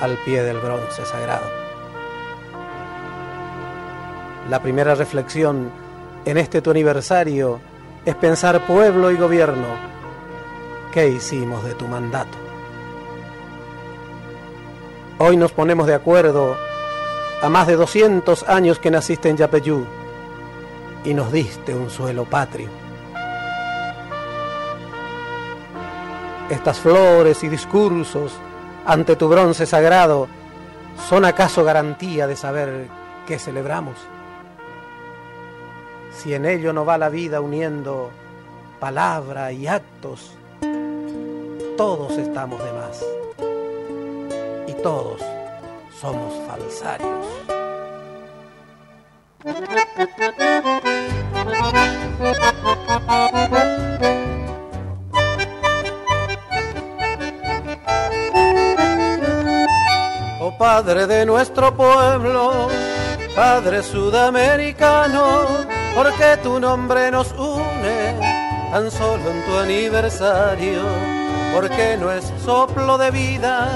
al 0.00 0.16
pie 0.24 0.42
del 0.42 0.56
bronce 0.56 1.04
sagrado? 1.04 1.44
La 4.48 4.62
primera 4.62 4.94
reflexión 4.94 5.70
en 6.24 6.38
este 6.38 6.62
tu 6.62 6.70
aniversario 6.70 7.60
es 8.06 8.14
pensar 8.14 8.66
pueblo 8.66 9.10
y 9.10 9.18
gobierno, 9.18 9.66
¿qué 10.94 11.10
hicimos 11.10 11.62
de 11.62 11.74
tu 11.74 11.86
mandato? 11.86 12.38
Hoy 15.18 15.36
nos 15.36 15.52
ponemos 15.52 15.86
de 15.86 15.92
acuerdo 15.92 16.56
a 17.42 17.50
más 17.50 17.66
de 17.66 17.76
200 17.76 18.48
años 18.48 18.78
que 18.78 18.90
naciste 18.90 19.28
en 19.28 19.36
Yapeyú 19.36 19.84
y 21.04 21.12
nos 21.12 21.30
diste 21.30 21.74
un 21.74 21.90
suelo 21.90 22.24
patrio 22.24 22.85
Estas 26.50 26.78
flores 26.78 27.42
y 27.42 27.48
discursos 27.48 28.32
ante 28.86 29.16
tu 29.16 29.28
bronce 29.28 29.66
sagrado 29.66 30.28
son 31.08 31.24
acaso 31.24 31.64
garantía 31.64 32.28
de 32.28 32.36
saber 32.36 32.86
qué 33.26 33.38
celebramos. 33.38 33.96
Si 36.16 36.34
en 36.34 36.46
ello 36.46 36.72
no 36.72 36.84
va 36.84 36.98
la 36.98 37.08
vida 37.08 37.40
uniendo 37.40 38.10
palabra 38.78 39.50
y 39.50 39.66
actos, 39.66 40.32
todos 41.76 42.12
estamos 42.12 42.62
de 42.62 42.72
más 42.72 43.04
y 44.68 44.72
todos 44.82 45.20
somos 46.00 46.32
falsarios. 46.46 47.26
Padre 60.76 61.06
de 61.06 61.24
nuestro 61.24 61.74
pueblo, 61.74 62.68
Padre 63.34 63.82
sudamericano, 63.82 65.46
porque 65.94 66.36
tu 66.42 66.60
nombre 66.60 67.10
nos 67.10 67.32
une 67.32 68.20
tan 68.70 68.90
solo 68.90 69.30
en 69.30 69.42
tu 69.46 69.56
aniversario, 69.56 70.82
porque 71.54 71.96
no 71.98 72.12
es 72.12 72.30
soplo 72.44 72.98
de 72.98 73.10
vida 73.10 73.70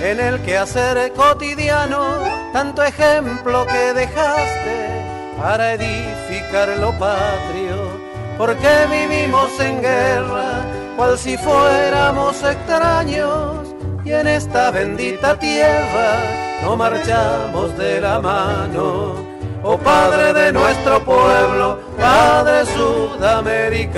en 0.00 0.20
el 0.20 0.40
que 0.42 0.56
hacer 0.56 1.12
cotidiano, 1.14 2.04
tanto 2.52 2.84
ejemplo 2.84 3.66
que 3.66 3.92
dejaste 3.92 5.02
para 5.36 5.72
edificar 5.72 6.68
lo 6.78 6.92
patrio, 6.92 7.98
porque 8.38 8.68
vivimos 8.88 9.50
en 9.58 9.82
guerra, 9.82 10.64
cual 10.96 11.18
si 11.18 11.36
fuéramos 11.36 12.40
extraños 12.44 13.65
y 14.06 14.12
en 14.12 14.28
esta 14.28 14.70
bendita 14.70 15.36
tierra 15.36 16.60
no 16.62 16.76
marchamos 16.76 17.76
de 17.76 18.00
la 18.00 18.20
mano. 18.20 19.16
Oh 19.64 19.76
Padre 19.76 20.32
de 20.32 20.52
nuestro 20.52 21.04
pueblo, 21.04 21.80
Padre 21.98 22.64
sudamericano. 22.66 23.96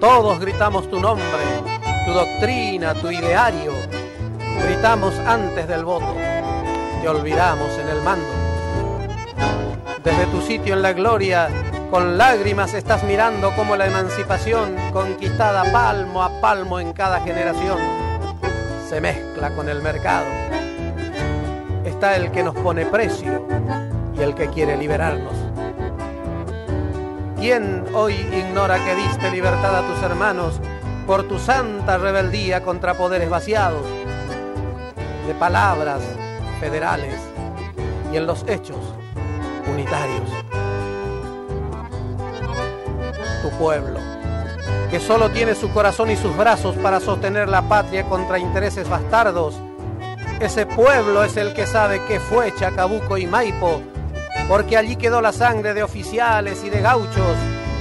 Todos 0.00 0.40
gritamos 0.40 0.90
tu 0.90 0.98
nombre, 0.98 1.24
tu 2.06 2.12
doctrina, 2.12 2.92
tu 2.94 3.12
ideario. 3.12 3.70
Gritamos 4.66 5.14
antes 5.20 5.68
del 5.68 5.84
voto, 5.84 6.16
te 7.00 7.08
olvidamos 7.08 7.70
en 7.78 7.88
el 7.88 8.02
mando. 8.02 8.26
Desde 10.02 10.26
tu 10.26 10.40
sitio 10.40 10.74
en 10.74 10.82
la 10.82 10.92
gloria 10.92 11.48
con 11.90 12.16
lágrimas 12.16 12.72
estás 12.74 13.02
mirando 13.02 13.52
cómo 13.56 13.74
la 13.74 13.86
emancipación, 13.86 14.76
conquistada 14.92 15.72
palmo 15.72 16.22
a 16.22 16.40
palmo 16.40 16.78
en 16.78 16.92
cada 16.92 17.20
generación, 17.20 17.78
se 18.88 19.00
mezcla 19.00 19.50
con 19.56 19.68
el 19.68 19.82
mercado. 19.82 20.26
Está 21.84 22.14
el 22.14 22.30
que 22.30 22.44
nos 22.44 22.54
pone 22.54 22.86
precio 22.86 23.44
y 24.16 24.20
el 24.20 24.36
que 24.36 24.48
quiere 24.48 24.76
liberarnos. 24.76 25.34
¿Quién 27.36 27.84
hoy 27.92 28.14
ignora 28.14 28.84
que 28.84 28.94
diste 28.94 29.30
libertad 29.30 29.76
a 29.76 29.86
tus 29.86 30.00
hermanos 30.04 30.60
por 31.08 31.26
tu 31.26 31.40
santa 31.40 31.98
rebeldía 31.98 32.62
contra 32.62 32.94
poderes 32.94 33.30
vaciados? 33.30 33.84
De 35.26 35.34
palabras 35.34 36.02
federales 36.60 37.16
y 38.12 38.16
en 38.16 38.26
los 38.26 38.44
hechos 38.46 38.78
unitarios 39.66 40.30
tu 43.42 43.50
pueblo, 43.50 43.98
que 44.90 45.00
solo 45.00 45.30
tiene 45.30 45.54
su 45.54 45.70
corazón 45.70 46.10
y 46.10 46.16
sus 46.16 46.36
brazos 46.36 46.76
para 46.76 47.00
sostener 47.00 47.48
la 47.48 47.62
patria 47.62 48.04
contra 48.04 48.38
intereses 48.38 48.88
bastardos. 48.88 49.56
Ese 50.40 50.66
pueblo 50.66 51.24
es 51.24 51.36
el 51.36 51.52
que 51.52 51.66
sabe 51.66 52.00
qué 52.08 52.20
fue 52.20 52.54
Chacabuco 52.54 53.16
y 53.18 53.26
Maipo, 53.26 53.80
porque 54.48 54.76
allí 54.76 54.96
quedó 54.96 55.20
la 55.20 55.32
sangre 55.32 55.74
de 55.74 55.82
oficiales 55.82 56.64
y 56.64 56.70
de 56.70 56.80
gauchos 56.80 57.36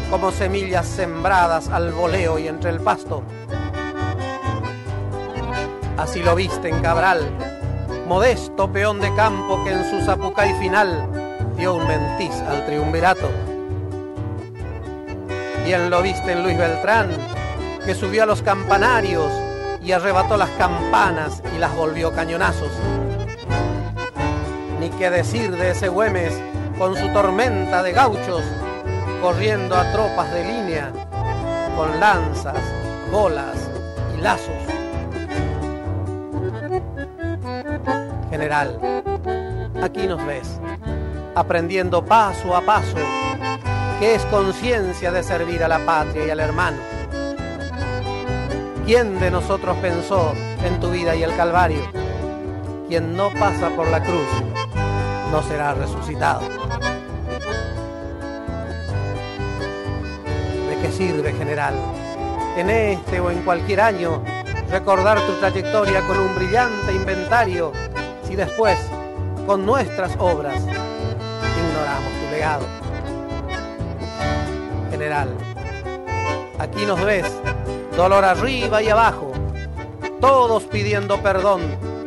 como 0.10 0.32
semillas 0.32 0.88
sembradas 0.88 1.70
al 1.70 1.92
voleo 1.92 2.40
y 2.40 2.48
entre 2.48 2.72
el 2.72 2.80
pasto. 2.80 3.24
Así 5.98 6.24
lo 6.24 6.36
viste 6.36 6.70
en 6.70 6.82
Cabral, 6.82 7.30
modesto 8.08 8.72
peón 8.72 9.00
de 9.00 9.14
campo 9.16 9.64
que 9.64 9.72
en 9.72 9.90
su 9.90 10.06
zapucay 10.06 10.54
final 10.60 11.10
dio 11.58 11.76
un 11.76 11.88
mentiz 11.88 12.34
al 12.50 12.66
triunvirato 12.66 13.30
Bien 15.70 15.92
lo 15.92 16.02
viste 16.02 16.32
en 16.32 16.42
Luis 16.42 16.58
Beltrán, 16.58 17.12
que 17.86 17.94
subió 17.94 18.24
a 18.24 18.26
los 18.26 18.42
campanarios 18.42 19.32
y 19.84 19.92
arrebató 19.92 20.36
las 20.36 20.50
campanas 20.58 21.44
y 21.56 21.60
las 21.60 21.76
volvió 21.76 22.12
cañonazos. 22.12 22.72
Ni 24.80 24.90
qué 24.90 25.12
decir 25.12 25.56
de 25.56 25.70
ese 25.70 25.88
Güemes 25.88 26.34
con 26.80 26.96
su 26.96 27.08
tormenta 27.10 27.84
de 27.84 27.92
gauchos, 27.92 28.42
corriendo 29.22 29.76
a 29.76 29.92
tropas 29.92 30.34
de 30.34 30.44
línea, 30.44 30.92
con 31.78 32.00
lanzas, 32.00 32.58
bolas 33.12 33.70
y 34.18 34.22
lazos. 34.22 34.50
General, 38.32 39.04
aquí 39.84 40.08
nos 40.08 40.26
ves, 40.26 40.60
aprendiendo 41.36 42.04
paso 42.04 42.56
a 42.56 42.62
paso 42.62 42.98
que 44.00 44.16
es 44.16 44.24
conciencia 44.28 45.12
de 45.12 45.22
servir 45.24 45.62
a 45.62 45.68
la 45.68 45.86
patria 45.86 46.28
y 46.28 46.30
al 46.30 46.40
hermano. 46.40 46.78
¿Quién 48.86 49.20
de 49.20 49.30
nosotros 49.30 49.76
pensó 49.82 50.34
en 50.64 50.80
tu 50.80 50.90
vida 50.90 51.18
y 51.18 51.24
el 51.24 51.36
Calvario? 51.36 51.82
Quien 52.88 53.18
no 53.18 53.30
pasa 53.34 53.70
por 53.76 53.90
la 53.90 54.02
cruz 54.02 54.28
no 55.32 55.44
será 55.44 55.74
resucitado. 55.74 56.48
¿De 60.70 60.78
qué 60.82 60.92
sirve, 60.94 61.34
general, 61.34 61.74
en 62.56 62.70
este 62.70 63.20
o 63.20 63.30
en 63.30 63.42
cualquier 63.42 63.82
año 63.82 64.24
recordar 64.72 65.20
tu 65.20 65.34
trayectoria 65.34 66.02
con 66.08 66.18
un 66.18 66.36
brillante 66.36 66.94
inventario 66.94 67.74
si 68.26 68.38
después, 68.38 68.80
con 69.46 69.66
nuestras 69.66 70.16
obras, 70.20 70.56
ignoramos 70.56 72.14
tu 72.24 72.32
legado? 72.32 72.89
General. 75.00 75.30
Aquí 76.60 76.86
nos 76.86 77.02
ves, 77.06 77.26
dolor 77.96 78.26
arriba 78.26 78.84
y 78.84 78.90
abajo, 78.90 79.32
todos 80.20 80.64
pidiendo 80.64 81.22
perdón 81.22 81.62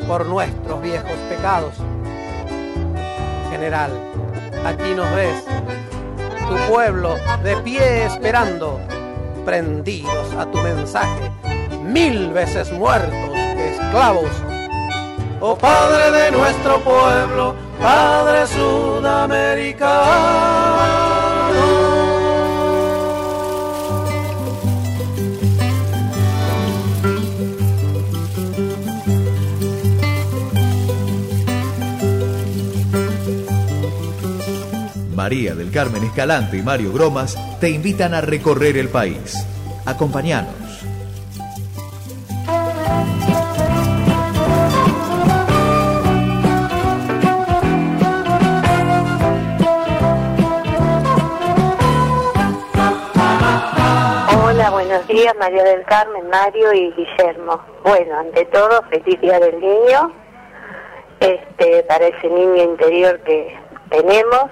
por 0.07 0.27
nuestros 0.27 0.83
viejos 0.83 1.17
pecados. 1.31 1.73
General, 3.51 3.91
aquí 4.67 4.93
nos 4.95 5.11
ves, 5.15 5.43
tu 6.51 6.57
pueblo 6.71 7.17
de 7.43 7.57
pie 7.63 8.05
esperando, 8.05 8.79
prendidos 9.47 10.35
a 10.39 10.45
tu 10.45 10.59
mensaje, 10.59 11.31
mil 11.83 12.31
veces 12.35 12.71
muertos 12.73 13.33
que 13.33 13.71
esclavos. 13.71 14.31
Oh 15.41 15.57
Padre 15.57 16.11
de 16.11 16.31
nuestro 16.31 16.79
pueblo, 16.81 17.55
Padre 17.81 18.47
sudamericano. 18.49 21.22
María 35.23 35.55
del 35.55 35.71
Carmen 35.71 36.03
Escalante 36.03 36.57
y 36.57 36.63
Mario 36.63 36.93
Gromas 36.93 37.39
te 37.61 37.71
invitan 37.71 38.13
a 38.13 38.21
recorrer 38.21 38.77
el 38.77 38.89
país. 38.89 39.37
Acompáñanos. 39.87 40.53
Hola, 54.45 54.71
buenos 54.71 55.07
días, 55.07 55.37
María 55.39 55.63
del 55.63 55.85
Carmen, 55.85 56.29
Mario 56.31 56.73
y 56.73 56.93
Guillermo. 56.95 57.61
Bueno, 57.85 58.19
ante 58.19 58.45
todo, 58.47 58.83
feliz 58.91 59.21
día 59.21 59.39
del 59.39 59.61
niño, 59.61 60.13
este, 61.21 61.85
para 61.85 62.09
ese 62.09 62.29
niño 62.29 62.65
interior 62.65 63.21
que 63.21 63.57
tenemos. 63.89 64.51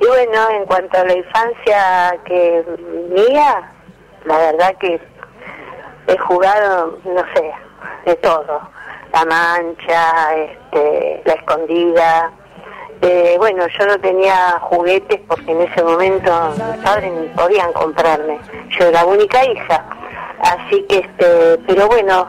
Y 0.00 0.06
bueno, 0.06 0.50
en 0.50 0.66
cuanto 0.66 0.98
a 0.98 1.04
la 1.04 1.14
infancia 1.14 2.18
que 2.24 2.64
mía, 3.10 3.72
la 4.24 4.38
verdad 4.38 4.74
que 4.78 5.00
he 6.06 6.18
jugado, 6.18 6.98
no 7.04 7.24
sé, 7.34 7.52
de 8.04 8.14
todo. 8.16 8.60
La 9.12 9.24
mancha, 9.24 10.34
este, 10.36 11.22
la 11.24 11.32
escondida. 11.32 12.30
Eh, 13.00 13.36
bueno, 13.38 13.66
yo 13.66 13.86
no 13.86 13.98
tenía 14.00 14.58
juguetes 14.60 15.20
porque 15.28 15.52
en 15.52 15.62
ese 15.62 15.82
momento 15.82 16.50
mis 16.50 16.84
padres 16.84 17.12
ni 17.12 17.28
podían 17.28 17.72
comprarme. 17.72 18.38
Yo 18.70 18.86
era 18.86 19.02
la 19.02 19.06
única 19.06 19.44
hija. 19.44 19.84
Así 20.40 20.82
que, 20.88 20.98
este, 20.98 21.58
pero 21.66 21.86
bueno, 21.86 22.28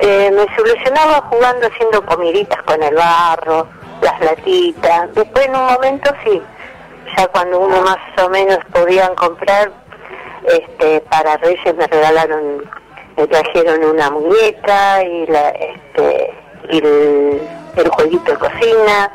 eh, 0.00 0.30
me 0.32 0.56
solucionaba 0.56 1.20
jugando 1.30 1.66
haciendo 1.66 2.04
comiditas 2.04 2.60
con 2.62 2.82
el 2.82 2.94
barro, 2.94 3.68
las 4.02 4.20
latitas. 4.20 5.14
Después 5.14 5.46
en 5.46 5.56
un 5.56 5.66
momento 5.66 6.10
sí, 6.24 6.42
ya 7.16 7.26
cuando 7.28 7.60
uno 7.60 7.80
más 7.82 7.98
o 8.24 8.28
menos 8.28 8.58
podían 8.72 9.14
comprar, 9.14 9.70
este, 10.46 11.00
para 11.10 11.36
Reyes 11.38 11.74
me 11.76 11.86
regalaron, 11.86 12.64
me 13.16 13.26
trajeron 13.26 13.84
una 13.84 14.10
muñeca 14.10 15.02
y 15.02 15.26
la, 15.26 15.48
este, 15.50 16.34
el, 16.70 17.40
el 17.76 17.88
jueguito 17.88 18.32
de 18.32 18.38
cocina. 18.38 19.10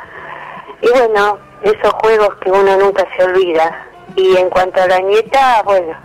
Y 0.81 0.89
bueno, 0.91 1.37
esos 1.63 1.93
juegos 2.01 2.29
que 2.41 2.51
uno 2.51 2.77
nunca 2.77 3.05
se 3.17 3.23
olvida. 3.25 3.85
Y 4.15 4.37
en 4.37 4.49
cuanto 4.49 4.81
a 4.81 4.87
la 4.87 4.99
nieta, 4.99 5.61
bueno, 5.65 5.95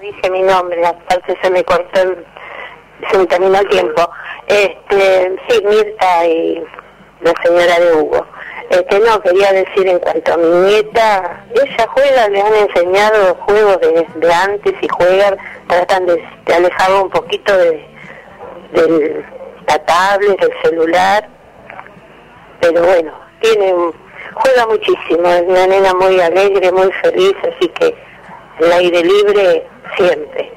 dije 0.00 0.30
mi 0.30 0.42
nombre, 0.42 0.84
aparte 0.86 1.36
se 1.42 1.50
me 1.50 1.64
cortó, 1.64 2.00
el- 2.00 2.26
se 3.10 3.18
me 3.18 3.26
terminó 3.26 3.58
el 3.58 3.68
tiempo. 3.68 4.08
Este, 4.46 5.36
sí, 5.48 5.62
Mirta 5.66 6.26
y 6.26 6.64
la 7.20 7.32
señora 7.42 7.78
de 7.80 7.94
Hugo. 7.94 8.26
Este, 8.70 9.00
no, 9.00 9.20
quería 9.22 9.52
decir 9.52 9.88
en 9.88 9.98
cuanto 9.98 10.34
a 10.34 10.36
mi 10.36 10.46
nieta, 10.46 11.44
ella 11.54 11.88
juega, 11.94 12.28
le 12.28 12.40
han 12.42 12.54
enseñado 12.54 13.34
juegos 13.46 13.80
de, 13.80 14.06
de 14.16 14.32
antes 14.32 14.74
y 14.82 14.88
juegan, 14.88 15.36
tratan 15.68 16.06
de, 16.06 16.22
de 16.44 16.54
alejarlo 16.54 17.04
un 17.04 17.10
poquito 17.10 17.56
de, 17.56 17.86
del 18.72 19.24
la 19.68 19.78
tablet, 19.84 20.40
del 20.40 20.52
celular, 20.62 21.28
pero 22.60 22.82
bueno, 22.82 23.12
tiene, 23.40 23.74
juega 24.34 24.66
muchísimo, 24.66 25.28
es 25.28 25.42
una 25.42 25.66
nena 25.66 25.94
muy 25.94 26.20
alegre, 26.20 26.72
muy 26.72 26.90
feliz, 27.02 27.34
así 27.42 27.68
que 27.68 27.94
el 28.60 28.72
aire 28.72 29.02
libre 29.02 29.66
siempre. 29.96 30.52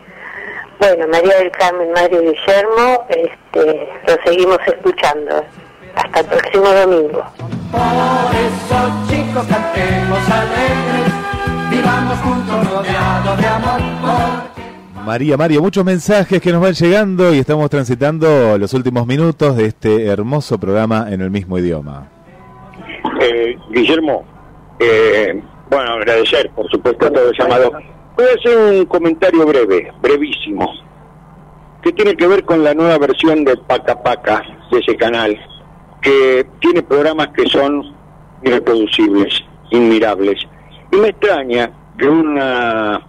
Bueno, 0.80 1.08
María 1.10 1.38
del 1.38 1.52
Carmen, 1.52 1.92
Mario 1.92 2.22
Guillermo, 2.22 3.06
este, 3.10 3.90
lo 4.08 4.24
seguimos 4.26 4.60
escuchando. 4.66 5.46
Hasta 5.96 6.22
el 6.22 6.26
próximo 6.26 6.70
domingo. 6.70 7.24
Por 7.72 8.36
eso 8.36 8.78
chicos 9.10 9.46
cantemos 9.48 10.20
alegres, 10.30 11.14
vivamos 11.72 12.18
juntos 12.20 12.72
rodeados 12.72 13.38
de 13.38 13.48
amor. 13.48 13.82
María, 15.06 15.36
Mario, 15.36 15.62
muchos 15.62 15.84
mensajes 15.84 16.42
que 16.42 16.52
nos 16.52 16.62
van 16.62 16.74
llegando 16.74 17.34
y 17.34 17.40
estamos 17.40 17.70
transitando 17.70 18.58
los 18.58 18.74
últimos 18.74 19.08
minutos 19.08 19.58
de 19.58 19.66
este 19.66 20.06
hermoso 20.06 20.60
programa 20.60 21.08
en 21.10 21.22
el 21.22 21.32
mismo 21.32 21.58
idioma. 21.58 22.08
Eh, 23.20 23.56
Guillermo, 23.72 24.24
eh, 24.80 25.42
bueno, 25.70 25.94
agradecer, 25.94 26.52
por 26.52 26.70
supuesto, 26.70 27.08
a 27.08 27.12
todo 27.12 27.30
el 27.30 27.38
llamado. 27.38 27.72
Voy 28.16 28.26
a 28.26 28.40
hacer 28.40 28.58
un 28.58 28.86
comentario 28.86 29.46
breve, 29.46 29.92
brevísimo, 30.02 30.72
que 31.82 31.92
tiene 31.94 32.16
que 32.16 32.28
ver 32.28 32.44
con 32.44 32.64
la 32.64 32.74
nueva 32.74 32.98
versión 33.00 33.44
de 33.44 33.58
Paca 33.58 34.04
Paca, 34.04 34.44
de 34.72 34.80
ese 34.80 34.96
canal, 34.96 35.40
que 36.02 36.46
tiene 36.60 36.82
programas 36.82 37.30
que 37.30 37.46
son 37.48 37.96
irreproducibles, 38.44 39.44
inmirables. 39.70 40.40
Y 40.92 40.98
me 40.98 41.10
extraña 41.10 41.72
que 41.98 42.08
una 42.08 43.02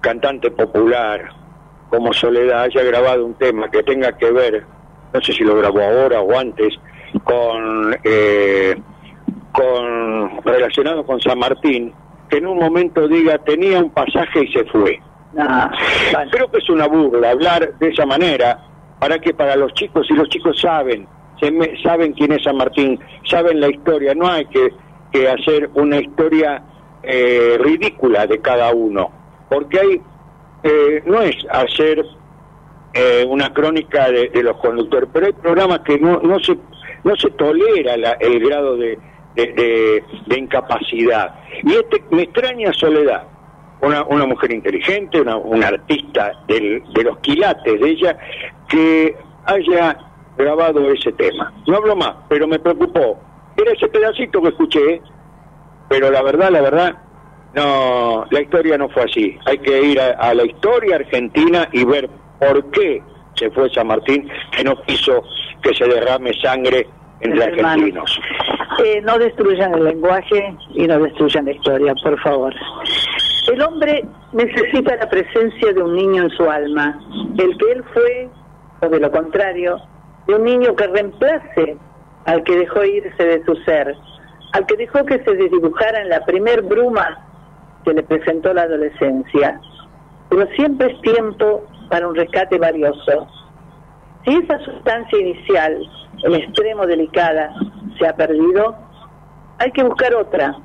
cantante 0.00 0.50
popular 0.50 1.30
como 1.90 2.12
Soledad 2.12 2.62
haya 2.62 2.82
grabado 2.82 3.24
un 3.24 3.34
tema 3.34 3.70
que 3.70 3.82
tenga 3.82 4.16
que 4.16 4.30
ver, 4.30 4.64
no 5.12 5.20
sé 5.20 5.32
si 5.32 5.44
lo 5.44 5.56
grabó 5.56 5.82
ahora 5.82 6.20
o 6.20 6.36
antes, 6.38 6.74
con, 7.24 7.96
eh, 8.02 8.74
con 9.52 10.42
relacionado 10.44 11.04
con 11.04 11.20
San 11.20 11.38
Martín, 11.38 11.92
que 12.28 12.38
en 12.38 12.46
un 12.46 12.58
momento 12.58 13.06
diga 13.06 13.38
tenía 13.38 13.78
un 13.78 13.90
pasaje 13.90 14.44
y 14.44 14.52
se 14.52 14.64
fue. 14.64 15.00
Creo 16.30 16.50
que 16.50 16.58
es 16.58 16.70
una 16.70 16.86
burla 16.86 17.30
hablar 17.30 17.74
de 17.78 17.88
esa 17.88 18.06
manera 18.06 18.58
para 18.98 19.18
que 19.18 19.34
para 19.34 19.54
los 19.54 19.72
chicos, 19.74 20.06
si 20.06 20.14
los 20.14 20.28
chicos 20.28 20.58
saben, 20.60 21.06
se 21.40 21.82
saben 21.82 22.12
quién 22.12 22.32
es 22.32 22.42
San 22.42 22.56
Martín, 22.56 22.98
saben 23.24 23.60
la 23.60 23.68
historia, 23.68 24.14
no 24.14 24.28
hay 24.28 24.46
que, 24.46 24.72
que 25.12 25.28
hacer 25.28 25.70
una 25.74 25.98
historia 25.98 26.62
eh, 27.02 27.56
ridícula 27.60 28.26
de 28.26 28.40
cada 28.40 28.72
uno, 28.72 29.10
porque 29.48 29.80
hay, 29.80 30.00
eh, 30.62 31.02
no 31.06 31.22
es 31.22 31.36
hacer 31.50 32.04
eh, 32.94 33.24
una 33.28 33.52
crónica 33.52 34.10
de, 34.10 34.42
los 34.42 34.56
conductores, 34.58 35.08
pero 35.12 35.26
hay 35.26 35.32
programas 35.32 35.80
que 35.80 35.98
no, 35.98 36.20
no 36.20 36.40
se 36.40 36.56
no 37.04 37.14
se 37.14 37.30
tolera 37.30 37.94
el 38.18 38.40
grado 38.40 38.76
de, 38.76 38.98
de- 39.36 40.38
incapacidad. 40.38 41.34
Y 41.62 41.74
este 41.74 42.02
me 42.10 42.22
extraña 42.22 42.72
Soledad, 42.72 43.24
una, 43.80 44.02
una 44.04 44.26
mujer 44.26 44.52
inteligente, 44.52 45.20
una, 45.20 45.68
artista 45.68 46.32
de 46.48 46.82
los 47.04 47.18
quilates 47.18 47.80
de 47.80 47.88
ella, 47.88 48.18
que 48.68 49.16
haya 49.44 49.96
grabado 50.36 50.90
ese 50.90 51.12
tema. 51.12 51.52
No 51.66 51.76
hablo 51.76 51.96
más, 51.96 52.14
pero 52.28 52.46
me 52.46 52.58
preocupó. 52.58 53.18
Era 53.56 53.72
ese 53.72 53.88
pedacito 53.88 54.42
que 54.42 54.48
escuché, 54.48 55.00
pero 55.88 56.10
la 56.10 56.22
verdad, 56.22 56.50
la 56.50 56.60
verdad, 56.60 56.94
no, 57.54 58.26
la 58.30 58.40
historia 58.40 58.76
no 58.76 58.88
fue 58.90 59.04
así. 59.04 59.38
Hay 59.46 59.58
que 59.58 59.82
ir 59.82 60.00
a, 60.00 60.10
a 60.10 60.34
la 60.34 60.44
historia 60.44 60.96
argentina 60.96 61.68
y 61.72 61.84
ver 61.84 62.08
por 62.38 62.70
qué 62.70 63.02
se 63.34 63.50
fue 63.50 63.70
San 63.70 63.86
Martín, 63.86 64.28
que 64.50 64.64
no 64.64 64.80
quiso 64.82 65.22
que 65.62 65.74
se 65.74 65.86
derrame 65.86 66.32
sangre 66.42 66.86
entre 67.20 67.44
Hermanos. 67.44 67.64
argentinos. 67.64 68.20
Eh, 68.84 69.00
no 69.02 69.18
destruyan 69.18 69.74
el 69.74 69.84
lenguaje 69.84 70.54
y 70.74 70.86
no 70.86 70.98
destruyan 70.98 71.46
la 71.46 71.52
historia, 71.52 71.94
por 72.02 72.20
favor. 72.20 72.54
El 73.50 73.62
hombre 73.62 74.04
necesita 74.32 74.96
la 74.96 75.08
presencia 75.08 75.72
de 75.72 75.82
un 75.82 75.94
niño 75.94 76.24
en 76.24 76.30
su 76.30 76.50
alma. 76.50 76.98
El 77.38 77.56
que 77.56 77.72
él 77.72 77.84
fue, 77.94 78.28
o 78.82 78.88
de 78.88 79.00
lo 79.00 79.10
contrario, 79.10 79.78
de 80.26 80.34
un 80.34 80.44
niño 80.44 80.74
que 80.74 80.86
reemplace 80.86 81.76
al 82.24 82.42
que 82.42 82.58
dejó 82.58 82.84
irse 82.84 83.24
de 83.24 83.44
su 83.44 83.54
ser, 83.64 83.94
al 84.52 84.66
que 84.66 84.76
dejó 84.76 85.04
que 85.04 85.22
se 85.22 85.34
desdibujara 85.34 86.00
en 86.00 86.08
la 86.08 86.24
primer 86.24 86.62
bruma 86.62 87.24
que 87.84 87.94
le 87.94 88.02
presentó 88.02 88.52
la 88.52 88.62
adolescencia. 88.62 89.60
Pero 90.28 90.46
siempre 90.56 90.92
es 90.92 91.00
tiempo 91.02 91.64
para 91.88 92.08
un 92.08 92.14
rescate 92.14 92.58
valioso. 92.58 93.28
Si 94.24 94.34
esa 94.34 94.58
sustancia 94.58 95.18
inicial, 95.20 95.80
en 96.24 96.34
extremo 96.34 96.86
delicada, 96.86 97.54
se 97.98 98.08
ha 98.08 98.16
perdido, 98.16 98.74
hay 99.58 99.70
que 99.70 99.84
buscar 99.84 100.14
otra, 100.14 100.56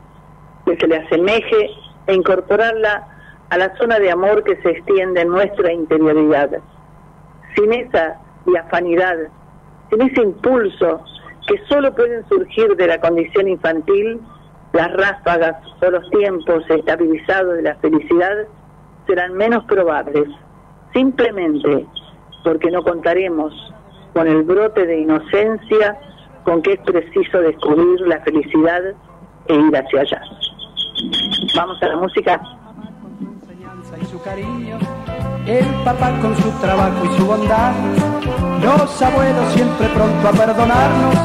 que 0.66 0.76
se 0.78 0.88
le 0.88 0.98
asemeje 0.98 1.70
e 2.08 2.14
incorporarla 2.14 3.08
a 3.50 3.58
la 3.58 3.76
zona 3.78 4.00
de 4.00 4.10
amor 4.10 4.44
que 4.44 4.56
se 4.62 4.70
extiende 4.70 5.22
en 5.22 5.30
nuestra 5.30 5.72
interioridad. 5.72 6.50
Sin 7.56 7.74
esa 7.74 8.18
diafanidad, 8.46 9.18
sin 9.92 10.02
ese 10.02 10.22
impulso 10.22 11.04
que 11.48 11.58
solo 11.68 11.94
pueden 11.94 12.28
surgir 12.30 12.76
de 12.76 12.88
la 12.88 13.00
condición 13.00 13.48
infantil, 13.48 14.20
las 14.74 14.92
ráfagas 14.94 15.58
o 15.82 15.90
los 15.90 16.10
tiempos 16.10 16.64
estabilizados 16.70 17.58
de 17.58 17.62
la 17.64 17.76
felicidad 17.76 18.48
serán 19.06 19.34
menos 19.34 19.66
probables, 19.66 20.30
simplemente 20.94 21.86
porque 22.44 22.72
no 22.72 22.82
contaremos 22.84 23.54
con 24.14 24.28
el 24.28 24.44
brote 24.44 24.86
de 24.86 25.02
inocencia 25.02 26.00
con 26.44 26.62
que 26.62 26.74
es 26.74 26.80
preciso 26.82 27.40
descubrir 27.40 28.02
la 28.02 28.20
felicidad 28.22 28.82
e 29.48 29.56
ir 29.56 29.78
hacia 29.78 30.02
allá. 30.02 30.22
Vamos 31.56 31.82
a 31.84 31.88
la 31.88 31.98
música. 31.98 32.42
El 35.46 35.66
papá 35.84 36.12
con 36.22 36.36
su 36.38 36.50
trabajo 36.62 37.06
y 37.06 37.18
su 37.18 37.26
bondad, 37.26 37.72
los 38.62 39.02
abuelos 39.02 39.54
siempre 39.54 39.88
pronto 39.90 40.28
a 40.28 40.32
perdonarnos, 40.32 41.16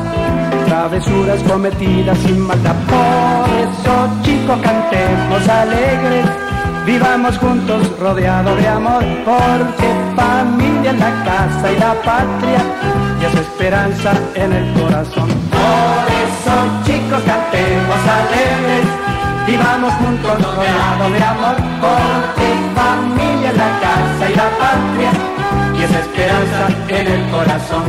travesuras 0.66 1.42
cometidas 1.42 2.18
sin 2.18 2.40
maldad. 2.40 2.74
Por 2.88 3.50
eso, 3.58 4.08
chicos, 4.22 4.58
cantemos 4.62 5.48
alegres, 5.48 6.26
vivamos 6.86 7.36
juntos 7.38 7.98
rodeados 8.00 8.56
de 8.56 8.68
amor, 8.68 9.04
porque 9.24 9.88
familia 10.16 10.92
es 10.92 10.98
la 10.98 11.24
casa 11.24 11.72
y 11.72 11.78
la 11.78 11.94
patria, 12.02 12.60
y 13.20 13.24
es 13.24 13.34
esperanza 13.34 14.12
en 14.34 14.52
el 14.52 14.72
corazón. 14.80 15.28
Por 15.50 16.06
eso, 16.24 16.54
chicos, 16.86 17.22
cantemos 17.22 18.00
alegres, 18.18 18.86
vivamos 19.46 19.92
juntos 19.94 20.42
rodeados 20.42 21.12
de 21.12 21.22
amor, 21.22 21.56
porque 21.80 22.46
familia 22.74 23.35
y 24.30 24.34
la 24.34 24.50
patria, 24.58 25.10
y 25.78 25.82
es 25.82 25.90
esperanza 25.90 26.68
en 26.88 27.06
el 27.06 27.30
corazón. 27.30 27.84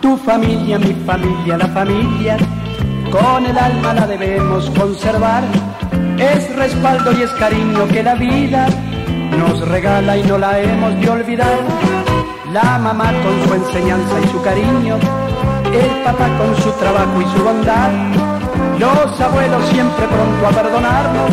Tu 0.00 0.16
familia, 0.18 0.78
mi 0.78 0.94
familia, 1.06 1.58
la 1.58 1.68
familia, 1.68 2.36
con 3.10 3.46
el 3.46 3.58
alma 3.58 3.94
la 3.94 4.06
debemos 4.06 4.70
conservar. 4.70 5.42
Es 6.18 6.54
respaldo 6.54 7.12
y 7.12 7.22
es 7.22 7.30
cariño 7.32 7.86
que 7.88 8.02
la 8.02 8.14
vida 8.14 8.68
nos 9.38 9.66
regala 9.68 10.16
y 10.16 10.22
no 10.22 10.38
la 10.38 10.60
hemos 10.60 11.00
de 11.00 11.10
olvidar. 11.10 12.13
La 12.54 12.78
mamá 12.78 13.06
con 13.06 13.42
su 13.42 13.52
enseñanza 13.52 14.20
y 14.22 14.28
su 14.28 14.40
cariño, 14.40 14.94
el 15.72 16.02
papá 16.04 16.28
con 16.38 16.54
su 16.62 16.70
trabajo 16.78 17.20
y 17.20 17.36
su 17.36 17.42
bondad, 17.42 17.90
los 18.78 19.20
abuelos 19.20 19.66
siempre 19.70 20.06
pronto 20.06 20.46
a 20.46 20.62
perdonarnos, 20.62 21.30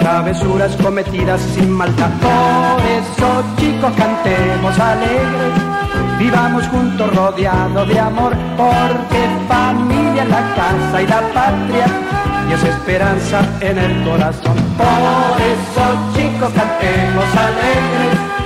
travesuras 0.00 0.74
cometidas 0.76 1.42
sin 1.54 1.70
maldad. 1.70 2.08
Por 2.22 2.80
eso 2.80 3.44
chicos 3.58 3.92
cantemos 3.94 4.78
alegres, 4.78 5.52
vivamos 6.18 6.66
juntos 6.68 7.14
rodeados 7.14 7.86
de 7.86 8.00
amor, 8.00 8.32
porque 8.56 9.28
familia 9.48 10.22
es 10.22 10.30
la 10.30 10.54
casa 10.54 11.02
y 11.02 11.06
la 11.08 11.20
patria, 11.34 11.86
y 12.48 12.52
es 12.54 12.64
esperanza 12.64 13.40
en 13.60 13.76
el 13.76 14.02
corazón. 14.02 14.56
Por 14.78 15.42
eso 15.44 15.84
chicos 16.16 16.50
cantemos 16.54 17.26
alegres, 17.36 18.37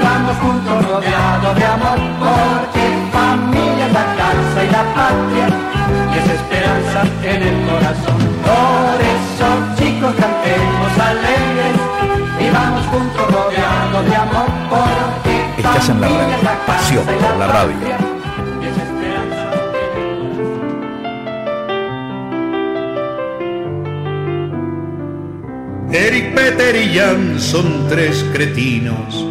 vivamos 0.00 0.36
juntos 0.38 0.86
rodeados 0.86 1.56
de 1.56 1.64
amor, 1.64 1.98
porque 2.18 2.82
familia 3.12 3.86
es 3.86 3.92
la 3.92 4.06
casa 4.16 4.64
y 4.64 4.70
la 4.70 4.84
patria, 4.94 5.46
y 6.12 6.18
es 6.18 6.28
esperanza 6.38 7.00
en 7.22 7.42
el 7.42 7.56
corazón. 7.68 8.18
Por 8.48 8.98
eso 9.14 9.46
chicos 9.78 10.14
cantemos 10.18 10.92
alegres, 10.98 11.76
vivamos 12.38 12.86
juntos 12.86 13.26
rodeados 13.30 14.04
de 14.08 14.16
amor, 14.16 14.48
porque 14.70 15.34
Estás 15.58 15.88
en 15.90 16.00
la 16.00 16.08
familia 16.08 16.36
es 16.36 16.42
radio, 16.42 16.58
casa 16.58 16.66
pasión 16.66 17.04
y 17.04 17.22
por 17.22 17.36
la 17.36 17.46
radio. 17.46 17.72
patria, 17.72 17.98
y 18.60 18.64
es 18.64 18.76
esperanza 18.78 19.46
Eric, 25.92 26.34
Peter 26.34 26.76
y 26.76 26.96
Jan 26.96 27.38
son 27.38 27.86
tres 27.88 28.24
cretinos 28.32 29.26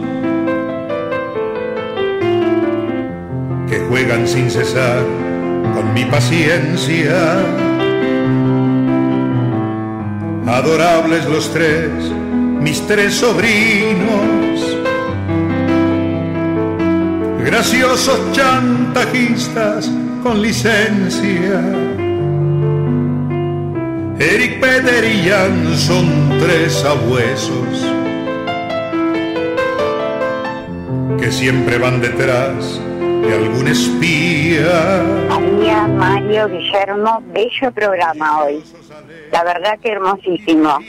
juegan 3.89 4.27
sin 4.27 4.49
cesar 4.51 5.03
con 5.73 5.93
mi 5.95 6.05
paciencia. 6.05 7.43
Adorables 10.45 11.25
los 11.25 11.51
tres, 11.51 11.89
mis 12.61 12.85
tres 12.85 13.15
sobrinos, 13.15 14.77
graciosos 17.43 18.19
chantajistas 18.31 19.91
con 20.23 20.41
licencia. 20.41 21.59
Eric, 24.19 24.59
Peter 24.59 25.03
y 25.05 25.29
Jan 25.29 25.75
son 25.75 26.29
tres 26.39 26.83
abuesos 26.83 27.87
que 31.19 31.31
siempre 31.31 31.77
van 31.77 32.01
detrás 32.01 32.81
de 33.21 33.33
algún 33.33 33.67
espía. 33.67 35.03
María, 35.29 35.87
Mario, 35.87 36.47
Guillermo, 36.47 37.23
bello 37.33 37.71
programa 37.73 38.43
hoy. 38.43 38.63
La 39.31 39.43
verdad 39.43 39.79
que 39.81 39.91
hermosísimo. 39.91 40.79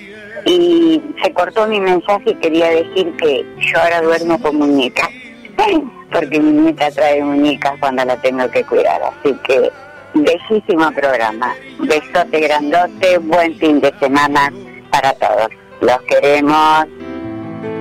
Y 0.47 1.03
se 1.23 1.33
cortó 1.33 1.67
mi 1.67 1.81
mensaje 1.81 2.31
y 2.31 2.35
quería 2.37 2.69
decir 2.71 3.15
que 3.17 3.45
yo 3.59 3.79
ahora 3.81 4.03
duermo 4.03 4.41
con 4.41 4.57
muñecas. 4.57 5.09
Porque 6.13 6.41
mi 6.41 6.53
nieta 6.53 6.91
trae 6.91 7.23
muñecas 7.23 7.75
cuando 7.79 8.05
la 8.05 8.17
tengo 8.17 8.51
que 8.51 8.65
cuidar. 8.65 9.01
Así 9.03 9.37
que 9.47 9.71
bellísimo 10.15 10.91
programa. 10.93 11.55
Besote 11.79 12.41
grandote, 12.41 13.19
buen 13.19 13.57
fin 13.59 13.81
de 13.81 13.93
semana 14.01 14.53
para 14.91 15.13
todos. 15.15 15.49
Los 15.81 16.01
queremos. 16.03 16.87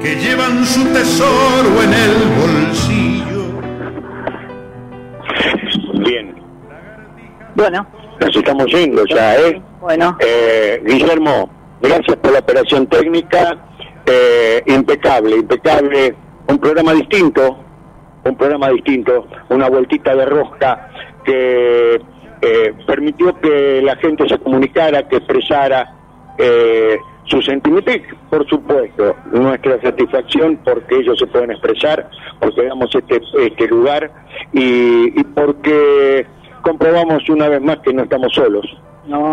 que 0.02 0.16
llevan 0.16 0.66
su 0.66 0.84
tesoro 0.94 1.84
en 1.84 1.94
el 1.94 2.16
bolsillo. 2.40 2.79
Bueno, 7.56 7.86
nos 8.20 8.36
estamos 8.36 8.68
yendo 8.68 9.06
ya, 9.06 9.36
¿eh? 9.36 9.62
bueno. 9.82 10.18
Eh, 10.20 10.82
Guillermo, 10.86 11.50
gracias 11.82 12.18
por 12.18 12.32
la 12.32 12.40
operación 12.40 12.88
técnica. 12.88 13.58
Eh, 14.06 14.64
impecable, 14.68 15.38
impecable. 15.38 16.16
Un 16.48 16.58
programa 16.58 16.94
distinto, 16.94 17.60
un 18.24 18.36
programa 18.36 18.70
distinto, 18.70 19.28
una 19.50 19.70
vueltita 19.70 20.16
de 20.16 20.26
rosca 20.26 20.90
que 21.24 22.02
eh, 22.42 22.74
permitió 22.88 23.40
que 23.40 23.82
la 23.84 23.96
gente 23.98 24.28
se 24.28 24.40
comunicara, 24.40 25.08
que 25.08 25.18
expresara 25.18 25.94
eh, 26.38 26.98
su 27.26 27.42
sentimiento 27.42 27.92
y, 27.92 28.02
por 28.30 28.48
supuesto, 28.50 29.16
nuestra 29.32 29.80
satisfacción 29.82 30.60
porque 30.64 30.98
ellos 30.98 31.20
se 31.20 31.28
pueden 31.28 31.52
expresar, 31.52 32.10
porque 32.40 32.64
damos 32.64 32.90
este, 32.96 33.22
este 33.38 33.68
lugar 33.68 34.12
y, 34.54 35.20
y 35.20 35.24
porque 35.24 36.26
comprobamos 36.62 37.28
una 37.30 37.48
vez 37.50 37.62
más 37.62 37.78
que 37.80 37.94
no 37.94 38.04
estamos 38.04 38.34
solos. 38.34 38.66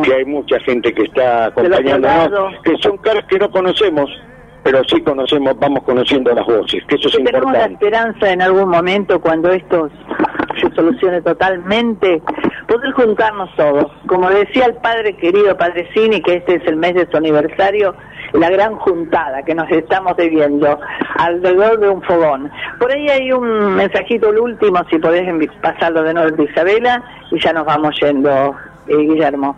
que 0.04 0.14
hay 0.14 0.24
mucha 0.24 0.58
gente 0.60 0.92
que 0.94 1.02
está 1.02 1.46
acompañándonos, 1.46 2.54
que 2.62 2.76
son 2.78 2.96
caras 2.98 3.24
que 3.28 3.38
no 3.38 3.50
conocemos, 3.50 4.10
pero 4.62 4.82
sí 4.84 5.00
conocemos, 5.02 5.58
vamos 5.58 5.82
conociendo 5.84 6.32
las 6.34 6.46
voces, 6.46 6.82
que 6.88 6.96
eso 6.96 7.08
es 7.08 7.16
que 7.16 7.24
tenemos 7.24 7.52
la 7.52 7.66
importante. 7.68 7.86
esperanza 7.86 8.32
en 8.32 8.42
algún 8.42 8.68
momento 8.68 9.20
cuando 9.20 9.50
esto 9.52 9.90
se 10.60 10.74
solucione 10.74 11.20
totalmente, 11.20 12.22
poder 12.66 12.92
juntarnos 12.92 13.54
todos. 13.56 13.92
Como 14.06 14.30
decía 14.30 14.66
el 14.66 14.74
padre 14.76 15.14
querido 15.16 15.56
Padre 15.56 15.88
Cini, 15.92 16.22
que 16.22 16.36
este 16.36 16.56
es 16.56 16.66
el 16.66 16.76
mes 16.76 16.94
de 16.94 17.06
su 17.10 17.16
aniversario, 17.16 17.94
la 18.38 18.50
gran 18.50 18.76
juntada 18.76 19.42
que 19.42 19.54
nos 19.54 19.70
estamos 19.70 20.16
debiendo 20.16 20.78
alrededor 21.18 21.78
de 21.80 21.88
un 21.88 22.02
fogón. 22.02 22.50
Por 22.78 22.92
ahí 22.92 23.08
hay 23.08 23.32
un 23.32 23.74
mensajito, 23.74 24.30
el 24.30 24.38
último, 24.38 24.80
si 24.90 24.98
podés 24.98 25.26
pasarlo 25.60 26.02
de 26.02 26.14
nuevo 26.14 26.30
de 26.30 26.44
Isabela, 26.44 27.02
y 27.30 27.40
ya 27.40 27.52
nos 27.52 27.64
vamos 27.64 27.94
yendo, 28.00 28.54
eh, 28.88 28.96
Guillermo. 28.96 29.56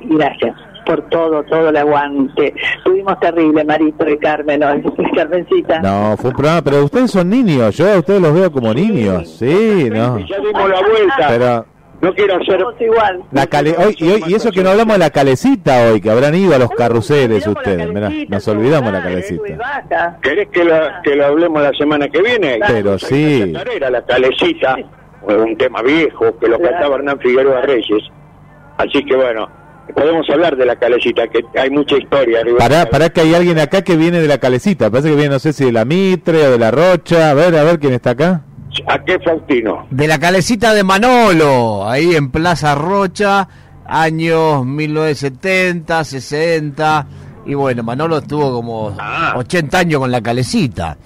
Y 0.00 0.16
Gracias 0.16 0.56
por 0.86 1.02
todo, 1.08 1.42
todo 1.42 1.68
el 1.68 1.76
aguante. 1.76 2.54
Tuvimos 2.84 3.18
terrible, 3.18 3.64
Marito 3.64 4.08
y 4.08 4.16
Carmen, 4.18 4.62
hoy. 4.62 4.82
Carmencita. 5.16 5.80
No, 5.80 6.16
fue 6.16 6.30
un 6.30 6.36
programa, 6.36 6.62
pero 6.62 6.84
ustedes 6.84 7.10
son 7.10 7.28
niños, 7.28 7.76
yo 7.76 7.92
a 7.92 7.98
ustedes 7.98 8.22
los 8.22 8.32
veo 8.32 8.52
como 8.52 8.72
niños, 8.72 9.28
sí, 9.36 9.90
no. 9.90 10.18
Ya 10.20 10.38
dimos 10.38 10.68
la 10.68 10.80
vuelta. 10.80 11.26
Pero 11.28 11.66
no 12.00 12.14
quiero 12.14 12.36
hacer... 12.36 12.60
igual. 12.80 13.22
La 13.32 13.46
cale- 13.46 13.74
hoy, 13.78 13.94
y, 13.98 14.08
hoy- 14.08 14.24
y 14.28 14.34
eso 14.34 14.50
que 14.50 14.62
no 14.62 14.70
hablamos 14.70 14.94
de 14.94 14.98
la 14.98 15.10
calecita 15.10 15.90
hoy, 15.90 16.00
que 16.00 16.10
habrán 16.10 16.34
ido 16.34 16.54
a 16.54 16.58
los 16.58 16.70
carruseles 16.70 17.46
ustedes. 17.46 17.88
mirá, 17.92 18.10
nos 18.28 18.46
olvidamos 18.48 18.92
la 18.92 19.02
calecita. 19.02 20.18
¿Querés 20.22 20.48
que 20.48 20.64
lo, 20.64 20.74
que 21.02 21.16
lo 21.16 21.26
hablemos 21.26 21.62
la 21.62 21.72
semana 21.72 22.08
que 22.08 22.20
viene? 22.22 22.58
Pero 22.66 22.98
sí. 22.98 23.52
Era 23.74 23.90
la 23.90 24.04
calecita, 24.04 24.76
un 25.22 25.56
tema 25.56 25.82
viejo 25.82 26.38
que 26.38 26.48
lo 26.48 26.60
cantaba 26.60 26.96
Hernán 26.96 27.18
Figueroa 27.18 27.62
Reyes. 27.62 28.02
Así 28.78 29.02
que 29.04 29.16
bueno, 29.16 29.48
podemos 29.94 30.28
hablar 30.28 30.54
de 30.56 30.66
la 30.66 30.76
calecita, 30.76 31.26
que 31.28 31.40
hay 31.58 31.70
mucha 31.70 31.96
historia. 31.96 32.40
arriba. 32.40 32.58
Pará, 32.58 32.86
pará 32.86 33.08
que 33.08 33.22
hay 33.22 33.34
alguien 33.34 33.58
acá 33.58 33.82
que 33.82 33.96
viene 33.96 34.20
de 34.20 34.28
la 34.28 34.38
calecita. 34.38 34.90
Parece 34.90 35.08
que 35.08 35.14
viene, 35.16 35.30
no 35.30 35.38
sé 35.38 35.52
si 35.54 35.64
de 35.64 35.72
la 35.72 35.84
Mitre 35.86 36.46
o 36.46 36.50
de 36.52 36.58
la 36.58 36.70
Rocha. 36.70 37.30
A 37.30 37.34
ver, 37.34 37.56
a 37.56 37.64
ver 37.64 37.78
quién 37.78 37.94
está 37.94 38.10
acá. 38.10 38.42
¿A 38.86 39.02
qué 39.04 39.18
Faustino? 39.20 39.86
De 39.90 40.06
la 40.06 40.18
calecita 40.18 40.74
de 40.74 40.84
Manolo, 40.84 41.88
ahí 41.88 42.14
en 42.14 42.30
Plaza 42.30 42.74
Rocha, 42.74 43.48
años 43.86 44.64
1970, 44.64 46.04
60. 46.04 47.06
Y 47.46 47.54
bueno, 47.54 47.82
Manolo 47.82 48.18
estuvo 48.18 48.52
como 48.52 48.96
80 49.36 49.78
años 49.78 50.00
con 50.00 50.10
la 50.10 50.20
calecita. 50.20 50.96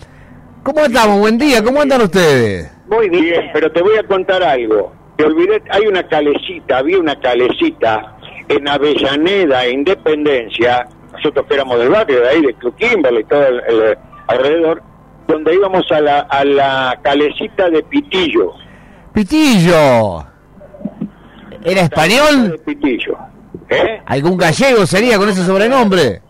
¿Cómo 0.63 0.81
estamos? 0.81 1.19
Buen 1.21 1.39
día, 1.39 1.63
¿cómo 1.63 1.81
andan 1.81 2.03
ustedes? 2.03 2.71
Muy 2.89 3.09
bien. 3.09 3.51
pero 3.53 3.71
te 3.71 3.83
voy 3.83 3.97
a 3.97 4.03
contar 4.03 4.43
algo. 4.43 4.93
Te 5.17 5.25
olvidé, 5.25 5.63
hay 5.71 5.87
una 5.87 6.03
calecita, 6.09 6.79
había 6.79 6.99
una 6.99 7.19
calecita 7.21 8.17
en 8.49 8.67
Avellaneda, 8.67 9.69
Independencia, 9.69 10.87
nosotros 11.13 11.47
que 11.47 11.55
éramos 11.55 11.79
del 11.79 11.91
barrio, 11.91 12.21
de 12.21 12.29
ahí, 12.29 12.43
de 12.43 12.55
Club 12.55 12.75
Kimberley 12.77 13.25
todo 13.25 13.47
el, 13.47 13.61
el 13.69 13.99
alrededor, 14.27 14.83
donde 15.31 15.55
íbamos 15.55 15.91
a 15.91 16.01
la, 16.01 16.21
a 16.21 16.45
la 16.45 16.99
calecita 17.03 17.71
de 17.71 17.83
Pitillo. 17.85 18.53
Pitillo. 19.13 20.25
¿Era 21.65 21.83
español? 21.83 22.51
De 22.53 22.59
Pitillo. 22.59 23.17
¿Eh? 23.69 24.01
¿Algún 24.07 24.37
gallego 24.37 24.87
sería 24.87 25.19
con 25.19 25.29
ese 25.29 25.45
sobrenombre? 25.45 26.21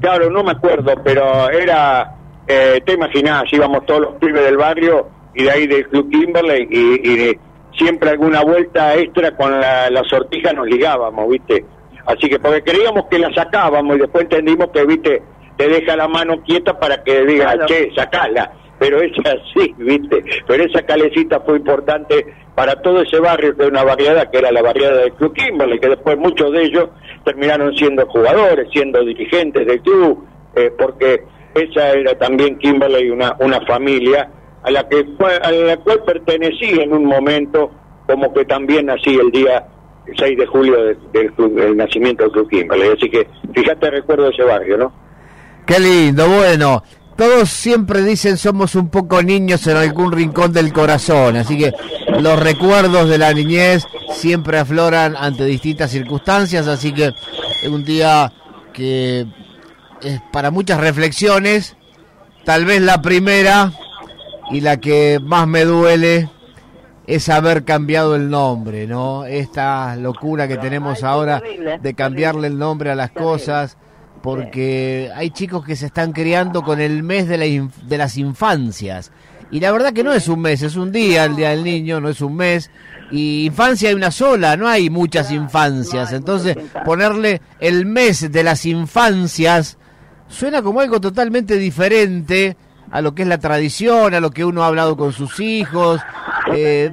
Claro, 0.00 0.30
no 0.30 0.42
me 0.42 0.52
acuerdo, 0.52 0.92
pero 1.04 1.48
era, 1.50 2.14
eh, 2.46 2.80
te 2.84 2.94
imaginás, 2.94 3.44
íbamos 3.52 3.86
todos 3.86 4.00
los 4.00 4.14
pibes 4.16 4.42
del 4.44 4.56
barrio 4.56 5.08
y 5.34 5.44
de 5.44 5.50
ahí 5.50 5.66
del 5.66 5.86
Club 5.88 6.10
Kimberley 6.10 6.66
y, 6.70 7.10
y 7.12 7.16
de- 7.16 7.40
siempre 7.78 8.08
alguna 8.10 8.42
vuelta 8.42 8.94
extra 8.94 9.36
con 9.36 9.60
la, 9.60 9.90
la 9.90 10.02
sortija 10.04 10.52
nos 10.54 10.66
ligábamos, 10.66 11.28
¿viste? 11.28 11.62
Así 12.06 12.28
que 12.28 12.38
porque 12.38 12.62
creíamos 12.62 13.04
que 13.10 13.18
la 13.18 13.30
sacábamos 13.34 13.96
y 13.96 14.00
después 14.00 14.22
entendimos 14.24 14.68
que, 14.72 14.84
¿viste? 14.86 15.22
Te 15.56 15.68
deja 15.68 15.96
la 15.96 16.08
mano 16.08 16.42
quieta 16.42 16.78
para 16.78 17.02
que 17.02 17.24
diga, 17.24 17.52
Claro. 17.52 17.66
che, 17.66 17.90
sacala. 17.94 18.52
Pero 18.78 19.00
es 19.00 19.12
así, 19.24 19.74
¿viste? 19.78 20.22
Pero 20.46 20.64
esa 20.64 20.82
calecita 20.82 21.40
fue 21.40 21.56
importante 21.56 22.26
para 22.54 22.74
todo 22.82 23.00
ese 23.00 23.18
barrio, 23.20 23.56
que 23.56 23.62
era 23.62 23.70
una 23.70 23.84
barriada 23.84 24.30
que 24.30 24.36
era 24.38 24.52
la 24.52 24.60
barriada 24.60 24.98
del 25.00 25.12
Club 25.14 25.32
Kimberley, 25.32 25.78
que 25.80 25.88
después 25.88 26.18
muchos 26.18 26.52
de 26.52 26.62
ellos 26.64 26.88
terminaron 27.24 27.74
siendo 27.74 28.06
jugadores, 28.06 28.68
siendo 28.72 29.02
dirigentes 29.02 29.66
del 29.66 29.80
club, 29.80 30.26
eh, 30.54 30.70
porque 30.78 31.22
esa 31.54 31.92
era 31.92 32.18
también 32.18 32.58
Kimberley 32.58 33.08
una, 33.10 33.34
una 33.40 33.60
familia 33.62 34.28
a 34.62 34.70
la 34.70 34.86
que 34.86 35.04
fue- 35.18 35.36
a 35.36 35.50
la 35.50 35.76
cual 35.78 36.02
pertenecí 36.04 36.78
en 36.78 36.92
un 36.92 37.06
momento 37.06 37.70
como 38.06 38.32
que 38.34 38.44
también 38.44 38.86
nací 38.86 39.14
el 39.18 39.30
día 39.30 39.66
6 40.18 40.36
de 40.36 40.46
julio 40.46 40.76
de- 40.84 40.96
del, 41.12 41.54
del 41.54 41.76
nacimiento 41.78 42.24
del 42.24 42.32
Club 42.32 42.48
Kimberley. 42.50 42.90
Así 42.90 43.08
que 43.08 43.26
fíjate, 43.54 43.90
recuerdo 43.90 44.28
ese 44.28 44.42
barrio, 44.42 44.76
¿no? 44.76 44.92
Qué 45.66 45.80
lindo, 45.80 46.28
bueno. 46.28 46.82
Todos 47.16 47.48
siempre 47.48 48.02
dicen 48.02 48.36
somos 48.36 48.74
un 48.74 48.90
poco 48.90 49.22
niños 49.22 49.66
en 49.66 49.78
algún 49.78 50.12
rincón 50.12 50.52
del 50.52 50.70
corazón, 50.72 51.36
así 51.36 51.56
que 51.56 51.72
los 52.20 52.38
recuerdos 52.38 53.08
de 53.08 53.16
la 53.16 53.32
niñez 53.32 53.84
siempre 54.12 54.58
afloran 54.58 55.16
ante 55.16 55.46
distintas 55.46 55.90
circunstancias, 55.90 56.66
así 56.66 56.92
que 56.92 57.14
es 57.62 57.68
un 57.68 57.84
día 57.86 58.30
que 58.74 59.26
es 60.02 60.20
para 60.30 60.50
muchas 60.50 60.78
reflexiones, 60.78 61.74
tal 62.44 62.66
vez 62.66 62.82
la 62.82 63.00
primera 63.00 63.72
y 64.50 64.60
la 64.60 64.76
que 64.76 65.18
más 65.22 65.48
me 65.48 65.64
duele 65.64 66.28
es 67.06 67.30
haber 67.30 67.64
cambiado 67.64 68.14
el 68.14 68.28
nombre, 68.28 68.86
¿no? 68.86 69.24
Esta 69.24 69.96
locura 69.96 70.48
que 70.48 70.58
tenemos 70.58 71.02
ahora 71.02 71.42
de 71.80 71.94
cambiarle 71.94 72.48
el 72.48 72.58
nombre 72.58 72.90
a 72.90 72.94
las 72.94 73.10
cosas, 73.12 73.78
porque 74.26 75.10
hay 75.14 75.30
chicos 75.30 75.64
que 75.64 75.76
se 75.76 75.86
están 75.86 76.12
criando 76.12 76.62
con 76.62 76.80
el 76.80 77.02
mes 77.04 77.28
de, 77.28 77.38
la 77.38 77.46
inf- 77.46 77.70
de 77.88 77.96
las 77.96 78.16
infancias. 78.16 79.12
Y 79.52 79.60
la 79.60 79.70
verdad 79.70 79.92
que 79.92 80.02
no 80.02 80.12
es 80.12 80.26
un 80.26 80.40
mes, 80.40 80.62
es 80.62 80.74
un 80.74 80.90
día, 80.90 81.24
el 81.24 81.36
Día 81.36 81.50
del 81.50 81.62
Niño, 81.62 82.00
no 82.00 82.08
es 82.08 82.20
un 82.20 82.34
mes. 82.34 82.70
Y 83.12 83.46
infancia 83.46 83.88
hay 83.88 83.94
una 83.94 84.10
sola, 84.10 84.56
no 84.56 84.66
hay 84.66 84.90
muchas 84.90 85.30
infancias. 85.30 86.12
Entonces, 86.12 86.56
ponerle 86.84 87.40
el 87.60 87.86
mes 87.86 88.32
de 88.32 88.42
las 88.42 88.66
infancias 88.66 89.78
suena 90.28 90.60
como 90.62 90.80
algo 90.80 91.00
totalmente 91.00 91.56
diferente 91.56 92.56
a 92.90 93.00
lo 93.00 93.14
que 93.14 93.22
es 93.22 93.28
la 93.28 93.38
tradición, 93.38 94.12
a 94.14 94.18
lo 94.20 94.32
que 94.32 94.44
uno 94.44 94.64
ha 94.64 94.66
hablado 94.66 94.96
con 94.96 95.12
sus 95.12 95.38
hijos. 95.38 96.00
eh, 96.52 96.90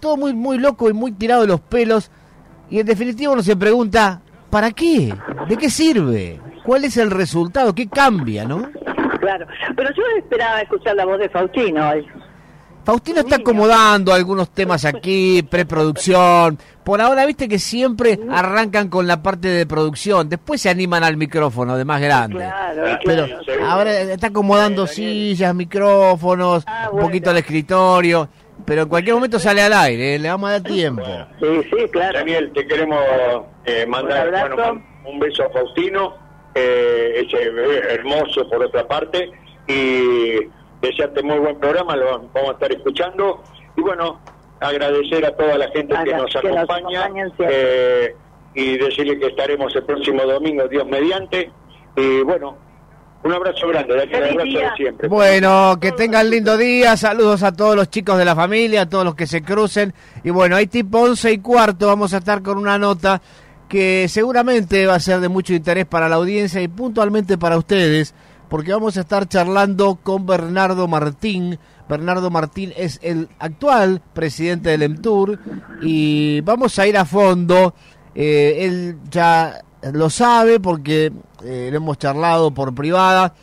todo 0.00 0.16
muy, 0.16 0.34
muy 0.34 0.58
loco 0.58 0.90
y 0.90 0.92
muy 0.92 1.12
tirado 1.12 1.42
de 1.42 1.46
los 1.48 1.60
pelos. 1.60 2.10
Y 2.68 2.80
en 2.80 2.86
definitiva 2.86 3.30
uno 3.32 3.42
se 3.44 3.54
pregunta, 3.54 4.20
¿para 4.50 4.72
qué? 4.72 5.14
¿De 5.48 5.56
qué 5.56 5.70
sirve? 5.70 6.40
¿Cuál 6.64 6.84
es 6.84 6.96
el 6.96 7.10
resultado? 7.10 7.74
¿Qué 7.74 7.88
cambia, 7.88 8.44
no? 8.44 8.68
Claro, 9.20 9.46
pero 9.76 9.90
yo 9.94 10.02
esperaba 10.18 10.60
escuchar 10.60 10.96
la 10.96 11.04
voz 11.04 11.18
de 11.18 11.28
Faustino 11.28 11.90
hoy. 11.90 12.06
Faustino 12.84 13.20
está 13.20 13.36
acomodando 13.36 14.12
algunos 14.12 14.50
temas 14.50 14.84
aquí, 14.84 15.42
preproducción. 15.42 16.58
Por 16.84 17.00
ahora, 17.00 17.24
viste 17.24 17.48
que 17.48 17.58
siempre 17.58 18.18
arrancan 18.30 18.88
con 18.88 19.06
la 19.06 19.22
parte 19.22 19.48
de 19.48 19.64
producción, 19.66 20.28
después 20.28 20.60
se 20.60 20.68
animan 20.68 21.02
al 21.02 21.16
micrófono 21.16 21.78
de 21.78 21.84
más 21.86 22.02
grande. 22.02 22.36
Claro, 22.36 22.98
Pero 23.04 23.26
claro. 23.44 23.66
ahora 23.66 24.00
está 24.00 24.26
acomodando 24.26 24.86
sillas, 24.86 25.54
micrófonos, 25.54 26.66
un 26.92 27.00
poquito 27.00 27.30
el 27.30 27.38
escritorio, 27.38 28.28
pero 28.66 28.82
en 28.82 28.88
cualquier 28.90 29.14
momento 29.14 29.38
sale 29.38 29.62
al 29.62 29.72
aire, 29.72 30.16
¿eh? 30.16 30.18
le 30.18 30.28
vamos 30.28 30.50
a 30.50 30.52
dar 30.52 30.62
tiempo. 30.62 31.02
Sí, 31.40 31.62
sí, 31.70 31.88
claro. 31.90 32.18
Daniel, 32.18 32.52
te 32.54 32.66
queremos 32.66 33.00
eh, 33.64 33.86
mandar 33.86 34.28
Un 34.28 34.34
abrazo. 34.34 34.56
bueno, 34.56 34.82
un 35.06 35.18
beso 35.20 35.42
a 35.44 35.48
Faustino, 35.50 36.14
eh, 36.54 37.24
ese 37.26 37.50
bebé 37.50 37.94
hermoso 37.94 38.48
por 38.48 38.64
otra 38.64 38.86
parte, 38.86 39.30
y 39.66 40.38
desearte 40.80 41.22
muy 41.22 41.38
buen 41.38 41.58
programa, 41.58 41.96
lo 41.96 42.28
vamos 42.32 42.50
a 42.50 42.52
estar 42.52 42.72
escuchando. 42.72 43.42
Y 43.76 43.80
bueno, 43.80 44.20
agradecer 44.60 45.24
a 45.24 45.34
toda 45.36 45.58
la 45.58 45.68
gente 45.70 45.94
que 46.04 46.14
nos 46.14 46.32
que 46.32 46.48
nos 46.48 46.56
acompaña 46.58 47.10
eh, 47.38 48.14
y 48.54 48.76
decirle 48.78 49.18
que 49.18 49.26
estaremos 49.26 49.74
el 49.74 49.84
próximo 49.84 50.22
domingo, 50.24 50.68
Dios 50.68 50.86
mediante. 50.86 51.50
Y 51.96 52.20
bueno, 52.22 52.56
un 53.24 53.32
abrazo 53.32 53.68
grande, 53.68 53.96
Daniel, 53.96 54.34
un 54.34 54.40
abrazo 54.40 54.58
de 54.58 54.76
siempre. 54.76 55.08
Bueno, 55.08 55.78
que 55.80 55.92
tengan 55.92 56.28
lindo 56.28 56.56
día, 56.56 56.96
saludos 56.96 57.42
a 57.42 57.52
todos 57.52 57.74
los 57.74 57.88
chicos 57.88 58.18
de 58.18 58.24
la 58.24 58.36
familia, 58.36 58.82
a 58.82 58.88
todos 58.88 59.04
los 59.04 59.14
que 59.14 59.26
se 59.26 59.42
crucen. 59.42 59.94
Y 60.22 60.30
bueno, 60.30 60.56
ahí 60.56 60.66
tipo 60.66 61.00
11 61.00 61.32
y 61.32 61.38
cuarto 61.38 61.86
vamos 61.86 62.12
a 62.14 62.18
estar 62.18 62.42
con 62.42 62.58
una 62.58 62.78
nota 62.78 63.20
que 63.74 64.06
seguramente 64.08 64.86
va 64.86 64.94
a 64.94 65.00
ser 65.00 65.18
de 65.18 65.28
mucho 65.28 65.52
interés 65.52 65.84
para 65.84 66.08
la 66.08 66.14
audiencia 66.14 66.62
y 66.62 66.68
puntualmente 66.68 67.36
para 67.36 67.58
ustedes, 67.58 68.14
porque 68.48 68.70
vamos 68.70 68.96
a 68.96 69.00
estar 69.00 69.26
charlando 69.26 69.98
con 70.00 70.26
Bernardo 70.26 70.86
Martín. 70.86 71.58
Bernardo 71.88 72.30
Martín 72.30 72.72
es 72.76 73.00
el 73.02 73.28
actual 73.40 74.00
presidente 74.12 74.70
del 74.70 74.82
EMTUR 74.82 75.40
y 75.82 76.40
vamos 76.42 76.78
a 76.78 76.86
ir 76.86 76.96
a 76.96 77.04
fondo. 77.04 77.74
Eh, 78.14 78.58
él 78.60 78.98
ya 79.10 79.60
lo 79.92 80.08
sabe 80.08 80.60
porque 80.60 81.12
eh, 81.42 81.70
hemos 81.74 81.98
charlado 81.98 82.52
por 82.54 82.76
privada 82.76 83.34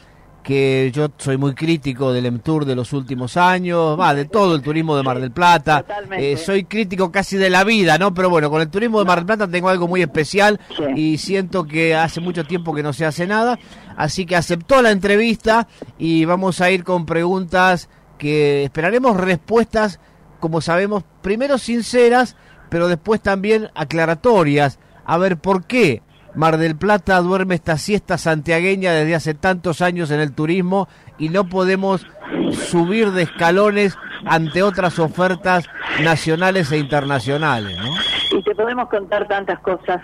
que 0.43 0.91
yo 0.93 1.09
soy 1.18 1.38
muy 1.38 1.53
crítico 1.53 2.11
del 2.11 2.26
EMTUR 2.26 2.65
de 2.65 2.76
los 2.76 2.93
últimos 2.93 3.38
años, 3.38 3.99
va, 3.99 4.13
de 4.13 4.26
todo 4.26 4.55
el 4.55 4.61
turismo 4.61 4.97
de 4.97 5.03
Mar 5.03 5.19
del 5.19 5.31
Plata. 5.31 5.85
Eh, 6.18 6.38
soy 6.38 6.63
crítico 6.63 7.11
casi 7.11 7.38
de 7.38 7.49
la 7.49 7.63
vida, 7.63 7.97
¿no? 7.97 8.13
Pero 8.13 8.30
bueno, 8.30 8.49
con 8.49 8.61
el 8.61 8.69
turismo 8.69 8.99
de 8.99 9.05
Mar 9.05 9.19
del 9.19 9.26
Plata 9.27 9.47
tengo 9.47 9.69
algo 9.69 9.88
muy 9.88 10.01
especial 10.01 10.59
y 10.95 11.18
siento 11.18 11.65
que 11.65 11.95
hace 11.95 12.22
mucho 12.22 12.43
tiempo 12.43 12.73
que 12.73 12.84
no 12.84 12.93
se 12.93 13.05
hace 13.05 13.27
nada. 13.27 13.59
Así 13.95 14.26
que 14.26 14.35
aceptó 14.35 14.81
la 14.81 14.91
entrevista 14.91 15.68
y 15.97 16.26
vamos 16.26 16.61
a 16.61 16.72
ir 16.72 16.84
con 16.84 17.05
preguntas 17.05 17.89
que 18.18 18.63
esperaremos 18.63 19.18
respuestas, 19.18 19.99
como 20.39 20.61
sabemos, 20.61 21.03
primero 21.22 21.57
sinceras, 21.57 22.35
pero 22.69 22.88
después 22.88 23.22
también 23.22 23.69
aclaratorias. 23.76 24.80
A 25.05 25.18
ver 25.18 25.38
por 25.38 25.65
qué 25.65 26.01
Mar 26.36 26.58
del 26.58 26.76
Plata 26.78 27.20
duerme 27.20 27.56
esta 27.56 27.78
siesta 27.78 28.18
santiagueña 28.18 28.91
desde 28.94 29.16
hace 29.16 29.34
tantos 29.34 29.82
años 29.82 30.12
en 30.12 30.20
el 30.20 30.34
turismo 30.34 30.88
y 31.18 31.30
no 31.30 31.49
podemos 31.49 32.08
subir 32.52 33.12
de 33.12 33.24
escalones 33.24 33.98
ante 34.26 34.64
otras 34.64 34.98
ofertas 34.99 35.68
nacionales 36.03 36.72
e 36.72 36.78
internacionales, 36.78 37.78
¿no? 37.78 38.38
Y 38.38 38.44
te 38.44 38.56
podemos 38.56 38.88
contar 38.90 39.28
tantas 39.28 39.60
cosas. 39.60 40.02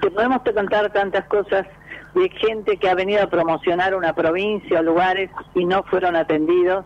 Te 0.00 0.10
podemos 0.10 0.42
contar 0.42 0.92
tantas 0.92 1.24
cosas 1.26 1.66
de 2.14 2.28
gente 2.30 2.76
que 2.76 2.88
ha 2.88 2.94
venido 2.94 3.22
a 3.22 3.26
promocionar 3.28 3.94
una 3.94 4.14
provincia 4.14 4.80
o 4.80 4.82
lugares 4.82 5.30
y 5.54 5.64
no 5.64 5.82
fueron 5.84 6.16
atendidos. 6.16 6.84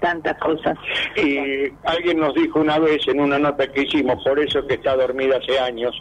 tantas 0.00 0.36
cosas. 0.38 0.76
Y 1.16 1.68
alguien 1.84 2.18
nos 2.18 2.34
dijo 2.34 2.58
una 2.58 2.78
vez 2.80 3.06
en 3.06 3.20
una 3.20 3.38
nota 3.38 3.68
que 3.68 3.82
hicimos, 3.82 4.22
por 4.24 4.38
eso 4.40 4.66
que 4.66 4.74
está 4.74 4.96
dormida 4.96 5.36
hace 5.36 5.58
años, 5.60 5.94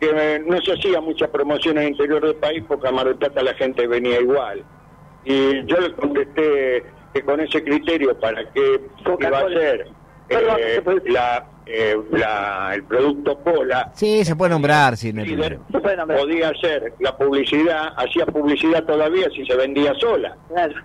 que 0.00 0.42
no 0.46 0.60
se 0.60 0.72
hacía 0.72 1.00
mucha 1.00 1.28
promoción 1.28 1.78
en 1.78 1.84
el 1.84 1.90
interior 1.90 2.24
del 2.24 2.36
país 2.36 2.62
porque 2.66 2.88
a 2.88 2.92
Mar 2.92 3.06
del 3.06 3.16
Plata 3.16 3.42
la 3.42 3.54
gente 3.54 3.86
venía 3.86 4.20
igual. 4.20 4.62
Y 5.24 5.64
yo 5.64 5.80
le 5.80 5.92
contesté 5.94 6.84
que 7.12 7.22
con 7.22 7.40
ese 7.40 7.62
criterio, 7.62 8.18
¿para 8.18 8.50
qué 8.52 8.80
iba 9.20 9.38
a 9.38 9.48
ser 9.48 9.86
eh, 10.28 10.82
la, 11.06 11.46
eh, 11.66 11.96
la, 12.10 12.72
el 12.74 12.84
producto 12.84 13.38
cola? 13.38 13.90
Sí, 13.94 14.24
se 14.24 14.36
puede 14.36 14.50
nombrar, 14.50 14.96
sí, 14.96 15.12
problema. 15.12 16.06
podía 16.06 16.48
hacer 16.50 16.92
la 16.98 17.16
publicidad, 17.16 17.92
hacía 17.96 18.26
publicidad 18.26 18.84
todavía 18.84 19.28
si 19.30 19.46
se 19.46 19.56
vendía 19.56 19.94
sola. 19.94 20.36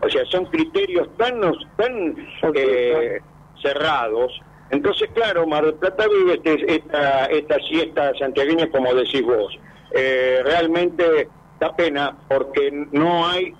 O 0.01 0.09
sea, 0.09 0.23
son 0.25 0.45
criterios 0.45 1.09
tan, 1.17 1.41
tan 1.75 2.15
eh, 2.55 3.19
cerrados. 3.61 4.39
Entonces, 4.71 5.09
claro, 5.13 5.47
Mar 5.47 5.65
del 5.65 5.73
Plata 5.75 6.05
vive 6.07 6.33
este- 6.35 6.75
esta, 6.75 7.25
esta 7.25 7.55
siesta 7.67 8.11
santiagueña, 8.19 8.69
como 8.69 8.93
decís 8.93 9.23
vos. 9.23 9.57
Eh, 9.91 10.41
realmente 10.43 11.27
da 11.59 11.75
pena 11.75 12.15
porque 12.27 12.71
no 12.91 13.27
hay 13.27 13.53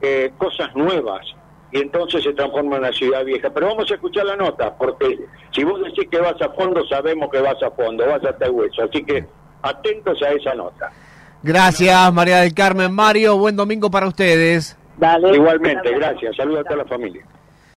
eh, 0.00 0.32
cosas 0.38 0.74
nuevas 0.74 1.24
y 1.72 1.78
entonces 1.80 2.22
se 2.22 2.32
transforma 2.34 2.76
en 2.76 2.82
una 2.82 2.92
ciudad 2.92 3.24
vieja. 3.24 3.50
Pero 3.50 3.68
vamos 3.68 3.90
a 3.90 3.94
escuchar 3.94 4.26
la 4.26 4.36
nota, 4.36 4.74
porque 4.76 5.18
si 5.50 5.64
vos 5.64 5.80
decís 5.82 6.08
que 6.10 6.18
vas 6.18 6.40
a 6.42 6.50
fondo, 6.50 6.84
sabemos 6.86 7.30
que 7.30 7.40
vas 7.40 7.62
a 7.62 7.70
fondo, 7.70 8.06
vas 8.06 8.24
hasta 8.24 8.46
el 8.46 8.50
hueso. 8.52 8.82
Así 8.84 9.02
que 9.04 9.24
atentos 9.62 10.20
a 10.22 10.30
esa 10.32 10.54
nota. 10.54 10.90
Gracias, 11.42 12.12
María 12.12 12.40
del 12.40 12.54
Carmen. 12.54 12.92
Mario, 12.92 13.36
buen 13.36 13.56
domingo 13.56 13.90
para 13.90 14.06
ustedes. 14.08 14.76
Igualmente, 15.34 15.90
gracias. 15.94 16.36
Saludos 16.36 16.60
a 16.60 16.64
toda 16.64 16.76
la 16.76 16.84
familia. 16.86 17.24